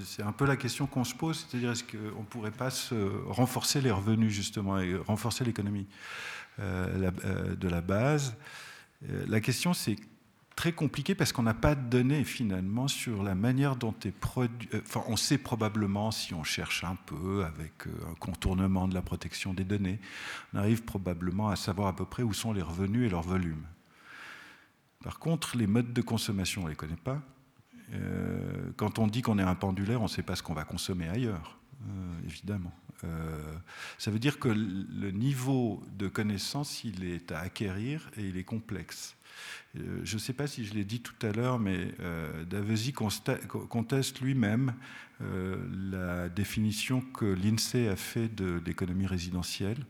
C'est 0.06 0.24
un 0.24 0.32
peu 0.32 0.46
la 0.46 0.56
question 0.56 0.88
qu'on 0.88 1.04
se 1.04 1.14
pose, 1.14 1.46
c'est-à-dire 1.50 1.72
est-ce 1.72 1.84
qu'on 1.84 2.20
ne 2.20 2.26
pourrait 2.26 2.52
pas 2.52 2.70
renforcer 3.28 3.82
les 3.82 3.92
revenus 3.92 4.32
justement 4.32 4.80
et 4.80 4.96
renforcer 4.96 5.44
l'économie 5.44 5.88
euh, 6.60 7.12
euh, 7.26 7.56
de 7.56 7.68
la 7.68 7.82
base? 7.82 8.36
Euh, 9.10 9.26
La 9.28 9.42
question 9.42 9.74
c'est 9.74 9.98
très 10.56 10.72
compliqué 10.72 11.16
parce 11.16 11.34
qu'on 11.34 11.44
n'a 11.44 11.54
pas 11.54 11.76
de 11.76 11.88
données 11.88 12.24
finalement 12.24 12.88
sur 12.88 13.24
la 13.24 13.36
manière 13.36 13.76
dont 13.76 13.94
est 14.06 14.12
produit. 14.12 14.70
Enfin, 14.74 15.04
on 15.08 15.18
sait 15.18 15.38
probablement 15.38 16.12
si 16.12 16.34
on 16.34 16.44
cherche 16.44 16.84
un 16.84 16.96
peu 17.06 17.46
avec 17.46 17.88
un 18.10 18.16
contournement 18.16 18.88
de 18.88 18.94
la 18.94 19.02
protection 19.02 19.54
des 19.54 19.66
données, 19.66 20.00
on 20.54 20.58
arrive 20.58 20.84
probablement 20.84 21.50
à 21.50 21.56
savoir 21.56 21.90
à 21.90 21.96
peu 21.96 22.06
près 22.06 22.24
où 22.24 22.34
sont 22.34 22.54
les 22.54 22.64
revenus 22.64 23.06
et 23.06 23.10
leur 23.10 23.22
volume. 23.22 23.64
Par 25.04 25.20
contre, 25.20 25.58
les 25.58 25.68
modes 25.68 25.94
de 25.94 26.02
consommation, 26.02 26.62
on 26.62 26.66
ne 26.66 26.72
les 26.72 26.76
connaît 26.76 26.96
pas. 26.96 27.22
Euh, 27.94 28.72
quand 28.76 29.00
on 29.00 29.08
dit 29.08 29.22
qu'on 29.22 29.40
est 29.40 29.44
un 29.44 29.56
pendulaire, 29.56 30.02
on 30.02 30.06
ne 30.06 30.10
sait 30.10 30.24
pas 30.24 30.36
ce 30.36 30.44
qu'on 30.44 30.54
va 30.54 30.64
consommer 30.64 31.08
ailleurs, 31.08 31.58
euh, 31.84 32.20
évidemment. 32.26 32.74
Euh, 33.04 33.56
ça 33.98 34.12
veut 34.12 34.20
dire 34.20 34.40
que 34.40 34.50
le 34.50 35.12
niveau 35.12 35.84
de 35.98 36.08
connaissance, 36.08 36.84
il 36.84 37.04
est 37.04 37.32
à 37.32 37.40
acquérir 37.40 38.10
et 38.18 38.24
il 38.24 38.38
est 38.38 38.44
complexe. 38.44 39.16
Je 39.76 40.16
ne 40.16 40.20
sais 40.20 40.34
pas 40.34 40.48
si 40.48 40.66
je 40.66 40.74
l'ai 40.74 40.84
dit 40.84 41.02
tout 41.02 41.14
à 41.22 41.32
l'heure, 41.32 41.60
mais 41.60 41.94
Davesi 42.50 42.92
conteste 42.92 44.22
lui-même 44.22 44.74
la 45.20 46.30
définition 46.30 47.02
que 47.02 47.26
l'INSEE 47.26 47.88
a 47.88 47.96
fait 47.96 48.34
de 48.34 48.60
l'économie 48.66 49.06
résidentielle. 49.06 49.86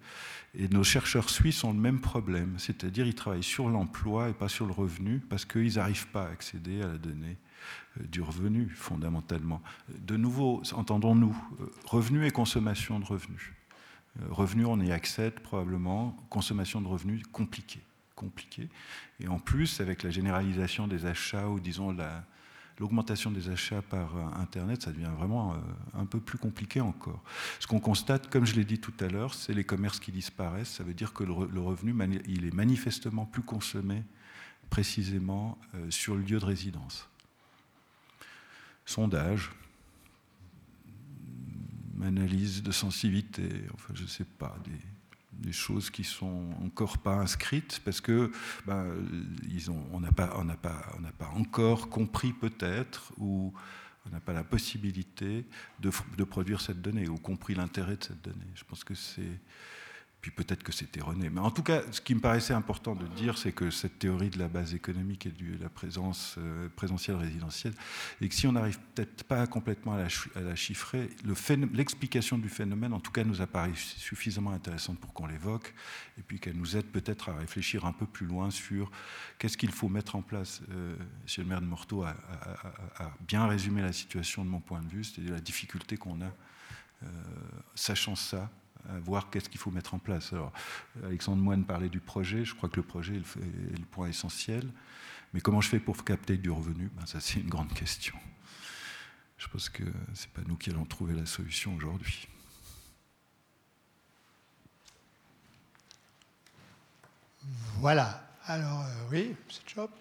Et 0.55 0.67
nos 0.67 0.83
chercheurs 0.83 1.29
suisses 1.29 1.63
ont 1.63 1.71
le 1.71 1.79
même 1.79 2.01
problème, 2.01 2.55
c'est-à-dire 2.57 3.07
ils 3.07 3.15
travaillent 3.15 3.41
sur 3.41 3.69
l'emploi 3.69 4.27
et 4.27 4.33
pas 4.33 4.49
sur 4.49 4.65
le 4.65 4.73
revenu, 4.73 5.21
parce 5.21 5.45
qu'ils 5.45 5.75
n'arrivent 5.75 6.07
pas 6.07 6.23
à 6.23 6.31
accéder 6.31 6.81
à 6.81 6.87
la 6.87 6.97
donnée 6.97 7.37
du 8.05 8.21
revenu, 8.21 8.69
fondamentalement. 8.69 9.61
De 9.89 10.17
nouveau, 10.17 10.61
entendons-nous, 10.73 11.35
euh, 11.61 11.71
revenu 11.85 12.25
et 12.25 12.31
consommation 12.31 12.99
de 12.99 13.05
revenus. 13.05 13.53
Euh, 14.19 14.25
revenu, 14.29 14.65
on 14.65 14.79
y 14.79 14.91
accède 14.91 15.39
probablement, 15.39 16.17
consommation 16.29 16.81
de 16.81 16.87
revenus, 16.87 17.23
compliqué. 17.31 17.79
compliqué. 18.15 18.67
Et 19.19 19.27
en 19.27 19.37
plus, 19.37 19.79
avec 19.79 20.01
la 20.01 20.09
généralisation 20.09 20.87
des 20.87 21.05
achats, 21.05 21.47
ou 21.49 21.59
disons 21.59 21.95
l'augmentation 22.79 23.29
des 23.29 23.49
achats 23.49 23.83
par 23.83 24.15
Internet, 24.39 24.81
ça 24.81 24.91
devient 24.91 25.11
vraiment 25.15 25.55
un 25.93 26.05
peu 26.07 26.19
plus 26.19 26.39
compliqué 26.39 26.81
encore. 26.81 27.21
Ce 27.59 27.67
qu'on 27.67 27.79
constate, 27.79 28.27
comme 28.31 28.43
je 28.43 28.55
l'ai 28.55 28.65
dit 28.65 28.79
tout 28.79 28.93
à 29.01 29.07
l'heure, 29.07 29.35
c'est 29.35 29.53
les 29.53 29.63
commerces 29.63 29.99
qui 29.99 30.11
disparaissent. 30.11 30.71
Ça 30.71 30.83
veut 30.83 30.95
dire 30.95 31.13
que 31.13 31.23
le 31.23 31.59
revenu, 31.59 31.93
il 32.27 32.47
est 32.47 32.53
manifestement 32.55 33.27
plus 33.27 33.43
consommé 33.43 34.03
précisément 34.71 35.59
sur 35.91 36.15
le 36.15 36.23
lieu 36.23 36.39
de 36.39 36.45
résidence 36.45 37.07
sondage, 38.87 39.51
analyse 42.01 42.63
de 42.63 42.71
sensibilité, 42.71 43.49
enfin 43.73 43.93
je 43.93 44.03
ne 44.03 44.07
sais 44.07 44.23
pas, 44.23 44.55
des 45.33 45.51
choses 45.51 45.89
qui 45.89 46.03
sont 46.03 46.49
encore 46.63 46.97
pas 46.97 47.15
inscrites 47.15 47.81
parce 47.85 48.01
que 48.01 48.31
ben, 48.65 48.85
on 49.91 49.99
n'a 49.99 50.11
pas 50.11 51.31
encore 51.35 51.89
compris 51.89 52.33
peut-être 52.33 53.13
ou 53.17 53.53
on 54.05 54.09
n'a 54.09 54.19
pas 54.19 54.33
la 54.33 54.43
possibilité 54.43 55.45
de, 55.79 55.91
de, 56.17 56.23
produire 56.23 56.61
cette 56.61 56.81
donnée 56.81 57.09
ou 57.09 57.17
compris 57.17 57.55
l'intérêt 57.55 57.97
de 57.97 58.03
cette 58.03 58.21
donnée. 58.23 58.47
Je 58.55 58.63
pense 58.63 58.83
que 58.83 58.95
c'est 58.95 59.39
peut-être 60.31 60.63
que 60.63 60.71
c'est 60.71 60.95
erroné. 60.97 61.29
Mais 61.29 61.39
en 61.39 61.51
tout 61.51 61.63
cas, 61.63 61.81
ce 61.91 62.01
qui 62.01 62.15
me 62.15 62.19
paraissait 62.19 62.53
important 62.53 62.95
de 62.95 63.05
dire, 63.07 63.37
c'est 63.37 63.51
que 63.51 63.69
cette 63.69 63.99
théorie 63.99 64.29
de 64.29 64.39
la 64.39 64.47
base 64.47 64.73
économique 64.73 65.25
et 65.25 65.31
de 65.31 65.61
la 65.61 65.69
présence 65.69 66.35
euh, 66.37 66.69
présentielle 66.75 67.17
résidentielle, 67.17 67.73
et 68.21 68.29
que 68.29 68.35
si 68.35 68.47
on 68.47 68.53
n'arrive 68.53 68.79
peut-être 68.95 69.23
pas 69.23 69.45
complètement 69.47 69.93
à 69.93 70.07
la, 70.35 70.55
chiffrer, 70.55 71.09
l'explication 71.73 72.37
du 72.37 72.49
phénomène, 72.49 72.93
en 72.93 72.99
tout 72.99 73.11
cas, 73.11 73.23
nous 73.23 73.41
apparaît 73.41 73.71
suffisamment 73.75 74.51
intéressante 74.51 74.99
pour 74.99 75.13
qu'on 75.13 75.27
l'évoque, 75.27 75.73
et 76.17 76.21
puis 76.21 76.39
qu'elle 76.39 76.57
nous 76.57 76.77
aide 76.77 76.85
peut-être 76.85 77.29
à 77.29 77.35
réfléchir 77.35 77.85
un 77.85 77.93
peu 77.93 78.05
plus 78.05 78.25
loin 78.25 78.49
sur 78.49 78.91
qu'est-ce 79.37 79.57
qu'il 79.57 79.71
faut 79.71 79.89
mettre 79.89 80.15
en 80.15 80.21
place. 80.21 80.61
Euh, 80.71 80.95
Monsieur 81.23 81.43
le 81.43 81.49
maire 81.49 81.61
de 81.61 81.67
Morteau 81.67 82.03
a, 82.03 82.15
bien 83.27 83.47
résumé 83.47 83.81
la 83.81 83.93
situation 83.93 84.43
de 84.43 84.49
mon 84.49 84.59
point 84.59 84.81
de 84.81 84.89
vue, 84.89 85.03
c'est-à-dire 85.03 85.33
la 85.33 85.41
difficulté 85.41 85.97
qu'on 85.97 86.21
a, 86.21 86.31
euh, 87.03 87.07
sachant 87.75 88.15
ça, 88.15 88.49
voir 89.03 89.29
qu'est-ce 89.29 89.49
qu'il 89.49 89.59
faut 89.59 89.71
mettre 89.71 89.93
en 89.93 89.99
place. 89.99 90.33
Alors, 90.33 90.51
Alexandre 91.03 91.41
Moine 91.41 91.65
parlait 91.65 91.89
du 91.89 91.99
projet, 91.99 92.45
je 92.45 92.55
crois 92.55 92.69
que 92.69 92.77
le 92.77 92.83
projet 92.85 93.15
est 93.15 93.79
le, 93.79 93.85
point 93.91 94.07
essentiel. 94.07 94.69
Mais 95.33 95.41
comment 95.41 95.61
je 95.61 95.69
fais 95.69 95.79
pour 95.79 96.03
capter 96.03 96.37
du 96.37 96.49
revenu? 96.49 96.89
Ben, 96.95 97.05
Ça, 97.05 97.19
c'est 97.19 97.39
une 97.39 97.49
grande 97.49 97.73
question. 97.73 98.15
Je 99.37 99.47
pense 99.47 99.69
que 99.69 99.83
ce 100.13 100.25
n'est 100.25 100.31
pas 100.33 100.41
nous 100.47 100.55
qui 100.55 100.69
allons 100.69 100.85
trouver 100.85 101.13
la 101.13 101.25
solution 101.25 101.75
aujourd'hui. 101.75 102.27
Voilà. 107.79 108.23
Alors, 108.45 108.81
euh, 108.81 109.09
oui, 109.11 109.19
M. 109.29 109.35
Chop. 109.65 109.91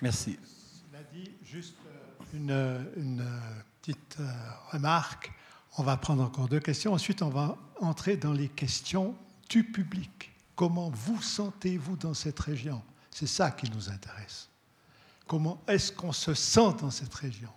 Merci. 0.00 0.38
Cela 0.90 1.02
dit, 1.12 1.30
juste 1.44 1.76
une, 2.34 3.24
petite 3.80 4.16
euh, 4.20 4.30
remarque. 4.70 5.32
On 5.76 5.82
va 5.82 5.96
prendre 5.96 6.22
encore 6.22 6.48
deux 6.48 6.60
questions. 6.60 6.92
Ensuite, 6.92 7.22
on 7.22 7.28
va 7.28 7.56
entrer 7.80 8.16
dans 8.16 8.32
les 8.32 8.48
questions 8.48 9.14
du 9.48 9.64
public. 9.64 10.32
Comment 10.56 10.90
vous 10.90 11.22
sentez-vous 11.22 11.96
dans 11.96 12.14
cette 12.14 12.38
région? 12.40 12.82
C'est 13.10 13.26
ça 13.26 13.50
qui 13.50 13.70
nous 13.70 13.88
intéresse. 13.88 14.48
Comment 15.26 15.62
est-ce 15.68 15.92
qu'on 15.92 16.12
se 16.12 16.34
sent 16.34 16.74
dans 16.80 16.90
cette 16.90 17.14
région? 17.14 17.50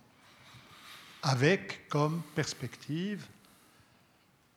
Avec 1.22 1.88
comme 1.88 2.22
perspective, 2.34 3.26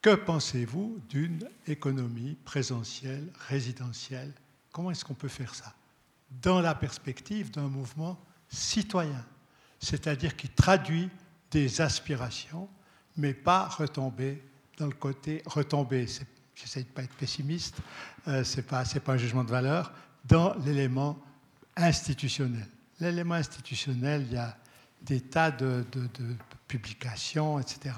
que 0.01 0.15
pensez-vous 0.15 0.99
d'une 1.09 1.49
économie 1.65 2.35
présentielle, 2.45 3.31
résidentielle? 3.47 4.33
Comment 4.71 4.91
est-ce 4.91 5.03
qu'on 5.03 5.13
peut 5.13 5.27
faire 5.27 5.55
ça? 5.55 5.73
Dans 6.29 6.61
la 6.61 6.75
perspective 6.75 7.49
d'un 7.51 7.67
mouvement 7.67 8.19
citoyen 8.49 9.25
c'est-à-dire 9.85 10.35
qui 10.35 10.49
traduit 10.49 11.09
des 11.51 11.79
aspirations, 11.79 12.67
mais 13.17 13.33
pas 13.35 13.67
retomber 13.67 14.41
dans 14.77 14.87
le 14.87 14.93
côté 14.93 15.43
retomber. 15.45 16.07
J'essaie 16.55 16.81
de 16.81 16.87
ne 16.87 16.93
pas 16.93 17.03
être 17.03 17.13
pessimiste, 17.13 17.77
euh, 18.27 18.43
ce 18.43 18.57
n'est 18.57 18.63
pas, 18.63 18.83
un 19.07 19.17
jugement 19.17 19.43
de 19.43 19.51
valeur, 19.51 19.93
dans 20.25 20.55
l'élément 20.65 21.19
institutionnel. 21.75 22.67
L'élément 22.99 23.35
institutionnel, 23.35 24.25
il 24.27 24.33
y 24.33 24.37
a 24.37 24.57
des 25.03 25.21
tas 25.21 25.51
de, 25.51 25.85
publications, 26.67 27.59
etc. 27.59 27.95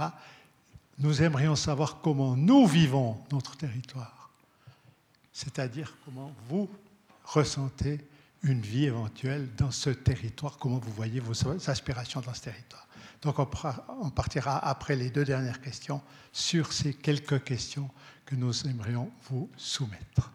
Nous 0.99 1.23
aimerions 1.23 1.55
savoir 1.55 2.01
comment 2.01 2.35
nous 2.35 2.67
vivons 2.67 3.17
notre 3.31 3.55
territoire, 3.55 4.29
c'est-à-dire 5.31 5.95
comment 6.03 6.33
vous 6.49 6.69
ressentez 7.23 8.05
une 8.47 8.61
vie 8.61 8.85
éventuelle 8.85 9.49
dans 9.57 9.71
ce 9.71 9.89
territoire, 9.89 10.57
comment 10.57 10.79
vous 10.79 10.91
voyez 10.91 11.19
vos 11.19 11.47
aspirations 11.69 12.21
dans 12.21 12.33
ce 12.33 12.41
territoire? 12.41 12.87
Donc 13.21 13.39
on 13.39 14.09
partira 14.09 14.57
après 14.67 14.95
les 14.95 15.09
deux 15.09 15.25
dernières 15.25 15.61
questions 15.61 16.01
sur 16.31 16.71
ces 16.71 16.93
quelques 16.93 17.43
questions 17.43 17.89
que 18.25 18.35
nous 18.35 18.67
aimerions 18.67 19.09
vous 19.29 19.49
soumettre. 19.57 20.31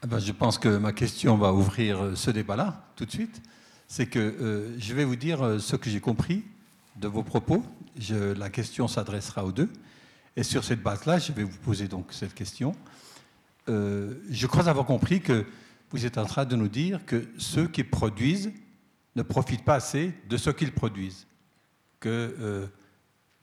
Ah 0.00 0.06
ben, 0.06 0.20
je 0.20 0.30
pense 0.30 0.58
que 0.58 0.68
ma 0.68 0.92
question 0.92 1.36
va 1.36 1.52
ouvrir 1.52 2.00
euh, 2.00 2.14
ce 2.14 2.30
débat-là 2.30 2.84
tout 2.94 3.04
de 3.04 3.10
suite. 3.10 3.42
C'est 3.88 4.06
que 4.06 4.18
euh, 4.20 4.78
je 4.78 4.94
vais 4.94 5.04
vous 5.04 5.16
dire 5.16 5.42
euh, 5.42 5.58
ce 5.58 5.74
que 5.74 5.90
j'ai 5.90 5.98
compris 5.98 6.44
de 6.96 7.08
vos 7.08 7.24
propos. 7.24 7.64
La 8.10 8.48
question 8.48 8.86
s'adressera 8.86 9.44
aux 9.44 9.50
deux. 9.50 9.68
Et 10.36 10.44
sur 10.44 10.62
cette 10.62 10.82
base-là, 10.82 11.18
je 11.18 11.32
vais 11.32 11.42
vous 11.42 11.58
poser 11.58 11.88
donc 11.88 12.12
cette 12.12 12.32
question. 12.32 12.76
je 13.66 14.46
crois 14.46 14.68
avoir 14.68 14.86
compris 14.86 15.20
que 15.20 15.44
vous 15.90 16.04
êtes 16.04 16.18
en 16.18 16.24
train 16.24 16.44
de 16.44 16.56
nous 16.56 16.68
dire 16.68 17.04
que 17.06 17.28
ceux 17.38 17.68
qui 17.68 17.84
produisent 17.84 18.52
ne 19.16 19.22
profitent 19.22 19.64
pas 19.64 19.76
assez 19.76 20.12
de 20.28 20.36
ce 20.36 20.50
qu'ils 20.50 20.72
produisent, 20.72 21.26
que 22.00 22.34
euh, 22.38 22.66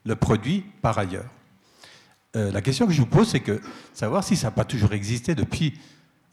le 0.05 0.15
produit 0.15 0.63
par 0.81 0.97
ailleurs. 0.97 1.29
Euh, 2.35 2.51
la 2.51 2.61
question 2.61 2.85
que 2.85 2.93
je 2.93 3.01
vous 3.01 3.07
pose, 3.07 3.29
c'est 3.29 3.39
que 3.39 3.61
savoir 3.93 4.23
si 4.23 4.35
ça 4.35 4.47
n'a 4.47 4.51
pas 4.51 4.65
toujours 4.65 4.93
existé 4.93 5.35
depuis. 5.35 5.73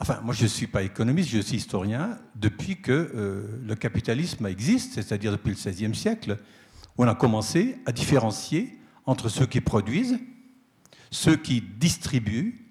Enfin, 0.01 0.21
moi, 0.23 0.35
je 0.35 0.43
ne 0.43 0.49
suis 0.49 0.67
pas 0.67 0.83
économiste, 0.83 1.31
je 1.31 1.39
suis 1.39 1.57
historien, 1.59 2.19
depuis 2.35 2.81
que 2.81 2.93
euh, 2.93 3.61
le 3.65 3.75
capitalisme 3.77 4.47
existe, 4.47 4.95
c'est-à-dire 4.95 5.31
depuis 5.31 5.51
le 5.51 5.55
XVIe 5.55 5.95
siècle, 5.95 6.39
où 6.99 7.05
on 7.05 7.09
a 7.09 7.15
commencé 7.15 7.79
à 7.87 7.93
différencier 7.93 8.79
entre 9.07 9.29
ceux 9.29 9.47
qui 9.47 9.61
produisent, 9.61 10.19
ceux 11.11 11.37
qui 11.37 11.61
distribuent, 11.61 12.69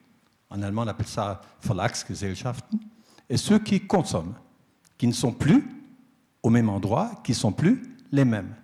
en 0.50 0.62
allemand 0.62 0.84
on 0.84 0.88
appelle 0.88 1.08
ça 1.08 1.42
Verlagsgesellschaften, 1.64 2.80
et 3.30 3.38
ceux 3.38 3.60
qui 3.60 3.82
consomment, 3.82 4.36
qui 4.98 5.08
ne 5.08 5.14
sont 5.14 5.32
plus 5.32 5.68
au 6.44 6.50
même 6.50 6.70
endroit, 6.70 7.12
qui 7.24 7.32
ne 7.32 7.38
sont 7.38 7.52
plus 7.52 7.82
les 8.12 8.26
mêmes. 8.26 8.56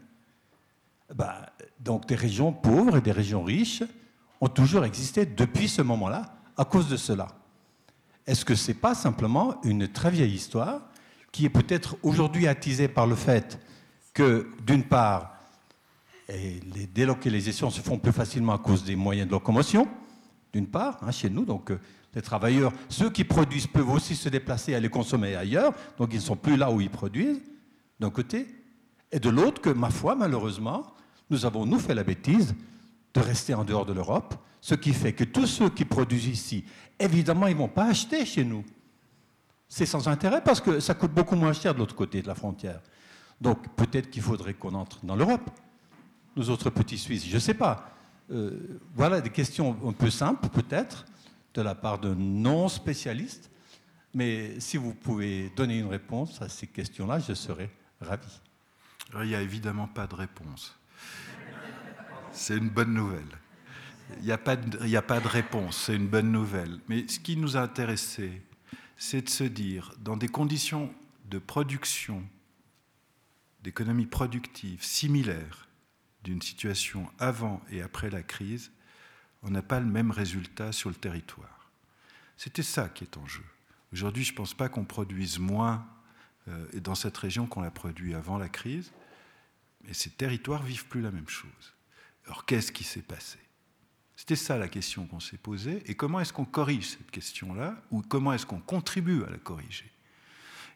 Bah, 1.14 1.48
donc 1.80 2.06
des 2.08 2.16
régions 2.16 2.52
pauvres 2.52 2.98
et 2.98 3.02
des 3.02 3.12
régions 3.12 3.44
riches 3.44 3.84
ont 4.42 4.50
toujours 4.50 4.86
existé 4.86 5.26
depuis 5.26 5.68
ce 5.68 5.82
moment-là 5.82 6.36
à 6.58 6.66
cause 6.66 6.90
de 6.90 6.98
cela. 6.98 7.28
Est-ce 8.26 8.44
que 8.44 8.56
ce 8.56 8.70
n'est 8.70 8.78
pas 8.78 8.94
simplement 8.94 9.62
une 9.64 9.88
très 9.88 10.12
vieille 10.12 10.34
histoire 10.34 10.82
qui 11.32 11.46
est 11.46 11.50
peut-être 11.50 11.98
aujourd'hui 12.04 12.48
attisée 12.48 12.88
par 12.88 13.08
le 13.08 13.16
fait 13.16 13.60
que, 14.14 14.50
d'une 14.66 14.84
part, 14.84 15.38
les 16.30 16.88
délocalisations 16.88 17.70
se 17.70 17.82
font 17.82 18.00
plus 18.00 18.12
facilement 18.12 18.54
à 18.54 18.58
cause 18.58 18.84
des 18.84 18.96
moyens 18.96 19.28
de 19.28 19.32
locomotion, 19.32 19.88
d'une 20.54 20.68
part, 20.68 20.98
hein, 21.02 21.12
chez 21.12 21.30
nous, 21.30 21.46
donc 21.46 21.72
euh, 21.72 21.80
les 22.16 22.22
travailleurs, 22.22 22.74
ceux 22.90 23.10
qui 23.10 23.24
produisent 23.24 23.68
peuvent 23.68 23.90
aussi 23.90 24.16
se 24.16 24.30
déplacer 24.30 24.72
et 24.72 24.76
aller 24.76 24.90
consommer 24.90 25.36
ailleurs, 25.36 25.74
donc 25.98 26.10
ils 26.12 26.18
ne 26.18 26.22
sont 26.22 26.36
plus 26.36 26.58
là 26.58 26.72
où 26.72 26.82
ils 26.82 26.90
produisent, 26.90 27.42
d'un 28.00 28.10
côté, 28.10 28.48
et 29.12 29.20
de 29.20 29.30
l'autre 29.30 29.62
que, 29.62 29.70
ma 29.70 29.90
foi, 29.90 30.16
malheureusement, 30.16 30.94
nous 31.30 31.46
avons, 31.46 31.66
nous, 31.66 31.80
fait 31.80 31.96
la 31.96 32.04
bêtise 32.04 32.56
de 33.14 33.20
rester 33.20 33.54
en 33.54 33.64
dehors 33.64 33.86
de 33.86 33.94
l'Europe, 33.94 34.36
ce 34.62 34.76
qui 34.76 34.94
fait 34.94 35.14
que 35.14 35.24
tous 35.24 35.48
ceux 35.48 35.70
qui 35.70 35.86
produisent 35.86 36.28
ici, 36.28 36.66
évidemment, 37.00 37.48
ils 37.48 37.54
ne 37.54 37.60
vont 37.60 37.68
pas 37.68 37.86
acheter 37.86 38.26
chez 38.26 38.44
nous. 38.44 38.64
C'est 39.68 39.86
sans 39.86 40.08
intérêt 40.08 40.44
parce 40.44 40.62
que 40.62 40.80
ça 40.80 40.94
coûte 40.94 41.12
beaucoup 41.12 41.36
moins 41.36 41.54
cher 41.54 41.74
de 41.74 41.80
l'autre 41.80 41.96
côté 41.96 42.22
de 42.22 42.28
la 42.28 42.36
frontière. 42.36 42.82
Donc 43.40 43.68
peut-être 43.76 44.10
qu'il 44.10 44.22
faudrait 44.22 44.54
qu'on 44.54 44.74
entre 44.74 45.06
dans 45.06 45.16
l'Europe, 45.16 45.50
nous 46.36 46.50
autres 46.50 46.70
petits 46.70 46.98
Suisses, 46.98 47.26
je 47.26 47.36
ne 47.36 47.40
sais 47.40 47.54
pas. 47.54 47.97
Euh, 48.30 48.80
voilà 48.94 49.22
des 49.22 49.30
questions 49.30 49.78
un 49.88 49.94
peu 49.94 50.10
simples 50.10 50.50
peut-être, 50.50 51.06
de 51.54 51.62
la 51.62 51.76
part 51.76 52.00
de 52.00 52.14
non-spécialistes. 52.14 53.50
Mais 54.14 54.60
si 54.60 54.78
vous 54.78 54.94
pouvez 54.94 55.52
donner 55.56 55.80
une 55.80 55.88
réponse 55.88 56.42
à 56.42 56.50
ces 56.50 56.68
questions-là, 56.68 57.20
je 57.20 57.34
serai 57.34 57.70
ravi. 58.02 58.42
Il 59.14 59.28
n'y 59.28 59.36
a 59.36 59.42
évidemment 59.42 59.88
pas 59.88 60.08
de 60.08 60.16
réponse. 60.16 60.78
C'est 62.32 62.58
une 62.58 62.70
bonne 62.70 62.94
nouvelle. 62.94 63.38
Il 64.20 64.26
n'y 64.26 64.32
a, 64.32 64.38
pas 64.38 64.56
de, 64.56 64.96
a 64.96 65.02
pas 65.02 65.20
de 65.20 65.28
réponse, 65.28 65.84
c'est 65.86 65.96
une 65.96 66.08
bonne 66.08 66.32
nouvelle. 66.32 66.80
Mais 66.88 67.08
ce 67.08 67.20
qui 67.20 67.36
nous 67.36 67.58
a 67.58 67.62
intéressé, 67.62 68.42
c'est 68.96 69.22
de 69.22 69.30
se 69.30 69.44
dire, 69.44 69.94
dans 70.00 70.16
des 70.16 70.30
conditions 70.30 70.94
de 71.30 71.40
production, 71.40 72.24
d'économie 73.64 74.06
productive 74.06 74.82
similaires 74.82 75.67
d'une 76.28 76.42
situation 76.42 77.10
avant 77.20 77.62
et 77.72 77.82
après 77.82 78.10
la 78.10 78.22
crise, 78.22 78.70
on 79.44 79.50
n'a 79.50 79.62
pas 79.62 79.80
le 79.80 79.86
même 79.86 80.12
résultat 80.12 80.74
sur 80.74 80.90
le 80.90 80.96
territoire. 80.96 81.72
C'était 82.36 82.64
ça 82.64 82.90
qui 82.90 83.06
est 83.06 83.16
en 83.16 83.26
jeu. 83.26 83.46
Aujourd'hui, 83.94 84.26
je 84.26 84.34
ne 84.34 84.38
pense 84.38 84.54
pas 84.54 84.68
qu'on 84.68 84.84
produise 84.84 85.40
moins 85.40 85.88
euh, 86.50 86.80
dans 86.82 86.96
cette 86.96 87.18
région 87.18 87.48
qu'on 87.48 87.62
l'a 87.62 87.72
produit 87.72 88.14
avant 88.14 88.38
la 88.38 88.50
crise, 88.50 88.92
mais 89.86 89.94
ces 89.94 90.10
territoires 90.10 90.64
vivent 90.64 90.88
plus 90.88 91.00
la 91.00 91.12
même 91.12 91.30
chose. 91.30 91.74
Alors 92.26 92.46
qu'est-ce 92.46 92.74
qui 92.74 92.84
s'est 92.84 93.02
passé? 93.02 93.40
C'était 94.18 94.36
ça 94.36 94.58
la 94.58 94.68
question 94.68 95.08
qu'on 95.08 95.22
s'est 95.22 95.38
posée, 95.38 95.82
et 95.86 95.96
comment 95.96 96.20
est-ce 96.20 96.34
qu'on 96.34 96.44
corrige 96.44 96.90
cette 96.90 97.10
question-là, 97.10 97.82
ou 97.90 98.02
comment 98.02 98.34
est-ce 98.34 98.46
qu'on 98.46 98.60
contribue 98.60 99.24
à 99.24 99.30
la 99.30 99.38
corriger? 99.38 99.90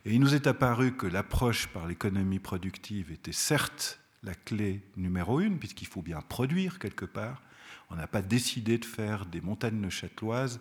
Et 0.06 0.14
il 0.14 0.22
nous 0.22 0.34
est 0.34 0.48
apparu 0.48 0.95
que 0.95 1.07
l'approche 1.07 1.68
par 1.68 1.88
l'économie 1.88 2.40
productive 2.40 3.11
était 3.11 3.34
certes 3.34 4.01
la 4.23 4.35
clé 4.35 4.81
numéro 4.95 5.39
une, 5.39 5.60
puisqu'il 5.60 5.88
faut 5.88 6.02
bien 6.02 6.22
produire 6.22 6.80
quelque 6.80 7.06
part. 7.06 7.41
On 7.89 7.95
n'a 7.95 8.07
pas 8.07 8.22
décidé 8.22 8.77
de 8.77 8.85
faire 8.85 9.26
des 9.26 9.41
montagnes 9.41 9.80
neuchâteloises 9.80 10.60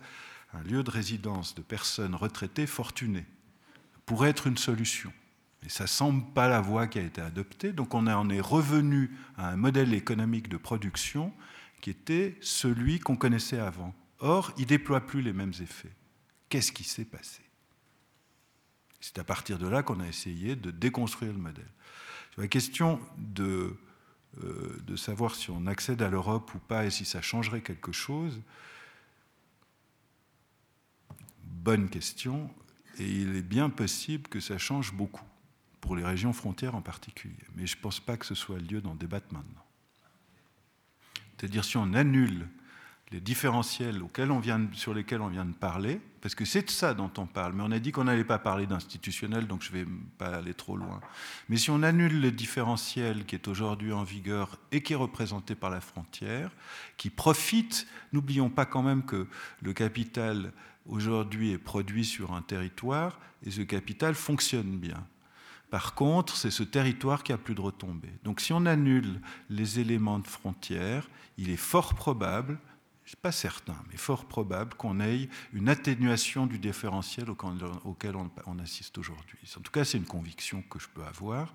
un 0.53 0.63
lieu 0.63 0.83
de 0.83 0.91
résidence 0.91 1.55
de 1.55 1.61
personnes 1.61 2.15
retraitées 2.15 2.67
fortunées. 2.67 3.25
Pourrait 4.05 4.29
être 4.29 4.47
une 4.47 4.57
solution. 4.57 5.13
Et 5.63 5.69
ça 5.69 5.83
ne 5.83 5.89
semble 5.89 6.33
pas 6.33 6.47
la 6.47 6.59
voie 6.59 6.87
qui 6.87 6.99
a 6.99 7.03
été 7.03 7.21
adoptée. 7.21 7.71
Donc 7.71 7.93
on 7.93 8.07
en 8.07 8.29
est 8.29 8.41
revenu 8.41 9.11
à 9.37 9.49
un 9.49 9.55
modèle 9.55 9.93
économique 9.93 10.49
de 10.49 10.57
production 10.57 11.33
qui 11.81 11.89
était 11.89 12.37
celui 12.41 12.99
qu'on 12.99 13.15
connaissait 13.15 13.59
avant. 13.59 13.93
Or, 14.19 14.53
il 14.57 14.65
déploie 14.65 15.01
plus 15.01 15.21
les 15.21 15.33
mêmes 15.33 15.53
effets. 15.61 15.93
Qu'est-ce 16.49 16.71
qui 16.71 16.83
s'est 16.83 17.05
passé? 17.05 17.41
C'est 18.99 19.17
à 19.17 19.23
partir 19.23 19.57
de 19.57 19.67
là 19.67 19.81
qu'on 19.81 19.99
a 19.99 20.07
essayé 20.07 20.55
de 20.55 20.69
déconstruire 20.69 21.31
le 21.31 21.39
modèle. 21.39 21.71
La 22.41 22.47
question 22.47 22.99
de, 23.19 23.77
euh, 24.43 24.81
de 24.87 24.95
savoir 24.95 25.35
si 25.35 25.51
on 25.51 25.67
accède 25.67 26.01
à 26.01 26.09
l'Europe 26.09 26.51
ou 26.55 26.57
pas 26.57 26.87
et 26.87 26.89
si 26.89 27.05
ça 27.05 27.21
changerait 27.21 27.61
quelque 27.61 27.91
chose, 27.91 28.41
bonne 31.43 31.87
question, 31.87 32.49
et 32.97 33.07
il 33.07 33.35
est 33.35 33.43
bien 33.43 33.69
possible 33.69 34.27
que 34.27 34.39
ça 34.39 34.57
change 34.57 34.91
beaucoup, 34.91 35.23
pour 35.81 35.95
les 35.95 36.03
régions 36.03 36.33
frontières 36.33 36.73
en 36.73 36.81
particulier. 36.81 37.45
Mais 37.55 37.67
je 37.67 37.77
ne 37.77 37.81
pense 37.83 37.99
pas 37.99 38.17
que 38.17 38.25
ce 38.25 38.33
soit 38.33 38.57
le 38.57 38.65
lieu 38.65 38.81
d'en 38.81 38.95
débattre 38.95 39.31
maintenant. 39.31 39.63
C'est-à-dire 41.37 41.63
si 41.63 41.77
on 41.77 41.93
annule 41.93 42.47
les 43.11 43.19
différentiels 43.19 44.01
auxquels 44.01 44.31
on 44.31 44.39
vient, 44.39 44.67
sur 44.73 44.93
lesquels 44.93 45.21
on 45.21 45.27
vient 45.27 45.45
de 45.45 45.53
parler, 45.53 45.99
parce 46.21 46.35
que 46.35 46.45
c'est 46.45 46.61
de 46.63 46.69
ça 46.69 46.93
dont 46.93 47.11
on 47.17 47.25
parle, 47.25 47.53
mais 47.53 47.63
on 47.63 47.71
a 47.71 47.79
dit 47.79 47.91
qu'on 47.91 48.05
n'allait 48.05 48.23
pas 48.23 48.39
parler 48.39 48.67
d'institutionnel, 48.67 49.47
donc 49.47 49.63
je 49.63 49.71
ne 49.73 49.79
vais 49.79 49.85
pas 50.17 50.37
aller 50.37 50.53
trop 50.53 50.77
loin. 50.77 51.01
Mais 51.49 51.57
si 51.57 51.71
on 51.71 51.83
annule 51.83 52.21
le 52.21 52.31
différentiel 52.31 53.25
qui 53.25 53.35
est 53.35 53.47
aujourd'hui 53.47 53.91
en 53.91 54.03
vigueur 54.03 54.57
et 54.71 54.81
qui 54.81 54.93
est 54.93 54.97
représenté 54.97 55.55
par 55.55 55.69
la 55.69 55.81
frontière, 55.81 56.51
qui 56.95 57.09
profite, 57.09 57.85
n'oublions 58.13 58.49
pas 58.49 58.65
quand 58.65 58.83
même 58.83 59.03
que 59.03 59.27
le 59.61 59.73
capital 59.73 60.53
aujourd'hui 60.85 61.51
est 61.51 61.57
produit 61.57 62.05
sur 62.05 62.33
un 62.33 62.41
territoire 62.41 63.19
et 63.45 63.51
ce 63.51 63.61
capital 63.61 64.15
fonctionne 64.15 64.77
bien. 64.77 65.05
Par 65.69 65.95
contre, 65.95 66.35
c'est 66.35 66.51
ce 66.51 66.63
territoire 66.63 67.23
qui 67.23 67.31
a 67.31 67.37
plus 67.37 67.55
de 67.55 67.61
retombées. 67.61 68.13
Donc 68.23 68.41
si 68.41 68.51
on 68.51 68.65
annule 68.65 69.21
les 69.49 69.79
éléments 69.79 70.19
de 70.19 70.27
frontière, 70.27 71.09
il 71.37 71.49
est 71.49 71.57
fort 71.57 71.95
probable 71.95 72.59
pas 73.21 73.31
certain, 73.31 73.75
mais 73.89 73.97
fort 73.97 74.25
probable 74.25 74.75
qu'on 74.75 74.99
ait 74.99 75.29
une 75.53 75.69
atténuation 75.69 76.47
du 76.47 76.59
différentiel 76.59 77.29
auquel 77.29 78.15
on, 78.15 78.59
assiste 78.59 78.97
aujourd'hui. 78.97 79.39
En 79.57 79.61
tout 79.61 79.71
cas, 79.71 79.83
c'est 79.83 79.97
une 79.97 80.05
conviction 80.05 80.63
que 80.69 80.79
je 80.79 80.87
peux 80.87 81.03
avoir. 81.03 81.53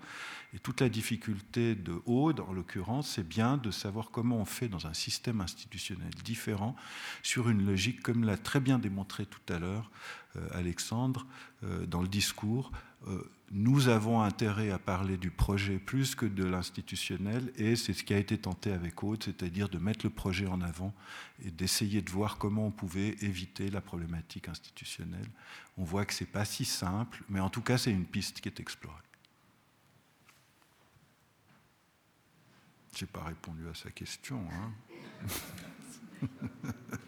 Et 0.53 0.59
toute 0.59 0.81
la 0.81 0.89
difficulté 0.89 1.75
de 1.75 2.01
Aude, 2.05 2.39
en 2.41 2.53
l'occurrence, 2.53 3.09
c'est 3.09 3.27
bien 3.27 3.57
de 3.57 3.71
savoir 3.71 4.11
comment 4.11 4.37
on 4.37 4.45
fait 4.45 4.67
dans 4.67 4.87
un 4.87 4.93
système 4.93 5.41
institutionnel 5.41 6.11
différent, 6.23 6.75
sur 7.23 7.49
une 7.49 7.65
logique, 7.65 8.01
comme 8.01 8.23
l'a 8.23 8.37
très 8.37 8.59
bien 8.59 8.79
démontré 8.79 9.25
tout 9.25 9.53
à 9.53 9.59
l'heure 9.59 9.89
euh, 10.35 10.47
Alexandre 10.51 11.25
euh, 11.63 11.85
dans 11.85 12.01
le 12.01 12.07
discours, 12.07 12.71
euh, 13.07 13.21
nous 13.51 13.87
avons 13.87 14.21
intérêt 14.21 14.71
à 14.71 14.79
parler 14.79 15.17
du 15.17 15.31
projet 15.31 15.79
plus 15.79 16.15
que 16.15 16.25
de 16.25 16.43
l'institutionnel, 16.43 17.51
et 17.55 17.75
c'est 17.77 17.93
ce 17.93 18.03
qui 18.03 18.13
a 18.13 18.17
été 18.17 18.37
tenté 18.37 18.71
avec 18.71 19.01
Aude, 19.03 19.23
c'est-à-dire 19.23 19.69
de 19.69 19.77
mettre 19.77 20.05
le 20.05 20.09
projet 20.09 20.47
en 20.47 20.59
avant 20.61 20.93
et 21.43 21.51
d'essayer 21.51 22.01
de 22.01 22.09
voir 22.09 22.37
comment 22.37 22.67
on 22.67 22.71
pouvait 22.71 23.15
éviter 23.21 23.69
la 23.69 23.79
problématique 23.79 24.49
institutionnelle. 24.49 25.29
On 25.77 25.85
voit 25.85 26.05
que 26.05 26.13
ce 26.13 26.23
n'est 26.23 26.29
pas 26.29 26.43
si 26.43 26.65
simple, 26.65 27.23
mais 27.29 27.39
en 27.39 27.49
tout 27.49 27.61
cas, 27.61 27.77
c'est 27.77 27.91
une 27.91 28.05
piste 28.05 28.41
qui 28.41 28.49
est 28.49 28.59
explorée. 28.59 28.95
Je 32.97 33.05
n'ai 33.05 33.11
pas 33.11 33.23
répondu 33.23 33.67
à 33.69 33.75
sa 33.75 33.91
question. 33.91 34.43
Hein. 34.51 36.27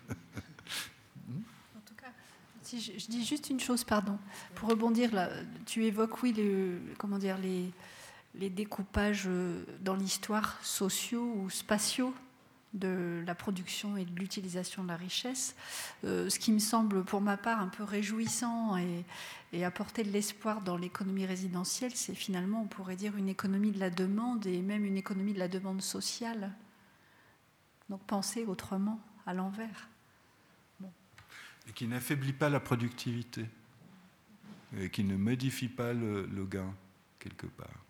je, 2.77 3.07
dis 3.07 3.25
juste 3.25 3.49
une 3.49 3.59
chose, 3.59 3.83
pardon, 3.83 4.17
pour 4.55 4.69
rebondir 4.69 5.11
tu 5.65 5.85
évoques 5.85 6.21
oui, 6.21 6.35
comment 6.97 7.17
dire, 7.17 7.37
les, 7.37 7.71
les 8.35 8.49
découpages 8.49 9.25
euh, 9.27 9.63
dans 9.81 9.95
l'histoire 9.95 10.63
sociaux 10.63 11.33
ou 11.37 11.49
spatiaux 11.49 12.13
de 12.73 13.23
la 13.25 13.33
production 13.33 13.97
et 13.97 14.05
de 14.05 14.13
l'utilisation 14.19 14.83
de 14.83 14.89
la 14.89 14.95
richesse, 14.95 15.55
euh, 16.03 16.29
ce 16.29 16.37
qui 16.37 16.51
me 16.51 16.59
semble 16.59 17.03
pour 17.03 17.19
ma 17.19 17.35
part 17.35 17.61
un 17.61 17.67
peu 17.67 17.83
réjouissant 17.83 18.77
et, 18.77 19.03
et 19.53 19.65
apporter 19.65 20.03
de 20.03 20.11
l'espoir 20.11 20.61
dans 20.61 20.77
l'économie 20.77 21.25
résidentielle, 21.25 21.95
c'est 21.95 22.13
finalement, 22.13 22.61
on 22.61 22.67
pourrait 22.67 22.95
dire, 22.95 23.17
une 23.17 23.29
économie 23.29 23.71
de 23.71 23.79
la 23.79 23.89
demande 23.89 24.45
et 24.45 24.61
même 24.61 24.85
une 24.85 24.97
économie 24.97 25.33
de 25.33 25.39
la 25.39 25.47
demande 25.47 25.81
sociale. 25.81 26.51
Donc 27.89 28.01
penser 28.01 28.45
autrement, 28.45 28.99
à 29.25 29.33
l'envers 29.33 29.89
et 31.69 31.71
qui 31.71 31.87
n'affaiblit 31.87 32.33
pas 32.33 32.49
la 32.49 32.59
productivité, 32.59 33.45
et 34.77 34.89
qui 34.89 35.03
ne 35.03 35.15
modifie 35.15 35.67
pas 35.67 35.93
le, 35.93 36.45
gain 36.49 36.73
quelque 37.19 37.45
part. 37.45 37.85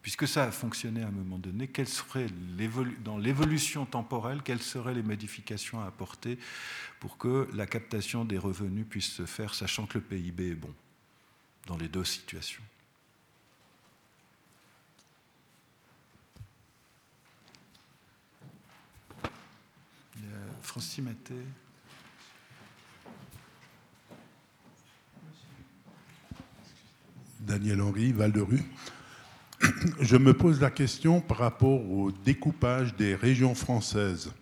Puisque 0.00 0.26
ça 0.26 0.44
a 0.44 0.50
fonctionné 0.50 1.02
à 1.02 1.08
un 1.08 1.12
moment 1.12 1.38
donné, 1.38 1.68
quelle 1.68 1.88
serait 1.88 2.28
dans 3.04 3.18
l'évolution 3.18 3.84
temporelle, 3.84 4.42
quelles 4.42 4.62
seraient 4.62 4.94
les 4.94 5.02
modifications 5.02 5.80
à 5.80 5.86
apporter 5.86 6.38
pour 7.00 7.18
que 7.18 7.48
la 7.52 7.66
captation 7.66 8.24
des 8.24 8.38
revenus 8.38 8.86
puisse 8.88 9.10
se 9.10 9.26
faire, 9.26 9.54
sachant 9.54 9.86
que 9.86 9.98
le 9.98 10.04
PIB 10.04 10.50
est 10.50 10.54
bon 10.54 10.74
dans 11.66 11.76
les 11.76 11.88
deux 11.88 12.04
situations? 12.04 12.62
Francis 20.62 21.02
Maté. 21.02 21.34
Daniel 27.40 27.80
Henry, 27.80 28.12
Val-de-Rue. 28.12 28.64
Je 30.00 30.16
me 30.16 30.34
pose 30.34 30.60
la 30.60 30.70
question 30.70 31.20
par 31.20 31.38
rapport 31.38 31.90
au 31.90 32.12
découpage 32.12 32.94
des 32.96 33.14
régions 33.14 33.54
françaises. 33.54 34.32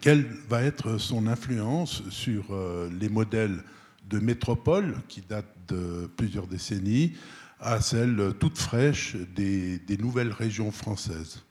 Quelle 0.00 0.26
va 0.48 0.62
être 0.62 0.98
son 0.98 1.26
influence 1.26 2.02
sur 2.10 2.44
euh, 2.50 2.90
les 2.98 3.08
modèles 3.08 3.62
de 4.08 4.18
métropole 4.18 4.96
qui 5.08 5.22
datent 5.22 5.56
de 5.68 6.10
plusieurs 6.16 6.46
décennies 6.46 7.12
à 7.60 7.80
celles 7.80 8.34
toutes 8.40 8.58
fraîches 8.58 9.16
des, 9.34 9.78
des 9.78 9.96
nouvelles 9.96 10.32
régions 10.32 10.70
françaises? 10.70 11.43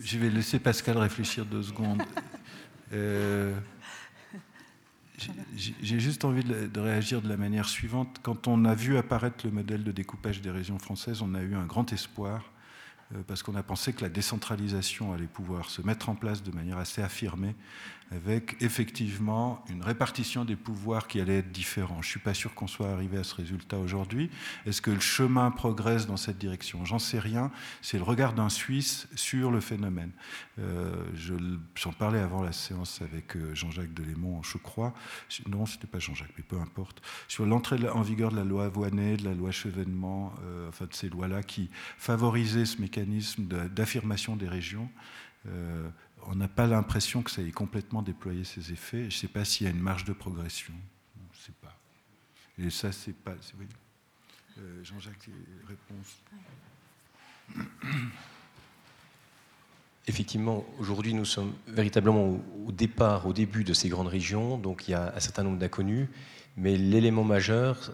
Je 0.00 0.18
vais 0.18 0.30
laisser 0.30 0.58
Pascal 0.58 0.98
réfléchir 0.98 1.44
deux 1.44 1.62
secondes. 1.62 2.02
Euh, 2.94 3.54
j'ai 5.56 6.00
juste 6.00 6.24
envie 6.24 6.44
de, 6.44 6.80
réagir 6.80 7.20
de 7.20 7.28
la 7.28 7.36
manière 7.36 7.68
suivante. 7.68 8.18
Quand 8.22 8.46
on 8.46 8.64
a 8.64 8.74
vu 8.74 8.96
apparaître 8.96 9.44
le 9.44 9.52
modèle 9.52 9.84
de 9.84 9.92
découpage 9.92 10.40
des 10.40 10.50
régions 10.50 10.78
françaises, 10.78 11.22
on 11.22 11.34
a 11.34 11.42
eu 11.42 11.54
un 11.54 11.66
grand 11.66 11.92
espoir 11.92 12.50
euh, 13.14 13.18
parce 13.26 13.42
qu'on 13.42 13.56
a 13.56 13.62
pensé 13.62 13.92
que 13.92 14.02
la 14.02 14.08
décentralisation 14.08 15.12
allait 15.12 15.26
pouvoir 15.26 15.70
se 15.70 15.82
mettre 15.82 16.08
en 16.08 16.14
place 16.14 16.42
de 16.42 16.52
manière 16.52 16.78
assez 16.78 17.02
affirmée 17.02 17.54
avec 18.10 18.56
effectivement 18.60 19.62
une 19.68 19.82
répartition 19.82 20.44
des 20.44 20.56
pouvoirs 20.56 21.08
qui 21.08 21.20
allait 21.20 21.38
être 21.38 21.52
différente. 21.52 22.02
Je 22.02 22.08
ne 22.08 22.10
suis 22.12 22.20
pas 22.20 22.34
sûr 22.34 22.54
qu'on 22.54 22.66
soit 22.66 22.88
arrivé 22.88 23.18
à 23.18 23.24
ce 23.24 23.34
résultat 23.34 23.78
aujourd'hui. 23.78 24.30
Est-ce 24.64 24.80
que 24.80 24.90
le 24.90 25.00
chemin 25.00 25.50
progresse 25.50 26.06
dans 26.06 26.16
cette 26.16 26.38
direction? 26.38 26.84
J'en 26.84 26.98
sais 26.98 27.18
rien. 27.18 27.50
C'est 27.82 27.98
le 27.98 28.04
regard 28.04 28.32
d'un 28.32 28.48
Suisse 28.48 29.08
sur 29.14 29.50
le 29.50 29.60
phénomène. 29.60 30.12
Euh, 30.58 31.04
J'en 31.74 31.92
parlais 31.92 32.20
avant 32.20 32.42
la 32.42 32.52
séance 32.52 33.02
avec 33.02 33.36
euh, 33.36 33.54
Jean-Jacques 33.54 33.92
Delémont, 33.92 34.42
je 34.42 34.58
crois. 34.58 34.94
Non, 35.46 35.66
ce 35.66 35.74
n'était 35.74 35.86
pas 35.86 35.98
Jean-Jacques, 35.98 36.32
mais 36.36 36.44
peu 36.44 36.58
importe. 36.58 37.02
Sur 37.28 37.44
l'entrée 37.46 37.78
en 37.88 38.02
vigueur 38.02 38.30
de 38.30 38.36
la 38.36 38.44
loi 38.44 38.68
Voinet, 38.68 39.16
de 39.16 39.24
la 39.24 39.34
loi 39.34 39.50
Chevènement, 39.50 40.32
euh, 40.44 40.68
enfin 40.68 40.86
de 40.86 40.94
ces 40.94 41.08
lois-là 41.08 41.42
qui 41.42 41.70
favorisaient 41.98 42.64
ce 42.66 42.80
mécanisme 42.80 43.44
d'affirmation 43.44 44.36
des 44.36 44.48
régions. 44.48 44.88
Euh, 45.46 45.88
on 46.30 46.34
n'a 46.34 46.48
pas 46.48 46.66
l'impression 46.66 47.22
que 47.22 47.30
ça 47.30 47.42
ait 47.42 47.50
complètement 47.50 48.02
déployé 48.02 48.44
ses 48.44 48.72
effets. 48.72 49.02
Je 49.02 49.16
ne 49.16 49.20
sais 49.20 49.28
pas 49.28 49.44
s'il 49.44 49.66
y 49.66 49.70
a 49.70 49.72
une 49.72 49.80
marge 49.80 50.04
de 50.04 50.12
progression. 50.12 50.74
Je 51.32 51.38
ne 51.38 51.44
sais 51.44 51.54
pas. 51.62 51.74
Et 52.58 52.70
ça, 52.70 52.92
c'est 52.92 53.14
pas. 53.14 53.34
Euh, 54.58 54.84
Jean-Jacques, 54.84 55.30
réponse. 55.66 56.18
Effectivement, 60.06 60.66
aujourd'hui, 60.78 61.14
nous 61.14 61.24
sommes 61.24 61.54
véritablement 61.66 62.38
au 62.66 62.72
départ, 62.72 63.26
au 63.26 63.32
début 63.32 63.64
de 63.64 63.72
ces 63.72 63.88
grandes 63.88 64.08
régions, 64.08 64.58
donc 64.58 64.88
il 64.88 64.92
y 64.92 64.94
a 64.94 65.14
un 65.14 65.20
certain 65.20 65.42
nombre 65.42 65.58
d'inconnus, 65.58 66.08
mais 66.56 66.76
l'élément 66.76 67.24
majeur 67.24 67.92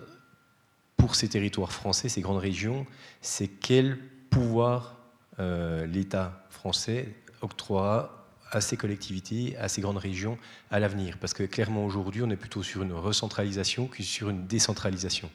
pour 0.97 1.17
ces 1.17 1.29
territoires 1.29 1.73
français, 1.73 2.09
ces 2.09 2.21
grandes 2.21 2.39
régions, 2.39 2.87
c'est 3.21 3.49
quel 3.49 3.99
pouvoir 4.31 4.97
euh, 5.41 5.87
l'État 5.87 6.47
français 6.51 7.15
octroie 7.43 8.24
à 8.57 8.61
ces 8.61 8.77
collectivités, 8.77 9.57
à 9.59 9.69
ces 9.69 9.81
grandes 9.81 9.99
régions 9.99 10.39
à 10.71 10.79
l'avenir. 10.79 11.19
Parce 11.19 11.35
que 11.35 11.43
clairement 11.45 11.85
aujourd'hui, 11.85 12.23
on 12.23 12.31
est 12.31 12.37
plutôt 12.37 12.63
sur 12.63 12.83
une 12.83 12.93
recentralisation 12.93 13.87
que 13.87 14.03
sur 14.03 14.31
une 14.31 14.47
décentralisation. 14.47 15.31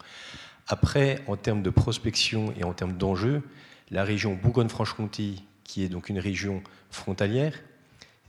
Après, 0.67 1.21
en 1.27 1.35
termes 1.35 1.63
de 1.63 1.69
prospection 1.69 2.53
et 2.57 2.63
en 2.63 2.73
termes 2.73 2.97
d'enjeux, 2.97 3.41
la 3.91 4.03
région 4.03 4.35
Bourgogne-Franche-Comté, 4.35 5.35
qui 5.63 5.83
est 5.83 5.89
donc 5.89 6.09
une 6.09 6.19
région 6.19 6.61
frontalière, 6.91 7.59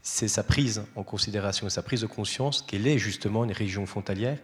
c'est 0.01 0.27
sa 0.27 0.43
prise 0.43 0.83
en 0.95 1.03
considération 1.03 1.67
et 1.67 1.69
sa 1.69 1.83
prise 1.83 2.01
de 2.01 2.07
conscience 2.07 2.63
qu'elle 2.63 2.87
est 2.87 2.97
justement 2.97 3.43
une 3.43 3.51
région 3.51 3.85
frontalière 3.85 4.39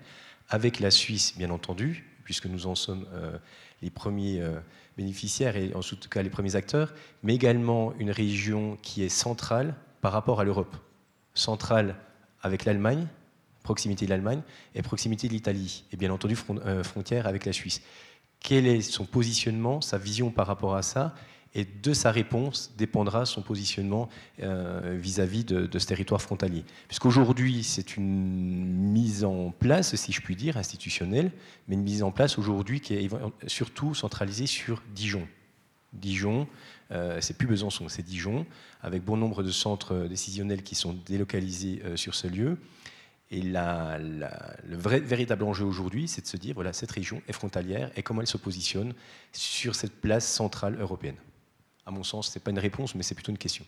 avec 0.49 0.79
la 0.79 0.91
Suisse, 0.91 1.35
bien 1.37 1.49
entendu, 1.49 2.05
puisque 2.23 2.45
nous 2.45 2.67
en 2.67 2.75
sommes 2.75 3.07
euh, 3.13 3.37
les 3.81 3.89
premiers 3.89 4.41
euh, 4.41 4.59
bénéficiaires 4.97 5.57
et 5.57 5.73
en 5.73 5.81
tout 5.81 5.97
cas 6.09 6.21
les 6.21 6.29
premiers 6.29 6.55
acteurs, 6.55 6.93
mais 7.23 7.33
également 7.33 7.93
une 7.99 8.11
région 8.11 8.77
qui 8.81 9.03
est 9.03 9.09
centrale 9.09 9.75
par 10.01 10.11
rapport 10.11 10.39
à 10.39 10.43
l'Europe. 10.43 10.75
Centrale 11.33 11.95
avec 12.41 12.65
l'Allemagne, 12.65 13.07
proximité 13.63 14.05
de 14.05 14.11
l'Allemagne, 14.11 14.41
et 14.75 14.81
proximité 14.81 15.27
de 15.27 15.33
l'Italie, 15.33 15.83
et 15.91 15.97
bien 15.97 16.11
entendu 16.11 16.37
euh, 16.65 16.83
frontière 16.83 17.27
avec 17.27 17.45
la 17.45 17.53
Suisse. 17.53 17.81
Quel 18.39 18.67
est 18.67 18.81
son 18.81 19.05
positionnement, 19.05 19.81
sa 19.81 19.97
vision 19.97 20.29
par 20.31 20.47
rapport 20.47 20.75
à 20.75 20.81
ça 20.81 21.13
et 21.53 21.65
de 21.65 21.93
sa 21.93 22.11
réponse 22.11 22.71
dépendra 22.77 23.25
son 23.25 23.41
positionnement 23.41 24.09
euh, 24.41 24.95
vis-à-vis 24.99 25.43
de, 25.43 25.79
ce 25.79 25.87
territoire 25.87 26.21
frontalier. 26.21 26.63
Puisqu'aujourd'hui, 26.87 27.63
c'est 27.63 27.97
une 27.97 28.65
mise 28.91 29.23
en 29.23 29.51
place, 29.51 29.95
si 29.95 30.11
je 30.11 30.21
puis 30.21 30.35
dire, 30.35 30.57
institutionnelle, 30.57 31.31
mais 31.67 31.75
une 31.75 31.83
mise 31.83 32.03
en 32.03 32.11
place 32.11 32.37
aujourd'hui 32.37 32.79
qui 32.79 32.93
est 32.93 33.09
surtout 33.47 33.95
centralisée 33.95 34.45
sur 34.45 34.83
Dijon. 34.93 35.27
Dijon, 35.93 36.47
c'est 37.19 37.37
plus 37.37 37.47
Besançon, 37.47 37.89
c'est 37.89 38.03
Dijon, 38.03 38.45
avec 38.81 39.03
bon 39.03 39.17
nombre 39.17 39.43
de 39.43 39.51
centres 39.51 40.07
décisionnels 40.07 40.63
qui 40.63 40.75
sont 40.75 40.93
délocalisés 41.05 41.81
euh, 41.83 41.97
sur 41.97 42.15
ce 42.15 42.27
lieu. 42.27 42.57
Et 43.29 43.41
le 43.41 44.77
véritable 44.77 45.43
enjeu 45.43 45.65
aujourd'hui, 45.65 46.07
c'est 46.07 46.21
de 46.21 46.27
se 46.27 46.37
dire, 46.37 46.55
voilà, 46.55 46.71
cette 46.71 46.91
région 46.91 47.21
est 47.27 47.33
frontalière 47.33 47.91
et 47.97 48.03
comment 48.03 48.21
elle 48.21 48.27
se 48.27 48.37
positionne 48.37 48.93
sur 49.33 49.75
cette 49.75 49.99
place 49.99 50.25
centrale 50.25 50.79
européenne. 50.79 51.17
À 51.85 51.91
mon 51.91 52.03
sens, 52.03 52.29
ce 52.31 52.39
n'est 52.39 52.43
pas 52.43 52.51
une 52.51 52.59
réponse, 52.59 52.95
mais 52.95 53.03
c'est 53.03 53.15
plutôt 53.15 53.31
une 53.31 53.37
question. 53.37 53.65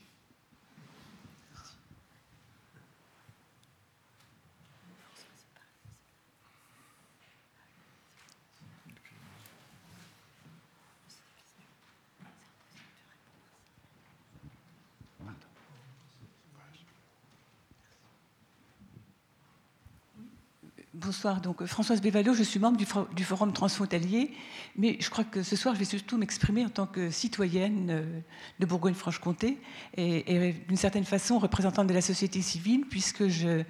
Bonsoir, 21.10 21.42
donc 21.42 21.66
Françoise 21.66 22.02
Bévalo, 22.02 22.36
je 22.36 22.44
suis 22.44 22.60
membre 22.60 22.78
du, 22.78 23.24
Forum 23.24 23.52
transfrontalier, 23.52 24.30
mais 24.78 24.96
je 25.00 25.10
crois 25.10 25.24
que 25.24 25.42
ce 25.42 25.56
soir 25.56 25.74
je 25.74 25.80
vais 25.80 25.86
surtout 25.86 26.20
m'exprimer 26.20 26.64
en 26.64 26.70
tant 26.70 26.86
que 26.86 27.10
citoyenne 27.10 27.88
euh, 27.90 28.20
de 28.60 28.66
Bourgogne-Franche-Comté 28.68 29.58
et, 29.98 30.54
d'une 30.68 30.78
certaine 30.78 31.06
façon 31.06 31.40
représentante 31.40 31.88
de 31.88 31.96
la 31.96 32.02
société 32.02 32.44
civile, 32.44 32.86
puisque 32.88 33.28
je 33.28 33.64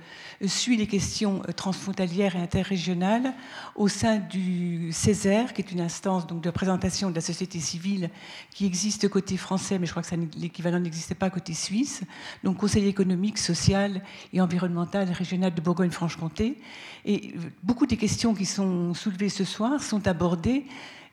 suis 0.47 0.75
les 0.75 0.85
questions 0.85 1.41
euh, 1.47 1.53
transfrontalières 1.53 2.35
et 2.35 2.41
interrégionales 2.41 3.33
au 3.77 3.87
sein 3.87 4.17
du 4.17 4.91
Césaire, 4.91 5.53
qui 5.53 5.61
est 5.61 5.71
une 5.71 5.79
instance 5.79 6.27
donc, 6.27 6.41
de 6.41 6.49
représentation 6.49 7.09
de 7.09 7.15
la 7.15 7.21
société 7.21 7.61
civile 7.61 8.09
qui 8.53 8.65
existe 8.65 9.07
côté 9.07 9.37
français, 9.37 9.79
mais 9.79 9.85
je 9.85 9.91
crois 9.91 10.03
que 10.03 10.13
l'équivalent 10.37 10.81
n'existait 10.81 11.15
pas 11.15 11.29
côté 11.29 11.53
suisse, 11.53 12.01
donc 12.43 12.57
Conseil 12.57 12.85
économique, 12.89 13.37
social 13.37 14.03
et 14.33 14.41
environnemental 14.41 15.09
régional 15.09 15.53
de 15.53 15.61
Bourgogne-Franche-Comté. 15.61 16.57
Et 17.05 17.28
beaucoup 17.63 17.85
des 17.85 17.97
questions 17.97 18.33
qui 18.33 18.45
sont 18.45 18.93
soulevées 18.93 19.29
ce 19.29 19.43
soir 19.43 19.81
sont 19.81 20.07
abordées, 20.07 20.65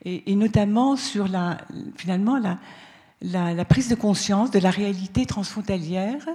et, 0.05 0.35
notamment 0.35 0.95
sur 0.95 1.27
la, 1.27 1.57
finalement 1.95 2.39
la, 3.21 3.65
prise 3.65 3.89
de 3.89 3.95
conscience 3.95 4.51
de 4.51 4.59
la 4.59 4.69
réalité 4.69 5.25
transfrontalière. 5.25 6.25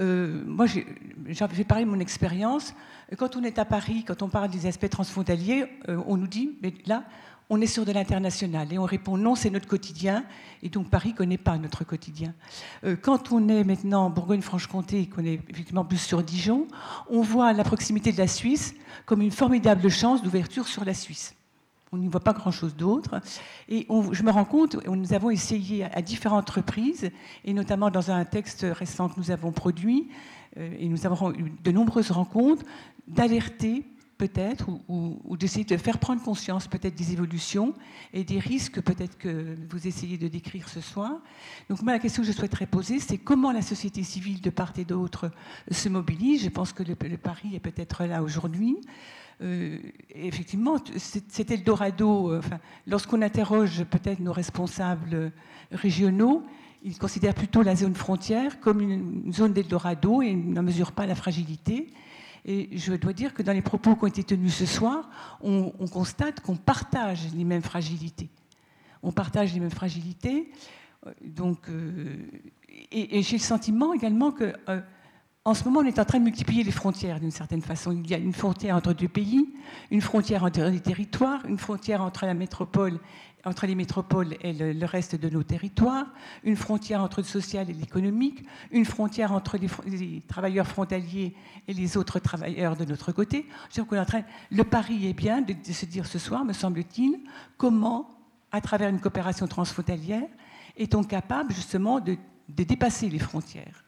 Euh, 0.00 0.42
moi, 0.46 0.66
j'ai 0.66 1.64
parlé 1.64 1.84
de 1.84 1.90
mon 1.90 2.00
expérience. 2.00 2.74
Quand 3.16 3.36
on 3.36 3.42
est 3.42 3.58
à 3.58 3.64
Paris, 3.64 4.04
quand 4.06 4.22
on 4.22 4.28
parle 4.28 4.50
des 4.50 4.66
aspects 4.66 4.90
transfrontaliers, 4.90 5.66
euh, 5.88 6.00
on 6.06 6.16
nous 6.16 6.26
dit, 6.26 6.56
mais 6.62 6.74
là, 6.86 7.04
on 7.48 7.60
est 7.60 7.66
sur 7.66 7.84
de 7.84 7.92
l'international. 7.92 8.72
Et 8.72 8.78
on 8.78 8.84
répond 8.84 9.16
non, 9.16 9.34
c'est 9.34 9.50
notre 9.50 9.68
quotidien. 9.68 10.24
Et 10.62 10.68
donc 10.68 10.90
Paris 10.90 11.10
ne 11.10 11.16
connaît 11.16 11.38
pas 11.38 11.56
notre 11.58 11.84
quotidien. 11.84 12.34
Euh, 12.84 12.96
quand 13.00 13.32
on 13.32 13.48
est 13.48 13.64
maintenant 13.64 14.06
en 14.06 14.10
Bourgogne-Franche-Comté 14.10 15.02
et 15.02 15.06
qu'on 15.06 15.24
est 15.24 15.40
effectivement 15.48 15.84
plus 15.84 15.98
sur 15.98 16.22
Dijon, 16.22 16.66
on 17.08 17.22
voit 17.22 17.52
la 17.52 17.64
proximité 17.64 18.12
de 18.12 18.18
la 18.18 18.28
Suisse 18.28 18.74
comme 19.04 19.22
une 19.22 19.30
formidable 19.30 19.88
chance 19.88 20.22
d'ouverture 20.22 20.66
sur 20.66 20.84
la 20.84 20.94
Suisse. 20.94 21.34
On 21.92 21.98
n'y 21.98 22.08
voit 22.08 22.20
pas 22.20 22.32
grand-chose 22.32 22.74
d'autre. 22.74 23.20
Et 23.68 23.86
je 24.10 24.22
me 24.24 24.30
rends 24.30 24.44
compte, 24.44 24.84
nous 24.86 25.12
avons 25.12 25.30
essayé 25.30 25.84
à 25.84 26.02
différentes 26.02 26.50
reprises, 26.50 27.10
et 27.44 27.52
notamment 27.52 27.90
dans 27.90 28.10
un 28.10 28.24
texte 28.24 28.66
récent 28.68 29.08
que 29.08 29.14
nous 29.18 29.30
avons 29.30 29.52
produit, 29.52 30.08
euh, 30.58 30.74
et 30.78 30.88
nous 30.88 31.06
avons 31.06 31.32
eu 31.32 31.52
de 31.62 31.70
nombreuses 31.70 32.10
rencontres, 32.10 32.64
d'alerter 33.06 33.84
peut-être, 34.18 34.68
ou, 34.88 35.36
d'essayer 35.36 35.64
de 35.64 35.76
faire 35.76 35.98
prendre 35.98 36.22
conscience 36.22 36.66
peut-être 36.66 36.94
des 36.94 37.12
évolutions 37.12 37.74
et 38.12 38.24
des 38.24 38.38
risques 38.38 38.80
peut-être 38.80 39.18
que 39.18 39.56
vous 39.70 39.86
essayez 39.86 40.16
de 40.18 40.28
décrire 40.28 40.68
ce 40.68 40.80
soir. 40.80 41.12
Donc 41.68 41.82
moi, 41.82 41.92
la 41.92 41.98
question 41.98 42.22
que 42.22 42.28
je 42.28 42.32
souhaiterais 42.32 42.66
poser, 42.66 42.98
c'est 42.98 43.18
comment 43.18 43.52
la 43.52 43.62
société 43.62 44.02
civile 44.02 44.40
de 44.40 44.50
part 44.50 44.72
et 44.78 44.84
d'autre 44.84 45.30
se 45.70 45.88
mobilise. 45.88 46.44
Je 46.44 46.48
pense 46.48 46.72
que 46.72 46.82
le, 46.82 46.94
pari 46.94 47.54
est 47.54 47.60
peut-être 47.60 48.04
là 48.04 48.22
aujourd'hui. 48.22 48.76
Euh, 49.42 49.78
effectivement, 50.14 50.76
c'était 50.96 51.56
le 51.56 51.62
Dorado. 51.62 52.40
Lorsqu'on 52.86 53.20
interroge 53.20 53.84
peut-être 53.84 54.20
nos 54.20 54.32
responsables 54.32 55.32
régionaux, 55.72 56.42
ils 56.82 56.98
considèrent 56.98 57.34
plutôt 57.34 57.62
la 57.62 57.74
zone 57.74 57.94
frontière 57.94 58.60
comme 58.60 58.80
une 58.80 59.32
zone 59.32 59.52
d'Eldorado 59.52 60.22
et 60.22 60.34
n'en 60.34 60.62
mesurent 60.62 60.92
pas 60.92 61.04
la 61.04 61.14
fragilité. 61.14 61.88
Et 62.48 62.78
je 62.78 62.94
dois 62.94 63.12
dire 63.12 63.34
que 63.34 63.42
dans 63.42 63.52
les 63.52 63.60
propos 63.60 63.96
qui 63.96 64.04
ont 64.04 64.06
été 64.06 64.22
tenus 64.22 64.54
ce 64.54 64.66
soir, 64.66 65.10
on, 65.42 65.72
constate 65.88 66.40
qu'on 66.40 66.54
partage 66.54 67.26
les 67.34 67.42
mêmes 67.42 67.62
fragilités. 67.62 68.28
On 69.02 69.10
partage 69.10 69.52
les 69.52 69.58
mêmes 69.58 69.70
fragilités. 69.70 70.52
Euh, 71.06 71.12
donc, 71.22 71.68
euh, 71.68 72.16
et, 72.92 73.20
j'ai 73.22 73.36
le 73.36 73.42
sentiment 73.42 73.92
également 73.92 74.30
que 74.30 74.54
euh, 74.68 74.80
en 75.44 75.54
ce 75.54 75.64
moment, 75.64 75.80
on 75.80 75.84
est 75.84 75.98
en 75.98 76.04
train 76.04 76.20
de 76.20 76.24
multiplier 76.24 76.62
les 76.62 76.70
frontières 76.70 77.18
d'une 77.18 77.32
certaine 77.32 77.62
façon. 77.62 77.90
Il 77.90 78.08
y 78.08 78.14
a 78.14 78.18
une 78.18 78.32
frontière 78.32 78.76
entre 78.76 78.92
deux 78.92 79.08
pays, 79.08 79.52
une 79.90 80.00
frontière 80.00 80.44
entre 80.44 80.60
les 80.60 80.80
territoires, 80.80 81.44
une 81.46 81.58
frontière 81.58 82.00
entre 82.00 82.26
la 82.26 82.34
métropole 82.34 83.00
entre 83.46 83.66
les 83.66 83.76
métropoles 83.76 84.36
et 84.40 84.52
le, 84.52 84.84
reste 84.84 85.14
de 85.14 85.30
nos 85.30 85.44
territoires, 85.44 86.06
une 86.42 86.56
frontière 86.56 87.00
entre 87.00 87.20
le 87.20 87.26
social 87.26 87.70
et 87.70 87.72
l'économique, 87.72 88.44
une 88.72 88.84
frontière 88.84 89.30
entre 89.30 89.56
les, 89.56 90.20
travailleurs 90.26 90.66
frontaliers 90.66 91.32
et 91.68 91.72
les 91.72 91.96
autres 91.96 92.18
travailleurs 92.18 92.76
de 92.76 92.84
notre 92.84 93.12
côté. 93.12 93.46
Je 93.72 93.80
est 93.80 93.98
en 93.98 94.04
train, 94.04 94.24
le 94.50 94.64
pari 94.64 95.06
est 95.08 95.12
bien 95.12 95.42
de, 95.42 95.54
se 95.72 95.86
dire 95.86 96.06
ce 96.06 96.18
soir, 96.18 96.44
me 96.44 96.52
semble-t-il, 96.52 97.20
comment, 97.56 98.18
à 98.50 98.60
travers 98.60 98.88
une 98.88 99.00
coopération 99.00 99.46
transfrontalière, 99.46 100.28
est-on 100.76 101.04
capable 101.04 101.54
justement 101.54 102.00
de, 102.00 102.18
dépasser 102.48 103.08
les 103.08 103.20
frontières? 103.20 103.84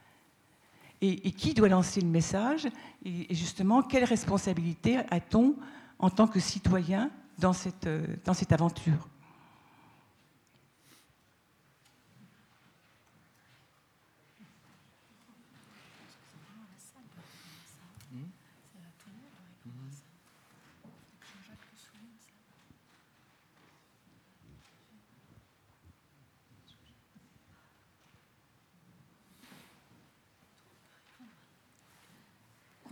Et, 1.00 1.32
qui 1.32 1.54
doit 1.54 1.68
lancer 1.68 2.00
le 2.00 2.08
message? 2.08 2.68
Et, 3.04 3.34
justement, 3.34 3.82
quelle 3.82 4.04
responsabilité 4.04 4.98
a-t-on 5.10 5.56
en 5.98 6.10
tant 6.10 6.28
que 6.28 6.38
citoyen 6.38 7.10
dans 7.40 7.52
cette, 7.52 7.88
dans 8.24 8.34
cette 8.34 8.52
aventure? 8.52 9.08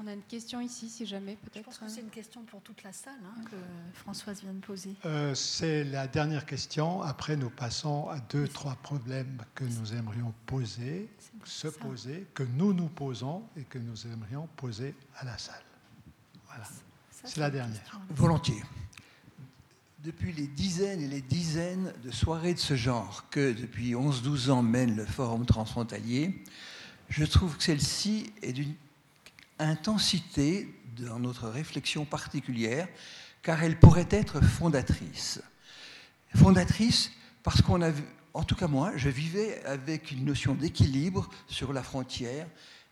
On 0.07 0.09
a 0.09 0.13
une 0.13 0.23
question 0.23 0.61
ici, 0.61 0.89
si 0.89 1.05
jamais, 1.05 1.35
peut-être. 1.35 1.57
Je 1.57 1.63
pense 1.63 1.79
que 1.79 1.89
c'est 1.89 2.01
une 2.01 2.11
question 2.11 2.43
pour 2.45 2.61
toute 2.61 2.85
la 2.85 2.93
salle 2.93 3.19
hein, 3.25 3.43
que 3.51 3.57
Françoise 3.99 4.41
vient 4.41 4.53
de 4.53 4.61
poser. 4.61 4.95
Euh, 5.05 5.35
c'est 5.35 5.83
la 5.83 6.07
dernière 6.07 6.47
question. 6.47 7.03
Après, 7.03 7.37
nous 7.37 7.51
passons 7.51 8.09
à 8.09 8.21
deux, 8.21 8.47
trois 8.47 8.77
problèmes 8.77 9.39
que 9.57 9.65
nous 9.65 9.95
aimerions 9.95 10.33
poser, 10.47 11.09
se 11.43 11.67
poser, 11.67 12.25
que 12.35 12.45
nous 12.45 12.73
nous 12.73 12.87
posons 12.87 13.43
et 13.57 13.65
que 13.65 13.79
nous 13.79 14.07
aimerions 14.07 14.49
poser 14.57 14.95
à 15.17 15.25
la 15.25 15.37
salle. 15.39 15.65
Voilà. 16.47 16.65
C'est 17.11 17.39
la 17.39 17.51
dernière. 17.51 18.01
Volontiers. 18.11 18.63
Depuis 20.05 20.33
les 20.33 20.47
dizaines 20.47 21.01
et 21.01 21.09
les 21.09 21.23
dizaines 21.23 21.93
de 22.05 22.13
soirées 22.13 22.55
de 22.55 22.61
ce 22.61 22.77
genre 22.77 23.29
que 23.29 23.53
depuis 23.53 23.95
11-12 23.95 24.51
ans 24.51 24.63
mène 24.63 24.95
le 24.95 25.05
Forum 25.05 25.47
transfrontalier, 25.47 26.45
je 27.09 27.25
trouve 27.25 27.57
que 27.57 27.65
celle-ci 27.65 28.33
est 28.43 28.53
d'une 28.53 28.75
intensité 29.59 30.69
dans 30.99 31.19
notre 31.19 31.49
réflexion 31.49 32.05
particulière, 32.05 32.89
car 33.43 33.63
elle 33.63 33.79
pourrait 33.79 34.09
être 34.11 34.41
fondatrice. 34.41 35.41
Fondatrice 36.35 37.13
parce 37.43 37.63
qu'on 37.63 37.81
a 37.81 37.91
vu, 37.91 38.03
en 38.35 38.43
tout 38.43 38.57
cas 38.57 38.67
moi, 38.67 38.93
je 38.97 39.09
vivais 39.09 39.65
avec 39.65 40.11
une 40.11 40.25
notion 40.25 40.55
d'équilibre 40.55 41.29
sur 41.47 41.73
la 41.73 41.83
frontière, 41.83 42.49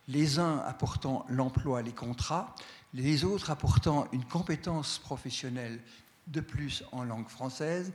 les 0.07 0.39
uns 0.39 0.59
apportant 0.59 1.25
l'emploi, 1.29 1.81
les 1.81 1.91
contrats, 1.91 2.55
les 2.93 3.25
autres 3.25 3.51
apportant 3.51 4.07
une 4.13 4.23
compétence 4.23 4.99
professionnelle 4.99 5.81
de 6.27 6.39
plus 6.39 6.83
en 6.91 7.03
langue 7.03 7.27
française, 7.27 7.91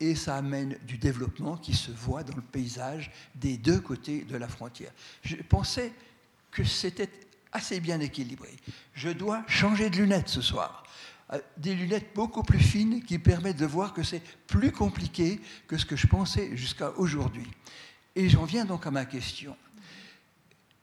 et 0.00 0.14
ça 0.14 0.36
amène 0.36 0.78
du 0.86 0.96
développement 0.96 1.56
qui 1.56 1.74
se 1.74 1.90
voit 1.90 2.22
dans 2.22 2.36
le 2.36 2.42
paysage 2.42 3.10
des 3.34 3.56
deux 3.56 3.80
côtés 3.80 4.22
de 4.22 4.36
la 4.36 4.48
frontière. 4.48 4.92
Je 5.22 5.36
pensais 5.36 5.92
que 6.50 6.64
c'était 6.64 7.10
assez 7.52 7.80
bien 7.80 8.00
équilibré. 8.00 8.54
Je 8.94 9.10
dois 9.10 9.42
changer 9.46 9.90
de 9.90 9.96
lunettes 9.96 10.28
ce 10.28 10.42
soir. 10.42 10.84
Euh, 11.32 11.38
des 11.56 11.74
lunettes 11.74 12.14
beaucoup 12.14 12.42
plus 12.42 12.58
fines 12.58 13.02
qui 13.02 13.18
permettent 13.18 13.58
de 13.58 13.66
voir 13.66 13.92
que 13.92 14.02
c'est 14.02 14.22
plus 14.46 14.72
compliqué 14.72 15.40
que 15.66 15.76
ce 15.76 15.84
que 15.84 15.96
je 15.96 16.06
pensais 16.06 16.56
jusqu'à 16.56 16.90
aujourd'hui. 16.92 17.46
Et 18.16 18.28
j'en 18.28 18.44
viens 18.44 18.64
donc 18.64 18.86
à 18.86 18.90
ma 18.90 19.04
question. 19.04 19.56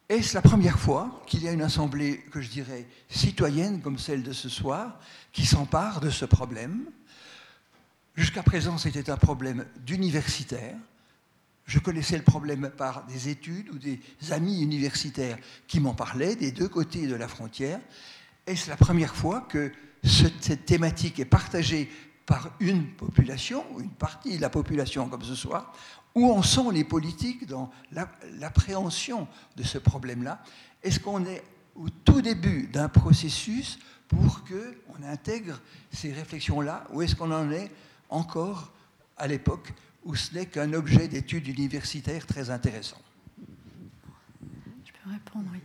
Est-ce 0.08 0.36
la 0.36 0.42
première 0.44 0.78
fois 0.78 1.24
qu'il 1.26 1.44
y 1.44 1.48
a 1.48 1.52
une 1.52 1.64
assemblée, 1.64 2.20
que 2.32 2.40
je 2.40 2.50
dirais, 2.50 2.88
citoyenne 3.10 3.82
comme 3.82 3.98
celle 3.98 4.22
de 4.22 4.34
ce 4.34 4.50
soir, 4.50 5.00
qui 5.32 5.48
s'empare 5.48 6.00
de 6.00 6.12
ce 6.12 6.26
problème? 6.26 6.86
Jusqu'à 8.16 8.44
présent, 8.44 8.78
c'était 8.78 9.10
un 9.10 9.18
problème 9.18 9.66
d'universitaire. 9.78 10.76
Je 11.66 11.80
connaissais 11.80 12.18
le 12.18 12.24
problème 12.24 12.70
par 12.70 13.06
des 13.06 13.30
études 13.30 13.70
ou 13.70 13.80
des 13.80 14.00
amis 14.32 14.62
universitaires 14.62 15.38
qui 15.68 15.80
m'en 15.80 15.96
parlaient 15.96 16.36
des 16.36 16.52
deux 16.52 16.68
côtés 16.68 17.08
de 17.08 17.16
la 17.16 17.28
frontière. 17.28 17.80
Est-ce 18.46 18.70
la 18.70 18.78
première 18.78 19.16
fois 19.16 19.42
que 19.42 19.72
cette 20.04 20.66
thématique 20.66 21.20
est 21.20 21.26
partagée 21.26 21.90
par 22.28 22.52
une 22.60 22.88
population, 22.94 23.66
ou 23.74 23.82
une 23.82 23.90
partie 23.92 24.38
de 24.38 24.42
la 24.42 24.50
population 24.50 25.10
comme 25.10 25.24
ce 25.24 25.36
soir, 25.36 25.74
où 26.14 26.32
en 26.32 26.44
sont 26.44 26.70
les 26.70 26.84
politiques 26.84 27.48
dans 27.48 27.72
l'appréhension 27.92 29.28
de 29.56 29.64
ce 29.64 29.80
problème-là? 29.80 30.44
Est-ce 30.84 31.00
qu'on 31.00 31.26
est 31.26 31.44
au 31.76 31.90
tout 31.90 32.22
début 32.22 32.68
d'un 32.68 32.90
processus 32.90 33.80
pour 34.08 34.44
qu'on 34.44 35.04
intègre 35.04 35.60
ces 35.92 36.14
réflexions-là, 36.14 36.86
ou 36.92 37.02
est-ce 37.02 37.16
qu'on 37.16 37.32
en 37.32 37.52
est 37.52 37.72
encore 38.10 38.72
à 39.18 39.28
l'époque 39.28 39.74
où 40.06 40.16
ce 40.16 40.34
n'est 40.34 40.46
qu'un 40.46 40.74
objet 40.74 41.08
d'étude 41.08 41.48
universitaire 41.48 42.26
très 42.26 42.50
intéressant 42.50 43.02
Je 44.86 44.92
peux 44.92 45.10
répondre, 45.10 45.48
oui. 45.52 45.60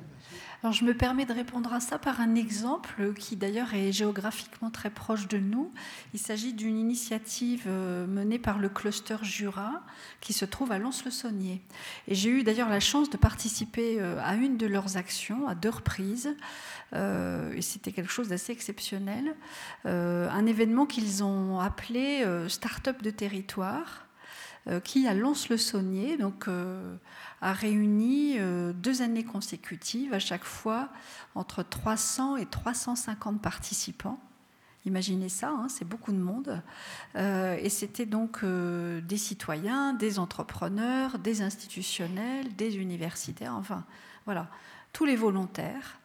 Alors, 0.62 0.74
je 0.74 0.84
me 0.84 0.92
permets 0.92 1.24
de 1.24 1.32
répondre 1.32 1.72
à 1.72 1.80
ça 1.80 1.98
par 1.98 2.20
un 2.20 2.34
exemple 2.34 3.14
qui 3.14 3.34
d'ailleurs 3.34 3.72
est 3.72 3.92
géographiquement 3.92 4.70
très 4.70 4.90
proche 4.90 5.26
de 5.26 5.38
nous. 5.38 5.72
Il 6.12 6.20
s'agit 6.20 6.52
d'une 6.52 6.76
initiative 6.76 7.64
euh, 7.66 8.06
menée 8.06 8.38
par 8.38 8.58
le 8.58 8.68
cluster 8.68 9.16
Jura 9.22 9.82
qui 10.20 10.34
se 10.34 10.44
trouve 10.44 10.70
à 10.70 10.78
Lons-le-Saunier. 10.78 11.62
Et 12.08 12.14
j'ai 12.14 12.28
eu 12.28 12.42
d'ailleurs 12.42 12.68
la 12.68 12.80
chance 12.80 13.08
de 13.08 13.16
participer 13.16 13.96
euh, 14.00 14.20
à 14.22 14.34
une 14.34 14.58
de 14.58 14.66
leurs 14.66 14.98
actions 14.98 15.48
à 15.48 15.54
deux 15.54 15.70
reprises. 15.70 16.36
Euh, 16.92 17.54
et 17.54 17.62
c'était 17.62 17.92
quelque 17.92 18.12
chose 18.12 18.28
d'assez 18.28 18.52
exceptionnel. 18.52 19.34
un 19.86 20.46
événement 20.46 20.84
qu'ils 20.84 21.24
ont 21.24 21.58
appelé 21.58 22.22
Start-up 22.48 23.02
de 23.02 23.10
territoire 23.10 24.09
qui, 24.84 25.06
à 25.06 25.14
Lons-le-Saunier, 25.14 26.16
donc 26.16 26.46
a 27.40 27.52
réuni 27.52 28.36
euh, 28.38 28.72
deux 28.72 29.02
années 29.02 29.24
consécutives, 29.24 30.12
à 30.12 30.18
chaque 30.18 30.44
fois 30.44 30.90
entre 31.34 31.62
300 31.62 32.36
et 32.36 32.46
350 32.46 33.40
participants. 33.40 34.20
Imaginez 34.86 35.28
ça, 35.28 35.50
hein, 35.50 35.68
c'est 35.68 35.86
beaucoup 35.86 36.12
de 36.12 36.18
monde. 36.18 36.62
Euh, 37.16 37.56
et 37.60 37.68
c'était 37.68 38.06
donc 38.06 38.40
euh, 38.42 39.00
des 39.00 39.18
citoyens, 39.18 39.92
des 39.92 40.18
entrepreneurs, 40.18 41.18
des 41.18 41.42
institutionnels, 41.42 42.54
des 42.56 42.76
universitaires, 42.78 43.54
enfin 43.54 43.84
voilà, 44.24 44.48
tous 44.92 45.04
les 45.04 45.16
volontaires. 45.16 45.99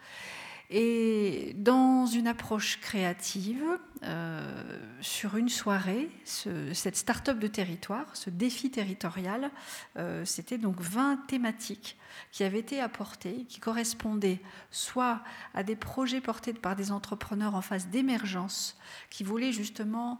Et 0.70 1.54
dans 1.58 2.08
une 2.08 2.28
approche 2.28 2.80
créative, 2.80 3.64
euh, 4.04 4.80
sur 5.00 5.38
une 5.38 5.50
soirée, 5.50 6.10
cette 6.26 6.96
start-up 6.96 7.38
de 7.38 7.48
territoire, 7.48 8.16
ce 8.16 8.32
défi 8.32 8.72
territorial, 8.72 9.52
euh, 9.98 10.26
c'était 10.26 10.58
donc 10.58 10.82
20 10.82 11.28
thématiques 11.28 11.98
qui 12.32 12.44
avaient 12.44 12.60
été 12.60 12.82
apportées, 12.82 13.46
qui 13.48 13.60
correspondaient 13.60 14.42
soit 14.72 15.22
à 15.54 15.62
des 15.62 15.76
projets 15.76 16.22
portés 16.22 16.54
par 16.54 16.76
des 16.76 16.92
entrepreneurs 16.92 17.54
en 17.54 17.62
phase 17.62 17.88
d'émergence, 17.88 18.78
qui 19.12 19.24
voulaient 19.24 19.52
justement 19.52 20.20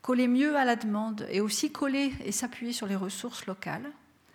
coller 0.00 0.28
mieux 0.28 0.56
à 0.56 0.64
la 0.64 0.76
demande 0.76 1.26
et 1.30 1.42
aussi 1.42 1.70
coller 1.72 2.14
et 2.24 2.32
s'appuyer 2.32 2.72
sur 2.72 2.86
les 2.86 2.96
ressources 2.96 3.44
locales, 3.46 3.90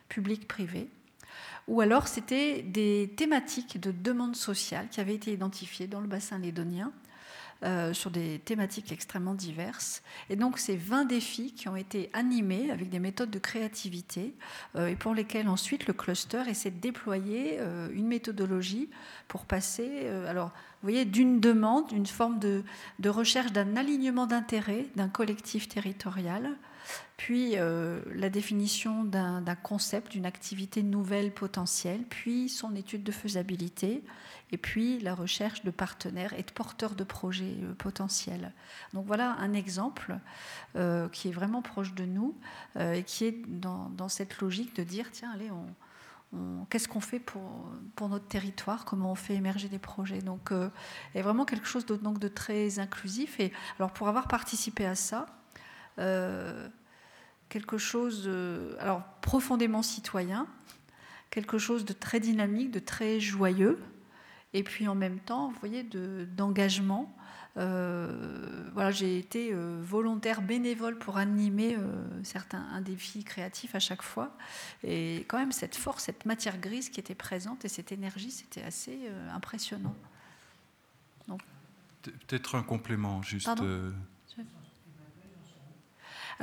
publiques, 0.09 0.47
privées 0.47 0.89
ou 1.67 1.81
alors 1.81 2.07
c'était 2.07 2.61
des 2.61 3.13
thématiques 3.15 3.79
de 3.79 3.91
demande 3.91 4.35
sociale 4.35 4.87
qui 4.89 4.99
avaient 4.99 5.15
été 5.15 5.31
identifiées 5.31 5.87
dans 5.87 6.01
le 6.01 6.07
bassin 6.07 6.37
lédonien. 6.39 6.91
Euh, 7.63 7.93
sur 7.93 8.11
des 8.11 8.39
thématiques 8.39 8.91
extrêmement 8.91 9.35
diverses. 9.35 10.03
Et 10.29 10.35
donc 10.35 10.59
ces 10.59 10.75
20 10.75 11.05
défis 11.05 11.53
qui 11.53 11.69
ont 11.69 11.77
été 11.77 12.09
animés 12.11 12.69
avec 12.71 12.89
des 12.89 12.99
méthodes 12.99 13.31
de 13.31 13.39
créativité 13.39 14.35
euh, 14.75 14.87
et 14.87 14.97
pour 14.97 15.13
lesquels 15.13 15.47
ensuite 15.47 15.87
le 15.87 15.93
cluster 15.93 16.43
essaie 16.49 16.71
de 16.71 16.79
déployer 16.81 17.59
euh, 17.59 17.87
une 17.93 18.07
méthodologie 18.07 18.89
pour 19.29 19.45
passer, 19.45 20.07
alors 20.27 20.47
vous 20.47 20.89
voyez, 20.89 21.05
d'une 21.05 21.39
demande, 21.39 21.89
une 21.93 22.05
forme 22.05 22.37
de, 22.37 22.63
de 22.99 23.09
recherche 23.09 23.53
d'un 23.53 23.77
alignement 23.77 24.27
d'intérêts 24.27 24.87
d'un 24.97 25.07
collectif 25.07 25.69
territorial 25.69 26.57
puis 27.17 27.53
euh, 27.55 28.01
la 28.13 28.29
définition 28.29 29.05
d'un 29.05 29.55
concept, 29.55 30.11
d'une 30.11 30.25
activité 30.25 30.83
nouvelle 30.83 31.33
potentielle, 31.33 32.03
puis 32.09 32.49
son 32.49 32.75
étude 32.75 33.03
de 33.03 33.11
faisabilité, 33.13 34.03
et 34.51 34.57
puis 34.57 34.99
la 34.99 35.15
recherche 35.15 35.63
de 35.63 35.71
partenaires 35.71 36.33
et 36.33 36.43
de 36.43 36.51
porteurs 36.51 36.95
de 36.95 37.03
projets 37.05 37.55
euh, 37.63 37.73
potentiels. 37.75 38.51
Donc 38.93 39.05
voilà 39.05 39.37
un 39.39 39.53
exemple 39.53 40.17
euh, 40.75 41.07
qui 41.09 41.29
est 41.29 41.31
vraiment 41.31 41.61
proche 41.61 41.93
de 41.93 42.03
nous 42.03 42.35
et 42.77 43.03
qui 43.03 43.25
est 43.25 43.41
dans, 43.47 44.09
cette 44.09 44.41
logique 44.41 44.75
de 44.75 44.83
dire, 44.83 45.09
tiens, 45.11 45.31
allez, 45.33 45.49
qu'est-ce 46.69 46.87
qu'on 46.87 46.99
fait 46.99 47.19
pour, 47.19 47.69
pour, 47.95 48.09
notre 48.09 48.27
territoire, 48.27 48.83
comment 48.83 49.11
on 49.11 49.15
fait 49.15 49.35
émerger 49.35 49.69
des 49.69 49.79
projets? 49.79 50.21
Donc, 50.21 50.49
il 50.51 51.19
y 51.19 51.21
vraiment 51.21 51.45
quelque 51.45 51.67
chose 51.67 51.85
de, 51.85 51.95
donc, 51.95 52.19
de 52.19 52.27
très 52.27 52.79
inclusif. 52.79 53.39
Et 53.39 53.53
alors, 53.79 53.93
pour 53.93 54.09
avoir 54.09 54.27
participé 54.27 54.85
à 54.85 54.95
ça, 54.95 55.27
quelque 55.97 57.77
chose 57.77 58.29
alors 58.79 59.03
profondément 59.21 59.83
citoyen, 59.83 60.47
quelque 61.29 61.57
chose 61.57 61.85
de 61.85 61.93
très 61.93 62.19
dynamique, 62.19 62.71
de 62.71 62.79
très 62.79 63.19
joyeux, 63.19 63.79
et 64.53 64.63
puis 64.63 64.87
en 64.87 64.95
même 64.95 65.19
temps, 65.19 65.49
vous 65.49 65.59
voyez, 65.59 65.83
d'engagement. 65.83 67.15
Euh, 67.57 68.69
voilà, 68.73 68.89
j'ai 68.89 69.19
été 69.19 69.51
euh, 69.51 69.79
volontaire 69.83 70.41
bénévole 70.41 70.97
pour 70.97 71.17
animer 71.17 71.75
euh, 71.75 72.23
certains 72.23 72.65
un 72.71 72.81
défi 72.81 73.23
créatif 73.23 73.75
à 73.75 73.79
chaque 73.79 74.01
fois, 74.01 74.35
et 74.83 75.25
quand 75.27 75.37
même 75.37 75.51
cette 75.51 75.75
force, 75.75 76.05
cette 76.05 76.25
matière 76.25 76.57
grise 76.59 76.89
qui 76.89 76.99
était 76.99 77.15
présente 77.15 77.63
et 77.65 77.67
cette 77.67 77.91
énergie, 77.91 78.31
c'était 78.31 78.63
assez 78.63 78.99
impressionnant. 79.31 79.95
Peut-être 82.01 82.55
un 82.55 82.63
complément, 82.63 83.21
juste. 83.21 83.49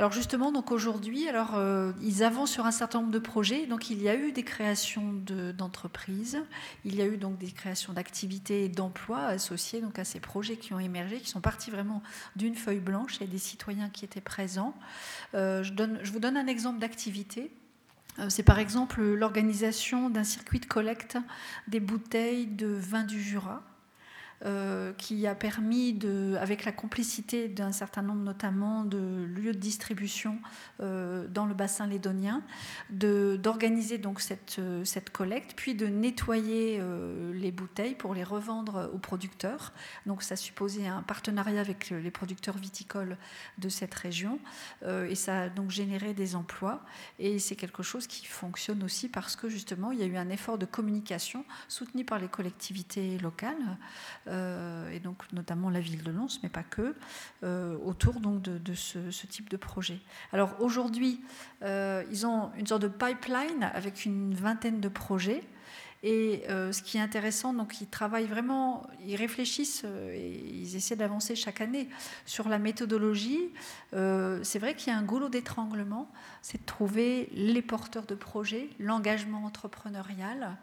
Alors 0.01 0.13
justement, 0.13 0.51
donc 0.51 0.73
aujourd'hui, 0.73 1.29
alors 1.29 1.57
euh, 1.57 1.93
ils 2.01 2.25
avancent 2.25 2.53
sur 2.53 2.65
un 2.65 2.71
certain 2.71 3.01
nombre 3.01 3.13
de 3.13 3.19
projets. 3.19 3.67
Donc 3.67 3.91
il 3.91 4.01
y 4.01 4.09
a 4.09 4.15
eu 4.15 4.33
des 4.33 4.45
créations 4.45 5.13
d'entreprises, 5.13 6.43
il 6.87 6.95
y 6.95 7.03
a 7.03 7.05
eu 7.05 7.19
donc 7.19 7.37
des 7.37 7.51
créations 7.51 7.93
d'activités 7.93 8.65
et 8.65 8.71
d'emplois 8.71 9.27
associés 9.27 9.83
donc 9.83 9.99
à 9.99 10.05
ces 10.05 10.19
projets 10.19 10.57
qui 10.57 10.73
ont 10.73 10.79
émergé, 10.79 11.21
qui 11.21 11.29
sont 11.29 11.43
partis 11.43 11.71
vraiment 11.71 12.03
d'une 12.35 12.55
feuille 12.55 12.81
blanche 12.81 13.21
et 13.21 13.27
des 13.27 13.37
citoyens 13.37 13.91
qui 13.91 14.07
étaient 14.07 14.23
présents. 14.23 14.75
Euh, 15.35 15.63
je, 15.63 16.11
vous 16.11 16.19
donne 16.19 16.39
un 16.39 16.47
exemple 16.47 16.79
d'activité. 16.79 17.51
Euh, 18.21 18.31
c'est 18.31 18.43
par 18.43 18.59
exemple 18.59 19.03
l'organisation 19.03 20.09
d'un 20.09 20.25
circuit 20.25 20.61
de 20.61 20.67
collecte 20.67 21.19
des 21.69 21.79
bouteilles 21.79 22.47
de 22.47 22.69
vin 22.69 23.05
du 23.05 23.21
Jura 23.21 23.63
euh, 24.47 24.95
qui 24.95 25.27
a 25.27 25.35
permis, 25.35 25.93
de, 25.93 26.35
avec 26.41 26.65
la 26.65 26.73
complicité 26.73 27.47
d'un 27.47 27.73
certain 27.73 28.01
nombre 28.01 28.23
notamment 28.23 28.85
de 28.85 29.27
lieux 29.37 29.53
de 29.53 29.59
distribution 29.59 30.39
euh, 30.81 31.29
dans 31.29 31.45
le 31.45 31.53
bassin 31.53 31.87
lédonien, 31.87 32.43
d'organiser 32.89 33.99
donc 33.99 34.23
cette, 34.23 34.57
euh, 34.59 34.83
cette, 34.87 35.11
collecte, 35.11 35.53
puis 35.57 35.75
de 35.75 35.87
nettoyer 35.87 36.81
les 37.35 37.53
bouteilles 37.53 37.95
pour 37.95 38.15
les 38.15 38.25
revendre 38.25 38.91
aux 38.95 38.99
producteurs. 38.99 39.75
Donc 40.07 40.23
ça 40.23 40.37
supposait 40.37 40.87
un 40.87 41.03
partenariat 41.03 41.61
avec 41.61 41.91
les 41.91 42.11
producteurs 42.11 42.57
viticoles 42.57 43.19
de 43.59 43.69
cette 43.69 43.95
région, 43.95 44.39
et 44.87 45.15
ça 45.15 45.43
a 45.43 45.49
donc 45.49 45.71
généré 45.71 46.15
des 46.15 46.35
emplois. 46.35 46.83
Et 47.19 47.39
c'est 47.39 47.57
quelque 47.57 47.83
chose 47.83 48.07
qui 48.07 48.25
fonctionne 48.25 48.83
aussi 48.85 49.09
parce 49.09 49.37
que 49.37 49.49
justement 49.49 49.93
il 49.93 49.99
y 49.99 50.03
a 50.03 50.07
eu 50.07 50.17
un 50.17 50.31
effort 50.31 50.57
de 50.57 50.67
communication 50.67 51.45
soutenu 51.69 52.05
par 52.05 52.19
les 52.19 52.29
collectivités 52.29 53.19
locales 53.19 53.57
euh, 54.31 54.91
et 54.91 55.01
donc 55.01 55.23
notamment 55.33 55.71
la 55.71 55.81
ville 55.81 56.03
de 56.03 56.11
Lons, 56.11 56.39
mais 56.43 56.49
pas 56.49 56.63
que, 56.63 56.95
euh, 57.43 57.77
autour 57.85 58.21
donc 58.21 58.43
de, 58.43 58.75
ce, 58.75 59.27
type 59.27 59.51
de 59.51 59.57
projet. 59.57 59.99
Alors 60.33 60.55
aujourd'hui, 60.61 61.21
euh, 61.63 62.05
ils 62.11 62.27
ont 62.27 62.51
une 62.57 62.67
sorte 62.67 62.83
de 62.83 62.89
pipeline 62.89 63.71
avec 63.75 64.05
une 64.05 64.35
vingtaine 64.35 64.81
de 64.81 64.89
projets. 64.89 65.43
Et 66.03 66.45
ce 66.49 66.81
qui 66.81 66.97
est 66.97 67.01
intéressant, 67.03 67.53
donc 67.53 67.83
ils 67.83 67.87
travaillent 67.87 68.27
vraiment, 68.27 68.89
ils 69.05 69.17
réfléchissent 69.17 69.85
et 70.15 70.31
ils 70.31 70.75
essaient 70.75 70.97
d'avancer 70.97 71.37
chaque 71.37 71.61
année 71.61 71.91
sur 72.25 72.49
la 72.49 72.59
méthodologie. 72.59 73.51
c'est 73.93 74.59
vrai 74.59 74.75
qu'il 74.75 74.91
y 74.91 74.97
a 74.97 74.99
un 74.99 75.03
goulot 75.03 75.29
d'étranglement, 75.29 76.11
c'est 76.41 76.63
de 76.63 76.65
trouver 76.65 77.29
les 77.35 77.61
porteurs 77.61 78.07
de 78.07 78.15
projets, 78.15 78.71
l'engagement 78.79 79.45
entrepreneurial, 79.45 80.57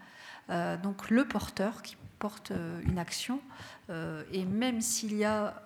donc 0.82 1.12
le 1.12 1.24
porteur 1.28 1.84
qui 1.84 1.98
porte 2.20 2.52
euh, 2.52 2.82
une 2.88 2.98
action. 2.98 3.42
Euh, 3.90 4.24
et 4.32 4.46
même 4.46 4.82
s'il 4.82 5.16
y 5.16 5.24
a 5.24 5.62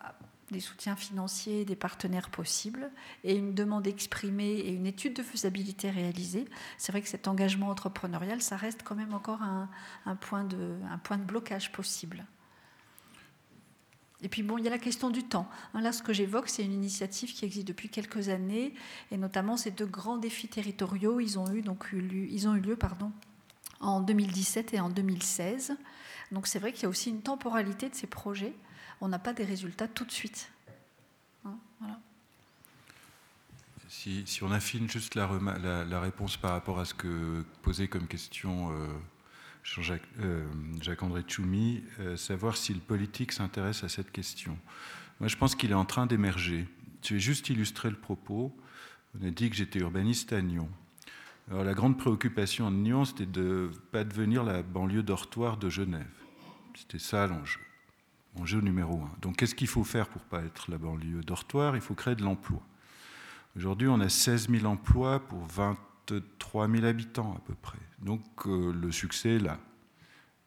des 0.52 0.60
soutiens 0.60 0.96
financiers, 0.96 1.64
des 1.64 1.76
partenaires 1.76 2.30
possibles, 2.30 2.92
et 3.24 3.36
une 3.36 3.54
demande 3.54 3.88
exprimée 3.88 4.52
et 4.52 4.74
une 4.74 4.86
étude 4.86 5.16
de 5.16 5.24
faisabilité 5.24 5.90
réalisée, 5.90 6.46
c'est 6.78 6.92
vrai 6.92 7.02
que 7.02 7.08
cet 7.08 7.28
engagement 7.28 7.70
entrepreneurial, 7.70 8.42
ça 8.42 8.58
reste 8.58 8.84
quand 8.84 8.96
même 8.96 9.14
encore 9.14 9.42
un, 9.42 9.70
point, 10.18 10.44
de, 10.44 10.76
blocage 11.26 11.72
possible. 11.72 12.26
Et 14.22 14.28
puis 14.28 14.44
bon, 14.44 14.58
il 14.58 14.66
y 14.66 14.68
a 14.68 14.72
la 14.72 14.78
question 14.78 15.10
du 15.10 15.24
temps. 15.24 15.50
Hein, 15.74 15.82
là, 15.82 15.92
ce 15.94 16.04
que 16.04 16.14
j'évoque, 16.14 16.50
c'est 16.50 16.64
une 16.64 16.74
initiative 16.74 17.34
qui 17.34 17.46
existe 17.46 17.68
depuis 17.68 17.90
quelques 17.90 18.30
années, 18.30 18.74
et 19.10 19.18
notamment 19.18 19.56
ces 19.58 19.72
deux 19.72 19.86
grands 19.86 20.18
défis 20.18 20.50
territoriaux, 20.50 21.20
ils 21.20 21.40
ont 21.40 21.52
eu 21.52 21.62
donc 21.62 21.88
ils 21.94 22.48
ont 22.48 22.56
eu 22.56 22.60
lieu, 22.60 22.76
pardon, 22.76 23.12
en 23.80 24.02
2017 24.02 24.74
et 24.74 24.80
en 24.80 24.90
2016. 24.90 25.76
Donc 26.32 26.48
c'est 26.48 26.60
vrai 26.60 26.72
qu'il 26.72 26.84
y 26.84 26.86
a 26.86 26.90
aussi 26.90 27.10
une 27.10 27.22
temporalité 27.22 27.90
de 27.90 27.96
ces 27.96 28.08
projets. 28.08 28.54
On 29.02 29.08
n'a 29.08 29.20
pas 29.20 29.34
des 29.34 29.44
résultats 29.44 29.88
tout 29.88 30.06
de 30.06 30.12
suite. 30.12 30.52
Hein, 31.46 31.58
si, 33.90 34.40
on 34.42 34.52
affine 34.52 34.90
juste 34.90 35.16
la, 35.16 35.28
réponse 36.00 36.38
par 36.38 36.52
rapport 36.52 36.80
à 36.80 36.86
ce 36.86 36.94
que 36.94 37.44
posait 37.62 37.88
comme 37.88 38.08
question 38.08 38.72
euh, 38.72 38.88
euh, 40.20 40.48
Jacques-André 40.82 41.24
Tchoumi, 41.24 41.84
euh, 42.00 42.16
savoir 42.16 42.56
si 42.56 42.74
le 42.74 42.80
politique 42.80 43.34
s'intéresse 43.34 43.84
à 43.84 43.90
cette 43.90 44.12
question. 44.12 44.58
Moi, 45.20 45.28
je 45.28 45.36
pense 45.36 45.56
qu'il 45.56 45.72
est 45.72 45.76
en 45.76 45.86
train 45.86 46.06
d'émerger. 46.06 46.68
Je 47.04 47.16
vais 47.16 47.20
juste 47.20 47.50
illustrer 47.50 47.90
le 47.90 47.98
propos. 47.98 48.56
On 49.20 49.28
a 49.28 49.30
dit 49.30 49.50
que 49.50 49.56
j'étais 49.56 49.80
urbaniste 49.80 50.32
à 50.32 50.42
Nyon. 50.42 50.70
La 51.52 51.74
grande 51.74 51.98
préoccupation 51.98 52.72
de 52.72 52.78
Nyon, 52.78 53.04
c'était 53.04 53.26
de 53.26 53.70
ne 53.74 53.78
pas 53.92 54.06
devenir 54.06 54.44
la 54.44 54.64
banlieue 54.64 55.04
dortoir 55.04 55.58
de 55.58 55.70
Genève. 55.70 56.21
C'était 56.76 57.00
ça 57.00 57.28
l'enjeu. 57.28 57.60
Enjeu 58.40 58.62
numéro 58.62 59.02
un. 59.02 59.12
Donc 59.22 59.38
qu'est-ce 59.38 59.56
qu'il 59.56 59.68
faut 59.68 59.84
faire 59.84 60.08
pour 60.08 60.22
ne 60.22 60.28
pas 60.28 60.44
être 60.44 60.72
la 60.72 60.78
banlieue 60.78 61.22
dortoir 61.22 61.76
Il 61.76 61.82
faut 61.82 61.96
créer 61.96 62.16
de 62.16 62.24
l'emploi. 62.24 62.62
Aujourd'hui, 63.58 63.88
on 63.90 64.00
a 64.00 64.08
16 64.08 64.50
000 64.50 64.66
emplois 64.66 65.20
pour 65.20 65.46
23 65.46 66.70
000 66.70 66.86
habitants 66.86 67.36
à 67.36 67.40
peu 67.40 67.54
près. 67.54 67.80
Donc 68.00 68.24
euh, 68.46 68.72
le 68.72 68.92
succès 68.92 69.36
est 69.36 69.40
là. 69.40 69.60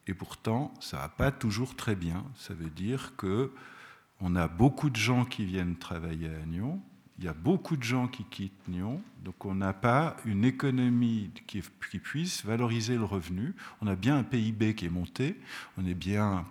Et 0.06 0.14
pourtant, 0.14 0.72
ça 0.80 0.98
va 0.98 1.09
pas 1.09 1.30
toujours 1.30 1.76
très 1.76 1.94
bien. 1.94 2.24
Ça 2.36 2.55
veut 2.55 2.70
dire 2.70 3.14
que 3.16 3.52
on 4.20 4.36
a 4.36 4.48
beaucoup 4.48 4.90
de 4.90 4.96
gens 4.96 5.24
qui 5.24 5.44
viennent 5.44 5.76
travailler 5.76 6.28
à 6.28 6.46
Nyon, 6.46 6.80
il 7.19 7.24
y 7.24 7.28
a 7.28 7.32
beaucoup 7.32 7.77
de 7.77 7.82
gens 7.82 8.09
qui 8.09 8.24
quittent 8.24 8.69
Nyon, 8.69 9.01
donc 9.23 9.45
on 9.45 9.55
n'a 9.55 9.73
pas 9.73 10.16
une 10.24 10.45
économie 10.45 11.31
qui, 11.47 11.62
puisse 12.01 12.45
valoriser 12.45 12.97
le 12.97 13.05
revenu. 13.05 13.55
On 13.81 13.86
a 13.86 13.95
bien 13.95 14.19
un 14.19 14.24
PIB 14.24 14.74
qui 14.74 14.86
est 14.86 14.91
monté, 14.91 15.41
on 15.78 15.86
est 15.86 15.95
bien 15.95 16.45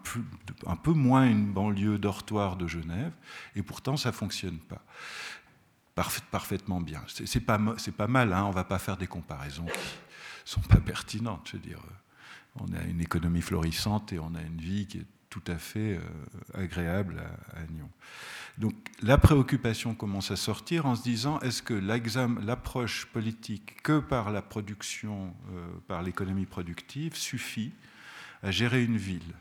un 0.65 0.75
peu 0.77 0.93
moins 0.93 1.29
une 1.29 1.51
banlieue 1.51 1.97
dortoir 1.97 2.55
de 2.55 2.67
Genève, 2.67 3.11
et 3.55 3.61
pourtant 3.61 3.97
ça 3.97 4.09
ne 4.09 4.15
fonctionne 4.15 4.57
pas. 4.57 4.81
parfaitement 6.31 6.79
bien. 6.79 7.03
C'est 7.07 7.41
pas, 7.41 7.59
pas 7.97 8.07
mal, 8.07 8.31
hein, 8.31 8.45
on 8.45 8.49
ne 8.49 8.55
va 8.55 8.63
pas 8.63 8.79
faire 8.79 8.95
des 8.95 9.07
comparaisons 9.07 9.65
qui 9.65 9.71
ne 9.71 10.45
sont 10.45 10.61
pas 10.61 10.79
pertinentes. 10.79 11.49
Je 11.51 11.57
veux 11.57 11.63
dire, 11.63 11.81
on 12.55 12.73
a 12.73 12.81
une 12.83 13.01
économie 13.01 13.41
florissante 13.41 14.13
et 14.13 14.19
on 14.19 14.33
a 14.33 14.41
une 14.41 14.61
vie 14.61 14.87
qui 14.87 14.99
est 14.99 15.07
tout 15.33 15.51
à 15.51 15.57
fait 15.57 15.97
euh, 15.97 15.99
agréable 16.53 17.19
à, 17.19 17.61
à 17.61 17.65
Nyon. 17.65 17.89
Donc 18.59 18.75
la 19.01 19.17
préoccupation 19.17 19.95
commence 19.95 20.29
à 20.29 20.35
sortir 20.35 20.85
en 20.85 20.95
se 20.95 21.01
disant 21.01 21.39
est-ce 21.39 21.63
que 21.63 21.73
l'approche 21.73 23.07
politique 23.07 23.81
que 23.81 23.99
par 23.99 24.31
la 24.31 24.43
production, 24.43 25.33
euh, 25.51 25.65
par 25.87 26.03
l'économie 26.03 26.45
productive, 26.45 27.15
suffit 27.15 27.71
à 28.43 28.51
gérer 28.51 28.83
une 28.83 28.97
ville? 28.97 29.33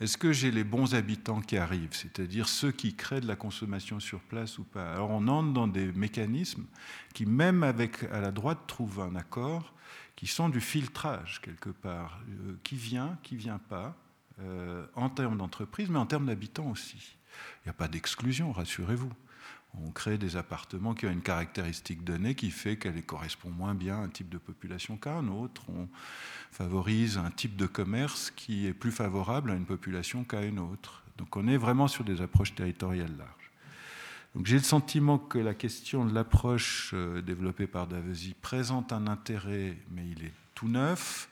Est-ce 0.00 0.16
que 0.16 0.32
j'ai 0.32 0.50
les 0.50 0.64
bons 0.64 0.94
habitants 0.94 1.42
qui 1.42 1.58
arrivent, 1.58 1.92
c'est-à-dire 1.94 2.48
ceux 2.48 2.72
qui 2.72 2.94
créent 2.94 3.20
de 3.20 3.28
la 3.28 3.36
consommation 3.36 4.00
sur 4.00 4.20
place 4.20 4.56
ou 4.56 4.64
pas? 4.64 4.90
Alors 4.94 5.10
on 5.10 5.28
entre 5.28 5.52
dans 5.52 5.68
des 5.68 5.92
mécanismes 5.92 6.64
qui, 7.12 7.26
même 7.26 7.62
avec 7.62 8.04
à 8.04 8.22
la 8.22 8.30
droite, 8.30 8.60
trouvent 8.66 9.00
un 9.00 9.16
accord, 9.16 9.74
qui 10.14 10.26
sont 10.26 10.48
du 10.48 10.62
filtrage 10.62 11.42
quelque 11.42 11.68
part, 11.68 12.20
euh, 12.26 12.54
qui 12.62 12.76
vient, 12.76 13.18
qui 13.22 13.36
vient 13.36 13.58
pas, 13.58 13.94
euh, 14.40 14.86
en 14.94 15.08
termes 15.08 15.38
d'entreprise, 15.38 15.88
mais 15.88 15.98
en 15.98 16.06
termes 16.06 16.26
d'habitants 16.26 16.70
aussi. 16.70 17.16
Il 17.64 17.68
n'y 17.68 17.70
a 17.70 17.74
pas 17.74 17.88
d'exclusion, 17.88 18.52
rassurez-vous. 18.52 19.12
On 19.82 19.90
crée 19.90 20.16
des 20.16 20.36
appartements 20.36 20.94
qui 20.94 21.06
ont 21.06 21.10
une 21.10 21.22
caractéristique 21.22 22.02
donnée 22.02 22.34
qui 22.34 22.50
fait 22.50 22.76
qu'elle 22.76 23.02
correspond 23.02 23.50
moins 23.50 23.74
bien 23.74 23.96
à 23.96 24.04
un 24.04 24.08
type 24.08 24.30
de 24.30 24.38
population 24.38 24.96
qu'à 24.96 25.14
un 25.14 25.28
autre. 25.28 25.64
On 25.68 25.88
favorise 26.50 27.18
un 27.18 27.30
type 27.30 27.56
de 27.56 27.66
commerce 27.66 28.30
qui 28.30 28.66
est 28.66 28.72
plus 28.72 28.92
favorable 28.92 29.50
à 29.50 29.54
une 29.54 29.66
population 29.66 30.24
qu'à 30.24 30.42
une 30.42 30.58
autre. 30.58 31.02
Donc 31.18 31.36
on 31.36 31.46
est 31.46 31.58
vraiment 31.58 31.88
sur 31.88 32.04
des 32.04 32.22
approches 32.22 32.54
territoriales 32.54 33.16
larges. 33.18 33.50
Donc 34.34 34.46
j'ai 34.46 34.56
le 34.56 34.62
sentiment 34.62 35.18
que 35.18 35.38
la 35.38 35.54
question 35.54 36.04
de 36.04 36.14
l'approche 36.14 36.92
euh, 36.94 37.22
développée 37.22 37.66
par 37.66 37.86
Davesi 37.86 38.34
présente 38.40 38.92
un 38.92 39.06
intérêt, 39.06 39.78
mais 39.90 40.06
il 40.06 40.24
est 40.24 40.32
tout 40.54 40.68
neuf. 40.68 41.28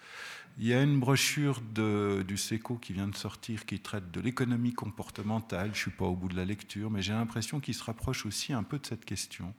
Il 0.57 0.67
y 0.67 0.75
a 0.75 0.83
une 0.83 1.01
brochure 1.01 1.61
du 1.61 2.37
SECO 2.37 2.77
qui 2.77 2.93
vient 2.93 3.09
de 3.09 3.17
sortir 3.17 3.67
qui 3.67 3.81
traite 3.81 4.13
de 4.13 4.21
l'économie 4.21 4.73
comportementale. 4.73 5.67
Je 5.67 5.71
ne 5.71 5.77
suis 5.77 5.91
pas 5.91 6.05
au 6.05 6.15
bout 6.15 6.29
de 6.29 6.37
la 6.37 6.45
lecture, 6.45 6.91
mais 6.91 7.03
j'ai 7.03 7.13
l'impression 7.13 7.59
qu'il 7.59 7.75
se 7.75 7.83
rapproche 7.83 8.25
aussi 8.25 8.53
un 8.53 8.63
peu 8.63 8.79
de 8.79 8.87
cette 8.87 9.05
question, 9.05 9.53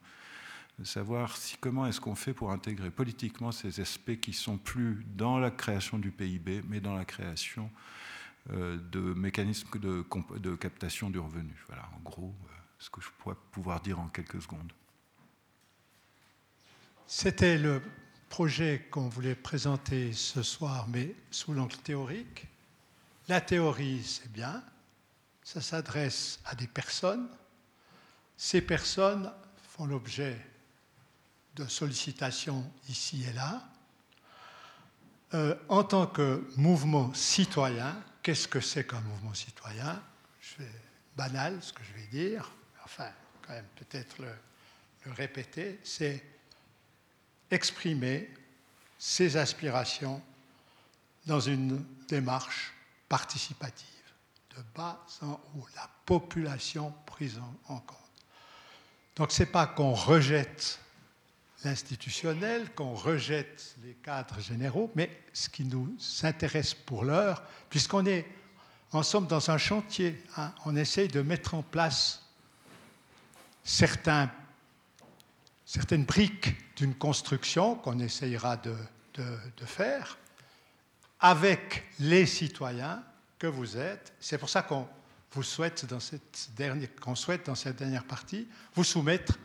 de 0.79 0.85
savoir 0.85 1.35
comment 1.59 1.85
est-ce 1.85 1.99
qu'on 1.99 2.15
fait 2.15 2.33
pour 2.33 2.51
intégrer 2.51 2.91
politiquement 2.91 3.51
ces 3.51 3.81
aspects 3.81 4.19
qui 4.21 4.31
sont 4.31 4.57
plus 4.57 5.05
dans 5.17 5.37
la 5.37 5.51
création 5.51 5.99
du 5.99 6.11
PIB, 6.11 6.61
mais 6.69 6.79
dans 6.79 6.95
la 6.95 7.03
création 7.03 7.69
euh, 8.53 8.77
de 8.91 8.99
mécanismes 8.99 9.77
de, 9.77 10.05
de, 10.39 10.55
captation 10.55 11.09
du 11.09 11.19
revenu. 11.19 11.53
Voilà, 11.67 11.89
en 11.97 11.99
gros, 12.03 12.33
euh, 12.45 12.53
ce 12.79 12.89
que 12.89 13.01
je 13.01 13.09
pourrais 13.17 13.35
pouvoir 13.51 13.81
dire 13.81 13.99
en 13.99 14.07
quelques 14.07 14.41
secondes. 14.41 14.71
C'était 17.05 17.57
le 17.57 17.81
projet 18.29 18.87
qu'on 18.91 19.07
voulait 19.07 19.35
présenter 19.35 20.13
ce 20.13 20.43
soir, 20.43 20.87
mais 20.87 21.15
sous 21.31 21.53
l'angle 21.53 21.77
théorique. 21.77 22.47
La 23.27 23.41
théorie, 23.41 24.03
c'est 24.03 24.31
bien, 24.31 24.63
ça 25.43 25.61
s'adresse 25.61 26.39
à 26.45 26.55
des 26.55 26.67
personnes. 26.67 27.27
Ces 28.37 28.61
personnes 28.61 29.31
font 29.69 29.85
l'objet 29.85 30.37
de 31.55 31.65
sollicitations 31.65 32.69
ici 32.89 33.25
et 33.29 33.33
là. 33.33 33.67
Euh, 35.33 35.55
en 35.69 35.83
tant 35.83 36.07
que 36.07 36.47
mouvement 36.57 37.13
citoyen, 37.13 37.95
qu'est-ce 38.21 38.47
que 38.47 38.59
c'est 38.59 38.85
qu'un 38.85 39.01
mouvement 39.01 39.33
citoyen? 39.33 40.01
Je 40.41 40.63
banal 41.15 41.57
ce 41.61 41.73
que 41.73 41.81
je 41.83 41.93
vais 41.93 42.07
dire, 42.07 42.51
enfin, 42.83 43.09
quand 43.41 43.53
même 43.53 43.67
peut-être 43.75 44.17
le 44.19 45.11
répéter, 45.13 45.79
c'est 45.83 46.23
exprimer 47.51 48.29
ses 48.97 49.37
aspirations 49.37 50.21
dans 51.25 51.39
une 51.39 51.83
démarche 52.07 52.73
participative, 53.09 53.87
de 54.55 54.63
bas 54.75 55.05
en 55.21 55.39
haut, 55.55 55.67
la 55.75 55.89
population 56.05 56.93
prise 57.05 57.39
en, 57.67 57.79
compte. 57.79 57.97
Donc 59.15 59.31
ce 59.31 59.43
n'est 59.43 59.49
pas 59.49 59.67
qu'on 59.67 59.93
rejette 59.93 60.79
l'institutionnel, 61.63 62.73
qu'on 62.73 62.93
rejette 62.93 63.75
les 63.83 63.93
cadres 63.93 64.39
généraux, 64.39 64.91
mais 64.95 65.09
ce 65.33 65.49
qui 65.49 65.65
nous 65.65 65.95
intéresse 66.23 66.73
pour 66.73 67.03
l'heure, 67.03 67.41
puisqu'on 67.69 68.05
est 68.05 68.25
en 68.91 69.03
somme 69.03 69.27
dans 69.27 69.49
un 69.49 69.57
chantier. 69.57 70.23
Hein. 70.37 70.53
On 70.65 70.75
essaye 70.75 71.07
de 71.07 71.21
mettre 71.21 71.55
en 71.55 71.63
place 71.63 72.23
certains, 73.63 74.31
certaines 75.75 76.05
briques 76.05 76.55
d'une 76.77 76.95
construction 76.95 77.75
qu'on 77.75 77.99
essayera 77.99 78.55
de, 78.55 78.73
faire 79.65 80.17
avec 81.19 81.83
les 81.99 82.25
citoyens 82.25 83.03
que 83.37 83.47
vous 83.47 83.75
êtes. 83.75 84.13
C'est 84.21 84.37
pour 84.37 84.47
ça 84.47 84.61
qu'on 84.61 84.87
vous 85.31 85.43
souhaite 85.43 85.85
dans 85.85 85.99
cette 85.99 86.49
dernière, 86.55 86.87
dans 87.45 87.55
cette 87.55 87.75
dernière 87.75 88.05
partie 88.05 88.47
vous 88.73 88.85
soumettre 88.85 89.37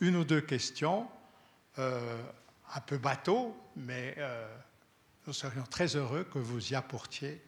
une 0.00 0.16
ou 0.16 0.24
deux 0.24 0.40
questions, 0.40 1.08
euh, 1.78 2.20
un 2.74 2.80
peu 2.80 2.98
bateau, 2.98 3.56
mais 3.76 4.16
euh, 4.18 4.48
nous 5.28 5.32
serions 5.32 5.64
très 5.64 5.94
heureux 5.94 6.24
que 6.24 6.40
vous 6.40 6.72
y 6.72 6.74
apportiez 6.74 7.40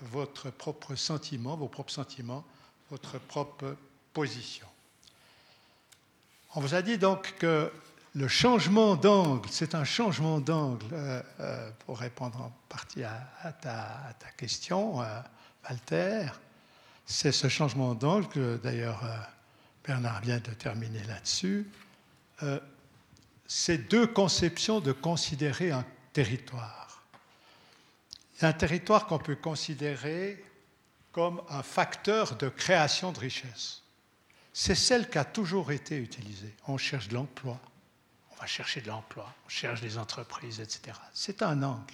votre 0.00 0.50
propre 0.50 0.94
sentiment, 0.94 1.56
vos 1.56 1.68
propres 1.68 1.92
sentiments, 1.92 2.44
votre 2.90 3.18
propre 3.18 3.76
position. 4.14 4.66
On 6.58 6.60
vous 6.60 6.74
a 6.74 6.80
dit 6.80 6.96
donc 6.96 7.34
que 7.38 7.70
le 8.14 8.28
changement 8.28 8.96
d'angle, 8.96 9.46
c'est 9.50 9.74
un 9.74 9.84
changement 9.84 10.40
d'angle, 10.40 10.86
euh, 10.90 11.22
euh, 11.38 11.70
pour 11.84 11.98
répondre 11.98 12.40
en 12.40 12.50
partie 12.70 13.04
à, 13.04 13.52
ta, 13.60 14.16
question, 14.38 15.02
euh, 15.02 15.20
Walter, 15.68 16.28
c'est 17.04 17.30
ce 17.30 17.48
changement 17.48 17.94
d'angle 17.94 18.26
que 18.28 18.56
d'ailleurs 18.56 19.02
Bernard 19.84 20.22
vient 20.22 20.38
de 20.38 20.50
terminer 20.52 21.02
là-dessus. 21.04 21.68
c'est 23.46 23.88
deux 23.90 24.06
conceptions 24.06 24.80
de 24.80 24.92
considérer 24.92 25.72
un 25.72 25.84
territoire. 26.14 27.02
Un 28.40 28.54
territoire 28.54 29.06
qu'on 29.06 29.18
peut 29.18 29.36
considérer 29.36 30.42
comme 31.12 31.42
un 31.50 31.62
facteur 31.62 32.34
de 32.36 32.48
création 32.48 33.12
de 33.12 33.18
richesse. 33.18 33.82
C'est 34.58 34.74
celle 34.74 35.10
qui 35.10 35.18
a 35.18 35.24
toujours 35.26 35.70
été 35.70 35.98
utilisée. 35.98 36.54
On 36.66 36.78
cherche 36.78 37.08
de 37.08 37.14
l'emploi, 37.14 37.60
on 38.32 38.40
va 38.40 38.46
chercher 38.46 38.80
de 38.80 38.88
l'emploi, 38.88 39.30
on 39.44 39.50
cherche 39.50 39.82
des 39.82 39.98
entreprises, 39.98 40.60
etc. 40.60 40.96
C'est 41.12 41.42
un 41.42 41.62
angle. 41.62 41.92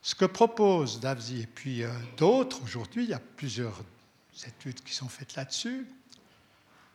Ce 0.00 0.14
que 0.14 0.26
propose 0.26 1.00
Davzi 1.00 1.40
et 1.40 1.46
puis 1.48 1.82
euh, 1.82 1.90
d'autres, 2.16 2.62
aujourd'hui, 2.62 3.02
il 3.02 3.10
y 3.10 3.14
a 3.14 3.18
plusieurs 3.18 3.82
études 4.46 4.80
qui 4.84 4.94
sont 4.94 5.08
faites 5.08 5.34
là-dessus, 5.34 5.88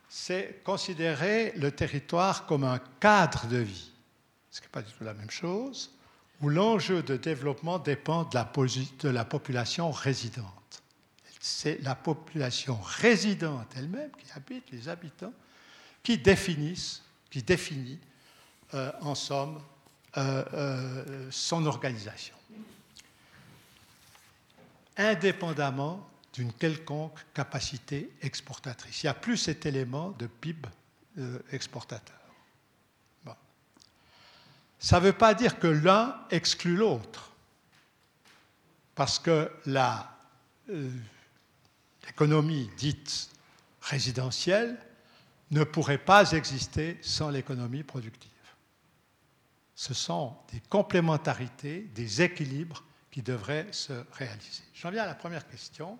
c'est 0.08 0.62
considérer 0.64 1.52
le 1.56 1.70
territoire 1.70 2.46
comme 2.46 2.64
un 2.64 2.80
cadre 3.00 3.46
de 3.48 3.58
vie, 3.58 3.92
ce 4.50 4.62
qui 4.62 4.68
n'est 4.68 4.70
pas 4.70 4.80
du 4.80 4.90
tout 4.90 5.04
la 5.04 5.12
même 5.12 5.30
chose, 5.30 5.90
où 6.40 6.48
l'enjeu 6.48 7.02
de 7.02 7.18
développement 7.18 7.78
dépend 7.78 8.24
de 8.24 8.34
la, 8.34 8.50
de 9.00 9.08
la 9.10 9.26
population 9.26 9.90
résidente. 9.90 10.63
C'est 11.46 11.82
la 11.82 11.94
population 11.94 12.78
résidente 12.80 13.68
elle-même 13.76 14.10
qui 14.12 14.32
habite, 14.32 14.70
les 14.70 14.88
habitants, 14.88 15.32
qui 16.02 16.16
définissent 16.16 17.02
qui 17.34 17.42
définit, 17.42 17.98
euh, 18.74 18.92
en 19.00 19.16
somme, 19.16 19.60
euh, 20.16 20.44
euh, 20.54 21.28
son 21.32 21.66
organisation, 21.66 22.36
indépendamment 24.96 26.08
d'une 26.32 26.52
quelconque 26.52 27.18
capacité 27.34 28.12
exportatrice. 28.22 29.02
Il 29.02 29.06
n'y 29.06 29.10
a 29.10 29.14
plus 29.14 29.36
cet 29.36 29.66
élément 29.66 30.10
de 30.10 30.28
PIB 30.28 30.68
exportateur. 31.50 32.20
Ça 34.78 35.00
ne 35.00 35.06
veut 35.06 35.12
pas 35.12 35.34
dire 35.34 35.58
que 35.58 35.66
l'un 35.66 36.16
exclut 36.30 36.76
l'autre, 36.76 37.32
parce 38.94 39.18
que 39.18 39.50
l'économie 42.06 42.70
dite 42.76 43.30
résidentielle 43.80 44.78
ne 45.50 45.64
pourrait 45.64 45.98
pas 45.98 46.32
exister 46.32 46.98
sans 47.02 47.30
l'économie 47.30 47.82
productive. 47.82 48.30
Ce 49.74 49.94
sont 49.94 50.36
des 50.52 50.60
complémentarités, 50.60 51.80
des 51.94 52.22
équilibres 52.22 52.84
qui 53.10 53.22
devraient 53.22 53.66
se 53.72 53.92
réaliser. 54.12 54.64
J'en 54.74 54.90
viens 54.90 55.02
à 55.02 55.06
la 55.06 55.14
première 55.14 55.46
question. 55.48 55.98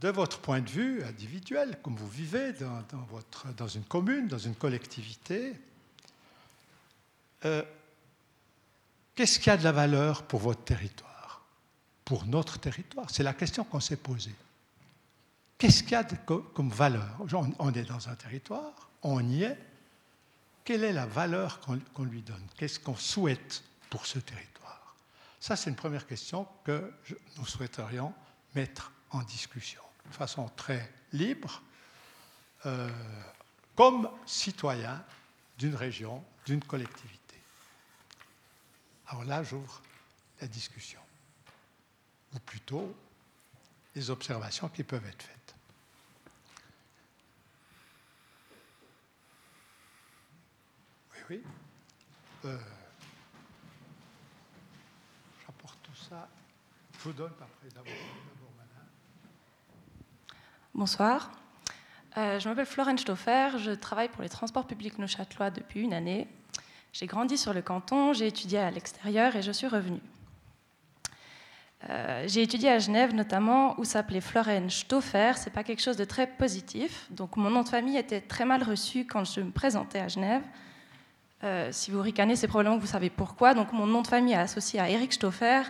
De 0.00 0.08
votre 0.08 0.40
point 0.40 0.60
de 0.60 0.68
vue 0.68 1.04
individuel, 1.04 1.78
comme 1.82 1.94
vous 1.94 2.08
vivez 2.08 2.52
dans, 2.52 3.68
une 3.68 3.84
commune, 3.84 4.26
dans 4.26 4.38
une 4.38 4.56
collectivité, 4.56 5.54
euh, 7.44 7.62
qu'est-ce 9.14 9.38
qui 9.38 9.48
a 9.48 9.56
de 9.56 9.64
la 9.64 9.72
valeur 9.72 10.24
pour 10.24 10.40
votre 10.40 10.64
territoire, 10.64 11.11
pour 12.04 12.26
notre 12.26 12.58
territoire 12.58 13.08
C'est 13.10 13.22
la 13.22 13.34
question 13.34 13.64
qu'on 13.64 13.80
s'est 13.80 13.96
posée. 13.96 14.34
Qu'est-ce 15.58 15.82
qu'il 15.82 15.92
y 15.92 15.94
a 15.94 16.04
comme 16.54 16.70
valeur? 16.70 17.16
On 17.58 17.72
est 17.72 17.84
dans 17.84 18.08
un 18.08 18.14
territoire, 18.14 18.90
on 19.02 19.26
y 19.28 19.44
est. 19.44 19.58
Quelle 20.64 20.84
est 20.84 20.92
la 20.92 21.06
valeur 21.06 21.60
qu'on 21.60 22.04
lui 22.04 22.22
donne? 22.22 22.44
Qu'est-ce 22.56 22.80
qu'on 22.80 22.96
souhaite 22.96 23.62
pour 23.90 24.06
ce 24.06 24.18
territoire? 24.18 24.96
Ça, 25.40 25.56
c'est 25.56 25.70
une 25.70 25.76
première 25.76 26.06
question 26.06 26.46
que 26.64 26.92
nous 27.36 27.46
souhaiterions 27.46 28.12
mettre 28.54 28.92
en 29.10 29.22
discussion 29.22 29.82
de 30.06 30.14
façon 30.14 30.48
très 30.56 30.92
libre, 31.12 31.62
euh, 32.66 32.90
comme 33.74 34.08
citoyen 34.26 35.02
d'une 35.58 35.74
région, 35.74 36.24
d'une 36.46 36.62
collectivité. 36.62 37.36
Alors 39.08 39.24
là, 39.24 39.42
j'ouvre 39.42 39.82
la 40.40 40.46
discussion, 40.46 41.00
ou 42.34 42.38
plutôt 42.40 42.94
les 43.94 44.10
observations 44.10 44.68
qui 44.68 44.82
peuvent 44.82 45.06
être 45.06 45.22
faites. 45.22 45.54
Oui. 51.30 51.42
Euh, 52.44 52.58
j'apporte 55.46 55.78
tout 55.82 55.94
ça. 55.94 56.28
Je 56.98 57.04
vous 57.04 57.12
donne 57.12 57.32
après 57.40 57.68
d'abord, 57.74 57.92
madame. 58.58 58.88
Bonsoir. 60.74 61.30
Euh, 62.18 62.38
je 62.38 62.48
m'appelle 62.48 62.66
Florence 62.66 63.00
Stoffer, 63.00 63.50
je 63.56 63.70
travaille 63.70 64.08
pour 64.08 64.22
les 64.22 64.28
transports 64.28 64.66
publics 64.66 64.98
neuchâtelois 64.98 65.50
depuis 65.50 65.80
une 65.80 65.94
année. 65.94 66.28
J'ai 66.92 67.06
grandi 67.06 67.38
sur 67.38 67.54
le 67.54 67.62
canton, 67.62 68.12
j'ai 68.12 68.26
étudié 68.26 68.58
à 68.58 68.70
l'extérieur 68.70 69.34
et 69.34 69.40
je 69.40 69.52
suis 69.52 69.66
revenue. 69.66 70.02
Euh, 71.90 72.24
j'ai 72.28 72.42
étudié 72.42 72.70
à 72.70 72.78
Genève 72.78 73.14
notamment 73.14 73.78
où 73.78 73.84
s'appelait 73.84 74.20
Florence 74.20 74.74
Stoffer, 74.74 75.32
c'est 75.36 75.52
pas 75.52 75.64
quelque 75.64 75.82
chose 75.82 75.96
de 75.96 76.04
très 76.04 76.26
positif. 76.26 77.06
Donc 77.10 77.36
mon 77.36 77.50
nom 77.50 77.62
de 77.62 77.68
famille 77.68 77.96
était 77.96 78.20
très 78.20 78.44
mal 78.44 78.62
reçu 78.62 79.04
quand 79.04 79.24
je 79.24 79.40
me 79.40 79.50
présentais 79.50 79.98
à 79.98 80.08
Genève. 80.08 80.42
Euh, 81.44 81.70
si 81.72 81.90
vous 81.90 82.00
ricanez, 82.00 82.36
c'est 82.36 82.46
probablement 82.46 82.76
que 82.76 82.82
vous 82.82 82.86
savez 82.86 83.10
pourquoi. 83.10 83.54
Donc, 83.54 83.72
mon 83.72 83.86
nom 83.86 84.02
de 84.02 84.06
famille 84.06 84.34
est 84.34 84.38
associé 84.38 84.78
à 84.78 84.88
Eric 84.88 85.12
Stoffer, 85.12 85.62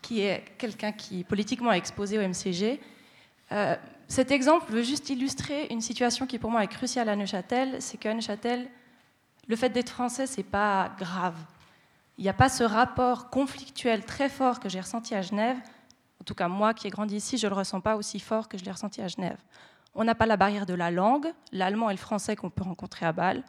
qui 0.00 0.20
est 0.20 0.44
quelqu'un 0.58 0.92
qui 0.92 1.24
politiquement 1.24 1.72
est 1.72 1.78
exposé 1.78 2.18
au 2.18 2.22
MCG. 2.22 2.80
Euh, 3.50 3.74
cet 4.06 4.30
exemple 4.30 4.70
veut 4.72 4.82
juste 4.82 5.10
illustrer 5.10 5.66
une 5.70 5.80
situation 5.80 6.26
qui 6.26 6.38
pour 6.38 6.50
moi 6.50 6.62
est 6.62 6.68
cruciale 6.68 7.08
à 7.08 7.16
Neuchâtel. 7.16 7.76
C'est 7.80 7.98
qu'à 7.98 8.14
Neuchâtel, 8.14 8.68
le 9.48 9.56
fait 9.56 9.70
d'être 9.70 9.90
français, 9.90 10.26
c'est 10.26 10.44
pas 10.44 10.92
grave. 10.98 11.36
Il 12.18 12.22
n'y 12.22 12.28
a 12.28 12.34
pas 12.34 12.48
ce 12.48 12.64
rapport 12.64 13.30
conflictuel 13.30 14.04
très 14.04 14.28
fort 14.28 14.58
que 14.58 14.68
j'ai 14.68 14.80
ressenti 14.80 15.14
à 15.14 15.22
Genève. 15.22 15.56
En 16.20 16.24
tout 16.24 16.34
cas, 16.34 16.48
moi 16.48 16.74
qui 16.74 16.88
ai 16.88 16.90
grandi 16.90 17.14
ici, 17.14 17.38
je 17.38 17.46
ne 17.46 17.50
le 17.50 17.56
ressens 17.56 17.80
pas 17.80 17.94
aussi 17.94 18.18
fort 18.18 18.48
que 18.48 18.58
je 18.58 18.64
l'ai 18.64 18.72
ressenti 18.72 19.00
à 19.00 19.06
Genève. 19.06 19.38
On 19.94 20.02
n'a 20.02 20.16
pas 20.16 20.26
la 20.26 20.36
barrière 20.36 20.66
de 20.66 20.74
la 20.74 20.90
langue, 20.90 21.32
l'allemand 21.52 21.90
et 21.90 21.92
le 21.92 21.98
français 21.98 22.34
qu'on 22.34 22.50
peut 22.50 22.64
rencontrer 22.64 23.06
à 23.06 23.12
Bâle. 23.12 23.44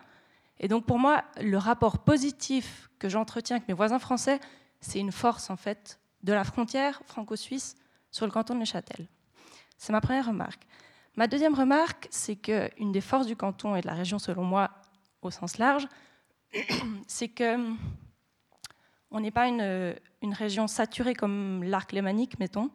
Et 0.59 0.67
donc 0.67 0.85
pour 0.85 0.99
moi, 0.99 1.23
le 1.41 1.57
rapport 1.57 1.97
positif 1.99 2.91
que 2.99 3.09
j'entretiens 3.09 3.55
avec 3.55 3.67
mes 3.67 3.73
voisins 3.73 3.97
français, 3.97 4.39
c'est 4.81 4.99
une 4.99 5.11
force 5.11 5.49
en 5.49 5.55
fait 5.57 5.99
de 6.21 6.31
la 6.31 6.43
frontière 6.43 7.01
franco-suisse 7.07 7.75
sur 8.11 8.27
le 8.27 8.31
canton 8.31 8.53
de 8.53 8.59
Neuchâtel. 8.59 9.07
C'est 9.79 9.93
ma 9.93 10.01
première 10.01 10.27
remarque. 10.27 10.61
Ma 11.15 11.25
deuxième 11.25 11.55
remarque, 11.55 12.07
c'est 12.11 12.35
qu'une 12.35 12.91
des 12.91 13.01
forces 13.01 13.25
du 13.25 13.35
canton 13.35 13.75
et 13.75 13.81
de 13.81 13.87
la 13.87 13.93
région, 13.93 14.19
selon 14.19 14.43
moi, 14.43 14.69
au 15.23 15.31
sens 15.31 15.57
large, 15.57 15.87
c'est 17.07 17.29
que 17.29 17.57
on 19.11 19.19
n'est 19.19 19.31
pas 19.31 19.47
une, 19.47 19.95
une, 20.21 20.33
région 20.33 20.67
saturée 20.67 21.13
comme 21.13 21.63
l'arc 21.63 21.91
lémanique, 21.91 22.39
mettons, 22.39 22.69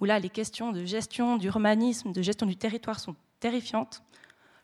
où 0.00 0.04
là 0.04 0.18
les 0.18 0.30
questions 0.30 0.72
de 0.72 0.84
gestion 0.84 1.36
du 1.36 1.50
romanisme, 1.50 2.12
de 2.12 2.22
gestion 2.22 2.46
du 2.46 2.56
territoire 2.56 3.00
sont 3.00 3.16
terrifiantes. 3.40 4.02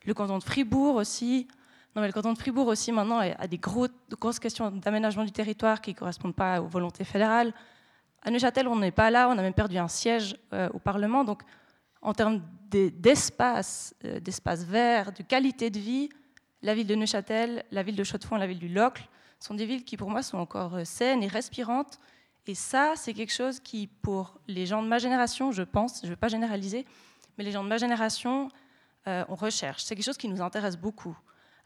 Le 0.05 0.13
canton 0.13 0.37
de 0.37 0.43
Fribourg 0.43 0.95
aussi, 0.95 1.47
non, 1.95 2.01
mais 2.01 2.07
le 2.07 2.13
canton 2.13 2.31
de 2.33 2.37
Fribourg 2.37 2.67
aussi 2.67 2.91
maintenant 2.91 3.19
a 3.19 3.47
des 3.47 3.57
grosses 3.57 4.39
questions 4.39 4.71
d'aménagement 4.71 5.25
du 5.25 5.31
territoire 5.31 5.81
qui 5.81 5.91
ne 5.91 5.95
correspondent 5.95 6.35
pas 6.35 6.61
aux 6.61 6.67
volontés 6.67 7.03
fédérales. 7.03 7.53
À 8.21 8.31
Neuchâtel, 8.31 8.67
on 8.67 8.77
n'est 8.77 8.91
pas 8.91 9.11
là, 9.11 9.27
on 9.29 9.37
a 9.37 9.41
même 9.41 9.53
perdu 9.53 9.77
un 9.77 9.87
siège 9.89 10.37
euh, 10.53 10.69
au 10.73 10.79
Parlement. 10.79 11.23
Donc, 11.23 11.41
en 12.01 12.13
termes 12.13 12.41
d'espace, 12.69 13.93
euh, 14.05 14.19
d'espace 14.19 14.63
vert, 14.63 15.11
de 15.11 15.23
qualité 15.23 15.69
de 15.69 15.79
vie, 15.79 16.09
la 16.61 16.73
ville 16.75 16.87
de 16.87 16.95
Neuchâtel, 16.95 17.63
la 17.71 17.83
ville 17.83 17.95
de 17.95 18.03
Chaux-de-Fonds, 18.03 18.37
la 18.37 18.47
ville 18.47 18.59
du 18.59 18.69
Locle 18.69 19.07
sont 19.41 19.55
des 19.55 19.65
villes 19.65 19.83
qui, 19.83 19.97
pour 19.97 20.09
moi, 20.09 20.21
sont 20.21 20.37
encore 20.37 20.75
euh, 20.75 20.85
saines 20.85 21.23
et 21.23 21.27
respirantes 21.27 21.99
Et 22.47 22.55
ça, 22.55 22.93
c'est 22.95 23.13
quelque 23.13 23.33
chose 23.33 23.59
qui, 23.59 23.87
pour 23.87 24.39
les 24.47 24.65
gens 24.65 24.81
de 24.81 24.87
ma 24.87 24.99
génération, 24.99 25.51
je 25.51 25.63
pense, 25.63 26.01
je 26.01 26.05
ne 26.05 26.11
veux 26.11 26.15
pas 26.15 26.27
généraliser, 26.27 26.85
mais 27.37 27.43
les 27.43 27.51
gens 27.51 27.63
de 27.63 27.69
ma 27.69 27.77
génération, 27.77 28.49
euh, 29.07 29.25
on 29.29 29.35
recherche. 29.35 29.83
C'est 29.83 29.95
quelque 29.95 30.05
chose 30.05 30.17
qui 30.17 30.27
nous 30.27 30.41
intéresse 30.41 30.77
beaucoup. 30.77 31.17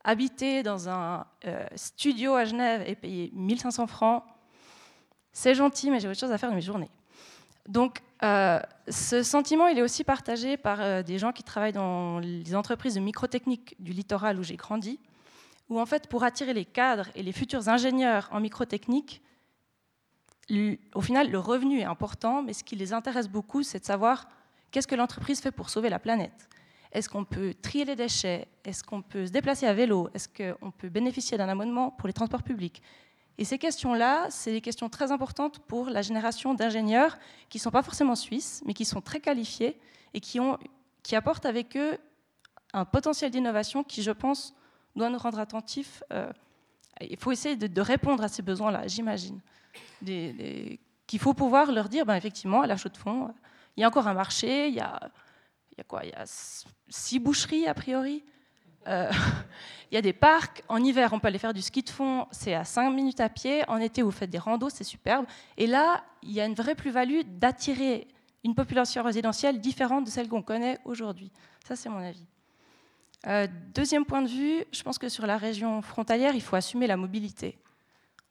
Habiter 0.03 0.63
dans 0.63 0.87
un 0.89 1.25
euh, 1.45 1.65
studio 1.75 2.35
à 2.35 2.45
Genève 2.45 2.83
et 2.87 2.95
payer 2.95 3.31
1500 3.33 3.87
francs, 3.87 4.23
c'est 5.31 5.55
gentil, 5.55 5.91
mais 5.91 5.99
j'ai 5.99 6.07
autre 6.07 6.19
chose 6.19 6.31
à 6.31 6.37
faire 6.37 6.51
de 6.51 6.55
mes 6.55 6.61
journées. 6.61 6.91
Donc, 7.67 8.01
ce 8.21 9.23
sentiment, 9.23 9.67
il 9.67 9.77
est 9.77 9.81
aussi 9.81 10.03
partagé 10.03 10.55
par 10.55 11.03
des 11.03 11.17
gens 11.19 11.31
qui 11.31 11.43
travaillent 11.43 11.73
dans 11.73 12.19
les 12.19 12.55
entreprises 12.55 12.95
de 12.95 12.99
microtechnique 12.99 13.75
du 13.79 13.91
littoral 13.91 14.39
où 14.39 14.43
j'ai 14.43 14.55
grandi, 14.55 14.99
où 15.69 15.79
en 15.79 15.85
fait, 15.85 16.07
pour 16.07 16.23
attirer 16.23 16.53
les 16.53 16.65
cadres 16.65 17.09
et 17.15 17.23
les 17.23 17.31
futurs 17.31 17.69
ingénieurs 17.69 18.29
en 18.31 18.39
microtechnique, 18.39 19.21
au 20.93 21.01
final, 21.01 21.31
le 21.31 21.39
revenu 21.39 21.79
est 21.79 21.85
important, 21.85 22.43
mais 22.43 22.53
ce 22.53 22.63
qui 22.63 22.75
les 22.75 22.93
intéresse 22.93 23.27
beaucoup, 23.27 23.63
c'est 23.63 23.79
de 23.79 23.85
savoir 23.85 24.27
qu'est-ce 24.69 24.87
que 24.87 24.95
l'entreprise 24.95 25.41
fait 25.41 25.51
pour 25.51 25.69
sauver 25.69 25.89
la 25.89 25.99
planète. 25.99 26.49
Est-ce 26.91 27.09
qu'on 27.09 27.25
peut 27.25 27.53
trier 27.53 27.83
les 27.83 27.95
déchets? 27.95 28.47
Est-ce 28.63 28.83
qu'on 28.83 29.01
peut 29.01 29.25
se 29.25 29.31
déplacer 29.31 29.65
à 29.65 29.73
vélo? 29.73 30.09
Est-ce 30.13 30.29
qu'on 30.29 30.71
peut 30.71 30.89
bénéficier 30.89 31.37
d'un 31.37 31.49
amendement 31.49 31.91
pour 31.91 32.07
les 32.07 32.13
transports 32.13 32.43
publics? 32.43 32.81
Et 33.37 33.43
ces 33.43 33.57
questions-là, 33.57 34.27
c'est 34.29 34.51
des 34.51 34.61
questions 34.61 34.87
très 34.87 35.11
importantes 35.11 35.59
pour 35.59 35.89
la 35.89 36.01
génération 36.01 36.53
d'ingénieurs 36.53 37.17
qui 37.49 37.57
ne 37.57 37.61
sont 37.61 37.71
pas 37.71 37.83
forcément 37.83 38.15
suisses, 38.15 38.61
mais 38.65 38.73
qui 38.73 38.85
sont 38.85 39.01
très 39.01 39.19
qualifiés 39.19 39.77
et 40.13 40.21
qui, 40.21 40.39
ont, 40.39 40.57
qui 41.03 41.15
apportent 41.17 41.45
avec 41.45 41.75
eux 41.75 41.97
un 42.71 42.85
potentiel 42.85 43.31
d'innovation 43.31 43.83
qui, 43.83 44.01
je 44.01 44.11
pense, 44.11 44.55
doit 44.95 45.09
nous 45.09 45.17
rendre 45.17 45.39
attentifs. 45.39 46.03
Euh, 46.11 46.31
il 47.01 47.17
faut 47.17 47.31
essayer 47.31 47.55
de, 47.55 47.81
répondre 47.81 48.23
à 48.23 48.27
ces 48.27 48.41
besoins-là, 48.41 48.87
j'imagine. 48.87 49.39
Qu'il 50.01 51.19
faut 51.19 51.33
pouvoir 51.33 51.71
leur 51.71 51.89
dire, 51.89 52.05
ben, 52.05 52.15
effectivement, 52.15 52.61
à 52.61 52.67
la 52.67 52.77
chaux 52.77 52.89
de 52.89 52.97
fond, 52.97 53.33
il 53.75 53.81
y 53.81 53.83
a 53.83 53.87
encore 53.87 54.07
un 54.07 54.13
marché, 54.13 54.69
il 54.69 54.75
y 54.75 54.79
a 54.79 54.99
quoi 55.87 56.05
Il 56.05 56.09
y 56.09 56.13
a 56.13 56.23
six 56.87 57.19
boucheries 57.19 57.67
a 57.67 57.73
priori. 57.73 58.23
Euh, 58.87 59.11
il 59.91 59.95
y 59.95 59.97
a 59.97 60.01
des 60.01 60.13
parcs. 60.13 60.63
En 60.69 60.77
hiver, 60.77 61.11
on 61.13 61.19
peut 61.19 61.27
aller 61.27 61.39
faire 61.39 61.53
du 61.53 61.61
ski 61.61 61.81
de 61.81 61.89
fond, 61.89 62.27
c'est 62.31 62.53
à 62.53 62.63
5 62.63 62.91
minutes 62.91 63.19
à 63.19 63.29
pied. 63.29 63.67
En 63.69 63.77
été, 63.77 64.01
vous 64.01 64.11
faites 64.11 64.29
des 64.29 64.37
randos, 64.37 64.69
c'est 64.69 64.83
superbe. 64.83 65.25
Et 65.57 65.67
là, 65.67 66.03
il 66.23 66.31
y 66.31 66.41
a 66.41 66.45
une 66.45 66.55
vraie 66.55 66.75
plus-value 66.75 67.21
d'attirer 67.25 68.07
une 68.43 68.55
population 68.55 69.03
résidentielle 69.03 69.59
différente 69.59 70.05
de 70.05 70.09
celle 70.09 70.27
qu'on 70.27 70.43
connaît 70.43 70.79
aujourd'hui. 70.85 71.31
Ça, 71.67 71.75
c'est 71.75 71.89
mon 71.89 71.97
avis. 71.97 72.25
Euh, 73.27 73.47
deuxième 73.73 74.05
point 74.05 74.21
de 74.21 74.27
vue, 74.27 74.63
je 74.71 74.83
pense 74.83 74.97
que 74.97 75.09
sur 75.09 75.25
la 75.25 75.37
région 75.37 75.81
frontalière, 75.81 76.35
il 76.35 76.41
faut 76.41 76.55
assumer 76.55 76.87
la 76.87 76.97
mobilité. 76.97 77.57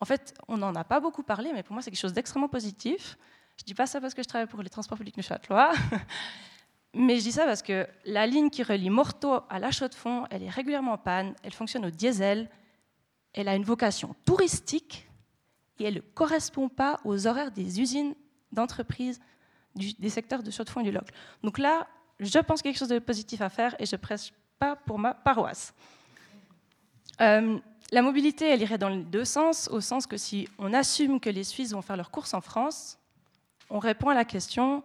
En 0.01 0.05
fait, 0.05 0.35
on 0.49 0.59
n'en 0.59 0.75
a 0.75 0.85
pas 0.85 1.01
beaucoup 1.01 1.23
parlé, 1.23 1.53
mais 1.53 1.63
pour 1.63 1.73
moi, 1.73 1.83
c'est 1.83 1.91
quelque 1.91 2.01
chose 2.01 2.13
d'extrêmement 2.13 2.49
positif. 2.49 3.17
Je 3.57 3.63
ne 3.63 3.67
dis 3.67 3.75
pas 3.75 3.87
ça 3.87 4.01
parce 4.01 4.15
que 4.15 4.23
je 4.23 4.29
travaille 4.29 4.49
pour 4.49 4.63
les 4.63 4.71
transports 4.71 4.99
publics 4.99 5.17
neuchâtelois. 5.17 5.73
Mais 6.97 7.19
je 7.19 7.23
dis 7.23 7.33
ça 7.33 7.45
parce 7.45 7.63
que 7.63 7.89
la 8.05 8.25
ligne 8.25 8.51
qui 8.51 8.63
relie 8.63 8.89
Morteau 8.89 9.41
à 9.51 9.59
La 9.59 9.73
Chaux-de-Fonds, 9.73 10.27
elle 10.31 10.45
est 10.45 10.51
régulièrement 10.51 10.93
en 10.93 10.99
panne, 10.99 11.35
elle 11.43 11.53
fonctionne 11.53 11.85
au 11.85 11.91
diesel, 11.91 12.49
elle 13.33 13.49
a 13.49 13.57
une 13.57 13.65
vocation 13.65 14.15
touristique 14.25 15.09
et 15.81 15.85
elle 15.85 15.95
ne 15.95 16.01
correspond 16.01 16.69
pas 16.69 17.01
aux 17.05 17.27
horaires 17.27 17.51
des 17.51 17.81
usines 17.81 18.15
d'entreprises 18.53 19.21
des 19.75 20.09
secteurs 20.09 20.45
de 20.45 20.53
Chaux-de-Fonds 20.53 20.83
et 20.83 20.85
du 20.85 20.93
Locle. 20.93 21.13
Donc 21.43 21.59
là, 21.59 21.89
je 22.21 22.39
pense 22.39 22.63
quelque 22.63 22.79
chose 22.79 22.89
de 22.89 23.01
positif 23.01 23.41
à 23.41 23.49
faire 23.49 23.75
et 23.81 23.87
je 23.87 23.97
presse 23.97 24.33
pour 24.87 24.99
ma 24.99 25.15
paroisse. 25.15 25.75
Euh, 27.21 27.59
la 27.93 28.03
mobilité, 28.03 28.49
elle 28.49 28.63
irait 28.63 28.79
dans 28.79 28.89
les 28.89 29.03
deux 29.03 29.25
sens, 29.25 29.69
au 29.69 29.81
sens 29.81 30.07
que 30.07 30.17
si 30.17 30.49
on 30.59 30.73
assume 30.73 31.21
que 31.21 31.31
les 31.31 31.45
Suisses 31.45 31.73
vont 31.73 31.83
faire 31.83 31.97
leurs 31.97 32.11
courses 32.11 32.35
en 32.35 32.41
France, 32.41 32.99
on 33.71 33.79
répond 33.79 34.09
à 34.09 34.15
la 34.15 34.25
question 34.25 34.83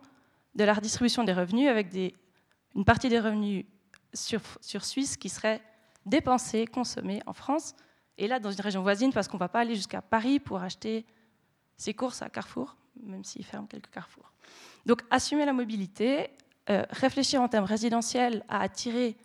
de 0.55 0.63
la 0.63 0.73
redistribution 0.73 1.23
des 1.23 1.33
revenus 1.33 1.69
avec 1.69 1.87
une 2.75 2.85
partie 2.85 3.09
des 3.09 3.19
revenus 3.19 3.65
sur, 4.13 4.41
Suisse 4.83 5.17
qui 5.17 5.29
serait 5.29 5.61
dépensée, 6.05 6.65
consommée 6.65 7.21
en 7.25 7.33
France, 7.33 7.73
et 8.17 8.27
là 8.27 8.39
dans 8.39 8.51
une 8.51 8.61
région 8.61 8.81
voisine, 8.81 9.13
parce 9.13 9.27
qu'on 9.27 9.37
ne 9.37 9.39
va 9.39 9.49
pas 9.49 9.61
aller 9.61 9.75
jusqu'à 9.75 10.01
Paris 10.01 10.39
pour 10.39 10.61
acheter 10.61 11.05
ses 11.77 11.93
courses 11.93 12.21
à 12.21 12.29
Carrefour, 12.29 12.75
même 13.01 13.23
s'ils 13.23 13.45
ferment 13.45 13.67
quelques 13.67 13.91
Carrefour. 13.91 14.31
Donc 14.85 15.03
assumer 15.09 15.45
la 15.45 15.53
mobilité, 15.53 16.29
euh, 16.69 16.83
réfléchir 16.89 17.41
en 17.41 17.47
termes 17.47 17.65
résidentiels 17.65 18.43
à 18.49 18.61
attirer 18.61 19.15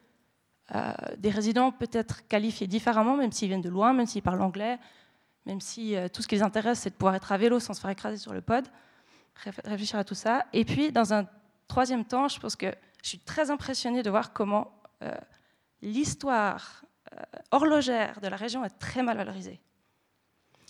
des 1.18 1.30
résidents 1.30 1.72
peut-être 1.72 2.26
qualifiés 2.26 2.66
différemment, 2.66 3.16
même 3.16 3.32
s'ils 3.32 3.48
viennent 3.48 3.60
de 3.60 3.68
loin, 3.68 3.92
même 3.92 4.06
s'ils 4.06 4.22
parlent 4.22 4.40
anglais, 4.40 4.78
même 5.46 5.60
si 5.60 5.94
euh, 5.94 6.08
tout 6.08 6.22
ce 6.22 6.28
qui 6.28 6.36
les 6.36 6.42
intéresse, 6.42 6.80
c'est 6.80 6.90
de 6.90 6.94
pouvoir 6.94 7.14
être 7.14 7.32
à 7.32 7.36
vélo 7.36 7.60
sans 7.60 7.74
se 7.74 7.80
faire 7.80 7.90
écraser 7.90 8.16
sur 8.16 8.32
le 8.32 8.40
pod 8.40 8.64
réfléchir 9.64 9.98
à 9.98 10.04
tout 10.04 10.14
ça. 10.14 10.46
Et 10.52 10.64
puis, 10.64 10.92
dans 10.92 11.12
un 11.12 11.26
troisième 11.66 12.04
temps, 12.04 12.28
je 12.28 12.38
pense 12.38 12.54
que 12.54 12.72
je 13.02 13.08
suis 13.08 13.18
très 13.18 13.50
impressionnée 13.50 14.04
de 14.04 14.08
voir 14.08 14.32
comment 14.32 14.72
euh, 15.02 15.12
l'histoire 15.82 16.84
euh, 17.12 17.20
horlogère 17.50 18.20
de 18.20 18.28
la 18.28 18.36
région 18.36 18.64
est 18.64 18.78
très 18.78 19.02
mal 19.02 19.16
valorisée. 19.16 19.60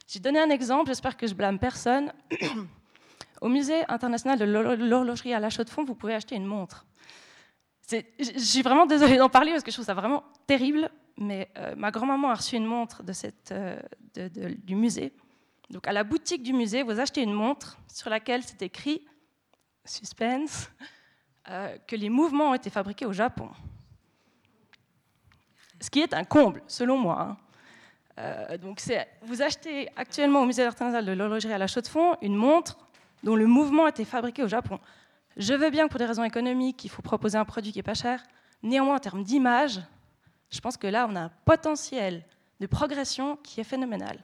J'ai 0.09 0.19
donné 0.19 0.41
un 0.41 0.49
exemple, 0.49 0.87
j'espère 0.87 1.19
que 1.19 1.27
je 1.27 1.35
blâme 1.35 1.59
personne. 1.59 2.11
Au 3.43 3.49
musée 3.51 3.85
international 3.89 4.39
de 4.39 4.47
l'horlogerie 4.47 5.35
à 5.35 5.41
La 5.41 5.51
Chaux-de-Fonds, 5.51 5.85
vous 5.85 5.95
pouvez 5.95 6.15
acheter 6.15 6.35
une 6.35 6.47
montre. 6.47 6.87
Je 7.91 8.39
suis 8.39 8.63
vraiment 8.63 8.87
désolée 8.87 9.17
d'en 9.17 9.29
parler 9.29 9.53
parce 9.53 9.63
que 9.63 9.71
je 9.71 9.77
trouve 9.77 9.87
ça 9.87 9.95
vraiment 9.95 10.25
terrible, 10.47 10.91
mais 11.19 11.49
euh, 11.59 11.75
ma 11.77 11.91
grand-maman 11.91 12.31
a 12.31 12.35
reçu 12.35 12.57
une 12.57 12.67
montre 12.67 13.03
cette, 13.13 13.55
du 14.15 14.75
musée 14.75 15.13
donc 15.71 15.87
à 15.89 15.93
la 15.93 16.05
boutique 16.05 16.43
du 16.43 16.53
musée, 16.53 16.83
vous 16.83 17.01
achetez 17.01 17.23
une 17.23 17.33
montre 17.33 17.79
sur 17.89 18.11
laquelle 18.11 18.43
c'est 18.43 18.63
écrit, 18.63 19.05
suspense, 19.85 20.71
euh, 21.49 21.77
que 21.87 21.97
les 21.97 22.09
mouvements 22.09 22.51
ont 22.51 22.55
été 22.55 22.71
fabriqués 22.71 23.07
au 23.07 23.13
Japon. 23.13 23.51
Ce 25.81 25.91
qui 25.91 26.01
est 26.01 26.15
un 26.15 26.25
comble, 26.25 26.63
selon 26.67 26.97
moi. 26.97 27.21
Hein. 27.21 27.37
Euh, 28.19 28.59
donc 28.59 28.81
vous 29.23 29.43
achetez 29.43 29.89
actuellement 29.97 30.43
au 30.43 30.47
musée 30.47 30.65
international 30.65 31.05
de 31.05 31.13
l'horlogerie 31.13 31.53
à 31.53 31.59
la 31.59 31.67
Chaux-de-Fonds 31.67 32.17
une 32.23 32.37
montre 32.37 32.79
dont 33.25 33.35
le 33.35 33.47
mouvement 33.47 33.87
a 33.87 33.89
été 33.89 34.05
fabriqué 34.05 34.45
au 34.45 34.49
Japon. 34.49 34.79
Je 35.37 35.55
veux 35.55 35.71
bien 35.71 35.87
que 35.87 35.91
pour 35.91 35.99
des 35.99 36.07
raisons 36.07 36.25
économiques, 36.25 36.85
il 36.85 36.91
faut 36.91 37.03
proposer 37.03 37.39
un 37.39 37.45
produit 37.45 37.73
qui 37.73 37.79
n'est 37.79 37.83
pas 37.83 37.95
cher. 37.95 38.23
Néanmoins, 38.63 38.97
en 38.97 39.01
termes 39.01 39.25
d'image, 39.25 39.81
je 40.51 40.61
pense 40.61 40.77
que 40.77 40.87
là, 40.87 41.07
on 41.11 41.17
a 41.17 41.21
un 41.23 41.31
potentiel 41.45 42.25
de 42.61 42.67
progression 42.67 43.37
qui 43.37 43.61
est 43.61 43.65
phénoménal. 43.65 44.19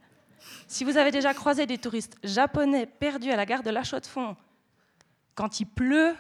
Si 0.67 0.85
vous 0.85 0.97
avez 0.97 1.11
déjà 1.11 1.35
croisé 1.35 1.67
des 1.67 1.79
touristes 1.79 2.17
japonais 2.23 2.87
perdus 2.87 3.31
à 3.31 3.37
la 3.37 3.45
gare 3.45 3.63
de 3.63 3.71
La 3.71 3.83
Chaux-de-Fonds 3.83 4.37
quand 5.35 5.61
il 5.61 5.67
pleut, 5.67 6.15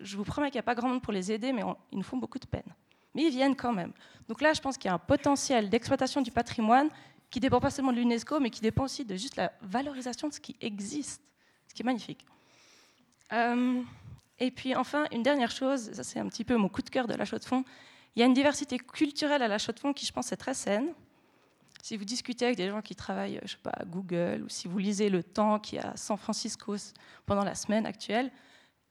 je 0.00 0.16
vous 0.16 0.24
promets 0.24 0.48
qu'il 0.48 0.56
n'y 0.56 0.60
a 0.60 0.64
pas 0.64 0.74
grand 0.74 0.88
monde 0.88 1.02
pour 1.02 1.12
les 1.12 1.30
aider, 1.30 1.52
mais 1.52 1.62
ils 1.92 1.98
nous 1.98 2.04
font 2.04 2.16
beaucoup 2.16 2.38
de 2.38 2.46
peine. 2.46 2.74
Mais 3.14 3.24
ils 3.24 3.30
viennent 3.30 3.56
quand 3.56 3.72
même. 3.72 3.92
Donc 4.28 4.40
là, 4.40 4.52
je 4.52 4.60
pense 4.60 4.78
qu'il 4.78 4.88
y 4.88 4.92
a 4.92 4.94
un 4.94 4.98
potentiel 4.98 5.68
d'exploitation 5.68 6.22
du 6.22 6.30
patrimoine 6.30 6.88
qui 7.30 7.40
dépend 7.40 7.60
pas 7.60 7.70
seulement 7.70 7.92
de 7.92 7.98
l'UNESCO, 7.98 8.40
mais 8.40 8.50
qui 8.50 8.60
dépend 8.60 8.84
aussi 8.84 9.04
de 9.04 9.16
juste 9.16 9.36
la 9.36 9.52
valorisation 9.62 10.28
de 10.28 10.32
ce 10.32 10.40
qui 10.40 10.56
existe, 10.60 11.22
ce 11.68 11.74
qui 11.74 11.82
est 11.82 11.84
magnifique. 11.84 12.24
Euh, 13.32 13.82
et 14.40 14.50
puis 14.50 14.74
enfin, 14.74 15.04
une 15.12 15.22
dernière 15.22 15.50
chose, 15.50 15.92
ça 15.92 16.02
c'est 16.02 16.18
un 16.18 16.26
petit 16.28 16.44
peu 16.44 16.56
mon 16.56 16.68
coup 16.68 16.82
de 16.82 16.90
cœur 16.90 17.06
de 17.06 17.14
La 17.14 17.24
Chaux-de-Fonds, 17.24 17.64
il 18.16 18.20
y 18.20 18.22
a 18.22 18.26
une 18.26 18.34
diversité 18.34 18.78
culturelle 18.78 19.42
à 19.42 19.48
La 19.48 19.58
Chaux-de-Fonds 19.58 19.92
qui, 19.92 20.06
je 20.06 20.12
pense, 20.12 20.32
est 20.32 20.36
très 20.36 20.54
saine. 20.54 20.88
Si 21.82 21.96
vous 21.96 22.04
discutez 22.04 22.46
avec 22.46 22.56
des 22.56 22.68
gens 22.68 22.82
qui 22.82 22.94
travaillent, 22.94 23.40
je 23.44 23.52
sais 23.52 23.58
pas, 23.62 23.70
à 23.70 23.84
Google, 23.84 24.42
ou 24.44 24.48
si 24.48 24.68
vous 24.68 24.78
lisez 24.78 25.08
Le 25.08 25.22
Temps 25.22 25.58
qui 25.58 25.76
est 25.76 25.84
à 25.84 25.96
San 25.96 26.16
Francisco 26.16 26.74
pendant 27.24 27.44
la 27.44 27.54
semaine 27.54 27.86
actuelle, 27.86 28.30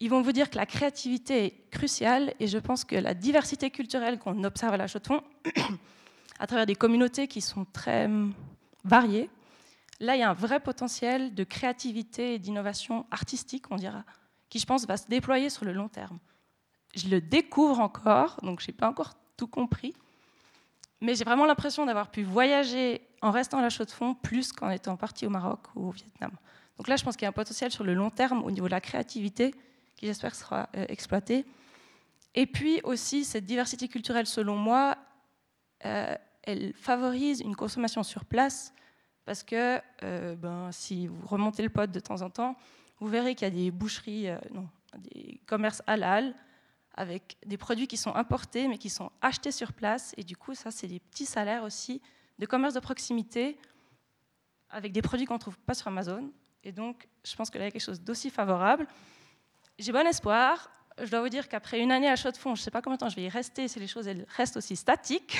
ils 0.00 0.08
vont 0.08 0.22
vous 0.22 0.32
dire 0.32 0.48
que 0.48 0.56
la 0.56 0.66
créativité 0.66 1.44
est 1.44 1.70
cruciale 1.70 2.34
et 2.40 2.46
je 2.46 2.58
pense 2.58 2.84
que 2.84 2.96
la 2.96 3.12
diversité 3.12 3.70
culturelle 3.70 4.18
qu'on 4.18 4.42
observe 4.44 4.72
à 4.72 4.76
la 4.78 4.86
Chaux-de-Fonds, 4.86 5.22
à 6.38 6.46
travers 6.46 6.64
des 6.64 6.74
communautés 6.74 7.28
qui 7.28 7.42
sont 7.42 7.66
très 7.66 8.06
hum, 8.06 8.32
variées, 8.84 9.28
là, 10.00 10.16
il 10.16 10.20
y 10.20 10.22
a 10.22 10.30
un 10.30 10.34
vrai 10.34 10.58
potentiel 10.58 11.34
de 11.34 11.44
créativité 11.44 12.34
et 12.34 12.38
d'innovation 12.38 13.06
artistique, 13.10 13.70
on 13.70 13.76
dira, 13.76 14.04
qui, 14.50 14.58
je 14.58 14.66
pense, 14.66 14.86
va 14.86 14.96
se 14.96 15.08
déployer 15.08 15.48
sur 15.48 15.64
le 15.64 15.72
long 15.72 15.88
terme. 15.88 16.18
Je 16.94 17.08
le 17.08 17.20
découvre 17.20 17.80
encore, 17.80 18.36
donc 18.42 18.60
je 18.60 18.66
n'ai 18.66 18.76
pas 18.76 18.88
encore 18.88 19.14
tout 19.36 19.46
compris, 19.46 19.94
mais 21.00 21.14
j'ai 21.14 21.24
vraiment 21.24 21.46
l'impression 21.46 21.86
d'avoir 21.86 22.10
pu 22.10 22.22
voyager 22.22 23.00
en 23.22 23.30
restant 23.30 23.58
à 23.58 23.62
la 23.62 23.70
chaux 23.70 23.84
de 23.84 23.90
fond 23.90 24.14
plus 24.14 24.52
qu'en 24.52 24.70
étant 24.70 24.96
parti 24.96 25.24
au 25.26 25.30
Maroc 25.30 25.60
ou 25.74 25.88
au 25.88 25.90
Vietnam. 25.90 26.32
Donc 26.76 26.88
là, 26.88 26.96
je 26.96 27.04
pense 27.04 27.16
qu'il 27.16 27.22
y 27.22 27.26
a 27.26 27.30
un 27.30 27.32
potentiel 27.32 27.70
sur 27.70 27.84
le 27.84 27.94
long 27.94 28.10
terme 28.10 28.42
au 28.42 28.50
niveau 28.50 28.66
de 28.66 28.72
la 28.72 28.80
créativité 28.80 29.54
qui, 29.96 30.06
j'espère, 30.06 30.34
sera 30.34 30.68
euh, 30.76 30.84
exploité. 30.88 31.46
Et 32.34 32.46
puis 32.46 32.80
aussi, 32.84 33.24
cette 33.24 33.44
diversité 33.44 33.88
culturelle, 33.88 34.26
selon 34.26 34.56
moi, 34.56 34.96
euh, 35.84 36.14
elle 36.42 36.72
favorise 36.74 37.40
une 37.40 37.56
consommation 37.56 38.02
sur 38.02 38.24
place 38.24 38.72
parce 39.24 39.42
que 39.42 39.80
euh, 40.02 40.34
ben, 40.36 40.72
si 40.72 41.06
vous 41.06 41.26
remontez 41.26 41.62
le 41.62 41.68
pod 41.68 41.90
de 41.90 42.00
temps 42.00 42.22
en 42.22 42.30
temps, 42.30 42.56
vous 43.00 43.08
verrez 43.08 43.34
qu'il 43.34 43.48
y 43.48 43.50
a 43.50 43.54
des 43.54 43.70
boucheries, 43.70 44.28
non, 44.52 44.68
des 44.98 45.40
commerces 45.46 45.82
halal, 45.86 46.34
avec 46.94 47.36
des 47.46 47.56
produits 47.56 47.86
qui 47.86 47.96
sont 47.96 48.14
importés 48.14 48.68
mais 48.68 48.78
qui 48.78 48.90
sont 48.90 49.10
achetés 49.22 49.52
sur 49.52 49.72
place. 49.72 50.14
Et 50.16 50.22
du 50.22 50.36
coup, 50.36 50.54
ça, 50.54 50.70
c'est 50.70 50.86
des 50.86 51.00
petits 51.00 51.26
salaires 51.26 51.64
aussi 51.64 52.02
de 52.38 52.46
commerce 52.46 52.74
de 52.74 52.80
proximité 52.80 53.58
avec 54.70 54.92
des 54.92 55.02
produits 55.02 55.26
qu'on 55.26 55.34
ne 55.34 55.40
trouve 55.40 55.58
pas 55.58 55.74
sur 55.74 55.88
Amazon 55.88 56.30
Et 56.64 56.72
donc, 56.72 57.06
je 57.24 57.34
pense 57.36 57.50
que 57.50 57.58
là, 57.58 57.64
il 57.64 57.66
y 57.66 57.68
a 57.68 57.70
quelque 57.70 57.82
chose 57.82 58.00
d'aussi 58.00 58.30
favorable. 58.30 58.86
J'ai 59.78 59.92
bon 59.92 60.06
espoir. 60.06 60.70
Je 61.02 61.10
dois 61.10 61.20
vous 61.20 61.28
dire 61.28 61.48
qu'après 61.48 61.80
une 61.80 61.92
année 61.92 62.08
à 62.08 62.16
chaud 62.16 62.30
de 62.30 62.36
fond, 62.36 62.54
je 62.54 62.60
ne 62.60 62.64
sais 62.64 62.70
pas 62.70 62.82
combien 62.82 62.96
de 62.96 63.00
temps 63.00 63.08
je 63.08 63.16
vais 63.16 63.24
y 63.24 63.28
rester 63.28 63.68
si 63.68 63.78
les 63.78 63.86
choses 63.86 64.06
elles 64.06 64.26
restent 64.36 64.56
aussi 64.56 64.76
statiques. 64.76 65.38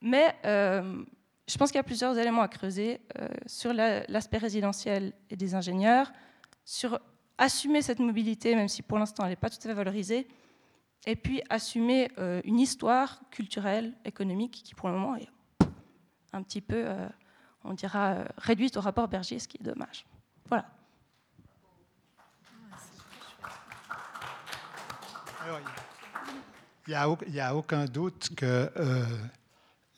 Mais 0.00 0.34
euh, 0.44 1.04
je 1.46 1.58
pense 1.58 1.70
qu'il 1.70 1.78
y 1.78 1.80
a 1.80 1.84
plusieurs 1.84 2.16
éléments 2.16 2.42
à 2.42 2.48
creuser 2.48 3.00
euh, 3.18 3.28
sur 3.46 3.72
l'aspect 3.72 4.38
résidentiel 4.38 5.12
et 5.28 5.36
des 5.36 5.54
ingénieurs, 5.54 6.12
sur 6.70 7.00
assumer 7.36 7.82
cette 7.82 7.98
mobilité, 7.98 8.54
même 8.54 8.68
si 8.68 8.82
pour 8.82 8.98
l'instant 8.98 9.24
elle 9.24 9.30
n'est 9.30 9.36
pas 9.36 9.50
tout 9.50 9.58
à 9.58 9.62
fait 9.62 9.74
valorisée, 9.74 10.28
et 11.04 11.16
puis 11.16 11.42
assumer 11.50 12.12
euh, 12.18 12.40
une 12.44 12.60
histoire 12.60 13.20
culturelle, 13.30 13.92
économique, 14.04 14.62
qui 14.64 14.74
pour 14.74 14.88
le 14.88 14.94
moment 14.94 15.16
est 15.16 15.28
un 16.32 16.42
petit 16.44 16.60
peu, 16.60 16.86
on 17.64 17.74
dira, 17.74 18.18
réduite 18.36 18.76
au 18.76 18.80
rapport 18.80 19.08
Berger, 19.08 19.40
ce 19.40 19.48
qui 19.48 19.56
est 19.58 19.64
dommage. 19.64 20.06
Voilà. 20.48 20.64
il 26.86 27.32
n'y 27.32 27.40
a, 27.40 27.54
aucun 27.56 27.84
doute 27.86 28.30
que 28.36 28.70
euh, 28.76 29.04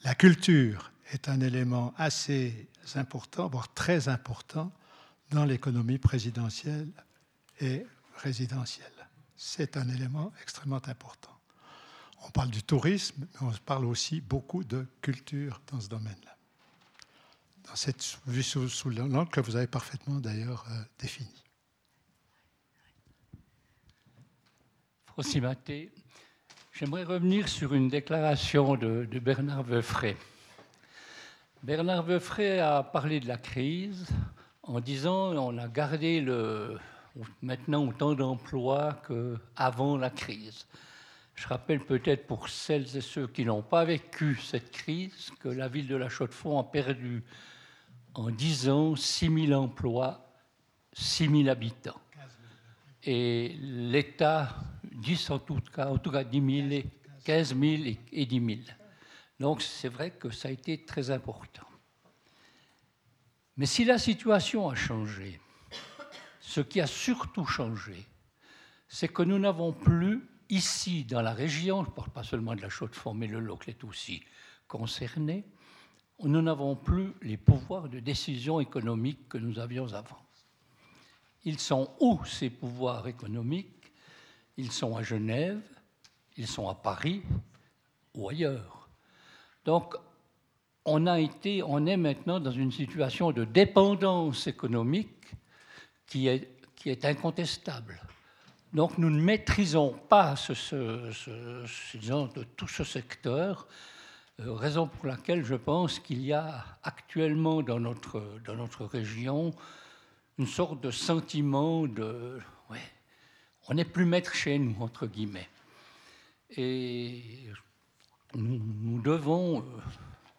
la 0.03 0.15
culture 0.15 0.91
est 1.11 1.29
un 1.29 1.39
élément 1.41 1.93
assez 1.97 2.67
important, 2.95 3.47
voire 3.47 3.73
très 3.73 4.09
important, 4.09 4.71
dans 5.33 5.45
l'économie 5.45 5.97
présidentielle 5.97 6.89
et 7.59 7.85
résidentielle. 8.17 8.91
C'est 9.35 9.77
un 9.77 9.89
élément 9.89 10.31
extrêmement 10.41 10.81
important. 10.87 11.37
On 12.25 12.29
parle 12.29 12.51
du 12.51 12.63
tourisme, 12.63 13.25
mais 13.29 13.47
on 13.47 13.51
parle 13.65 13.85
aussi 13.85 14.21
beaucoup 14.21 14.63
de 14.63 14.85
culture 15.01 15.61
dans 15.71 15.81
ce 15.81 15.89
domaine-là. 15.89 16.37
Dans 17.67 17.75
cette 17.75 18.19
vue 18.27 18.43
sous, 18.43 18.69
sous 18.69 18.89
l'angle 18.89 19.29
que 19.29 19.41
vous 19.41 19.55
avez 19.55 19.67
parfaitement 19.67 20.19
d'ailleurs 20.19 20.65
euh. 20.71 20.83
J'aimerais 26.73 27.03
revenir 27.03 27.47
sur 27.47 27.73
une 27.73 27.87
déclaration 27.87 28.75
de, 28.75 29.05
Bernard 29.19 29.63
Veufray. 29.63 30.17
Bernard 31.61 32.03
Veufray 32.03 32.59
a 32.59 32.81
parlé 32.83 33.19
de 33.19 33.27
la 33.27 33.37
crise 33.37 34.07
en 34.63 34.79
disant 34.79 35.35
on 35.35 35.57
a 35.57 35.67
gardé 35.67 36.21
le, 36.21 36.79
maintenant 37.41 37.87
autant 37.87 38.13
d'emplois 38.13 39.01
qu'avant 39.07 39.97
la 39.97 40.09
crise. 40.09 40.65
Je 41.35 41.47
rappelle 41.47 41.83
peut-être 41.83 42.27
pour 42.27 42.47
celles 42.47 42.95
et 42.95 43.01
ceux 43.01 43.27
qui 43.27 43.43
n'ont 43.43 43.63
pas 43.63 43.85
vécu 43.85 44.35
cette 44.35 44.71
crise 44.71 45.31
que 45.39 45.49
la 45.49 45.67
ville 45.67 45.87
de 45.87 45.95
La 45.95 46.07
Chaux-de-Fonds 46.07 46.59
a 46.59 46.63
perdu 46.63 47.23
en 48.13 48.29
10 48.29 48.69
ans 48.69 48.95
6 48.95 49.47
000 49.47 49.61
emplois, 49.61 50.31
6 50.93 51.29
000 51.29 51.47
habitants. 51.49 51.99
Et 53.03 53.57
l'État 53.59 54.55
10 54.83 55.31
en 55.31 55.39
tout 55.39 55.59
cas, 55.73 55.87
en 55.87 55.97
tout 55.97 56.11
cas 56.11 56.23
10 56.23 56.69
000, 56.69 56.83
15 57.25 57.55
000 57.59 57.83
et 58.11 58.25
10 58.25 58.45
000. 58.45 58.59
Donc 59.39 59.61
c'est 59.61 59.89
vrai 59.89 60.11
que 60.11 60.29
ça 60.29 60.49
a 60.49 60.51
été 60.51 60.85
très 60.85 61.09
important. 61.09 61.65
Mais 63.57 63.65
si 63.65 63.85
la 63.85 63.97
situation 63.97 64.69
a 64.69 64.75
changé, 64.75 65.39
ce 66.39 66.61
qui 66.61 66.81
a 66.81 66.87
surtout 66.87 67.45
changé, 67.45 68.05
c'est 68.87 69.07
que 69.07 69.23
nous 69.23 69.39
n'avons 69.39 69.73
plus 69.73 70.27
ici 70.49 71.03
dans 71.05 71.21
la 71.21 71.33
région, 71.33 71.83
je 71.83 71.89
ne 71.89 71.95
parle 71.95 72.09
pas 72.09 72.23
seulement 72.23 72.55
de 72.55 72.61
la 72.61 72.69
Chaux-de-Fonds, 72.69 73.13
mais 73.13 73.27
le 73.27 73.39
Locle 73.39 73.69
est 73.69 73.83
aussi 73.83 74.23
concerné, 74.67 75.45
nous 76.23 76.41
n'avons 76.41 76.75
plus 76.75 77.13
les 77.21 77.37
pouvoirs 77.37 77.89
de 77.89 77.99
décision 77.99 78.59
économique 78.59 79.27
que 79.29 79.37
nous 79.37 79.59
avions 79.59 79.93
avant. 79.93 80.21
Ils 81.43 81.59
sont 81.59 81.93
où 81.99 82.23
ces 82.25 82.49
pouvoirs 82.49 83.07
économiques? 83.07 83.91
Ils 84.57 84.71
sont 84.71 84.95
à 84.95 85.03
Genève, 85.03 85.61
ils 86.37 86.47
sont 86.47 86.69
à 86.69 86.75
Paris 86.75 87.23
ou 88.13 88.29
ailleurs. 88.29 88.87
Donc, 89.65 89.95
on 90.85 91.07
a 91.07 91.19
été, 91.19 91.63
on 91.63 91.85
est 91.85 91.97
maintenant 91.97 92.39
dans 92.39 92.51
une 92.51 92.71
situation 92.71 93.31
de 93.31 93.45
dépendance 93.45 94.47
économique 94.47 95.09
qui 96.07 96.27
est, 96.27 96.49
incontestable. 97.05 98.01
Donc, 98.73 98.97
nous 98.97 99.09
ne 99.09 99.21
maîtrisons 99.21 99.93
pas 100.09 100.35
ce, 100.35 100.53
de 102.33 102.43
tout 102.57 102.67
ce 102.67 102.83
secteur, 102.83 103.67
euh, 104.41 104.51
raison 104.53 104.87
pour 104.87 105.05
laquelle 105.05 105.45
je 105.45 105.55
pense 105.55 105.99
qu'il 105.99 106.21
y 106.21 106.33
a 106.33 106.65
actuellement 106.83 107.61
dans 107.61 107.79
notre, 107.79 108.21
dans 108.45 108.55
notre 108.55 108.83
région 108.85 109.53
une 110.39 110.47
sorte 110.47 110.81
de 110.81 110.91
sentiment 110.91 111.85
de, 111.85 112.39
ouais, 112.69 112.81
on 113.67 113.75
n'est 113.75 113.85
plus 113.85 114.05
maître 114.05 114.33
chez 114.33 114.57
nous, 114.57 114.75
entre 114.81 115.07
guillemets. 115.07 115.47
Et 116.57 117.23
nous, 118.35 119.01
devons, 119.01 119.59
euh, 119.59 119.63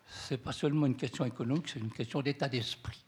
ce 0.06 0.34
n'est 0.34 0.38
pas 0.38 0.52
seulement 0.52 0.86
une 0.86 0.96
question 0.96 1.24
économique, 1.24 1.68
c'est 1.68 1.80
une 1.80 1.90
question 1.90 2.22
d'état 2.22 2.48
d'esprit. 2.48 3.04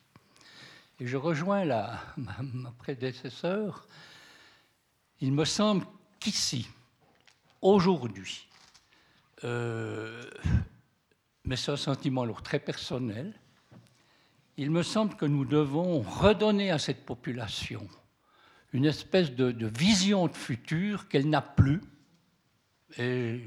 Et 0.98 1.06
je 1.06 1.16
rejoins 1.16 1.64
la, 1.64 2.00
ma, 2.16 2.70
prédécesseur. 2.78 3.86
Il 5.20 5.32
me 5.32 5.44
semble 5.44 5.86
qu'ici, 6.20 6.68
aujourd'hui, 7.60 8.48
euh, 9.44 10.22
mais 11.44 11.56
c'est 11.56 11.72
un 11.72 11.76
sentiment 11.76 12.22
alors 12.22 12.42
très 12.42 12.58
personnel, 12.58 13.34
il 14.56 14.70
me 14.70 14.82
semble 14.82 15.16
que 15.16 15.26
nous 15.26 15.44
devons 15.44 16.00
redonner 16.00 16.70
à 16.70 16.78
cette 16.78 17.04
population 17.04 17.86
une 18.72 18.86
espèce 18.86 19.32
de, 19.32 19.66
vision 19.66 20.26
de 20.26 20.34
futur 20.34 21.08
qu'elle 21.08 21.28
n'a 21.28 21.42
plus. 21.42 21.80
Et 22.98 23.42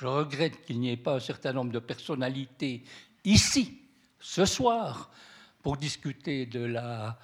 je 0.00 0.06
regrette 0.06 0.64
qu'il 0.64 0.80
n'y 0.80 0.90
ait 0.90 0.96
pas 0.96 1.16
un 1.16 1.20
certain 1.20 1.52
nombre 1.52 1.72
de 1.72 1.78
personnalités 1.78 2.84
ici, 3.24 3.82
ce 4.18 4.46
soir, 4.46 5.10
pour 5.62 5.76
discuter 5.76 6.46
de 6.46 6.64
la, 6.64 7.18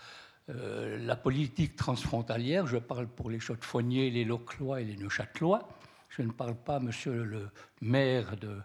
euh, 0.50 1.16
politique 1.16 1.74
transfrontalière. 1.74 2.66
Je 2.66 2.76
parle 2.76 3.06
pour 3.06 3.30
les 3.30 3.40
Chaudefonniers, 3.40 4.10
les 4.10 4.26
Loclois 4.26 4.82
et 4.82 4.84
les 4.84 4.96
Neuchâtelois. 4.96 5.66
Je 6.10 6.20
ne 6.20 6.30
parle 6.30 6.54
pas, 6.54 6.78
monsieur 6.78 7.24
le 7.24 7.48
maire 7.80 8.36
de 8.36 8.58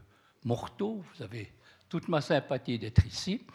Morteau. 0.43 1.01
Vous 1.15 1.23
avez 1.23 1.53
toute 1.87 2.09
ma 2.09 2.19
sympathie 2.19 2.77
d'être 2.77 3.05
ici. 3.05 3.45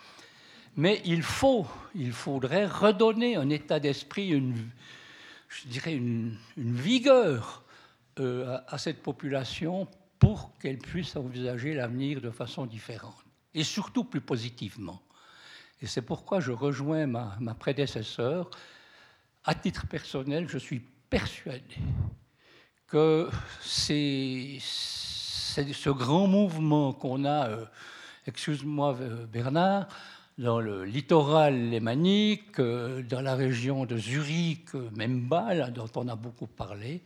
Mais 0.74 1.03
il 1.05 1.23
faut, 1.23 1.66
il 1.95 2.12
faudrait 2.12 2.65
redonner 2.65 3.37
un 3.37 3.51
état 3.51 3.78
d'esprit, 3.78 4.31
une, 4.31 4.70
je 5.51 5.69
dirais 5.69 5.95
une, 5.95 6.39
vigueur 6.57 7.62
euh, 8.20 8.59
à, 8.69 8.78
cette 8.78 9.03
population 9.03 9.87
pour 10.18 10.52
qu'elle 10.59 10.78
puisse 10.78 11.16
envisager 11.16 11.74
l'avenir 11.74 12.20
de 12.20 12.30
façon 12.30 12.66
différente 12.66 13.24
et 13.55 13.64
surtout 13.64 14.05
plus 14.05 14.20
positivement. 14.20 15.01
Et 15.80 15.86
c'est 15.86 16.02
pourquoi 16.02 16.40
je 16.40 16.52
rejoins 16.52 17.06
ma, 17.06 17.36
ma 17.40 17.55
prédécesseur. 17.55 18.51
À 19.44 19.55
titre 19.55 19.86
personnel, 19.86 20.48
je 20.48 20.59
suis 20.59 20.80
persuadé 21.10 21.76
que 22.86 23.28
c'est 23.60 24.59
ce 24.60 25.90
grand 25.90 26.26
mouvement 26.26 26.93
qu'on 26.93 27.24
a, 27.24 27.48
euh, 27.48 27.64
excuse-moi 28.26 28.97
Bernard, 29.32 29.88
dans 30.38 30.60
le 30.60 30.84
littoral 30.84 31.70
lémanique, 31.70 32.60
euh, 32.60 33.02
dans 33.02 33.22
la 33.22 33.34
région 33.34 33.86
de 33.86 33.97
Zurich, 33.97 34.74
euh, 34.74 34.90
même 34.94 35.20
bas, 35.20 35.70
dont 35.70 35.88
on 35.97 36.09
a 36.09 36.14
beaucoup 36.14 36.47
parlé, 36.47 37.02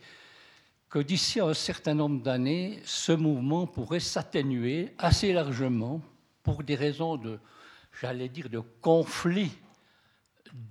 que 0.91 0.99
d'ici 0.99 1.39
un 1.39 1.53
certain 1.53 1.93
nombre 1.93 2.21
d'années, 2.21 2.81
ce 2.83 3.13
mouvement 3.13 3.65
pourrait 3.65 4.01
s'atténuer 4.01 4.93
assez 4.97 5.31
largement 5.31 6.01
pour 6.43 6.63
des 6.63 6.75
raisons 6.75 7.15
de, 7.15 7.39
j'allais 8.01 8.27
dire, 8.27 8.49
de 8.49 8.59
conflit 8.59 9.51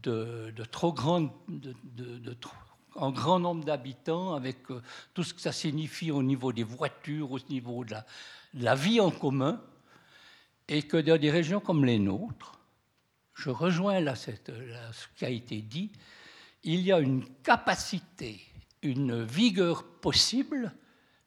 de, 0.03 0.53
trop 0.71 0.93
grand, 0.93 1.33
de, 1.49 2.37
un 2.97 3.11
grand 3.11 3.39
nombre 3.39 3.65
d'habitants, 3.65 4.35
avec 4.35 4.71
euh, 4.71 4.83
tout 5.15 5.23
ce 5.23 5.33
que 5.33 5.41
ça 5.41 5.53
signifie 5.53 6.11
au 6.11 6.23
niveau 6.23 6.53
des 6.53 6.65
voitures, 6.65 7.33
au 7.33 7.39
niveau 7.49 7.83
de 7.85 7.97
la 8.55 8.75
vie 8.75 9.01
en 9.01 9.11
commun 9.11 9.59
et 10.69 10.83
que 10.83 10.99
dans 10.99 11.19
des 11.19 11.31
régions 11.31 11.61
comme 11.61 11.87
les 11.87 11.99
nôtres, 11.99 12.61
je 13.35 13.49
rejoins 13.49 14.01
là, 14.01 14.15
ce 14.15 14.31
qui 15.17 15.25
a 15.25 15.31
été 15.31 15.63
dit, 15.63 15.91
il 16.63 16.81
y 16.83 16.93
a 16.93 16.99
une 17.01 17.25
capacité, 17.43 18.39
une 18.83 19.23
vigueur 19.25 19.85
possible, 19.85 20.73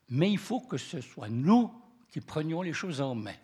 mais 0.09 0.31
il 0.31 0.37
faut 0.37 0.61
que 0.61 0.77
ce 0.77 1.01
soit 1.01 1.29
nous 1.29 1.71
qui 2.11 2.21
prenions 2.21 2.61
les 2.61 2.73
choses 2.73 3.01
en 3.01 3.15
main. 3.15 3.35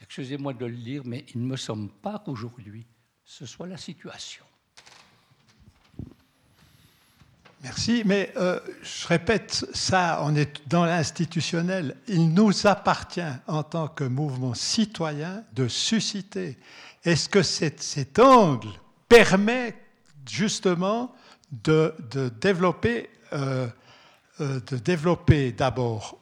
Excusez-moi 0.00 0.54
de 0.54 0.66
le 0.66 0.76
dire, 0.76 1.02
mais 1.04 1.24
il 1.34 1.42
ne 1.42 1.46
me 1.46 1.56
semble 1.56 1.90
pas 1.90 2.22
qu'aujourd'hui 2.24 2.86
ce 3.24 3.46
soit 3.46 3.68
la 3.68 3.76
situation. 3.76 4.44
Merci, 7.62 8.02
mais 8.06 8.32
euh, 8.36 8.58
je 8.82 9.06
répète, 9.06 9.66
ça, 9.74 10.20
on 10.22 10.34
est 10.34 10.66
dans 10.66 10.84
l'institutionnel. 10.84 11.94
Il 12.08 12.32
nous 12.32 12.66
appartient 12.66 13.20
en 13.46 13.62
tant 13.62 13.86
que 13.86 14.02
mouvement 14.04 14.54
citoyen 14.54 15.44
de 15.52 15.68
susciter. 15.68 16.58
Est-ce 17.04 17.28
que 17.28 17.42
cet 17.42 18.18
angle 18.18 18.70
permet 19.08 19.76
justement 20.26 21.14
de, 21.52 21.94
développer, 22.40 23.10
euh, 23.32 23.68
euh, 24.40 24.60
de 24.60 24.76
développer 24.76 25.52
d'abord 25.52 26.18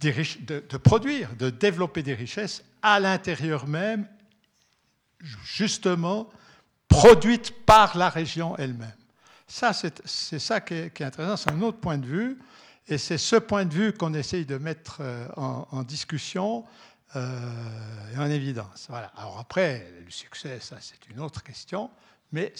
de, 0.00 0.76
produire, 0.76 1.34
de 1.36 1.48
développer 1.48 2.02
des 2.02 2.14
richesses 2.14 2.62
à 2.82 3.00
l'intérieur 3.00 3.66
même, 3.66 4.06
justement 5.20 6.28
produites 6.88 7.64
par 7.64 7.96
la 7.96 8.10
région 8.10 8.56
elle-même. 8.58 8.92
Ça, 9.46 9.72
c'est 9.72 10.38
ça 10.38 10.60
qui 10.60 10.74
est, 10.74 11.00
intéressant, 11.00 11.36
c'est 11.36 11.50
un 11.50 11.62
autre 11.62 11.78
point 11.78 11.96
de 11.96 12.06
vue, 12.06 12.38
et 12.86 12.98
c'est 12.98 13.16
ce 13.16 13.36
point 13.36 13.64
de 13.64 13.72
vue 13.72 13.92
qu'on 13.94 14.12
essaye 14.12 14.44
de 14.44 14.58
mettre 14.58 14.98
euh, 15.00 15.26
en, 15.36 15.82
discussion 15.82 16.64
et 17.14 18.18
en 18.18 18.26
évidence. 18.28 18.86
Voilà. 18.88 19.12
Alors 19.16 19.38
après, 19.38 19.86
le 20.04 20.10
succès, 20.10 20.58
ça 20.60 20.76
c'est 20.80 21.08
une 21.08 21.20
autre 21.20 21.42
question, 21.42 21.88
mais 22.32 22.52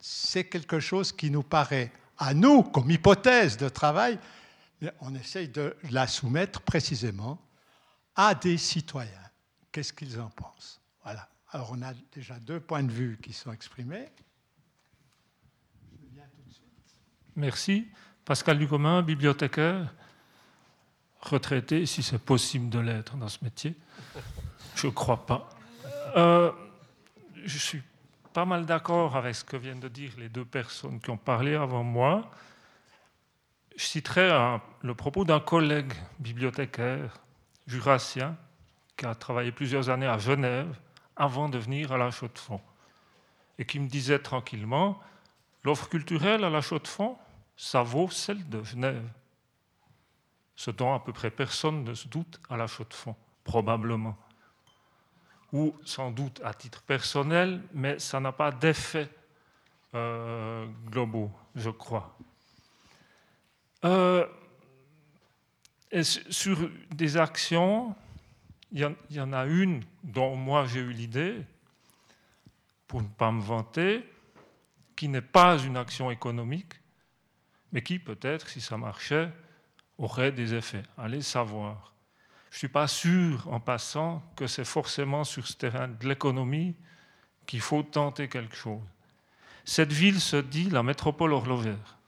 c'est 0.00 0.44
quelque 0.44 0.80
chose 0.80 1.12
qui 1.12 1.30
nous 1.30 1.44
paraît, 1.44 1.92
à 2.20 2.34
nous, 2.34 2.62
comme 2.62 2.90
hypothèse 2.90 3.56
de 3.56 3.68
travail, 3.68 4.18
on 5.00 5.14
essaye 5.14 5.48
de 5.48 5.74
la 5.90 6.06
soumettre 6.06 6.60
précisément 6.60 7.40
à 8.14 8.34
des 8.34 8.58
citoyens. 8.58 9.10
Qu'est-ce 9.72 9.92
qu'ils 9.92 10.20
en 10.20 10.28
pensent? 10.28 10.80
Voilà. 11.02 11.28
Alors 11.50 11.72
on 11.72 11.82
a 11.82 11.92
déjà 12.12 12.38
deux 12.38 12.60
points 12.60 12.82
de 12.82 12.92
vue 12.92 13.18
qui 13.22 13.32
sont 13.32 13.52
exprimés. 13.52 14.08
Merci. 17.36 17.88
Pascal 18.24 18.58
Ducommun, 18.58 19.02
bibliothécaire, 19.02 19.92
retraité, 21.20 21.86
si 21.86 22.02
c'est 22.02 22.18
possible 22.18 22.68
de 22.68 22.78
l'être 22.78 23.16
dans 23.16 23.28
ce 23.28 23.42
métier. 23.42 23.74
Je 24.76 24.88
ne 24.88 24.92
crois 24.92 25.24
pas. 25.24 25.48
Euh, 26.16 26.52
je 27.44 27.58
suis 27.58 27.82
pas 28.32 28.44
mal 28.44 28.66
d'accord 28.66 29.16
avec 29.16 29.34
ce 29.34 29.44
que 29.44 29.56
viennent 29.56 29.80
de 29.80 29.88
dire 29.88 30.12
les 30.18 30.28
deux 30.28 30.44
personnes 30.44 31.00
qui 31.00 31.10
ont 31.10 31.16
parlé 31.16 31.54
avant 31.54 31.82
moi 31.82 32.30
je 33.76 33.84
citerai 33.84 34.58
le 34.82 34.94
propos 34.94 35.24
d'un 35.24 35.40
collègue 35.40 35.92
bibliothécaire 36.18 37.18
jurassien 37.66 38.36
qui 38.96 39.06
a 39.06 39.14
travaillé 39.14 39.52
plusieurs 39.52 39.88
années 39.88 40.06
à 40.06 40.18
Genève 40.18 40.78
avant 41.16 41.48
de 41.48 41.58
venir 41.58 41.92
à 41.92 41.98
la 41.98 42.10
Chaux-de-Fonds 42.10 42.60
et 43.58 43.64
qui 43.64 43.78
me 43.78 43.88
disait 43.88 44.18
tranquillement 44.18 45.00
l'offre 45.64 45.88
culturelle 45.88 46.44
à 46.44 46.50
la 46.50 46.60
Chaux-de-Fonds, 46.60 47.16
ça 47.56 47.82
vaut 47.82 48.10
celle 48.10 48.48
de 48.48 48.62
Genève. 48.62 49.08
Ce 50.56 50.70
dont 50.70 50.94
à 50.94 51.00
peu 51.00 51.12
près 51.12 51.30
personne 51.30 51.84
ne 51.84 51.94
se 51.94 52.08
doute 52.08 52.40
à 52.48 52.56
la 52.56 52.66
Chaux-de-Fonds, 52.66 53.16
probablement. 53.44 54.16
Ou 55.52 55.74
sans 55.84 56.10
doute 56.10 56.40
à 56.44 56.54
titre 56.54 56.82
personnel, 56.82 57.60
mais 57.72 57.98
ça 57.98 58.20
n'a 58.20 58.32
pas 58.32 58.52
d'effet 58.52 59.08
euh, 59.94 60.66
globaux, 60.86 61.30
je 61.56 61.70
crois. 61.70 62.16
Euh, 63.84 64.26
sur 66.02 66.70
des 66.90 67.16
actions, 67.16 67.94
il 68.72 68.94
y, 69.10 69.20
en 69.20 69.32
a 69.32 69.46
une 69.46 69.82
dont 70.04 70.36
moi 70.36 70.66
j'ai 70.66 70.80
eu 70.80 70.92
l'idée, 70.92 71.42
pour 72.86 73.02
ne 73.02 73.08
pas 73.08 73.32
me 73.32 73.40
vanter, 73.40 74.08
qui 74.94 75.08
n'est 75.08 75.20
pas 75.20 75.58
une 75.58 75.76
action 75.76 76.10
économique, 76.10 76.74
mais 77.72 77.82
qui 77.82 77.98
peut-être, 77.98 78.48
si 78.48 78.60
ça 78.60 78.76
marchait, 78.76 79.30
aurait 79.98 80.32
des 80.32 80.54
effets. 80.54 80.82
Allez 80.96 81.22
savoir. 81.22 81.92
Je 82.50 82.56
ne 82.56 82.58
suis 82.58 82.68
pas 82.68 82.88
sûr, 82.88 83.46
en 83.52 83.60
passant, 83.60 84.22
que 84.34 84.46
c'est 84.46 84.64
forcément 84.64 85.22
sur 85.24 85.46
ce 85.46 85.54
terrain 85.54 85.88
de 85.88 86.08
l'économie 86.08 86.74
qu'il 87.46 87.60
faut 87.60 87.82
tenter 87.82 88.28
quelque 88.28 88.56
chose. 88.56 88.82
Cette 89.64 89.92
ville 89.92 90.20
se 90.20 90.36
dit 90.36 90.68
la 90.68 90.82
métropole 90.82 91.32
horlogère. 91.32 91.98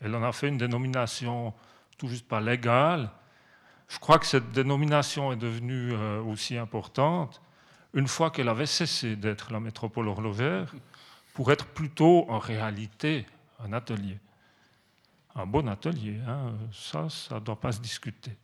Elle 0.00 0.14
en 0.14 0.22
a 0.22 0.32
fait 0.32 0.48
une 0.48 0.58
dénomination 0.58 1.52
tout 1.98 2.08
juste 2.08 2.26
pas 2.26 2.40
légale. 2.40 3.10
Je 3.88 3.98
crois 3.98 4.18
que 4.18 4.26
cette 4.26 4.52
dénomination 4.52 5.32
est 5.32 5.36
devenue 5.36 5.92
euh, 5.92 6.22
aussi 6.22 6.56
importante 6.56 7.42
une 7.92 8.06
fois 8.06 8.30
qu'elle 8.30 8.48
avait 8.48 8.66
cessé 8.66 9.16
d'être 9.16 9.52
la 9.52 9.58
métropole 9.58 10.08
horlogère 10.08 10.72
pour 11.34 11.50
être 11.50 11.66
plutôt 11.66 12.26
en 12.28 12.38
réalité 12.38 13.26
un 13.58 13.72
atelier. 13.72 14.18
Un 15.34 15.46
bon 15.46 15.68
atelier, 15.68 16.20
hein. 16.26 16.52
ça, 16.72 17.08
ça 17.08 17.36
ne 17.36 17.40
doit 17.40 17.58
pas 17.58 17.72
se 17.72 17.80
discuter. 17.80 18.36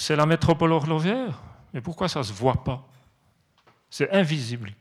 C'est 0.00 0.14
la 0.14 0.26
métropole 0.26 0.70
horlogère, 0.70 1.42
mais 1.74 1.80
pourquoi 1.80 2.08
ça 2.08 2.20
ne 2.20 2.24
se 2.24 2.32
voit 2.32 2.62
pas? 2.62 2.86
C'est 3.90 4.08
invisible. 4.12 4.72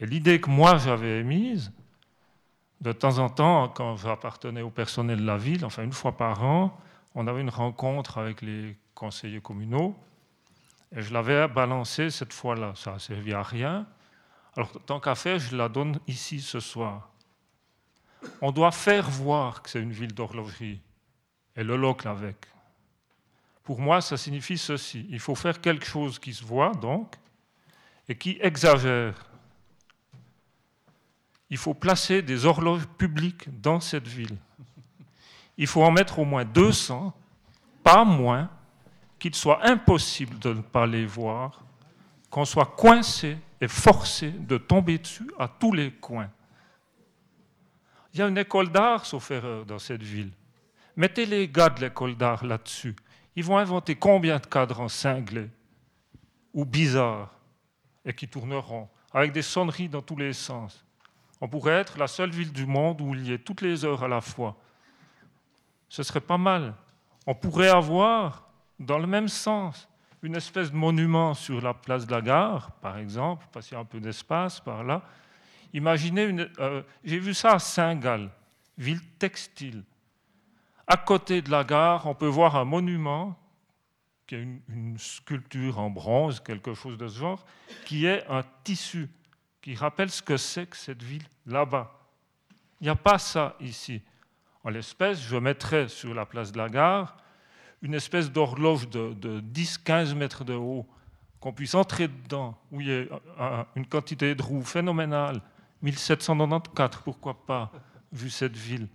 Et 0.00 0.06
l'idée 0.06 0.40
que 0.40 0.50
moi 0.50 0.78
j'avais 0.78 1.20
émise, 1.20 1.70
de 2.80 2.90
temps 2.90 3.18
en 3.18 3.28
temps, 3.28 3.68
quand 3.68 3.96
j'appartenais 3.96 4.62
au 4.62 4.70
personnel 4.70 5.20
de 5.20 5.24
la 5.24 5.36
ville, 5.36 5.64
enfin 5.64 5.84
une 5.84 5.92
fois 5.92 6.16
par 6.16 6.42
an, 6.42 6.76
on 7.14 7.28
avait 7.28 7.40
une 7.40 7.50
rencontre 7.50 8.18
avec 8.18 8.42
les 8.42 8.76
conseillers 8.96 9.40
communaux 9.40 9.96
et 10.90 11.00
je 11.00 11.14
l'avais 11.14 11.46
balancé 11.46 12.10
cette 12.10 12.32
fois-là. 12.32 12.72
Ça 12.74 12.94
n'a 12.94 12.98
servi 12.98 13.32
à 13.32 13.44
rien. 13.44 13.86
Alors, 14.56 14.72
tant 14.86 14.98
qu'à 14.98 15.14
faire, 15.14 15.38
je 15.38 15.56
la 15.56 15.68
donne 15.68 16.00
ici 16.08 16.40
ce 16.40 16.58
soir. 16.58 17.10
On 18.40 18.50
doit 18.50 18.72
faire 18.72 19.08
voir 19.08 19.62
que 19.62 19.70
c'est 19.70 19.80
une 19.80 19.92
ville 19.92 20.12
d'horlogerie 20.12 20.80
et 21.54 21.62
le 21.62 21.76
local 21.76 22.10
avec. 22.10 22.53
Pour 23.64 23.80
moi, 23.80 24.00
ça 24.00 24.16
signifie 24.16 24.58
ceci. 24.58 25.06
Il 25.10 25.18
faut 25.18 25.34
faire 25.34 25.60
quelque 25.60 25.86
chose 25.86 26.18
qui 26.18 26.32
se 26.32 26.44
voit, 26.44 26.72
donc, 26.72 27.16
et 28.08 28.14
qui 28.14 28.38
exagère 28.40 29.14
il 31.54 31.56
faut 31.56 31.74
placer 31.74 32.20
des 32.20 32.46
horloges 32.46 32.86
publiques 32.98 33.48
dans 33.60 33.78
cette 33.78 34.08
ville. 34.08 34.36
Il 35.56 35.68
faut 35.68 35.84
en 35.84 35.92
mettre 35.92 36.18
au 36.18 36.24
moins 36.24 36.44
200, 36.44 37.14
pas 37.84 38.04
moins, 38.04 38.50
qu'il 39.20 39.36
soit 39.36 39.64
impossible 39.64 40.36
de 40.40 40.52
ne 40.52 40.62
pas 40.62 40.84
les 40.84 41.06
voir, 41.06 41.62
qu'on 42.28 42.44
soit 42.44 42.74
coincé 42.76 43.38
et 43.60 43.68
forcé 43.68 44.30
de 44.30 44.58
tomber 44.58 44.98
dessus 44.98 45.30
à 45.38 45.46
tous 45.46 45.72
les 45.72 45.92
coins. 45.92 46.28
Il 48.12 48.18
y 48.18 48.22
a 48.22 48.26
une 48.26 48.38
école 48.38 48.70
d'art, 48.70 49.06
sauf 49.06 49.30
erreur, 49.30 49.64
dans 49.64 49.78
cette 49.78 50.02
ville. 50.02 50.32
Mettez 50.96 51.24
les 51.24 51.46
gars 51.46 51.68
de 51.68 51.80
l'école 51.82 52.16
d'art 52.16 52.44
là-dessus. 52.44 52.96
Ils 53.36 53.44
vont 53.44 53.58
inventer 53.58 53.94
combien 53.94 54.38
de 54.38 54.46
cadrans 54.46 54.88
cinglés 54.88 55.50
ou 56.52 56.64
bizarres 56.64 57.34
et 58.04 58.12
qui 58.12 58.28
tourneront, 58.28 58.88
avec 59.12 59.32
des 59.32 59.42
sonneries 59.42 59.88
dans 59.88 60.02
tous 60.02 60.16
les 60.16 60.32
sens. 60.32 60.84
On 61.40 61.48
pourrait 61.48 61.72
être 61.72 61.98
la 61.98 62.06
seule 62.06 62.30
ville 62.30 62.52
du 62.52 62.66
monde 62.66 63.00
où 63.00 63.14
il 63.14 63.26
y 63.26 63.32
ait 63.32 63.38
toutes 63.38 63.60
les 63.60 63.84
heures 63.84 64.04
à 64.04 64.08
la 64.08 64.20
fois. 64.20 64.56
Ce 65.88 66.02
serait 66.02 66.20
pas 66.20 66.38
mal. 66.38 66.74
On 67.26 67.34
pourrait 67.34 67.68
avoir, 67.68 68.48
dans 68.78 68.98
le 68.98 69.06
même 69.06 69.28
sens, 69.28 69.88
une 70.22 70.36
espèce 70.36 70.70
de 70.70 70.76
monument 70.76 71.34
sur 71.34 71.60
la 71.60 71.74
place 71.74 72.06
de 72.06 72.12
la 72.12 72.22
gare, 72.22 72.72
par 72.80 72.98
exemple, 72.98 73.46
parce 73.52 73.72
un 73.72 73.84
peu 73.84 74.00
d'espace 74.00 74.60
par 74.60 74.82
là. 74.82 75.02
Imaginez, 75.72 76.24
une, 76.24 76.48
euh, 76.60 76.82
j'ai 77.04 77.18
vu 77.18 77.34
ça 77.34 77.52
à 77.52 77.58
Saint-Gall, 77.58 78.30
ville 78.78 79.02
textile. 79.18 79.82
À 80.86 80.96
côté 80.96 81.40
de 81.40 81.50
la 81.50 81.64
gare, 81.64 82.06
on 82.06 82.14
peut 82.14 82.26
voir 82.26 82.56
un 82.56 82.64
monument, 82.64 83.38
qui 84.26 84.34
est 84.34 84.42
une, 84.68 84.98
sculpture 84.98 85.78
en 85.78 85.90
bronze, 85.90 86.40
quelque 86.40 86.74
chose 86.74 86.98
de 86.98 87.08
ce 87.08 87.18
genre, 87.18 87.44
qui 87.84 88.06
est 88.06 88.26
un 88.28 88.42
tissu 88.62 89.08
qui 89.62 89.74
rappelle 89.74 90.10
ce 90.10 90.22
que 90.22 90.36
c'est 90.36 90.66
que 90.66 90.76
cette 90.76 91.02
ville 91.02 91.24
là-bas. 91.46 91.90
Il 92.80 92.84
n'y 92.84 92.90
a 92.90 92.96
pas 92.96 93.18
ça 93.18 93.56
ici. 93.60 94.02
En 94.62 94.70
l'espèce, 94.70 95.22
je 95.22 95.36
mettrais 95.36 95.88
sur 95.88 96.12
la 96.12 96.26
place 96.26 96.52
de 96.52 96.58
la 96.58 96.68
gare 96.68 97.16
une 97.80 97.94
espèce 97.94 98.30
d'horloge 98.30 98.88
de, 98.88 99.40
10-15 99.40 100.14
mètres 100.14 100.44
de 100.44 100.54
haut, 100.54 100.86
qu'on 101.38 101.52
puisse 101.52 101.74
entrer 101.74 102.08
dedans, 102.08 102.58
où 102.72 102.80
il 102.80 102.88
y 102.88 103.08
a 103.38 103.66
une 103.76 103.86
quantité 103.86 104.34
de 104.34 104.42
roues 104.42 104.62
phénoménale. 104.62 105.42
1794, 105.82 107.02
pourquoi 107.04 107.34
pas, 107.46 107.70
vu 108.10 108.30
cette 108.30 108.56
ville. 108.56 108.88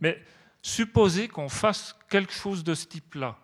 Mais 0.00 0.20
supposez 0.62 1.28
qu'on 1.28 1.48
fasse 1.48 1.96
quelque 2.08 2.32
chose 2.32 2.64
de 2.64 2.74
ce 2.74 2.86
type-là. 2.86 3.36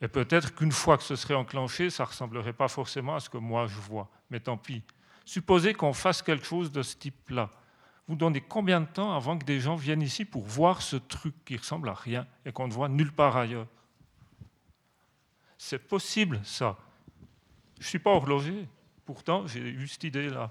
Et 0.00 0.08
peut-être 0.08 0.54
qu'une 0.54 0.72
fois 0.72 0.96
que 0.96 1.02
ce 1.02 1.16
serait 1.16 1.34
enclenché, 1.34 1.90
ça 1.90 2.04
ne 2.04 2.08
ressemblerait 2.08 2.52
pas 2.52 2.68
forcément 2.68 3.16
à 3.16 3.20
ce 3.20 3.28
que 3.28 3.36
moi 3.38 3.66
je 3.66 3.78
vois. 3.78 4.08
Mais 4.30 4.40
tant 4.40 4.56
pis. 4.56 4.82
Supposez 5.24 5.74
qu'on 5.74 5.92
fasse 5.92 6.22
quelque 6.22 6.46
chose 6.46 6.72
de 6.72 6.82
ce 6.82 6.96
type-là. 6.96 7.50
Vous 8.08 8.16
donnez 8.16 8.40
combien 8.40 8.80
de 8.80 8.86
temps 8.86 9.14
avant 9.14 9.38
que 9.38 9.44
des 9.44 9.60
gens 9.60 9.76
viennent 9.76 10.02
ici 10.02 10.24
pour 10.24 10.44
voir 10.44 10.82
ce 10.82 10.96
truc 10.96 11.34
qui 11.44 11.56
ressemble 11.56 11.88
à 11.88 11.94
rien 11.94 12.26
et 12.44 12.50
qu'on 12.50 12.66
ne 12.66 12.72
voit 12.72 12.88
nulle 12.88 13.12
part 13.12 13.36
ailleurs? 13.36 13.68
C'est 15.56 15.78
possible, 15.78 16.40
ça. 16.42 16.76
Je 17.78 17.84
ne 17.84 17.88
suis 17.88 17.98
pas 17.98 18.10
horloger. 18.10 18.66
Pourtant, 19.04 19.46
j'ai 19.46 19.60
eu 19.60 19.86
cette 19.86 20.04
idée-là. 20.04 20.50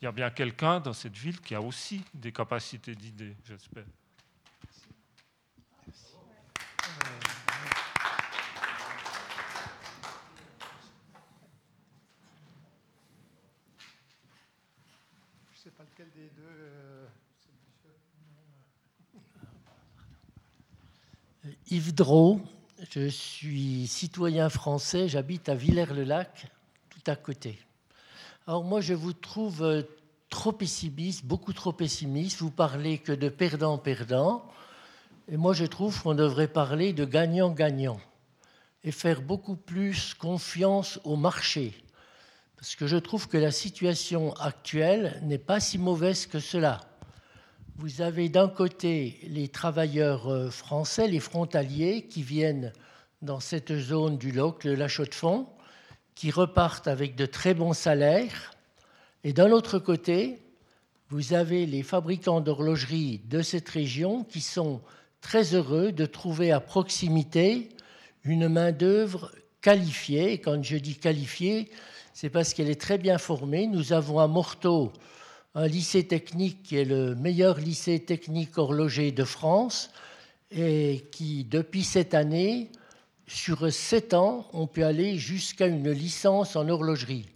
Il 0.00 0.04
y 0.04 0.08
a 0.08 0.12
bien 0.12 0.30
quelqu'un 0.30 0.80
dans 0.80 0.92
cette 0.92 1.16
ville 1.16 1.40
qui 1.40 1.54
a 1.54 1.62
aussi 1.62 2.04
des 2.12 2.32
capacités 2.32 2.94
d'idées, 2.96 3.36
j'espère. 3.44 3.84
Deux 16.28 16.42
euh, 21.46 21.50
Yves 21.70 21.94
Drault, 21.94 22.40
je 22.90 23.08
suis 23.08 23.86
citoyen 23.88 24.48
français, 24.48 25.08
j'habite 25.08 25.48
à 25.48 25.54
Villers-le-Lac, 25.54 26.46
tout 26.90 27.10
à 27.10 27.16
côté. 27.16 27.58
Alors 28.46 28.62
moi, 28.62 28.80
je 28.80 28.94
vous 28.94 29.12
trouve 29.12 29.62
euh, 29.62 29.82
trop 30.28 30.52
pessimiste, 30.52 31.24
beaucoup 31.24 31.52
trop 31.52 31.72
pessimiste. 31.72 32.38
Vous 32.40 32.50
parlez 32.50 32.98
que 32.98 33.12
de 33.12 33.28
perdant-perdant. 33.28 34.44
Et 35.28 35.36
moi, 35.36 35.54
je 35.54 35.64
trouve 35.64 36.00
qu'on 36.02 36.14
devrait 36.14 36.48
parler 36.48 36.92
de 36.92 37.04
gagnant-gagnant 37.04 38.00
et 38.84 38.92
faire 38.92 39.22
beaucoup 39.22 39.56
plus 39.56 40.14
confiance 40.14 41.00
au 41.04 41.16
marché. 41.16 41.81
Parce 42.62 42.76
que 42.76 42.86
je 42.86 42.96
trouve 42.96 43.26
que 43.26 43.38
la 43.38 43.50
situation 43.50 44.34
actuelle 44.34 45.20
n'est 45.24 45.36
pas 45.36 45.58
si 45.58 45.78
mauvaise 45.78 46.26
que 46.26 46.38
cela. 46.38 46.80
Vous 47.78 48.02
avez 48.02 48.28
d'un 48.28 48.48
côté 48.48 49.18
les 49.24 49.48
travailleurs 49.48 50.28
euh, 50.28 50.48
français, 50.48 51.08
les 51.08 51.18
frontaliers, 51.18 52.06
qui 52.06 52.22
viennent 52.22 52.72
dans 53.20 53.40
cette 53.40 53.76
zone 53.76 54.16
du 54.16 54.30
LOC, 54.30 54.62
le 54.62 54.76
Lachaux 54.76 55.06
de 55.06 55.12
Fonds, 55.12 55.48
qui 56.14 56.30
repartent 56.30 56.86
avec 56.86 57.16
de 57.16 57.26
très 57.26 57.52
bons 57.52 57.72
salaires. 57.72 58.52
Et 59.24 59.32
d'un 59.32 59.50
autre 59.50 59.80
côté, 59.80 60.38
vous 61.08 61.32
avez 61.32 61.66
les 61.66 61.82
fabricants 61.82 62.40
d'horlogerie 62.40 63.22
de 63.24 63.42
cette 63.42 63.70
région 63.70 64.22
qui 64.22 64.40
sont 64.40 64.82
très 65.20 65.56
heureux 65.56 65.90
de 65.90 66.06
trouver 66.06 66.52
à 66.52 66.60
proximité 66.60 67.70
une 68.22 68.46
main-d'œuvre 68.46 69.32
qualifiée. 69.62 70.34
Et 70.34 70.38
quand 70.38 70.62
je 70.62 70.76
dis 70.76 70.94
qualifiée, 70.94 71.68
c'est 72.12 72.30
parce 72.30 72.54
qu'elle 72.54 72.70
est 72.70 72.80
très 72.80 72.98
bien 72.98 73.18
formée. 73.18 73.66
Nous 73.66 73.92
avons 73.92 74.18
à 74.18 74.26
Morteau 74.26 74.92
un 75.54 75.66
lycée 75.66 76.06
technique 76.06 76.62
qui 76.62 76.76
est 76.76 76.84
le 76.84 77.14
meilleur 77.14 77.58
lycée 77.58 78.00
technique 78.00 78.58
horloger 78.58 79.12
de 79.12 79.24
France 79.24 79.90
et 80.50 81.08
qui, 81.12 81.44
depuis 81.44 81.84
cette 81.84 82.14
année, 82.14 82.70
sur 83.26 83.72
sept 83.72 84.14
ans, 84.14 84.46
on 84.52 84.66
peut 84.66 84.84
aller 84.84 85.16
jusqu'à 85.16 85.66
une 85.66 85.90
licence 85.90 86.56
en 86.56 86.68
horlogerie. 86.68 87.28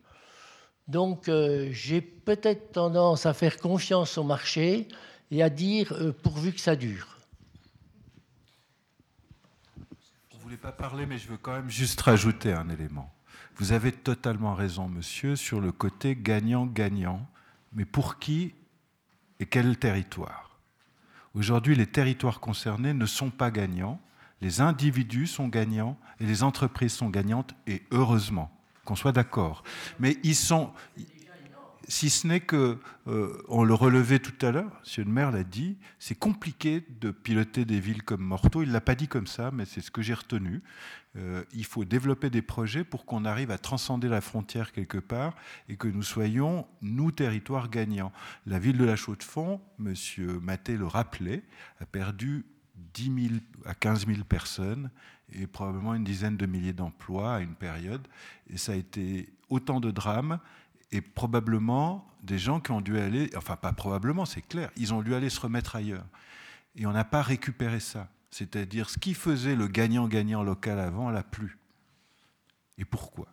Donc 0.89 1.28
euh, 1.28 1.69
j'ai 1.73 2.01
peut-être 2.01 2.73
tendance 2.73 3.27
à 3.27 3.35
faire 3.35 3.57
confiance 3.59 4.19
au 4.19 4.23
marché 4.23 4.86
et 5.31 5.43
à 5.43 5.51
dire 5.51 5.93
euh, 5.93 6.12
pourvu 6.12 6.53
que 6.53 6.61
ça 6.61 6.77
dure. 6.77 7.19
Je 10.31 10.36
ne 10.36 10.43
voulais 10.43 10.57
pas 10.57 10.73
parler, 10.73 11.07
mais 11.07 11.19
je 11.19 11.28
veux 11.28 11.39
quand 11.39 11.53
même 11.53 11.70
juste 11.70 12.01
rajouter 12.01 12.53
un 12.53 12.69
élément. 12.69 13.11
Vous 13.59 13.73
avez 13.73 13.91
totalement 13.91 14.55
raison, 14.55 14.89
monsieur, 14.89 15.35
sur 15.35 15.61
le 15.61 15.73
côté 15.73 16.15
gagnant-gagnant. 16.15 17.27
Mais 17.73 17.87
pour 17.87 18.19
qui 18.19 18.53
et 19.41 19.47
quel 19.47 19.78
territoire? 19.78 20.59
Aujourd'hui, 21.35 21.74
les 21.74 21.87
territoires 21.87 22.41
concernés 22.41 22.93
ne 22.93 23.07
sont 23.07 23.31
pas 23.31 23.51
gagnants, 23.51 24.01
les 24.43 24.61
individus 24.61 25.27
sont 25.27 25.49
gagnants 25.49 25.99
et 26.20 26.27
les 26.27 26.43
entreprises 26.43 26.93
sont 26.93 27.09
gagnantes, 27.09 27.55
et 27.66 27.83
heureusement, 27.91 28.51
qu'on 28.85 28.97
soit 28.97 29.12
d'accord. 29.12 29.62
Mais 29.99 30.19
ils 30.23 30.35
sont, 30.35 30.73
si 31.89 32.11
ce 32.11 32.27
n'est 32.27 32.41
que, 32.41 32.78
euh, 33.07 33.43
on 33.49 33.65
le 33.65 33.74
relevait 33.74 34.19
tout 34.19 34.47
à 34.47 34.51
l'heure, 34.51 34.81
M. 34.97 35.05
le 35.05 35.12
maire 35.12 35.31
l'a 35.31 35.45
dit, 35.45 35.77
c'est 35.99 36.19
compliqué 36.19 36.85
de 37.01 37.11
piloter 37.11 37.65
des 37.65 37.81
villes 37.81 38.03
comme 38.03 38.23
Morteau. 38.23 38.62
Il 38.62 38.69
ne 38.69 38.73
l'a 38.73 38.81
pas 38.81 38.95
dit 38.95 39.09
comme 39.09 39.27
ça, 39.27 39.51
mais 39.51 39.65
c'est 39.65 39.81
ce 39.81 39.91
que 39.91 40.03
j'ai 40.03 40.15
retenu. 40.15 40.62
Euh, 41.16 41.44
il 41.52 41.64
faut 41.64 41.84
développer 41.84 42.30
des 42.30 42.43
projets 42.43 42.84
pour 42.84 43.06
qu'on 43.06 43.24
arrive 43.24 43.51
à 43.51 43.59
transcender 43.59 44.09
la 44.09 44.20
frontière 44.20 44.72
quelque 44.72 44.98
part 44.98 45.34
et 45.68 45.76
que 45.76 45.88
nous 45.88 46.02
soyons, 46.02 46.66
nous, 46.82 47.10
territoires 47.10 47.70
gagnants. 47.70 48.12
La 48.47 48.59
ville 48.59 48.76
de 48.76 48.84
la 48.84 48.97
Chaux-de-Fonds, 48.97 49.60
M. 49.78 49.94
Maté 50.43 50.76
le 50.76 50.86
rappelait, 50.86 51.43
a 51.80 51.86
perdu 51.86 52.44
10 52.94 53.28
000 53.28 53.40
à 53.64 53.74
15 53.74 54.06
000 54.06 54.24
personnes 54.24 54.90
et 55.32 55.47
probablement 55.47 55.94
une 55.94 56.05
dizaine 56.05 56.36
de 56.36 56.47
milliers 56.47 56.72
d'emplois 56.72 57.36
à 57.36 57.40
une 57.40 57.55
période. 57.55 58.06
Et 58.51 58.59
ça 58.59 58.72
a 58.72 58.76
été 58.76 59.32
autant 59.48 59.80
de 59.80 59.90
drames 59.90 60.38
et 60.93 61.01
probablement 61.01 62.06
des 62.22 62.38
gens 62.38 62.60
qui 62.60 62.72
ont 62.72 62.80
dû 62.80 62.98
aller, 62.98 63.30
enfin 63.36 63.56
pas 63.56 63.72
probablement, 63.72 64.24
c'est 64.24 64.43
clair, 64.43 64.70
ils 64.76 64.93
ont 64.93 65.02
dû 65.02 65.14
aller 65.14 65.30
se 65.30 65.40
remettre 65.40 65.76
ailleurs. 65.76 66.06
Et 66.74 66.86
on 66.86 66.93
n'a 66.93 67.05
pas 67.05 67.22
récupéré 67.22 67.80
ça. 67.80 68.09
C'est-à-dire 68.31 68.90
ce 68.90 68.98
qui 68.98 69.15
faisait 69.15 69.57
le 69.57 69.69
gagnant-gagnant 69.69 70.43
local 70.43 70.78
avant 70.78 71.11
l'a 71.11 71.23
plus. 71.23 71.59
Et 72.78 72.85
pourquoi? 72.85 73.28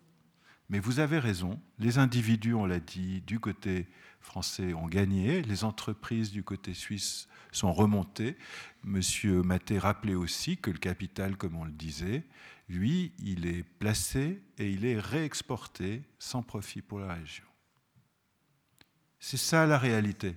Mais 0.69 0.79
vous 0.79 0.99
avez 0.99 1.19
raison, 1.19 1.59
les 1.77 1.97
individus, 1.97 2.53
on 2.53 2.65
l'a 2.65 2.79
dit, 2.79 3.21
du 3.21 3.39
côté 3.39 3.87
français 4.21 4.73
ont 4.73 4.87
gagné, 4.87 5.41
les 5.41 5.63
entreprises 5.65 6.31
du 6.31 6.43
côté 6.43 6.73
suisse 6.73 7.27
sont 7.51 7.73
remontées. 7.73 8.37
Monsieur 8.83 9.43
Maté 9.43 9.77
rappelait 9.77 10.15
aussi 10.15 10.57
que 10.57 10.71
le 10.71 10.77
capital, 10.77 11.37
comme 11.37 11.57
on 11.57 11.65
le 11.65 11.71
disait, 11.71 12.23
lui, 12.69 13.11
il 13.19 13.45
est 13.45 13.63
placé 13.63 14.41
et 14.57 14.71
il 14.71 14.85
est 14.85 14.99
réexporté 14.99 16.01
sans 16.17 16.41
profit 16.41 16.81
pour 16.81 16.99
la 16.99 17.13
région. 17.13 17.45
C'est 19.19 19.37
ça 19.37 19.65
la 19.65 19.77
réalité. 19.77 20.35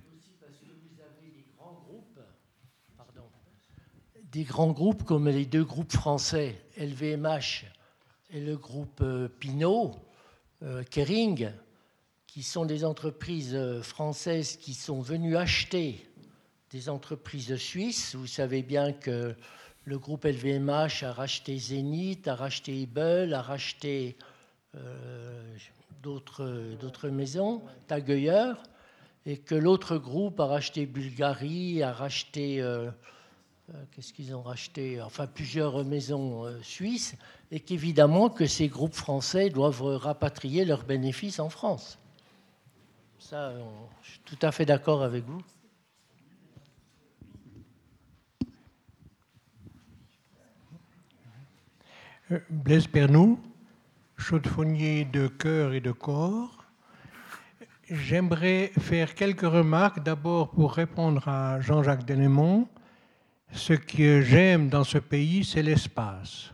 Des 4.31 4.43
grands 4.43 4.71
groupes 4.71 5.03
comme 5.03 5.29
les 5.29 5.45
deux 5.45 5.63
groupes 5.63 5.93
français, 5.93 6.55
LVMH 6.77 7.63
et 8.31 8.41
le 8.41 8.57
groupe 8.57 8.99
euh, 9.01 9.29
Pinot, 9.29 9.95
euh, 10.63 10.83
Kering, 10.83 11.49
qui 12.25 12.43
sont 12.43 12.65
des 12.65 12.83
entreprises 12.83 13.55
euh, 13.55 13.81
françaises 13.81 14.57
qui 14.57 14.73
sont 14.73 14.99
venues 14.99 15.37
acheter 15.37 16.05
des 16.71 16.89
entreprises 16.89 17.55
suisses. 17.55 18.15
Vous 18.15 18.27
savez 18.27 18.63
bien 18.63 18.91
que 18.91 19.33
le 19.85 19.97
groupe 19.97 20.25
LVMH 20.25 21.03
a 21.03 21.13
racheté 21.13 21.57
Zenith, 21.57 22.27
a 22.27 22.35
racheté 22.35 22.81
Ebel, 22.81 23.33
a 23.33 23.41
racheté 23.41 24.17
d'autres 26.03 27.07
maisons, 27.09 27.63
Tagueyer, 27.87 28.51
et 29.25 29.37
que 29.37 29.55
l'autre 29.55 29.97
groupe 29.97 30.41
a 30.41 30.45
racheté 30.45 30.85
Bulgarie, 30.85 31.81
a 31.81 31.93
racheté, 31.93 32.61
qu'est-ce 33.91 34.13
qu'ils 34.13 34.33
ont 34.35 34.41
racheté? 34.41 35.01
Enfin, 35.01 35.27
plusieurs 35.27 35.83
maisons 35.83 36.45
suisses, 36.61 37.15
et 37.51 37.59
qu'évidemment 37.59 38.29
que 38.29 38.45
ces 38.45 38.67
groupes 38.67 38.93
français 38.93 39.49
doivent 39.49 39.97
rapatrier 39.97 40.65
leurs 40.65 40.83
bénéfices 40.83 41.39
en 41.39 41.49
France. 41.49 41.99
Ça, 43.19 43.53
je 44.03 44.11
suis 44.11 44.21
tout 44.25 44.39
à 44.41 44.51
fait 44.51 44.65
d'accord 44.65 45.03
avec 45.03 45.25
vous. 45.25 45.41
Blaise 52.49 52.87
Pernou, 52.87 53.39
chaudefonnier 54.17 55.05
de 55.05 55.27
cœur 55.27 55.73
et 55.73 55.79
de 55.79 55.91
corps. 55.91 56.65
J'aimerais 57.89 58.71
faire 58.79 59.15
quelques 59.15 59.41
remarques, 59.41 60.03
d'abord 60.03 60.51
pour 60.51 60.73
répondre 60.73 61.25
à 61.27 61.61
Jean-Jacques 61.61 62.05
Denémont. 62.05 62.67
Ce 63.51 63.73
que 63.73 64.21
j'aime 64.21 64.69
dans 64.69 64.83
ce 64.83 64.97
pays, 64.97 65.45
c'est 65.45 65.63
l'espace, 65.63 66.51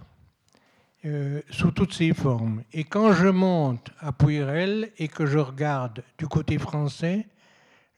euh, 1.06 1.42
sous 1.50 1.72
toutes 1.72 1.94
ses 1.94 2.14
formes. 2.14 2.64
Et 2.72 2.84
quand 2.84 3.14
je 3.14 3.28
monte 3.28 3.90
à 4.00 4.12
Puyrel 4.12 4.92
et 4.98 5.08
que 5.08 5.26
je 5.26 5.40
regarde 5.40 6.04
du 6.18 6.28
côté 6.28 6.58
français, 6.58 7.28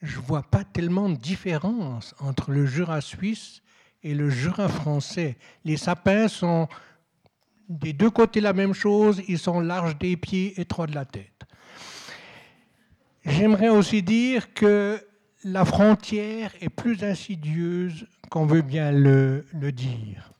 je 0.02 0.18
ne 0.20 0.24
vois 0.26 0.44
pas 0.44 0.64
tellement 0.64 1.10
de 1.10 1.16
différence 1.16 2.16
entre 2.20 2.52
le 2.52 2.66
Jura 2.66 3.02
suisse 3.02 3.62
et 4.04 4.14
le 4.14 4.30
Jura 4.30 4.70
français. 4.70 5.38
Les 5.66 5.78
sapins 5.78 6.28
sont 6.28 6.68
des 7.70 7.94
deux 7.94 8.10
côtés 8.10 8.42
la 8.42 8.54
même 8.54 8.74
chose, 8.74 9.22
ils 9.28 9.40
sont 9.40 9.60
larges 9.60 9.98
des 9.98 10.16
pieds, 10.16 10.60
étroits 10.60 10.88
de 10.88 10.96
la 10.96 11.06
tête. 11.06 11.44
J'aimerais 13.26 13.70
aussi 13.70 14.04
dire 14.04 14.54
que 14.54 15.04
la 15.46 15.64
frontière 15.64 16.52
est 16.60 16.70
plus 16.70 17.04
insidieuse 17.04 18.08
qu'on 18.32 18.48
veut 18.48 18.64
bien 18.64 18.92
le, 18.92 19.46
dire, 19.72 20.34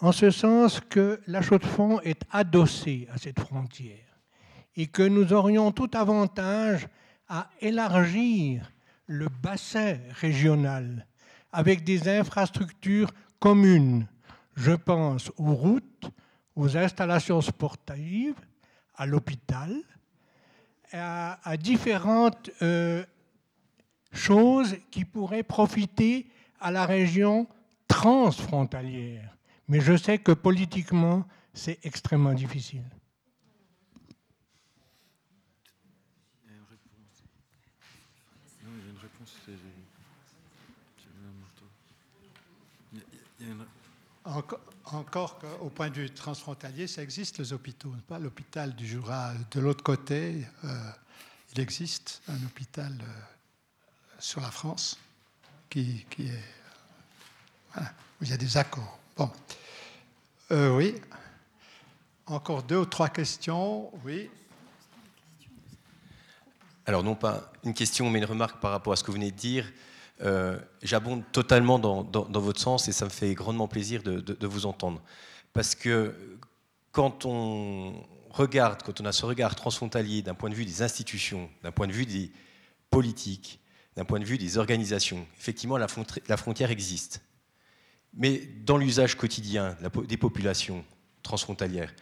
en 0.00 0.12
ce 0.12 0.30
sens 0.30 0.80
que 0.80 1.20
la 1.26 1.42
Chaux-de-Fonds 1.42 2.00
est 2.00 2.22
adossée 2.30 3.06
à 3.12 3.18
cette 3.18 3.38
frontière 3.38 4.18
et 4.74 4.86
que 4.86 5.02
nous 5.02 5.34
aurions 5.34 5.72
tout 5.72 5.90
avantage 5.92 6.88
à 7.28 7.50
élargir 7.60 8.72
le 9.06 9.28
bassin 9.28 9.98
régional 10.18 11.06
avec 11.52 11.84
des 11.84 12.08
infrastructures 12.08 13.12
communes. 13.38 14.06
Je 14.54 14.72
pense 14.72 15.30
aux 15.36 15.52
routes, 15.52 16.10
aux 16.54 16.78
installations 16.78 17.42
sportives, 17.42 18.40
à 18.94 19.04
l'hôpital, 19.04 19.74
à, 20.92 21.56
différentes 21.58 22.50
euh, 22.62 23.04
chose 24.16 24.76
qui 24.90 25.04
pourrait 25.04 25.42
profiter 25.42 26.26
à 26.60 26.70
la 26.70 26.86
région 26.86 27.46
transfrontalière. 27.86 29.36
Mais 29.68 29.80
je 29.80 29.96
sais 29.96 30.18
que 30.18 30.32
politiquement, 30.32 31.24
c'est 31.52 31.78
extrêmement 31.84 32.34
difficile. 32.34 32.84
Encore 44.92 45.38
qu'au 45.38 45.68
point 45.70 45.88
de 45.88 45.94
vue 45.94 46.10
transfrontalier, 46.10 46.86
ça 46.86 47.02
existe 47.02 47.38
les 47.38 47.52
hôpitaux. 47.52 47.92
Pas? 48.08 48.18
L'hôpital 48.18 48.74
du 48.74 48.86
Jura 48.86 49.32
de 49.50 49.60
l'autre 49.60 49.84
côté, 49.84 50.44
euh, 50.64 50.90
il 51.54 51.60
existe 51.60 52.22
un 52.28 52.44
hôpital. 52.44 52.92
Euh, 53.00 53.35
sur 54.26 54.40
la 54.40 54.50
France 54.50 54.98
qui, 55.70 56.04
est 56.18 56.32
où 57.76 57.80
il 58.22 58.28
y 58.28 58.32
a 58.32 58.36
des 58.36 58.56
accords. 58.56 58.98
Bon, 59.16 59.30
euh, 60.50 60.76
oui. 60.76 60.96
Encore 62.26 62.64
deux 62.64 62.78
ou 62.78 62.86
trois 62.86 63.08
questions. 63.08 63.88
Oui. 64.04 64.28
Alors 66.86 67.04
non 67.04 67.14
pas 67.14 67.52
une 67.62 67.72
question, 67.72 68.10
mais 68.10 68.18
une 68.18 68.24
remarque 68.24 68.60
par 68.60 68.72
rapport 68.72 68.92
à 68.92 68.96
ce 68.96 69.04
que 69.04 69.12
vous 69.12 69.16
venez 69.16 69.30
de 69.30 69.36
dire. 69.36 69.72
Euh, 70.22 70.58
j'abonde 70.82 71.22
totalement 71.30 71.78
dans, 71.78 72.40
votre 72.40 72.60
sens 72.60 72.88
et 72.88 72.92
ça 72.92 73.04
me 73.04 73.10
fait 73.10 73.32
grandement 73.34 73.68
plaisir 73.68 74.02
de, 74.02 74.46
vous 74.46 74.66
entendre. 74.66 75.00
Parce 75.52 75.76
que 75.76 76.40
quand 76.90 77.26
on 77.26 78.04
regarde, 78.30 78.82
quand 78.82 79.00
on 79.00 79.04
a 79.04 79.12
ce 79.12 79.24
regard 79.24 79.54
transfrontalier 79.54 80.22
d'un 80.22 80.34
point 80.34 80.50
de 80.50 80.56
vue 80.56 80.64
des 80.64 80.82
institutions, 80.82 81.48
d'un 81.62 81.70
point 81.70 81.86
de 81.86 81.92
vue 81.92 82.06
des 82.06 82.32
politiques, 82.90 83.60
d'un 83.96 84.04
point 84.04 84.20
de 84.20 84.24
vue 84.24 84.38
des 84.38 84.58
organisations, 84.58 85.26
effectivement, 85.38 85.78
la, 85.78 85.88
frontière 86.36 86.70
existe. 86.70 87.22
Mais 88.14 88.42
dans 88.64 88.76
l'usage 88.76 89.16
quotidien 89.16 89.76
des 90.06 90.16
populations 90.16 90.84
transfrontalières, 91.22 91.94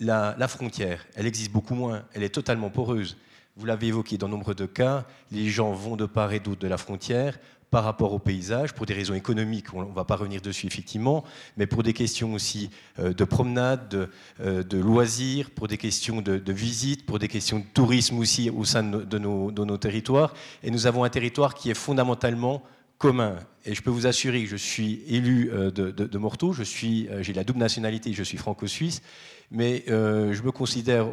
la 0.00 0.48
frontière, 0.48 1.06
elle 1.14 1.26
existe 1.26 1.50
beaucoup 1.50 1.74
moins, 1.74 2.04
elle 2.14 2.22
est 2.22 2.34
totalement 2.34 2.70
poreuse. 2.70 3.16
Vous 3.56 3.66
l'avez 3.66 3.88
évoqué 3.88 4.16
dans 4.16 4.28
nombre 4.28 4.54
de 4.54 4.66
cas, 4.66 5.04
les 5.32 5.48
gens 5.48 5.72
vont 5.72 5.96
de 5.96 6.06
part 6.06 6.32
et 6.32 6.38
d'autre 6.38 6.60
de 6.60 6.68
la 6.68 6.78
frontière 6.78 7.38
par 7.70 7.84
rapport 7.84 8.12
au 8.12 8.18
paysage, 8.18 8.72
pour 8.72 8.86
des 8.86 8.94
raisons 8.94 9.14
économiques, 9.14 9.74
on 9.74 9.84
ne 9.84 9.94
va 9.94 10.04
pas 10.04 10.16
revenir 10.16 10.40
dessus 10.40 10.66
effectivement, 10.66 11.24
mais 11.56 11.66
pour 11.66 11.82
des 11.82 11.92
questions 11.92 12.32
aussi 12.32 12.70
euh, 12.98 13.12
de 13.12 13.24
promenade, 13.24 13.88
de, 13.88 14.08
euh, 14.40 14.62
loisirs, 14.72 15.50
pour 15.50 15.68
des 15.68 15.76
questions 15.76 16.22
de, 16.22 16.52
visite, 16.52 17.04
pour 17.04 17.18
des 17.18 17.28
questions 17.28 17.58
de 17.58 17.64
tourisme 17.74 18.18
aussi 18.18 18.50
au 18.50 18.64
sein 18.64 18.82
de 18.82 19.18
nos, 19.18 19.50
de 19.50 19.76
territoires. 19.76 20.32
Et 20.62 20.70
nous 20.70 20.86
avons 20.86 21.04
un 21.04 21.10
territoire 21.10 21.54
qui 21.54 21.70
est 21.70 21.74
fondamentalement 21.74 22.62
commun. 22.96 23.36
Et 23.64 23.74
je 23.74 23.82
peux 23.82 23.90
vous 23.90 24.06
assurer 24.06 24.42
que 24.42 24.48
je 24.48 24.56
suis 24.56 25.02
élu 25.06 25.50
euh, 25.52 25.70
de, 25.70 25.90
de, 25.90 26.18
Morteau, 26.18 26.52
j'ai 26.52 27.32
la 27.34 27.44
double 27.44 27.58
nationalité, 27.58 28.12
je 28.12 28.22
suis 28.22 28.38
franco-suisse, 28.38 29.02
mais 29.50 29.84
euh, 29.88 30.32
je 30.32 30.42
me 30.42 30.52
considère, 30.52 31.06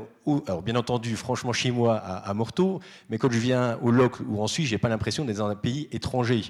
alors 0.47 0.61
bien 0.61 0.75
entendu, 0.75 1.15
franchement 1.15 1.53
chez 1.53 1.71
moi 1.71 1.97
à, 1.97 2.33
Morteau, 2.33 2.81
mais 3.09 3.17
quand 3.17 3.31
je 3.31 3.39
viens 3.39 3.77
au 3.81 3.91
Locle 3.91 4.23
ou 4.27 4.41
en 4.41 4.47
Suisse, 4.47 4.67
j'ai 4.67 4.77
pas 4.77 4.89
l'impression 4.89 5.23
d'être 5.23 5.37
dans 5.37 5.47
un 5.47 5.55
pays 5.55 5.87
étranger. 5.91 6.43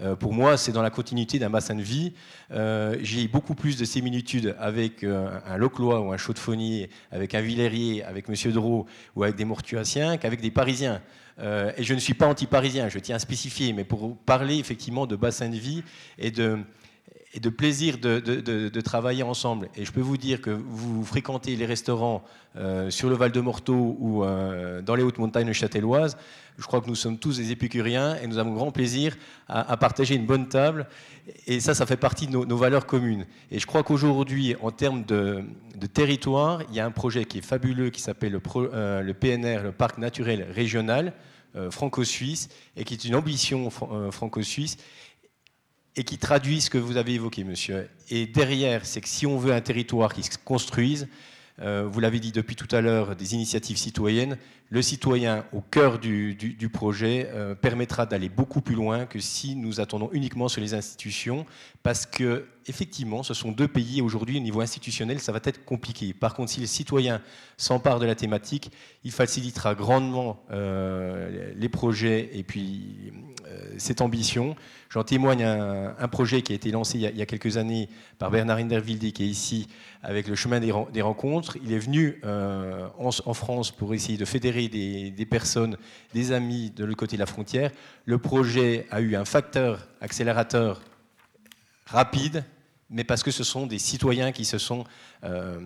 Euh, 0.00 0.14
pour 0.14 0.32
moi, 0.32 0.56
c'est 0.56 0.72
dans 0.72 0.82
la 0.82 0.90
continuité 0.90 1.38
d'un 1.38 1.50
bassin 1.50 1.74
de 1.74 1.82
vie. 1.82 2.12
Euh, 2.52 2.96
j'ai 3.02 3.26
beaucoup 3.26 3.54
plus 3.54 3.76
de 3.76 3.84
similitudes 3.84 4.54
avec 4.58 5.04
un 5.04 5.56
Loclois 5.56 6.00
ou 6.00 6.12
un 6.12 6.16
Chaudefonnier, 6.16 6.90
avec 7.10 7.34
un 7.34 7.40
Villerier, 7.40 8.04
avec 8.04 8.28
Monsieur 8.28 8.52
Drault 8.52 8.86
ou 9.16 9.24
avec 9.24 9.34
des 9.36 9.44
Mortuaciens 9.44 10.18
qu'avec 10.18 10.40
des 10.40 10.50
Parisiens. 10.50 11.02
et 11.40 11.82
je 11.82 11.94
ne 11.94 11.98
suis 11.98 12.14
pas 12.14 12.26
anti-parisien, 12.26 12.88
je 12.88 12.98
tiens 13.00 13.16
à 13.16 13.18
spécifier, 13.18 13.72
mais 13.72 13.84
pour 13.84 14.16
parler 14.16 14.58
effectivement 14.58 15.06
de 15.06 15.16
bassin 15.16 15.48
de 15.48 15.56
vie 15.56 15.82
et 16.18 16.30
de, 16.30 16.58
et 17.34 17.40
de 17.40 17.48
plaisir 17.48 17.98
de, 17.98 18.80
travailler 18.80 19.22
ensemble. 19.22 19.68
Et 19.76 19.84
je 19.84 19.92
peux 19.92 20.00
vous 20.00 20.16
dire 20.16 20.40
que 20.40 20.50
vous 20.50 21.04
fréquentez 21.04 21.56
les 21.56 21.64
restaurants 21.64 22.22
euh, 22.56 22.90
sur 22.90 23.08
le 23.08 23.16
Val 23.16 23.32
de 23.32 23.40
Morteau 23.40 23.96
ou 23.98 24.24
euh, 24.24 24.82
dans 24.82 24.94
les 24.94 25.02
hautes 25.02 25.18
montagnes 25.18 25.52
châtelloises. 25.52 26.16
Je 26.58 26.64
crois 26.64 26.82
que 26.82 26.88
nous 26.88 26.94
sommes 26.94 27.18
tous 27.18 27.38
des 27.38 27.50
épicuriens 27.50 28.16
et 28.16 28.26
nous 28.26 28.36
avons 28.36 28.52
grand 28.52 28.70
plaisir 28.70 29.16
à, 29.48 29.76
partager 29.78 30.14
une 30.14 30.26
bonne 30.26 30.48
table. 30.48 30.86
Et 31.46 31.60
ça, 31.60 31.74
ça 31.74 31.86
fait 31.86 31.96
partie 31.96 32.26
de 32.26 32.32
nos, 32.32 32.56
valeurs 32.56 32.84
communes. 32.84 33.24
Et 33.50 33.58
je 33.58 33.66
crois 33.66 33.82
qu'aujourd'hui, 33.82 34.54
en 34.60 34.70
termes 34.70 35.04
de, 35.04 35.42
territoire, 35.94 36.62
il 36.68 36.74
y 36.74 36.80
a 36.80 36.84
un 36.84 36.90
projet 36.90 37.24
qui 37.24 37.38
est 37.38 37.42
fabuleux 37.42 37.88
qui 37.88 38.02
s'appelle 38.02 38.32
le, 38.32 38.42
euh, 38.56 39.00
le, 39.00 39.14
PNR, 39.14 39.62
le 39.62 39.72
Parc 39.72 39.96
naturel 39.96 40.46
régional 40.50 41.14
franco-suisse, 41.70 42.48
et 42.78 42.84
qui 42.84 42.94
est 42.94 43.04
une 43.04 43.14
ambition 43.14 43.68
franco-suisse 44.10 44.78
et 45.96 46.04
qui 46.04 46.18
traduit 46.18 46.60
ce 46.60 46.70
que 46.70 46.78
vous 46.78 46.96
avez 46.96 47.14
évoqué, 47.14 47.44
monsieur. 47.44 47.88
Et 48.10 48.26
derrière, 48.26 48.86
c'est 48.86 49.00
que 49.00 49.08
si 49.08 49.26
on 49.26 49.36
veut 49.36 49.52
un 49.52 49.60
territoire 49.60 50.14
qui 50.14 50.22
se 50.22 50.38
construise, 50.42 51.08
euh, 51.60 51.86
vous 51.86 52.00
l'avez 52.00 52.18
dit 52.18 52.32
depuis 52.32 52.56
tout 52.56 52.68
à 52.74 52.80
l'heure, 52.80 53.14
des 53.14 53.34
initiatives 53.34 53.76
citoyennes, 53.76 54.38
le 54.72 54.80
citoyen 54.80 55.44
au 55.52 55.60
cœur 55.60 55.98
du, 55.98 56.70
projet 56.72 57.28
euh, 57.30 57.54
permettra 57.54 58.06
d'aller 58.06 58.30
beaucoup 58.30 58.62
plus 58.62 58.74
loin 58.74 59.04
que 59.04 59.20
si 59.20 59.54
nous 59.54 59.80
attendons 59.80 60.08
uniquement 60.12 60.48
sur 60.48 60.62
les 60.62 60.72
institutions, 60.72 61.44
parce 61.82 62.06
que 62.06 62.46
effectivement, 62.66 63.22
ce 63.22 63.34
sont 63.34 63.52
deux 63.52 63.68
pays 63.68 64.00
aujourd'hui 64.00 64.38
au 64.38 64.40
niveau 64.40 64.62
institutionnel, 64.62 65.20
ça 65.20 65.30
va 65.30 65.40
être 65.44 65.66
compliqué. 65.66 66.14
Par 66.14 66.32
contre, 66.32 66.52
si 66.52 66.60
les 66.60 66.66
citoyens 66.66 67.20
s'emparent 67.58 68.00
de 68.00 68.06
la 68.06 68.14
thématique, 68.14 68.70
il 69.04 69.12
facilitera 69.12 69.74
grandement 69.74 70.42
euh, 70.50 71.52
les 71.54 71.68
projets 71.68 72.30
et 72.32 72.42
puis 72.42 73.12
cette 73.78 74.00
ambition. 74.00 74.56
J'en 74.90 75.04
témoigne 75.04 75.42
un, 75.44 76.08
projet 76.08 76.42
qui 76.42 76.52
a 76.52 76.54
été 76.54 76.70
lancé 76.70 76.98
il 76.98 77.16
y 77.16 77.22
a, 77.22 77.26
quelques 77.26 77.56
années 77.56 77.88
par 78.18 78.30
Bernard 78.30 78.58
Hinderwilde, 78.58 79.12
qui 79.12 79.24
est 79.24 79.28
ici 79.28 79.68
avec 80.02 80.28
le 80.28 80.34
chemin 80.34 80.60
des, 80.60 81.02
rencontres. 81.02 81.56
Il 81.64 81.72
est 81.72 81.78
venu 81.78 82.20
euh, 82.24 82.88
en, 82.98 83.34
France 83.34 83.70
pour 83.70 83.94
essayer 83.94 84.18
de 84.18 84.24
fédérer 84.24 84.61
des, 84.68 85.26
personnes, 85.26 85.76
des 86.14 86.32
amis 86.32 86.70
de 86.70 86.84
l'autre 86.84 86.98
côté 86.98 87.16
de 87.16 87.20
la 87.20 87.26
frontière. 87.26 87.70
Le 88.04 88.18
projet 88.18 88.86
a 88.90 89.00
eu 89.00 89.16
un 89.16 89.24
facteur 89.24 89.88
accélérateur 90.00 90.82
rapide, 91.86 92.44
mais 92.90 93.04
parce 93.04 93.22
que 93.22 93.30
ce 93.30 93.42
sont 93.42 93.66
des 93.66 93.78
citoyens 93.78 94.32
qui 94.32 94.44
se 94.44 94.58
sont 94.58 94.84
euh, 95.24 95.58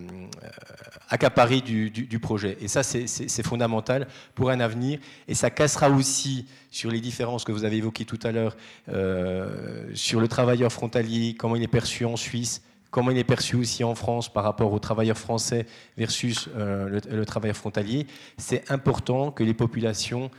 accaparés 1.08 1.60
du, 1.60 2.18
projet. 2.20 2.56
Et 2.60 2.68
ça, 2.68 2.82
c'est 2.82 3.42
fondamental 3.42 4.06
pour 4.34 4.50
un 4.50 4.60
avenir. 4.60 4.98
Et 5.26 5.34
ça 5.34 5.50
cassera 5.50 5.90
aussi 5.90 6.46
sur 6.70 6.90
les 6.90 7.00
différences 7.00 7.44
que 7.44 7.52
vous 7.52 7.64
avez 7.64 7.76
évoquées 7.76 8.04
tout 8.04 8.20
à 8.22 8.32
l'heure, 8.32 8.56
euh, 8.88 9.90
sur 9.94 10.20
le 10.20 10.28
travailleur 10.28 10.72
frontalier, 10.72 11.34
comment 11.34 11.56
il 11.56 11.62
est 11.62 11.68
perçu 11.68 12.04
en 12.04 12.16
Suisse, 12.16 12.62
comment 12.96 13.10
il 13.10 13.18
est 13.18 13.24
perçu 13.24 13.56
aussi 13.56 13.84
en 13.84 13.94
France 13.94 14.32
par 14.32 14.42
rapport 14.42 14.72
aux 14.72 14.78
travailleurs 14.78 15.18
français 15.18 15.66
versus 15.98 16.48
euh, 16.56 16.98
le, 17.10 17.26
travailleur 17.26 17.54
frontalier. 17.54 18.06
C'est 18.38 18.70
important 18.70 19.30
que 19.30 19.44
les 19.44 19.52
populations 19.52 20.30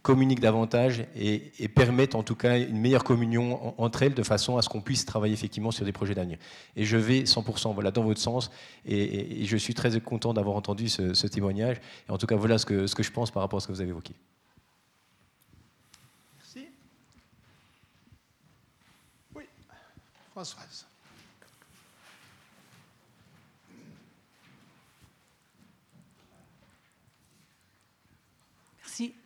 communiquent 0.00 0.40
davantage 0.40 1.04
et, 1.14 1.68
permettent 1.74 2.14
en 2.14 2.22
tout 2.22 2.36
cas 2.36 2.56
une 2.58 2.78
meilleure 2.78 3.04
communion 3.04 3.74
entre 3.78 4.04
elles 4.04 4.14
de 4.14 4.22
façon 4.22 4.56
à 4.56 4.62
ce 4.62 4.68
qu'on 4.70 4.80
puisse 4.80 5.04
travailler 5.04 5.34
effectivement 5.34 5.72
sur 5.72 5.84
des 5.84 5.92
projets 5.92 6.14
d'avenir. 6.14 6.38
Et 6.74 6.84
je 6.84 6.96
vais 6.96 7.24
100% 7.24 7.74
voilà, 7.74 7.90
dans 7.90 8.04
votre 8.04 8.20
sens 8.20 8.50
et, 8.86 9.44
je 9.44 9.56
suis 9.58 9.74
très 9.74 10.00
content 10.00 10.32
d'avoir 10.32 10.56
entendu 10.56 10.88
ce, 10.88 11.26
témoignage. 11.26 11.78
Et 12.08 12.12
en 12.12 12.18
tout 12.18 12.26
cas, 12.26 12.36
voilà 12.36 12.56
ce 12.56 12.64
que, 12.64 12.86
ce 12.86 12.94
que 12.94 13.02
je 13.02 13.10
pense 13.12 13.30
par 13.30 13.42
rapport 13.42 13.58
à 13.58 13.60
ce 13.60 13.66
que 13.66 13.72
vous 13.72 13.80
avez 13.82 13.90
évoqué. 13.90 14.14
Merci. 16.38 16.68
Oui, 19.34 19.42
Françoise. 20.30 20.85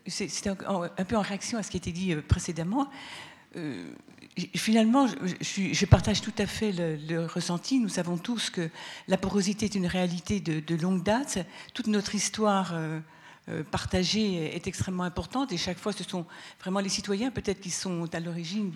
C'est 0.06 0.46
un, 0.46 0.54
peu 0.54 1.16
en 1.16 1.20
réaction 1.20 1.58
à 1.58 1.62
ce 1.62 1.70
qui 1.70 1.76
a 1.76 1.78
été 1.78 1.92
dit 1.92 2.12
euh, 2.12 2.22
précédemment. 2.22 2.88
Euh, 3.56 3.92
finalement, 4.54 5.06
je, 5.08 5.86
partage 5.86 6.20
tout 6.20 6.32
à 6.38 6.46
fait 6.46 6.72
le, 6.72 7.26
ressenti. 7.26 7.78
Nous 7.78 7.88
savons 7.88 8.16
tous 8.16 8.50
que 8.50 8.70
la 9.08 9.16
porosité 9.16 9.66
est 9.66 9.74
une 9.74 9.86
réalité 9.86 10.40
de, 10.40 10.74
longue 10.76 11.02
date. 11.02 11.38
Toute 11.74 11.88
notre 11.88 12.14
histoire 12.14 12.72
euh, 12.74 13.00
partagée 13.70 14.54
est 14.54 14.66
extrêmement 14.68 15.02
importante 15.02 15.50
et 15.52 15.56
chaque 15.56 15.78
fois, 15.78 15.92
ce 15.92 16.04
sont 16.04 16.26
vraiment 16.60 16.78
les 16.80 16.88
citoyens 16.88 17.30
peut-être 17.32 17.60
qui 17.60 17.70
sont 17.70 18.08
à 18.14 18.20
l'origine 18.20 18.70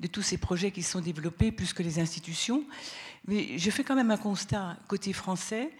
de 0.00 0.06
tous 0.06 0.22
ces 0.22 0.38
projets 0.38 0.70
qui 0.70 0.82
sont 0.82 1.00
développés 1.00 1.50
plus 1.50 1.72
que 1.72 1.82
les 1.82 1.98
institutions. 1.98 2.64
Mais 3.26 3.58
je 3.58 3.70
fais 3.70 3.82
quand 3.82 3.96
même 3.96 4.12
un 4.12 4.16
constat 4.16 4.76
côté 4.86 5.12
français. 5.12 5.70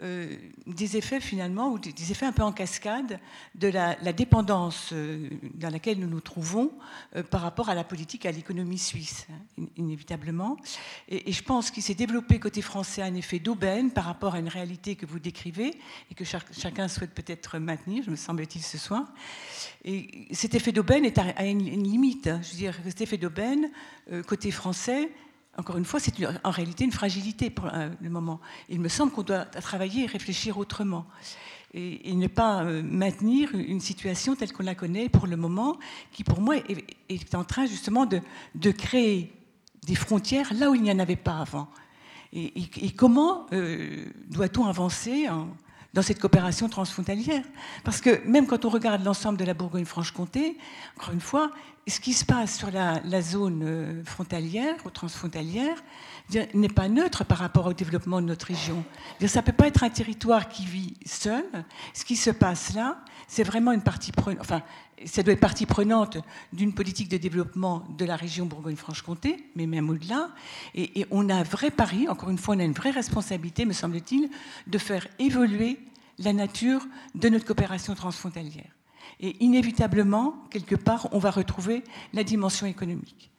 Euh, 0.00 0.36
des 0.64 0.96
effets 0.96 1.18
finalement, 1.18 1.72
ou 1.72 1.78
des 1.80 2.12
effets 2.12 2.24
un 2.24 2.30
peu 2.30 2.44
en 2.44 2.52
cascade 2.52 3.18
de 3.56 3.66
la, 3.66 3.96
dépendance 4.12 4.90
euh, 4.92 5.28
dans 5.54 5.70
laquelle 5.70 5.98
nous 5.98 6.06
nous 6.06 6.20
trouvons 6.20 6.70
euh, 7.16 7.24
par 7.24 7.40
rapport 7.40 7.68
à 7.68 7.74
la 7.74 7.82
politique, 7.82 8.24
à 8.24 8.30
l'économie 8.30 8.78
suisse, 8.78 9.26
hein, 9.28 9.64
inévitablement. 9.76 10.56
Et, 11.08 11.32
je 11.32 11.42
pense 11.42 11.72
qu'il 11.72 11.82
s'est 11.82 11.96
développé 11.96 12.38
côté 12.38 12.62
français 12.62 13.02
un 13.02 13.16
effet 13.16 13.40
d'aubaine 13.40 13.90
par 13.90 14.04
rapport 14.04 14.36
à 14.36 14.38
une 14.38 14.46
réalité 14.46 14.94
que 14.94 15.04
vous 15.04 15.18
décrivez 15.18 15.74
et 16.12 16.14
que 16.14 16.24
chacun 16.24 16.86
souhaite 16.86 17.12
peut-être 17.12 17.58
maintenir, 17.58 18.04
je 18.04 18.10
me 18.12 18.16
semble-t-il 18.16 18.62
ce 18.62 18.78
soir. 18.78 19.04
Et 19.84 20.28
cet 20.30 20.54
effet 20.54 20.70
d'aubaine 20.70 21.06
est 21.06 21.18
à, 21.18 21.44
une, 21.44 21.82
limite. 21.82 22.28
Hein. 22.28 22.40
Je 22.44 22.50
veux 22.50 22.56
dire, 22.56 22.78
cet 22.84 23.00
effet 23.00 23.16
d'aubaine, 23.16 23.68
côté 24.28 24.52
français, 24.52 25.10
encore 25.58 25.76
une 25.76 25.84
fois, 25.84 25.98
c'est 25.98 26.14
en 26.44 26.50
réalité 26.50 26.84
une 26.84 26.92
fragilité 26.92 27.50
pour 27.50 27.66
euh, 27.66 27.90
le 28.00 28.08
moment. 28.08 28.40
Il 28.68 28.80
me 28.80 28.88
semble 28.88 29.10
qu'on 29.10 29.24
doit 29.24 29.44
travailler 29.44 30.04
et 30.04 30.06
réfléchir 30.06 30.56
autrement. 30.56 31.04
Et, 31.74 32.14
ne 32.14 32.28
pas 32.28 32.62
euh, 32.62 32.82
maintenir 32.82 33.50
une 33.54 33.80
situation 33.80 34.36
telle 34.36 34.52
qu'on 34.52 34.62
la 34.62 34.76
connaît 34.76 35.08
pour 35.08 35.26
le 35.26 35.36
moment, 35.36 35.76
qui 36.12 36.24
pour 36.24 36.40
moi 36.40 36.56
est, 36.56 37.34
en 37.34 37.44
train 37.44 37.66
justement 37.66 38.06
de, 38.06 38.70
créer 38.70 39.32
des 39.84 39.96
frontières 39.96 40.54
là 40.54 40.70
où 40.70 40.74
il 40.76 40.82
n'y 40.82 40.92
en 40.92 40.98
avait 41.00 41.16
pas 41.16 41.40
avant. 41.40 41.68
Et, 42.32 42.92
comment 42.96 43.46
euh, 43.52 44.06
doit-on 44.28 44.64
avancer 44.64 45.26
dans 45.94 46.02
cette 46.02 46.20
coopération 46.20 46.68
transfrontalière 46.68 47.42
Parce 47.84 48.00
que 48.00 48.26
même 48.26 48.46
quand 48.46 48.64
on 48.64 48.68
regarde 48.68 49.04
l'ensemble 49.04 49.38
de 49.38 49.44
la 49.44 49.54
Bourgogne-Franche-Comté, 49.54 50.58
encore 50.96 51.14
une 51.14 51.20
fois, 51.20 51.50
ce 51.86 52.00
qui 52.00 52.12
se 52.12 52.24
passe 52.24 52.58
sur 52.58 52.70
la, 52.70 53.22
zone 53.22 53.62
euh, 53.64 54.04
frontalière 54.04 54.76
ou 54.84 54.90
transfrontalière 54.90 55.82
n'est 56.52 56.68
pas 56.68 56.88
neutre 56.88 57.24
par 57.24 57.38
rapport 57.38 57.66
au 57.66 57.72
développement 57.72 58.20
de 58.20 58.26
notre 58.26 58.46
région. 58.46 58.84
Ça 59.26 59.40
ne 59.40 59.46
peut 59.46 59.52
pas 59.52 59.66
être 59.66 59.82
un 59.82 59.88
territoire 59.88 60.48
qui 60.48 60.66
vit 60.66 60.94
seul. 61.06 61.44
Ce 61.94 62.04
qui 62.04 62.16
se 62.16 62.30
passe 62.30 62.74
là, 62.74 62.98
c'est 63.28 63.44
vraiment 63.44 63.72
une 63.72 63.82
partie 63.82 64.10
prenante. 64.10 64.40
Enfin, 64.40 64.62
ça 65.04 65.22
doit 65.22 65.34
être 65.34 65.40
partie 65.40 65.66
prenante 65.66 66.18
d'une 66.52 66.74
politique 66.74 67.08
de 67.08 67.18
développement 67.18 67.86
de 67.96 68.04
la 68.04 68.16
région 68.16 68.46
Bourgogne-Franche-Comté, 68.46 69.44
mais 69.54 69.66
même 69.66 69.88
au-delà. 69.90 70.30
Et, 70.74 71.06
on 71.10 71.28
a 71.28 71.34
un 71.34 71.42
vrai 71.42 71.70
pari, 71.70 72.08
encore 72.08 72.30
une 72.30 72.38
fois, 72.38 72.56
on 72.56 72.58
a 72.58 72.64
une 72.64 72.72
vraie 72.72 72.90
responsabilité, 72.90 73.66
me 73.66 73.74
semble-t-il, 73.74 74.30
de 74.66 74.78
faire 74.78 75.06
évoluer 75.18 75.78
la 76.18 76.32
nature 76.32 76.84
de 77.14 77.28
notre 77.28 77.44
coopération 77.44 77.94
transfrontalière. 77.94 78.72
Et 79.20 79.36
inévitablement, 79.44 80.34
quelque 80.50 80.74
part, 80.74 81.08
on 81.12 81.18
va 81.18 81.30
retrouver 81.30 81.84
la 82.14 82.24
dimension 82.24 82.66
économique. 82.66 83.30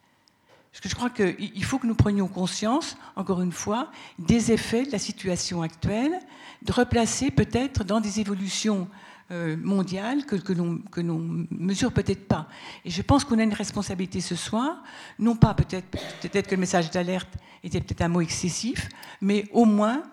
Parce 0.72 0.82
que 0.82 0.90
je 0.90 0.96
crois 0.96 1.10
qu'il 1.10 1.64
faut 1.64 1.80
que 1.80 1.88
nous 1.88 1.96
prenions 1.96 2.28
conscience, 2.28 2.96
encore 3.16 3.42
une 3.42 3.52
fois, 3.52 3.92
des 4.20 4.52
effets 4.52 4.86
de 4.86 4.92
la 4.92 5.00
situation 5.00 5.64
actuelle, 5.64 6.20
de 6.62 6.72
replacer 6.72 7.32
peut-être 7.32 7.84
dans 7.84 8.00
des 8.00 8.20
évolutions 8.20 8.88
mondiale 9.32 10.26
que, 10.26 10.36
que 10.36 11.02
l'on 11.02 11.48
mesure 11.52 11.92
peut-être 11.92 12.28
pas. 12.28 12.48
Et 12.84 12.90
je 12.90 13.02
pense 13.04 13.24
qu'on 13.24 13.38
a 13.38 13.44
une 13.44 13.54
responsabilité 13.54 14.22
ce 14.22 14.36
soir, 14.36 14.84
non 15.20 15.36
pas 15.36 15.54
peut-être 15.54 15.86
peut-être 16.22 16.48
que 16.48 16.56
le 16.56 16.62
message 16.62 16.90
d'alerte 16.90 17.30
était 17.64 17.80
peut-être 17.80 18.02
un 18.02 18.08
mot 18.08 18.22
excessif, 18.22 18.90
mais 19.22 19.46
au 19.54 19.66
moins 19.66 20.04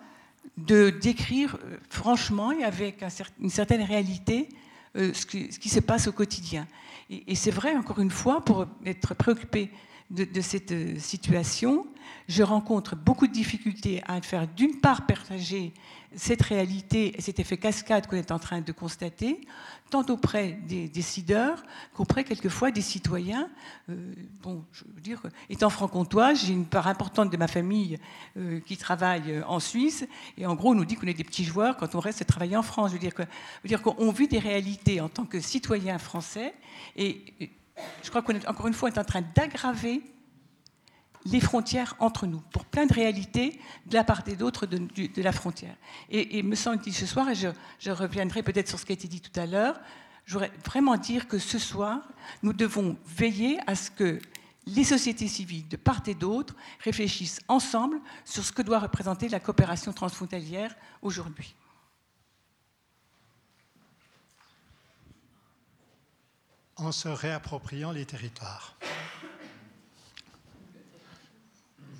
de 0.57 0.89
décrire 0.89 1.57
euh, 1.63 1.77
franchement 1.89 2.51
et 2.51 2.63
avec 2.63 3.03
une 3.39 3.49
certaine 3.49 3.83
réalité 3.83 4.49
euh, 4.95 5.13
ce, 5.13 5.25
qui, 5.25 5.51
ce, 5.51 5.59
qui, 5.59 5.69
se 5.69 5.79
passe 5.79 6.07
au 6.07 6.11
quotidien. 6.11 6.67
Et, 7.09 7.35
c'est 7.35 7.51
vrai, 7.51 7.75
encore 7.75 7.99
une 7.99 8.11
fois, 8.11 8.43
pour 8.43 8.65
être 8.85 9.13
préoccupé 9.13 9.69
de, 10.09 10.41
cette 10.41 10.99
situation, 10.99 11.85
je 12.27 12.41
rencontre 12.43 12.95
beaucoup 12.95 13.27
de 13.27 13.33
difficultés 13.33 14.01
à 14.07 14.21
faire 14.21 14.47
d'une 14.47 14.79
part 14.79 15.05
partager 15.05 15.73
cette 16.15 16.41
réalité 16.41 17.17
et 17.17 17.21
cet 17.21 17.39
effet 17.39 17.57
cascade 17.57 18.07
qu'on 18.07 18.15
est 18.15 18.31
en 18.31 18.39
train 18.39 18.61
de 18.61 18.71
constater, 18.71 19.41
tant 19.89 20.05
auprès 20.09 20.53
des 20.67 20.87
décideurs 20.87 21.61
qu'auprès 21.93 22.23
quelquefois 22.23 22.71
des 22.71 22.81
citoyens. 22.81 23.49
Euh, 23.89 24.13
bon, 24.41 24.63
je 24.71 24.85
veux 24.95 25.01
dire, 25.01 25.21
étant 25.49 25.69
franc-comtois, 25.69 26.33
j'ai 26.33 26.53
une 26.53 26.65
part 26.65 26.87
importante 26.87 27.29
de 27.29 27.37
ma 27.37 27.47
famille 27.47 27.99
euh, 28.37 28.61
qui 28.61 28.77
travaille 28.77 29.43
en 29.45 29.59
Suisse, 29.59 30.07
et 30.37 30.45
en 30.45 30.55
gros, 30.55 30.71
on 30.71 30.75
nous 30.75 30.85
dit 30.85 30.95
qu'on 30.95 31.07
est 31.07 31.13
des 31.13 31.25
petits 31.25 31.45
joueurs 31.45 31.75
quand 31.75 31.95
on 31.95 31.99
reste 31.99 32.25
travailler 32.25 32.55
en 32.55 32.63
France. 32.63 32.91
Je 32.91 32.95
veux 32.95 33.67
dire, 33.67 33.81
qu'on 33.81 34.11
vit 34.11 34.29
des 34.29 34.39
réalités 34.39 35.01
en 35.01 35.09
tant 35.09 35.25
que 35.25 35.41
citoyen 35.41 35.99
français, 35.99 36.53
et 36.95 37.21
je 38.03 38.09
crois 38.09 38.21
qu'on 38.21 38.33
est 38.33 38.47
encore 38.47 38.67
une 38.67 38.73
fois 38.73 38.89
en 38.97 39.03
train 39.03 39.21
d'aggraver 39.35 40.01
les 41.25 41.39
frontières 41.39 41.95
entre 41.99 42.25
nous, 42.25 42.39
pour 42.51 42.65
plein 42.65 42.85
de 42.85 42.93
réalités 42.93 43.59
de 43.85 43.95
la 43.95 44.03
part 44.03 44.21
et 44.27 44.35
d'autre 44.35 44.65
de, 44.65 45.21
la 45.21 45.31
frontière. 45.31 45.75
Et, 46.09 46.41
me 46.41 46.55
semble-t-il 46.55 46.93
ce 46.93 47.05
soir, 47.05 47.29
et 47.29 47.35
je, 47.35 47.91
reviendrai 47.91 48.43
peut-être 48.43 48.67
sur 48.67 48.79
ce 48.79 48.85
qui 48.85 48.93
a 48.93 48.95
été 48.95 49.07
dit 49.07 49.21
tout 49.21 49.37
à 49.37 49.45
l'heure, 49.45 49.79
je 50.25 50.33
voudrais 50.33 50.51
vraiment 50.65 50.97
dire 50.97 51.27
que 51.27 51.37
ce 51.37 51.57
soir, 51.57 52.01
nous 52.43 52.53
devons 52.53 52.97
veiller 53.05 53.59
à 53.67 53.75
ce 53.75 53.91
que 53.91 54.19
les 54.65 54.83
sociétés 54.83 55.27
civiles 55.27 55.67
de 55.67 55.77
part 55.77 56.01
et 56.07 56.13
d'autre 56.13 56.53
réfléchissent 56.81 57.39
ensemble 57.47 57.99
sur 58.25 58.43
ce 58.43 58.51
que 58.51 58.61
doit 58.61 58.79
représenter 58.79 59.29
la 59.29 59.39
coopération 59.39 59.93
transfrontalière 59.93 60.75
aujourd'hui. 61.01 61.55
En 66.77 66.91
se 66.91 67.09
réappropriant 67.09 67.91
les 67.91 68.05
territoires 68.05 68.77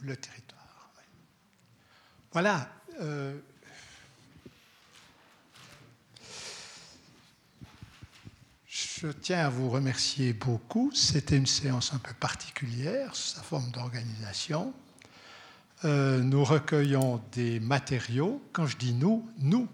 le 0.08 0.16
territoire. 0.16 0.90
Voilà. 2.32 2.70
Euh, 3.02 3.38
je 8.68 9.08
tiens 9.08 9.46
à 9.46 9.50
vous 9.50 9.70
remercier 9.70 10.34
beaucoup. 10.34 10.92
C'était 10.94 11.38
une 11.38 11.46
séance 11.46 11.94
un 11.94 12.00
peu 12.00 12.14
particulière, 12.14 13.16
sa 13.16 13.42
forme 13.42 13.70
d'organisation. 13.72 14.74
Euh, 15.86 16.22
nous 16.22 16.44
recueillons 16.44 17.22
des 17.34 17.60
matériaux. 17.60 18.42
Quand 18.52 18.66
je 18.66 18.78
dis 18.78 18.94
nous, 18.94 19.30
nous, 19.40 19.68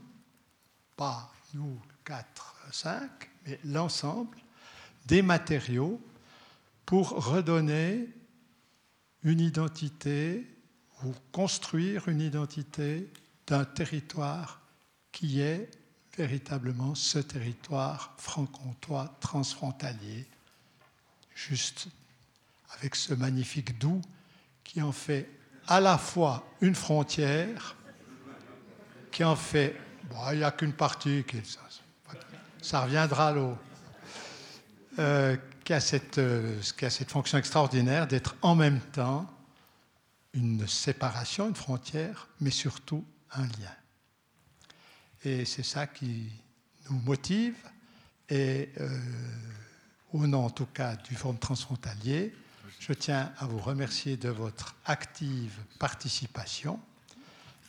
pas 0.97 1.31
nous 1.53 1.79
quatre, 2.03 2.55
cinq, 2.71 3.29
mais 3.45 3.59
l'ensemble, 3.63 4.37
des 5.05 5.21
matériaux 5.21 6.01
pour 6.85 7.09
redonner 7.27 8.09
une 9.23 9.39
identité 9.39 10.47
ou 11.03 11.13
construire 11.31 12.07
une 12.07 12.21
identité 12.21 13.11
d'un 13.47 13.65
territoire 13.65 14.61
qui 15.11 15.41
est 15.41 15.69
véritablement 16.17 16.95
ce 16.95 17.19
territoire 17.19 18.13
franc-comtois 18.17 19.15
transfrontalier, 19.19 20.25
juste 21.35 21.87
avec 22.77 22.95
ce 22.95 23.13
magnifique 23.13 23.77
doux 23.79 24.01
qui 24.63 24.81
en 24.81 24.91
fait 24.91 25.29
à 25.67 25.79
la 25.79 25.97
fois 25.97 26.45
une 26.61 26.75
frontière, 26.75 27.75
qui 29.11 29.23
en 29.23 29.35
fait, 29.35 29.75
bon, 30.09 30.17
il 30.31 30.39
n'y 30.39 30.43
a 30.43 30.51
qu'une 30.51 30.73
partie, 30.73 31.23
ça, 31.43 31.59
ça 32.61 32.81
reviendra 32.81 33.29
à 33.29 33.31
l'eau, 33.31 33.57
euh, 34.99 35.37
qui 35.63 35.73
a 35.73 35.79
cette, 35.79 36.17
euh, 36.17 36.61
cette 36.61 37.11
fonction 37.11 37.37
extraordinaire 37.37 38.07
d'être 38.07 38.35
en 38.41 38.55
même 38.55 38.79
temps 38.79 39.29
une 40.33 40.67
séparation, 40.67 41.47
une 41.47 41.55
frontière, 41.55 42.27
mais 42.41 42.49
surtout 42.49 43.05
un 43.31 43.43
lien. 43.43 43.75
Et 45.23 45.45
c'est 45.45 45.63
ça 45.63 45.87
qui 45.87 46.29
nous 46.89 46.99
motive. 46.99 47.55
Et 48.29 48.69
euh, 48.79 48.99
au 50.11 50.25
nom 50.27 50.45
en 50.45 50.49
tout 50.49 50.65
cas 50.65 50.95
du 50.95 51.15
Forum 51.15 51.37
transfrontalier, 51.37 52.33
je 52.79 52.93
tiens 52.93 53.31
à 53.37 53.45
vous 53.45 53.59
remercier 53.59 54.17
de 54.17 54.29
votre 54.29 54.75
active 54.85 55.57
participation. 55.79 56.79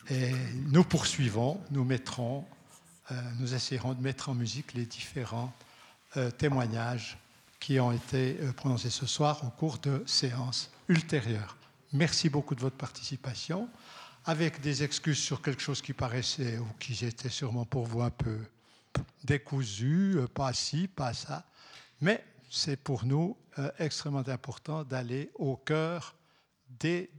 Et 0.09 0.31
nous 0.67 0.83
poursuivons, 0.83 1.61
nous 1.71 1.83
mettrons, 1.83 2.45
euh, 3.11 3.21
nous 3.39 3.53
essayerons 3.53 3.93
de 3.93 4.01
mettre 4.01 4.29
en 4.29 4.33
musique 4.33 4.73
les 4.73 4.85
différents 4.85 5.53
témoignages 6.37 7.17
qui 7.65 7.79
ont 7.79 7.91
été 7.91 8.37
euh, 8.41 8.53
prononcés 8.53 8.91
ce 8.91 9.07
soir 9.07 9.43
au 9.43 9.49
cours 9.49 9.79
de 9.79 10.03
séances 10.05 10.69
ultérieures. 10.87 11.57
Merci 11.93 12.29
beaucoup 12.29 12.53
de 12.53 12.61
votre 12.61 12.75
participation, 12.75 13.67
avec 14.25 14.61
des 14.61 14.83
excuses 14.83 15.17
sur 15.17 15.41
quelque 15.41 15.63
chose 15.63 15.81
qui 15.81 15.93
paraissait 15.93 16.59
ou 16.59 16.67
qui 16.79 17.03
était 17.03 17.29
sûrement 17.29 17.65
pour 17.65 17.87
vous 17.87 18.03
un 18.03 18.11
peu 18.11 18.37
décousu, 19.23 20.17
euh, 20.17 20.27
pas 20.27 20.53
ci, 20.53 20.87
pas 20.87 21.13
ça. 21.15 21.43
Mais 22.01 22.23
c'est 22.51 22.77
pour 22.77 23.03
nous 23.03 23.35
euh, 23.57 23.71
extrêmement 23.79 24.27
important 24.27 24.83
d'aller 24.83 25.31
au 25.33 25.55
cœur 25.55 26.13
des, 26.69 27.09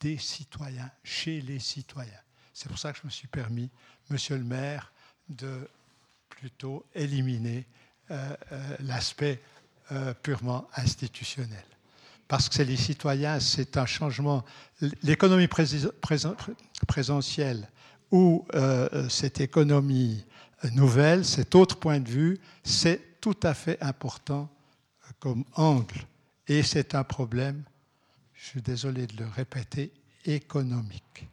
des, 0.00 0.18
citoyens, 0.18 0.90
chez 1.04 1.40
les 1.40 1.60
citoyens. 1.60 2.10
C'est 2.52 2.68
pour 2.68 2.78
ça 2.78 2.92
que 2.92 2.98
je 2.98 3.06
me 3.06 3.10
suis 3.10 3.28
permis, 3.28 3.70
monsieur 4.08 4.36
le 4.36 4.42
maire, 4.42 4.92
de 5.28 5.68
plutôt 6.28 6.84
éliminer 6.92 7.66
l'aspect 8.80 9.40
euh, 9.92 10.14
purement 10.14 10.68
institutionnel. 10.76 11.64
Parce 12.28 12.48
que 12.48 12.54
c'est 12.54 12.64
les 12.64 12.76
citoyens, 12.76 13.40
c'est 13.40 13.76
un 13.76 13.86
changement. 13.86 14.44
L'économie 15.02 15.48
présentielle 16.86 17.68
ou 18.12 18.46
euh, 18.54 19.08
cette 19.08 19.40
économie 19.40 20.24
nouvelle, 20.74 21.24
cet 21.24 21.56
autre 21.56 21.76
point 21.80 21.98
de 21.98 22.08
vue, 22.08 22.38
c'est 22.62 23.20
tout 23.20 23.36
à 23.42 23.52
fait 23.52 23.82
important 23.82 24.48
comme 25.18 25.44
angle. 25.54 26.06
Et 26.46 26.62
c'est 26.62 26.94
un 26.94 27.02
problème, 27.02 27.64
je 28.34 28.46
suis 28.46 28.62
désolé 28.62 29.08
de 29.08 29.24
le 29.24 29.28
répéter, 29.28 29.92
économique. 30.24 31.26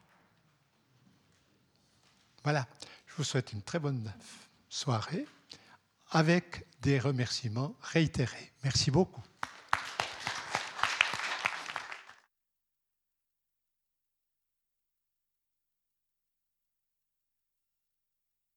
Voilà, 2.43 2.65
je 3.05 3.13
vous 3.17 3.23
souhaite 3.23 3.53
une 3.53 3.61
très 3.61 3.77
bonne 3.77 4.11
soirée 4.67 5.27
avec 6.11 6.65
des 6.81 6.99
remerciements 6.99 7.75
réitérés. 7.81 8.51
Merci 8.63 8.91
beaucoup. 8.91 9.21